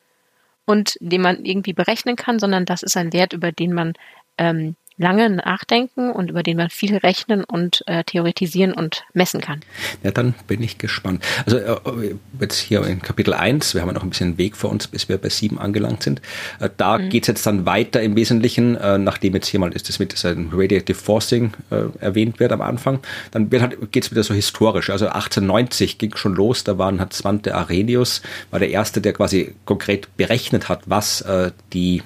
und 0.65 0.97
den 0.99 1.21
man 1.21 1.45
irgendwie 1.45 1.73
berechnen 1.73 2.15
kann, 2.15 2.39
sondern 2.39 2.65
das 2.65 2.81
ist 2.81 2.97
ein 2.97 3.13
Wert, 3.13 3.33
über 3.33 3.51
den 3.51 3.73
man 3.73 3.93
ähm, 4.37 4.75
lange 4.97 5.29
nachdenken 5.29 6.11
und 6.11 6.29
über 6.29 6.43
den 6.43 6.57
man 6.57 6.69
viel 6.69 6.97
rechnen 6.97 7.43
und 7.43 7.83
äh, 7.87 8.03
theoretisieren 8.03 8.73
und 8.73 9.03
messen 9.13 9.41
kann. 9.41 9.61
Ja, 10.03 10.11
dann 10.11 10.35
bin 10.47 10.61
ich 10.61 10.77
gespannt. 10.77 11.23
Also 11.45 11.57
äh, 11.57 12.15
jetzt 12.39 12.59
hier 12.59 12.85
in 12.85 13.01
Kapitel 13.01 13.33
1, 13.33 13.73
wir 13.73 13.81
haben 13.81 13.89
ja 13.89 13.93
noch 13.93 14.03
ein 14.03 14.09
bisschen 14.09 14.37
Weg 14.37 14.55
vor 14.55 14.69
uns, 14.69 14.87
bis 14.87 15.09
wir 15.09 15.17
bei 15.17 15.29
7 15.29 15.57
angelangt 15.59 16.03
sind. 16.03 16.21
Äh, 16.59 16.69
da 16.77 16.97
mhm. 16.97 17.09
geht 17.09 17.23
es 17.23 17.27
jetzt 17.27 17.45
dann 17.45 17.65
weiter 17.65 18.01
im 18.01 18.15
Wesentlichen, 18.15 18.75
äh, 18.75 18.97
nachdem 18.97 19.33
jetzt 19.33 19.47
hier 19.47 19.59
mal 19.59 19.71
ist 19.71 19.89
das 19.89 19.99
mit 19.99 20.13
diesem 20.13 20.49
Radiative 20.53 20.97
Forcing 20.97 21.53
äh, 21.71 21.83
erwähnt 21.99 22.39
wird 22.39 22.51
am 22.51 22.61
Anfang, 22.61 22.99
dann 23.31 23.49
halt, 23.51 23.91
geht 23.91 24.05
es 24.05 24.11
wieder 24.11 24.23
so 24.23 24.33
historisch. 24.33 24.89
Also 24.89 25.07
1890 25.07 25.97
ging 25.97 26.15
schon 26.15 26.35
los, 26.35 26.63
da 26.63 26.77
waren 26.77 26.99
hat 26.99 27.13
Svante 27.13 27.55
Arrhenius, 27.55 28.21
war 28.51 28.59
der 28.59 28.69
Erste, 28.69 29.01
der 29.01 29.13
quasi 29.13 29.55
konkret 29.65 30.15
berechnet 30.17 30.69
hat, 30.69 30.81
was 30.85 31.21
äh, 31.21 31.51
die 31.73 32.03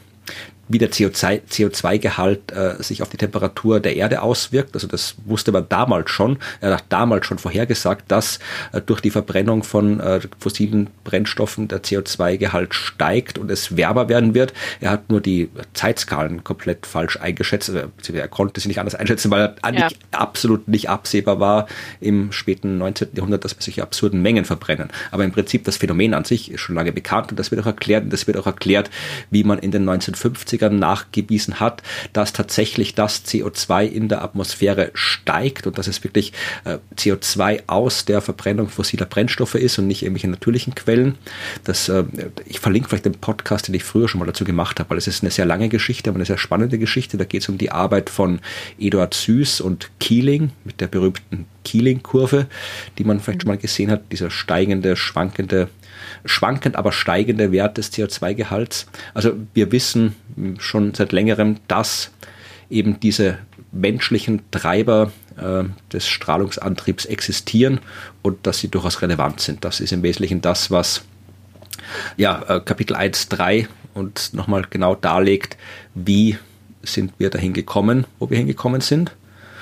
wie 0.68 0.78
der 0.78 0.92
CO2-Gehalt 0.92 2.52
äh, 2.52 2.82
sich 2.82 3.02
auf 3.02 3.10
die 3.10 3.18
Temperatur 3.18 3.80
der 3.80 3.96
Erde 3.96 4.22
auswirkt. 4.22 4.74
Also 4.74 4.88
das 4.88 5.16
wusste 5.26 5.52
man 5.52 5.68
damals 5.70 6.10
schon. 6.10 6.38
Er 6.62 6.76
hat 6.76 6.86
damals 6.90 7.26
schon 7.26 7.38
vorhergesagt, 7.38 8.12
dass 8.12 8.40
äh, 8.74 8.82
durch 8.82 9.02
die 9.02 9.10
Verbrennung 9.10 9.64
von 9.64 10.00
äh, 10.00 10.20
fossilen 10.40 10.90
Brennstoffen 11.04 11.68
der 11.68 11.84
CO2-Gehalt 11.84 12.74
steigt 12.74 13.38
und 13.38 13.50
es 13.50 13.78
wärmer 13.78 14.10
werden 14.10 14.34
wird. 14.34 14.54
Er 14.82 14.92
hat 14.92 15.10
nur 15.10 15.22
die 15.22 15.50
Zeitskalen 15.74 16.44
komplett 16.44 16.86
falsch 16.86 17.18
eingeschätzt. 17.18 17.70
Also, 17.70 18.14
er 18.14 18.28
konnte 18.28 18.60
sie 18.60 18.68
nicht 18.68 18.80
anders 18.80 18.96
einschätzen, 18.96 19.32
weil 19.32 19.56
er 19.62 19.74
ja. 19.74 19.88
absolut 20.12 20.68
nicht 20.68 20.90
absehbar 20.90 21.40
war 21.40 21.68
im 22.02 22.32
späten 22.32 22.78
19. 22.78 23.10
Jahrhundert, 23.14 23.46
dass 23.46 23.56
wir 23.56 23.62
solche 23.62 23.84
absurden 23.84 24.22
Mengen 24.22 24.46
verbrennen. 24.46 24.90
Aber 25.12 25.24
im 25.24 25.32
Prinzip 25.32 25.64
das 25.64 25.78
Phänomen 25.78 26.14
an 26.14 26.26
sich 26.26 26.52
ist 26.52 26.62
schon 26.62 26.76
lange 26.76 26.92
bekannt 26.92 27.32
und 27.32 27.40
das 27.40 27.52
wird 27.52 27.62
auch 27.62 27.66
erklärt. 27.66 28.04
Und 28.04 28.14
das 28.14 28.28
wird 28.28 28.38
auch 28.38 28.46
erklärt, 28.46 28.90
wie 29.30 29.44
man 29.44 29.60
in 29.60 29.72
den 29.72 29.84
1950 29.84 30.57
70ern 30.58 30.70
nachgewiesen 30.70 31.60
hat, 31.60 31.84
dass 32.14 32.34
tatsächlich 32.34 32.96
das 32.96 33.26
CO2 33.26 33.86
in 33.86 34.10
der 34.10 34.24
Atmosphäre 34.24 34.92
steigt 34.94 35.68
und 35.68 35.78
dass 35.78 35.88
es 35.88 36.04
wirklich 36.04 36.34
äh, 36.66 36.78
CO2 36.96 37.64
aus 37.68 38.06
der 38.06 38.22
Verbrennung 38.22 38.70
fossiler 38.70 39.06
Brennstoffe 39.06 39.56
ist 39.56 39.78
und 39.80 39.88
nicht 39.88 40.04
irgendwelche 40.04 40.28
natürlichen 40.28 40.76
Quellen. 40.76 41.16
Das, 41.64 41.90
äh, 41.90 42.04
ich 42.46 42.60
verlinke 42.60 42.90
vielleicht 42.90 43.06
den 43.06 43.14
Podcast, 43.14 43.68
den 43.68 43.76
ich 43.76 43.84
früher 43.84 44.08
schon 44.08 44.20
mal 44.20 44.26
dazu 44.26 44.44
gemacht 44.44 44.80
habe, 44.80 44.92
weil 44.92 44.98
es 44.98 45.08
ist 45.08 45.24
eine 45.24 45.32
sehr 45.32 45.46
lange 45.46 45.70
Geschichte, 45.70 46.10
aber 46.10 46.18
eine 46.18 46.26
sehr 46.26 46.38
spannende 46.38 46.78
Geschichte. 46.78 47.18
Da 47.18 47.26
geht 47.26 47.42
es 47.42 47.50
um 47.50 47.58
die 47.58 47.72
Arbeit 47.72 48.10
von 48.10 48.40
Eduard 48.80 49.14
Süß 49.14 49.62
und 49.62 49.90
Keeling 50.00 50.52
mit 50.64 50.82
der 50.82 50.88
berühmten 50.88 51.46
Keeling-Kurve, 51.64 52.48
die 52.98 53.04
man 53.04 53.20
vielleicht 53.20 53.44
schon 53.44 53.50
mal 53.50 53.58
gesehen 53.58 53.92
hat, 53.92 54.12
dieser 54.12 54.30
steigende, 54.30 54.96
schwankende 54.96 55.70
schwankend, 56.26 56.76
aber 56.76 56.92
steigende 56.92 57.52
Wert 57.52 57.78
des 57.78 57.92
CO2-Gehalts. 57.94 58.88
Also 59.14 59.34
wir 59.54 59.72
wissen 59.72 60.16
schon 60.60 60.94
seit 60.94 61.12
längerem, 61.12 61.58
dass 61.68 62.12
eben 62.70 63.00
diese 63.00 63.38
menschlichen 63.72 64.42
Treiber 64.52 65.12
äh, 65.38 65.64
des 65.92 66.08
Strahlungsantriebs 66.08 67.06
existieren 67.06 67.80
und 68.22 68.46
dass 68.48 68.60
sie 68.60 68.70
durchaus 68.70 69.02
relevant 69.02 69.40
sind. 69.40 69.64
Das 69.64 69.80
ist 69.80 69.94
im 69.94 70.04
Wesentlichen 70.04 70.42
das, 70.42 70.72
was 70.72 71.04
ja, 72.18 72.44
äh, 72.48 72.60
Kapitel 72.60 72.96
1.3 72.96 73.68
uns 73.94 74.34
nochmal 74.34 74.66
genau 74.70 74.96
darlegt, 74.96 75.58
wie 75.96 76.38
sind 76.84 77.14
wir 77.18 77.30
dahin 77.30 77.54
gekommen, 77.54 78.06
wo 78.20 78.30
wir 78.30 78.38
hingekommen 78.38 78.82
sind. 78.82 79.12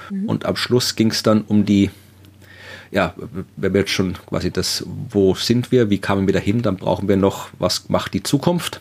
Mhm. 0.09 0.29
Und 0.29 0.45
am 0.45 0.55
Schluss 0.55 0.95
ging 0.95 1.11
es 1.11 1.23
dann 1.23 1.41
um 1.41 1.65
die 1.65 1.89
ja, 2.95 3.13
wenn 3.57 3.73
wir 3.73 3.81
jetzt 3.81 3.91
schon 3.91 4.13
quasi 4.25 4.51
das, 4.51 4.85
wo 5.09 5.35
sind 5.35 5.69
wir, 5.69 5.89
wie 5.89 5.97
kamen 5.97 6.27
wir 6.27 6.33
dahin, 6.33 6.61
dann 6.61 6.77
brauchen 6.77 7.09
wir 7.09 7.17
noch, 7.17 7.49
was 7.59 7.89
macht 7.89 8.13
die 8.13 8.23
Zukunft? 8.23 8.79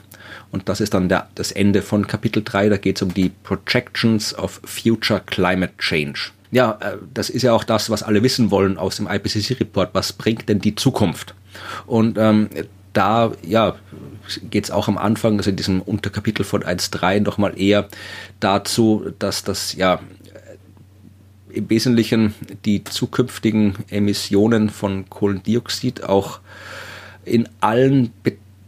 Und 0.52 0.68
das 0.68 0.80
ist 0.80 0.94
dann 0.94 1.08
der, 1.08 1.28
das 1.34 1.50
Ende 1.50 1.82
von 1.82 2.06
Kapitel 2.06 2.44
3. 2.44 2.68
Da 2.68 2.76
geht 2.76 2.96
es 2.96 3.02
um 3.02 3.12
die 3.12 3.30
Projections 3.42 4.32
of 4.38 4.60
Future 4.64 5.20
Climate 5.26 5.72
Change. 5.78 6.30
Ja, 6.52 6.78
äh, 6.80 6.98
das 7.12 7.28
ist 7.28 7.42
ja 7.42 7.52
auch 7.52 7.64
das, 7.64 7.90
was 7.90 8.04
alle 8.04 8.22
wissen 8.22 8.52
wollen 8.52 8.78
aus 8.78 8.96
dem 8.96 9.08
IPCC-Report. 9.08 9.90
Was 9.94 10.12
bringt 10.12 10.48
denn 10.48 10.60
die 10.60 10.76
Zukunft? 10.76 11.34
Und 11.86 12.16
ähm, 12.16 12.48
da, 12.92 13.32
ja, 13.42 13.74
geht 14.48 14.64
es 14.64 14.70
auch 14.70 14.86
am 14.86 14.96
Anfang, 14.96 15.38
also 15.38 15.50
in 15.50 15.56
diesem 15.56 15.82
Unterkapitel 15.82 16.44
von 16.44 16.62
1.3 16.62 17.18
nochmal 17.18 17.60
eher 17.60 17.88
dazu, 18.38 19.10
dass 19.18 19.42
das 19.42 19.74
ja 19.74 19.98
im 21.54 21.70
Wesentlichen 21.70 22.34
die 22.64 22.84
zukünftigen 22.84 23.74
Emissionen 23.88 24.70
von 24.70 25.08
Kohlendioxid 25.08 26.04
auch 26.04 26.40
in 27.24 27.48
allen 27.60 28.12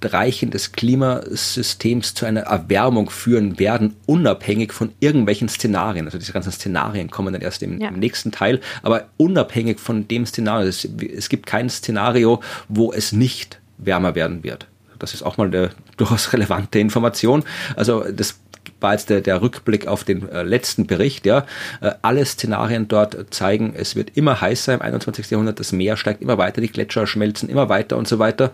Bereichen 0.01 0.51
des 0.51 0.72
Klimasystems 0.72 2.14
zu 2.14 2.26
einer 2.26 2.43
Erwärmung 2.43 3.11
führen 3.11 3.59
werden, 3.59 3.97
unabhängig 4.07 4.72
von 4.72 4.93
irgendwelchen 5.01 5.49
Szenarien. 5.49 6.05
Also 6.05 6.18
diese 6.18 6.32
ganzen 6.32 6.53
Szenarien 6.53 7.11
kommen 7.11 7.32
dann 7.32 7.43
erst 7.43 7.62
im, 7.62 7.80
ja. 7.80 7.89
im 7.89 7.99
nächsten 7.99 8.30
Teil, 8.30 8.61
aber 8.82 9.09
unabhängig 9.16 9.80
von 9.80 10.07
dem 10.07 10.26
Szenario. 10.26 10.68
Es, 10.68 10.84
es, 10.84 11.28
gibt 11.28 11.47
kein 11.47 11.70
Szenario, 11.70 12.41
wo 12.68 12.93
es 12.93 13.12
nicht 13.12 13.59
wärmer 13.78 14.14
werden 14.14 14.45
wird. 14.45 14.68
Das 14.99 15.14
ist 15.14 15.22
auch 15.22 15.39
mal 15.39 15.49
eine 15.49 15.70
durchaus 15.97 16.32
relevante 16.32 16.78
Information. 16.78 17.43
Also 17.74 18.05
das 18.12 18.39
war 18.81 18.93
jetzt 18.93 19.11
der, 19.11 19.20
der 19.20 19.41
Rückblick 19.41 19.87
auf 19.87 20.05
den 20.05 20.29
äh, 20.29 20.43
letzten 20.43 20.87
Bericht, 20.87 21.27
ja. 21.27 21.47
Äh, 21.81 21.93
alle 22.03 22.24
Szenarien 22.24 22.89
dort 22.89 23.35
zeigen, 23.35 23.74
es 23.77 23.97
wird 23.97 24.16
immer 24.16 24.41
heißer 24.41 24.74
im 24.74 24.83
21. 24.83 25.31
Jahrhundert, 25.31 25.61
das 25.61 25.72
Meer 25.72 25.97
steigt 25.97 26.22
immer 26.22 26.39
weiter, 26.39 26.61
die 26.61 26.68
Gletscher 26.68 27.07
schmelzen 27.07 27.49
immer 27.49 27.68
weiter 27.68 27.97
und 27.97 28.09
so 28.09 28.18
weiter. 28.18 28.53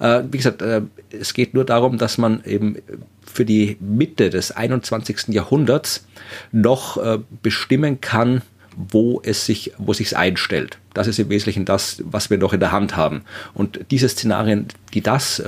Äh, 0.00 0.22
wie 0.30 0.36
gesagt, 0.36 0.62
es 1.10 1.34
geht 1.34 1.54
nur 1.54 1.64
darum, 1.64 1.98
dass 1.98 2.18
man 2.18 2.42
eben 2.44 2.76
für 3.24 3.44
die 3.44 3.76
Mitte 3.80 4.30
des 4.30 4.52
21. 4.52 5.28
Jahrhunderts 5.28 6.06
noch 6.50 7.00
bestimmen 7.42 8.00
kann, 8.00 8.42
wo 8.76 9.20
es 9.24 9.46
sich, 9.46 9.72
wo 9.78 9.92
sich's 9.92 10.14
einstellt. 10.14 10.78
Das 10.94 11.06
ist 11.06 11.18
im 11.18 11.28
Wesentlichen 11.28 11.64
das, 11.64 12.02
was 12.04 12.30
wir 12.30 12.38
noch 12.38 12.52
in 12.52 12.60
der 12.60 12.72
Hand 12.72 12.96
haben. 12.96 13.22
Und 13.54 13.80
diese 13.90 14.08
Szenarien, 14.08 14.66
die 14.92 15.00
das 15.00 15.42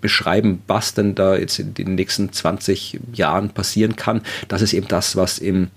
beschreiben, 0.00 0.62
was 0.66 0.94
denn 0.94 1.14
da 1.14 1.36
jetzt 1.36 1.58
in 1.58 1.74
den 1.74 1.94
nächsten 1.94 2.32
20 2.32 3.00
Jahren 3.12 3.50
passieren 3.50 3.96
kann. 3.96 4.22
Das 4.48 4.62
ist 4.62 4.72
eben 4.72 4.88
das, 4.88 5.16
was 5.16 5.38
im, 5.38 5.68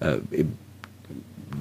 äh, 0.00 0.16
im 0.30 0.52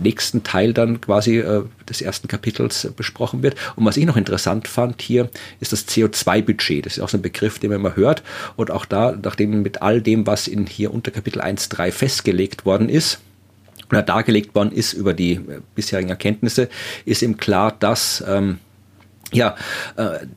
nächsten 0.01 0.43
Teil 0.43 0.73
dann 0.73 1.01
quasi 1.01 1.39
äh, 1.39 1.63
des 1.87 2.01
ersten 2.01 2.27
Kapitels 2.27 2.85
äh, 2.85 2.91
besprochen 2.95 3.43
wird. 3.43 3.55
Und 3.75 3.85
was 3.85 3.97
ich 3.97 4.05
noch 4.05 4.17
interessant 4.17 4.67
fand 4.67 5.01
hier, 5.01 5.29
ist 5.59 5.71
das 5.71 5.87
CO2-Budget. 5.87 6.85
Das 6.85 6.97
ist 6.97 7.03
auch 7.03 7.09
so 7.09 7.17
ein 7.17 7.21
Begriff, 7.21 7.59
den 7.59 7.69
man 7.69 7.79
immer 7.79 7.95
hört. 7.95 8.23
Und 8.55 8.71
auch 8.71 8.85
da, 8.85 9.17
nachdem 9.21 9.61
mit 9.61 9.81
all 9.81 10.01
dem, 10.01 10.25
was 10.27 10.47
in 10.47 10.65
hier 10.65 10.93
unter 10.93 11.11
Kapitel 11.11 11.41
1.3 11.41 11.91
festgelegt 11.91 12.65
worden 12.65 12.89
ist, 12.89 13.19
oder 13.89 14.03
dargelegt 14.03 14.53
worden 14.53 14.71
ist 14.71 14.93
über 14.93 15.13
die 15.13 15.33
äh, 15.33 15.61
bisherigen 15.75 16.09
Erkenntnisse, 16.09 16.69
ist 17.05 17.23
eben 17.23 17.37
klar, 17.37 17.75
dass 17.79 18.23
ähm, 18.27 18.59
ja, 19.31 19.55
äh, 19.95 20.27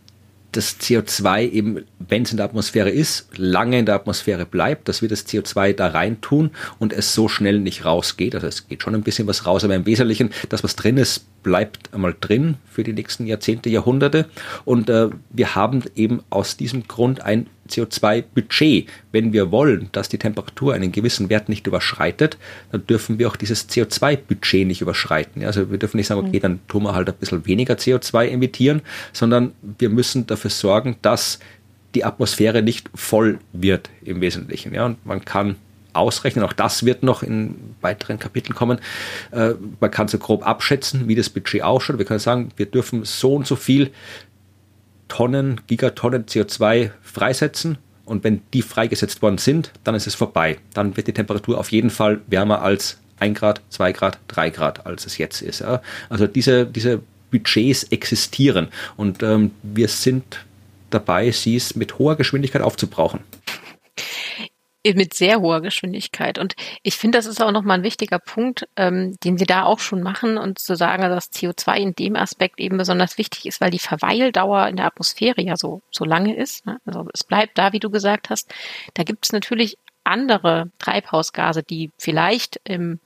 das 0.52 0.78
CO2 0.78 1.50
eben, 1.50 1.84
wenn 1.98 2.22
es 2.22 2.30
in 2.30 2.36
der 2.36 2.46
Atmosphäre 2.46 2.90
ist, 2.90 3.26
lange 3.36 3.78
in 3.78 3.86
der 3.86 3.94
Atmosphäre 3.94 4.44
bleibt, 4.44 4.86
dass 4.86 5.00
wir 5.00 5.08
das 5.08 5.26
CO2 5.26 5.72
da 5.72 5.88
rein 5.88 6.20
tun 6.20 6.50
und 6.78 6.92
es 6.92 7.14
so 7.14 7.26
schnell 7.26 7.58
nicht 7.58 7.86
rausgeht. 7.86 8.34
Also 8.34 8.46
es 8.46 8.68
geht 8.68 8.82
schon 8.82 8.94
ein 8.94 9.02
bisschen 9.02 9.26
was 9.26 9.46
raus, 9.46 9.64
aber 9.64 9.74
im 9.74 9.86
Wesentlichen, 9.86 10.30
das, 10.50 10.62
was 10.62 10.76
drin 10.76 10.98
ist, 10.98 11.24
bleibt 11.42 11.92
einmal 11.92 12.14
drin 12.20 12.56
für 12.70 12.84
die 12.84 12.92
nächsten 12.92 13.26
Jahrzehnte, 13.26 13.70
Jahrhunderte. 13.70 14.26
Und 14.64 14.90
äh, 14.90 15.08
wir 15.30 15.54
haben 15.54 15.82
eben 15.96 16.22
aus 16.28 16.56
diesem 16.56 16.86
Grund 16.86 17.22
ein 17.22 17.48
CO2-Budget. 17.72 18.88
Wenn 19.12 19.32
wir 19.32 19.50
wollen, 19.50 19.88
dass 19.92 20.08
die 20.08 20.18
Temperatur 20.18 20.74
einen 20.74 20.92
gewissen 20.92 21.30
Wert 21.30 21.48
nicht 21.48 21.66
überschreitet, 21.66 22.38
dann 22.70 22.86
dürfen 22.86 23.18
wir 23.18 23.28
auch 23.28 23.36
dieses 23.36 23.68
CO2-Budget 23.68 24.66
nicht 24.66 24.80
überschreiten. 24.80 25.44
Also 25.44 25.70
wir 25.70 25.78
dürfen 25.78 25.96
nicht 25.96 26.06
sagen, 26.06 26.26
okay, 26.26 26.38
mhm. 26.38 26.42
dann 26.42 26.60
tun 26.68 26.82
wir 26.84 26.94
halt 26.94 27.08
ein 27.08 27.14
bisschen 27.14 27.46
weniger 27.46 27.74
CO2 27.74 28.28
emittieren, 28.28 28.82
sondern 29.12 29.52
wir 29.78 29.88
müssen 29.88 30.26
dafür 30.26 30.50
sorgen, 30.50 30.96
dass 31.02 31.38
die 31.94 32.04
Atmosphäre 32.04 32.62
nicht 32.62 32.90
voll 32.94 33.38
wird 33.52 33.90
im 34.02 34.20
Wesentlichen. 34.20 34.74
Ja, 34.74 34.86
und 34.86 35.04
man 35.04 35.24
kann 35.24 35.56
ausrechnen. 35.92 36.44
Auch 36.44 36.52
das 36.52 36.84
wird 36.84 37.02
noch 37.02 37.22
in 37.22 37.54
weiteren 37.80 38.18
Kapiteln 38.18 38.54
kommen. 38.54 38.78
Äh, 39.30 39.54
man 39.80 39.90
kann 39.90 40.08
so 40.08 40.18
grob 40.18 40.46
abschätzen, 40.46 41.08
wie 41.08 41.14
das 41.14 41.30
Budget 41.30 41.62
ausschaut. 41.62 41.98
Wir 41.98 42.04
können 42.04 42.18
sagen, 42.18 42.50
wir 42.56 42.66
dürfen 42.66 43.04
so 43.04 43.34
und 43.34 43.46
so 43.46 43.56
viel 43.56 43.90
Tonnen, 45.12 45.60
Gigatonnen 45.66 46.24
CO2 46.24 46.90
freisetzen. 47.02 47.76
Und 48.06 48.24
wenn 48.24 48.40
die 48.54 48.62
freigesetzt 48.62 49.20
worden 49.20 49.36
sind, 49.36 49.72
dann 49.84 49.94
ist 49.94 50.06
es 50.06 50.14
vorbei. 50.14 50.56
Dann 50.72 50.96
wird 50.96 51.06
die 51.06 51.12
Temperatur 51.12 51.58
auf 51.58 51.70
jeden 51.70 51.90
Fall 51.90 52.20
wärmer 52.28 52.62
als 52.62 52.96
1 53.20 53.38
Grad, 53.38 53.60
2 53.68 53.92
Grad, 53.92 54.18
3 54.28 54.48
Grad, 54.48 54.86
als 54.86 55.04
es 55.04 55.18
jetzt 55.18 55.42
ist. 55.42 55.60
Ja. 55.60 55.82
Also 56.08 56.26
diese, 56.26 56.64
diese 56.64 57.02
Budgets 57.30 57.84
existieren 57.84 58.68
und 58.96 59.22
ähm, 59.22 59.50
wir 59.62 59.88
sind 59.88 60.46
dabei, 60.88 61.30
sie 61.30 61.60
mit 61.74 61.98
hoher 61.98 62.16
Geschwindigkeit 62.16 62.62
aufzubrauchen 62.62 63.20
mit 64.84 65.14
sehr 65.14 65.40
hoher 65.40 65.60
Geschwindigkeit. 65.60 66.38
Und 66.38 66.54
ich 66.82 66.96
finde, 66.96 67.18
das 67.18 67.26
ist 67.26 67.40
auch 67.40 67.52
nochmal 67.52 67.78
ein 67.78 67.84
wichtiger 67.84 68.18
Punkt, 68.18 68.66
ähm, 68.76 69.16
den 69.24 69.38
Sie 69.38 69.46
da 69.46 69.64
auch 69.64 69.78
schon 69.78 70.02
machen 70.02 70.38
und 70.38 70.58
zu 70.58 70.74
sagen, 70.76 71.02
dass 71.02 71.32
CO2 71.32 71.76
in 71.76 71.94
dem 71.94 72.16
Aspekt 72.16 72.58
eben 72.58 72.78
besonders 72.78 73.18
wichtig 73.18 73.46
ist, 73.46 73.60
weil 73.60 73.70
die 73.70 73.78
Verweildauer 73.78 74.68
in 74.68 74.76
der 74.76 74.86
Atmosphäre 74.86 75.40
ja 75.40 75.56
so, 75.56 75.82
so 75.90 76.04
lange 76.04 76.34
ist. 76.34 76.66
Ne? 76.66 76.78
Also 76.84 77.08
es 77.12 77.24
bleibt 77.24 77.58
da, 77.58 77.72
wie 77.72 77.80
du 77.80 77.90
gesagt 77.90 78.30
hast. 78.30 78.52
Da 78.94 79.04
gibt 79.04 79.24
es 79.24 79.32
natürlich 79.32 79.78
andere 80.04 80.70
Treibhausgase, 80.78 81.62
die 81.62 81.90
vielleicht 81.96 82.60
im 82.64 82.98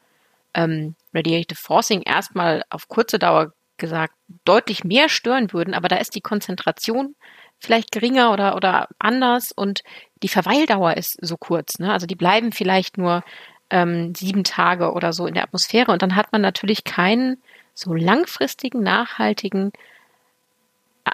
ähm, 0.55 0.95
Radiative 1.14 1.61
Forcing 1.61 2.03
erstmal 2.03 2.64
auf 2.70 2.89
kurze 2.89 3.18
Dauer 3.18 3.53
gesagt 3.77 4.14
deutlich 4.45 4.85
mehr 4.85 5.09
stören 5.09 5.53
würden, 5.53 5.74
aber 5.74 5.89
da 5.89 5.97
ist 5.97 6.14
die 6.14 6.22
Konzentration 6.22 7.14
vielleicht 7.59 7.93
geringer 7.93 8.33
oder, 8.33 8.57
oder 8.57 8.89
anders 8.99 9.53
und 9.53 9.83
die 10.22 10.28
Verweildauer 10.28 10.96
ist 10.96 11.18
so 11.20 11.36
kurz. 11.36 11.78
Ne? 11.78 11.92
Also 11.92 12.06
die 12.06 12.14
bleiben 12.14 12.52
vielleicht 12.52 12.98
nur 12.98 13.22
ähm, 13.70 14.14
sieben 14.14 14.44
Tage 14.44 14.92
oder 14.92 15.12
so 15.12 15.26
in 15.26 15.34
der 15.34 15.42
Atmosphäre 15.42 15.92
und 15.92 16.02
dann 16.02 16.16
hat 16.16 16.32
man 16.32 16.40
natürlich 16.40 16.84
keinen 16.84 17.42
so 17.74 17.94
langfristigen, 17.94 18.82
nachhaltigen 18.82 19.72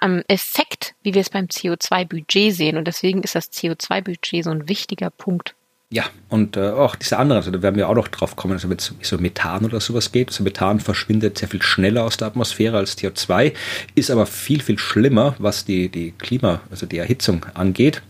ähm, 0.00 0.22
Effekt, 0.28 0.94
wie 1.03 1.14
wir 1.14 1.20
es 1.20 1.30
beim 1.30 1.46
CO2-Budget 1.46 2.55
sehen. 2.55 2.76
Und 2.76 2.86
deswegen 2.86 3.22
ist 3.22 3.34
das 3.34 3.53
CO2-Budget 3.53 4.44
so 4.44 4.50
ein 4.50 4.68
wichtiger 4.68 5.11
Punkt. 5.11 5.55
Ja, 5.93 6.05
und 6.30 6.57
äh, 6.57 6.70
auch 6.70 6.97
diese 6.97 7.18
anderen, 7.18 7.36
also 7.43 7.51
da 7.51 7.61
werden 7.61 7.76
wir 7.76 7.86
auch 7.86 7.95
noch 7.95 8.09
drauf 8.09 8.34
kommen, 8.34 8.55
also 8.55 8.70
wenn 8.70 8.78
es 8.78 8.95
so 9.03 9.18
Methan 9.18 9.66
oder 9.66 9.78
sowas 9.78 10.11
geht. 10.11 10.28
Also 10.28 10.43
Methan 10.43 10.80
verschwindet 10.80 11.36
sehr 11.36 11.49
viel 11.49 11.61
schneller 11.61 12.05
aus 12.05 12.16
der 12.16 12.28
Atmosphäre 12.28 12.78
als 12.78 12.97
CO2, 12.97 13.53
ist 13.95 14.11
aber 14.11 14.24
viel, 14.24 14.62
viel 14.62 14.78
schlimmer, 14.78 15.34
was 15.38 15.66
die, 15.66 15.90
die 15.90 16.12
Klima, 16.12 16.62
also 16.70 16.86
die 16.86 16.97
Erhitzung 16.97 17.45
angeht. 17.53 18.01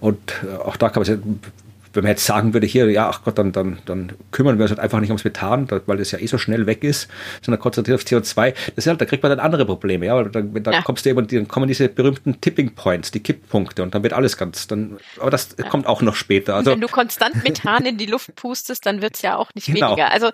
Und 0.00 0.18
äh, 0.42 0.56
auch 0.56 0.76
da 0.76 0.88
kann 0.88 1.02
man 1.02 1.50
wenn 1.98 2.04
man 2.04 2.10
jetzt 2.12 2.26
sagen 2.26 2.54
würde, 2.54 2.66
hier, 2.66 2.88
ja, 2.90 3.08
ach 3.08 3.24
Gott, 3.24 3.38
dann, 3.38 3.50
dann, 3.50 3.80
dann 3.86 4.12
kümmern 4.30 4.56
wir 4.56 4.62
uns 4.62 4.70
halt 4.70 4.78
einfach 4.78 5.00
nicht 5.00 5.10
ums 5.10 5.24
Methan, 5.24 5.68
weil 5.86 5.96
das 5.96 6.12
ja 6.12 6.20
eh 6.20 6.26
so 6.26 6.38
schnell 6.38 6.66
weg 6.66 6.84
ist, 6.84 7.08
sondern 7.42 7.60
konzentriert 7.60 7.98
auf 7.98 8.06
CO2, 8.06 8.52
das 8.52 8.84
ist 8.84 8.86
halt, 8.86 9.00
da 9.00 9.04
kriegt 9.04 9.24
man 9.24 9.30
dann 9.30 9.40
andere 9.40 9.66
Probleme, 9.66 10.06
ja, 10.06 10.14
weil 10.14 10.30
dann, 10.30 10.62
dann 10.62 10.74
ja. 10.74 10.82
kommst 10.82 11.04
du 11.04 11.10
eben, 11.10 11.26
dann 11.26 11.48
kommen 11.48 11.66
diese 11.66 11.88
berühmten 11.88 12.40
Tipping 12.40 12.76
Points, 12.76 13.10
die 13.10 13.20
Kipppunkte 13.20 13.82
und 13.82 13.96
dann 13.96 14.04
wird 14.04 14.12
alles 14.12 14.36
ganz, 14.36 14.68
dann, 14.68 14.98
aber 15.18 15.30
das 15.30 15.56
ja. 15.58 15.68
kommt 15.68 15.88
auch 15.88 16.00
noch 16.00 16.14
später. 16.14 16.54
Also, 16.54 16.70
wenn 16.70 16.80
du 16.80 16.86
konstant 16.86 17.42
Methan 17.42 17.84
in 17.84 17.98
die 17.98 18.06
Luft 18.06 18.34
pustest, 18.36 18.86
dann 18.86 19.02
wird's 19.02 19.22
ja 19.22 19.36
auch 19.36 19.50
nicht 19.56 19.66
genau. 19.66 19.88
weniger. 19.88 20.12
Also, 20.12 20.30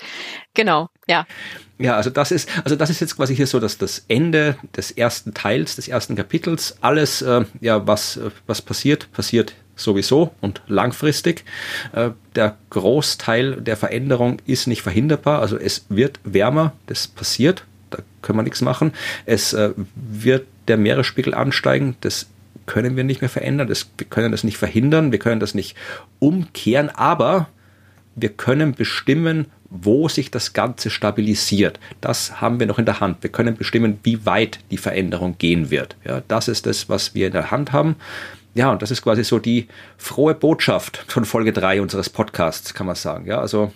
genau, 0.53 0.91
ja. 1.09 1.27
Ja, 1.79 1.97
also 1.97 2.11
das 2.11 2.31
ist, 2.31 2.49
also 2.63 2.77
das 2.77 2.91
ist 2.91 3.01
jetzt 3.01 3.17
quasi 3.17 3.35
hier 3.35 3.47
so, 3.47 3.59
dass 3.59 3.79
das 3.79 4.05
Ende 4.09 4.57
des 4.77 4.93
ersten 4.93 5.35
Teils, 5.35 5.75
des 5.75 5.89
ersten 5.89 6.15
Kapitels, 6.15 6.77
alles, 6.83 7.21
äh, 7.23 7.45
ja, 7.61 7.87
was, 7.87 8.17
äh, 8.17 8.31
was 8.47 8.63
passiert, 8.63 9.11
passiert 9.13 9.55
sowieso 9.77 10.33
und 10.41 10.63
langfristig. 10.67 11.45
Äh, 11.93 12.11
der 12.35 12.57
Großteil 12.71 13.61
der 13.61 13.77
Veränderung 13.77 14.39
ist 14.47 14.67
nicht 14.67 14.83
verhinderbar, 14.83 15.41
also 15.41 15.57
es 15.57 15.87
wird 15.89 16.21
wärmer, 16.25 16.73
das 16.87 17.09
passiert, 17.09 17.65
da 17.91 17.99
können 18.23 18.39
wir 18.39 18.43
nichts 18.43 18.61
machen. 18.61 18.93
Es 19.27 19.53
äh, 19.53 19.71
wird 19.95 20.47
der 20.69 20.77
Meeresspiegel 20.77 21.35
ansteigen, 21.35 21.97
das 22.01 22.27
können 22.67 22.97
wir 22.97 23.05
nicht 23.05 23.21
mehr 23.21 23.31
verändern, 23.31 23.69
das, 23.69 23.91
wir 23.99 24.07
können 24.07 24.33
das 24.33 24.45
nicht 24.45 24.57
verhindern, 24.57 25.13
wir 25.13 25.19
können 25.19 25.41
das 25.41 25.55
nicht 25.55 25.77
umkehren, 26.19 26.89
aber 26.89 27.49
wir 28.17 28.31
können 28.31 28.75
bestimmen, 28.75 29.47
wo 29.75 30.09
sich 30.09 30.31
das 30.31 30.53
Ganze 30.53 30.89
stabilisiert. 30.89 31.81
Das 32.01 32.41
haben 32.41 32.61
wir 32.61 32.67
noch 32.67 32.79
in 32.79 32.85
der 32.85 33.01
Hand. 33.01 33.23
Wir 33.23 33.31
können 33.31 33.57
bestimmen, 33.57 33.99
wie 34.05 34.25
weit 34.25 34.61
die 34.71 34.77
Veränderung 34.77 35.37
gehen 35.37 35.71
wird. 35.71 35.97
Ja, 36.05 36.23
das 36.29 36.47
ist 36.47 36.67
das, 36.67 36.89
was 36.89 37.15
wir 37.15 37.27
in 37.27 37.33
der 37.33 37.51
Hand 37.51 37.73
haben. 37.73 37.97
Ja, 38.55 38.71
und 38.71 38.83
das 38.83 38.91
ist 38.91 39.03
quasi 39.03 39.25
so 39.25 39.39
die 39.39 39.69
frohe 39.99 40.35
Botschaft 40.35 41.05
von 41.09 41.25
Folge 41.25 41.53
3 41.53 41.83
unseres 41.83 42.09
Podcasts, 42.09 42.73
kann 42.73 42.87
man 42.87 42.95
sagen. 42.95 43.27
Ja, 43.27 43.41
also 43.41 43.73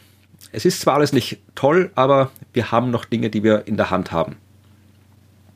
es 0.52 0.64
ist 0.64 0.80
zwar 0.80 0.94
alles 0.94 1.12
nicht 1.12 1.40
toll, 1.55 1.90
aber 1.94 2.30
wir 2.52 2.70
haben 2.70 2.90
noch 2.90 3.05
Dinge, 3.05 3.28
die 3.28 3.42
wir 3.42 3.66
in 3.66 3.76
der 3.76 3.90
Hand 3.90 4.12
haben. 4.12 4.36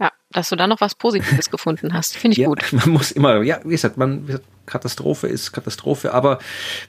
Ja, 0.00 0.10
dass 0.30 0.48
du 0.48 0.56
da 0.56 0.66
noch 0.66 0.80
was 0.80 0.96
Positives 0.96 1.50
gefunden 1.50 1.94
hast, 1.94 2.16
finde 2.16 2.32
ich 2.32 2.38
ja, 2.38 2.48
gut. 2.48 2.64
Man 2.72 2.90
muss 2.90 3.12
immer, 3.12 3.42
ja, 3.42 3.60
wie 3.64 3.70
gesagt, 3.70 3.96
man, 3.96 4.40
Katastrophe 4.66 5.26
ist 5.26 5.52
Katastrophe, 5.52 6.12
aber 6.14 6.38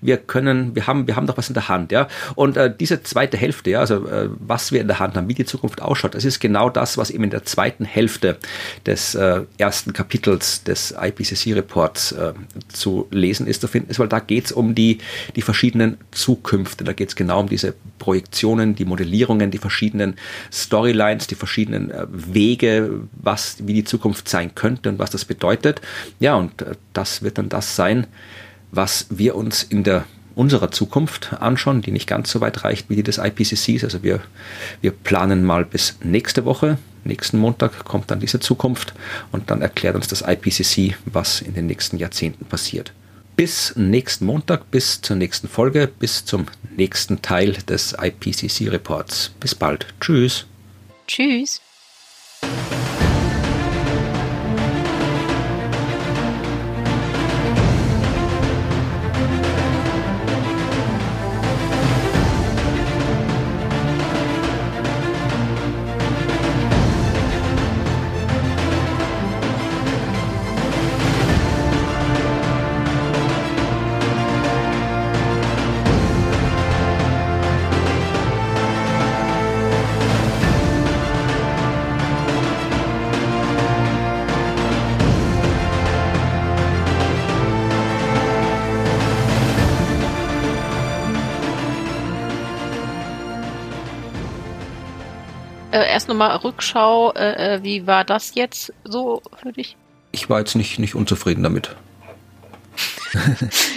wir 0.01 0.17
können, 0.17 0.75
wir 0.75 0.87
haben, 0.87 1.07
wir 1.07 1.15
haben 1.15 1.27
doch 1.27 1.37
was 1.37 1.47
in 1.49 1.53
der 1.53 1.69
Hand, 1.69 1.91
ja. 1.91 2.07
Und 2.35 2.57
äh, 2.57 2.73
diese 2.73 3.03
zweite 3.03 3.37
Hälfte, 3.37 3.71
ja, 3.71 3.79
also 3.79 4.07
äh, 4.07 4.29
was 4.39 4.71
wir 4.71 4.81
in 4.81 4.87
der 4.87 4.99
Hand 4.99 5.15
haben, 5.15 5.27
wie 5.27 5.33
die 5.33 5.45
Zukunft 5.45 5.81
ausschaut, 5.81 6.15
das 6.15 6.25
ist 6.25 6.39
genau 6.39 6.69
das, 6.69 6.97
was 6.97 7.09
eben 7.09 7.23
in 7.23 7.29
der 7.29 7.43
zweiten 7.45 7.85
Hälfte 7.85 8.37
des 8.85 9.15
äh, 9.15 9.41
ersten 9.57 9.93
Kapitels 9.93 10.63
des 10.63 10.93
IPCC-Reports 10.99 12.11
äh, 12.13 12.33
zu 12.67 13.07
lesen 13.11 13.47
ist, 13.47 13.61
zu 13.61 13.67
finden 13.67 13.89
ist, 13.89 13.99
weil 13.99 14.07
da 14.07 14.19
geht 14.19 14.45
es 14.45 14.51
um 14.51 14.75
die, 14.75 14.99
die 15.35 15.41
verschiedenen 15.41 15.97
Zukünfte, 16.11 16.83
da 16.83 16.93
geht 16.93 17.09
es 17.09 17.15
genau 17.15 17.39
um 17.39 17.49
diese 17.49 17.73
Projektionen, 17.99 18.75
die 18.75 18.85
Modellierungen, 18.85 19.49
die 19.49 19.57
verschiedenen 19.57 20.15
Storylines, 20.51 21.27
die 21.27 21.35
verschiedenen 21.35 21.89
äh, 21.89 22.05
Wege, 22.09 23.01
was, 23.13 23.57
wie 23.65 23.73
die 23.73 23.83
Zukunft 23.83 24.29
sein 24.29 24.53
könnte 24.55 24.89
und 24.89 24.99
was 24.99 25.09
das 25.09 25.25
bedeutet. 25.25 25.81
Ja, 26.19 26.35
und 26.35 26.61
äh, 26.61 26.75
das 26.93 27.23
wird 27.23 27.37
dann 27.37 27.49
das 27.49 27.62
das 27.63 27.75
sein, 27.75 28.07
was 28.71 29.07
wir 29.09 29.35
uns 29.35 29.63
in 29.63 29.83
der 29.83 30.05
unserer 30.35 30.71
Zukunft 30.71 31.33
anschauen, 31.39 31.81
die 31.81 31.91
nicht 31.91 32.07
ganz 32.07 32.31
so 32.31 32.41
weit 32.41 32.63
reicht 32.63 32.89
wie 32.89 32.95
die 32.95 33.03
des 33.03 33.19
IPCCs. 33.19 33.83
Also 33.83 34.03
wir, 34.03 34.19
wir 34.81 34.91
planen 34.91 35.43
mal 35.43 35.63
bis 35.63 35.97
nächste 36.03 36.43
Woche. 36.45 36.77
Nächsten 37.03 37.37
Montag 37.37 37.85
kommt 37.85 38.09
dann 38.09 38.19
diese 38.19 38.39
Zukunft 38.39 38.93
und 39.31 39.51
dann 39.51 39.61
erklärt 39.61 39.95
uns 39.95 40.07
das 40.07 40.23
IPCC, 40.25 40.95
was 41.05 41.41
in 41.41 41.53
den 41.53 41.67
nächsten 41.67 41.97
Jahrzehnten 41.97 42.45
passiert. 42.45 42.93
Bis 43.35 43.75
nächsten 43.75 44.25
Montag, 44.25 44.71
bis 44.71 45.01
zur 45.01 45.15
nächsten 45.15 45.47
Folge, 45.47 45.87
bis 45.87 46.25
zum 46.25 46.47
nächsten 46.75 47.21
Teil 47.21 47.53
des 47.67 47.95
IPCC-Reports. 47.99 49.31
Bis 49.39 49.55
bald. 49.55 49.87
Tschüss. 49.99 50.45
Tschüss. 51.07 51.61
Nochmal 96.23 96.37
Rückschau, 96.37 97.13
äh, 97.13 97.55
äh, 97.55 97.63
wie 97.63 97.87
war 97.87 98.03
das 98.03 98.35
jetzt 98.35 98.73
so 98.83 99.21
für 99.41 99.51
dich? 99.51 99.77
Ich 100.11 100.29
war 100.29 100.39
jetzt 100.39 100.55
nicht, 100.55 100.79
nicht 100.79 100.95
unzufrieden 100.95 101.43
damit. 101.43 101.75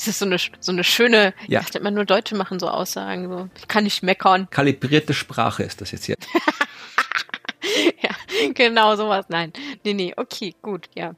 Es 0.00 0.06
ist 0.06 0.20
so 0.20 0.26
eine, 0.26 0.36
so 0.60 0.70
eine 0.70 0.84
schöne, 0.84 1.34
ja. 1.48 1.58
ich 1.58 1.66
dachte 1.66 1.78
immer 1.78 1.90
nur 1.90 2.04
Deutsche 2.04 2.36
machen 2.36 2.60
so 2.60 2.68
Aussagen, 2.68 3.28
so, 3.28 3.48
ich 3.58 3.66
kann 3.66 3.82
nicht 3.82 4.04
meckern. 4.04 4.48
Kalibrierte 4.48 5.12
Sprache 5.12 5.64
ist 5.64 5.80
das 5.80 5.90
jetzt 5.90 6.04
hier. 6.04 6.14
ja, 8.00 8.10
genau 8.54 8.94
sowas. 8.94 9.26
Nein, 9.28 9.52
nee, 9.84 9.94
nee, 9.94 10.14
okay, 10.16 10.54
gut, 10.62 10.88
ja. 10.94 11.16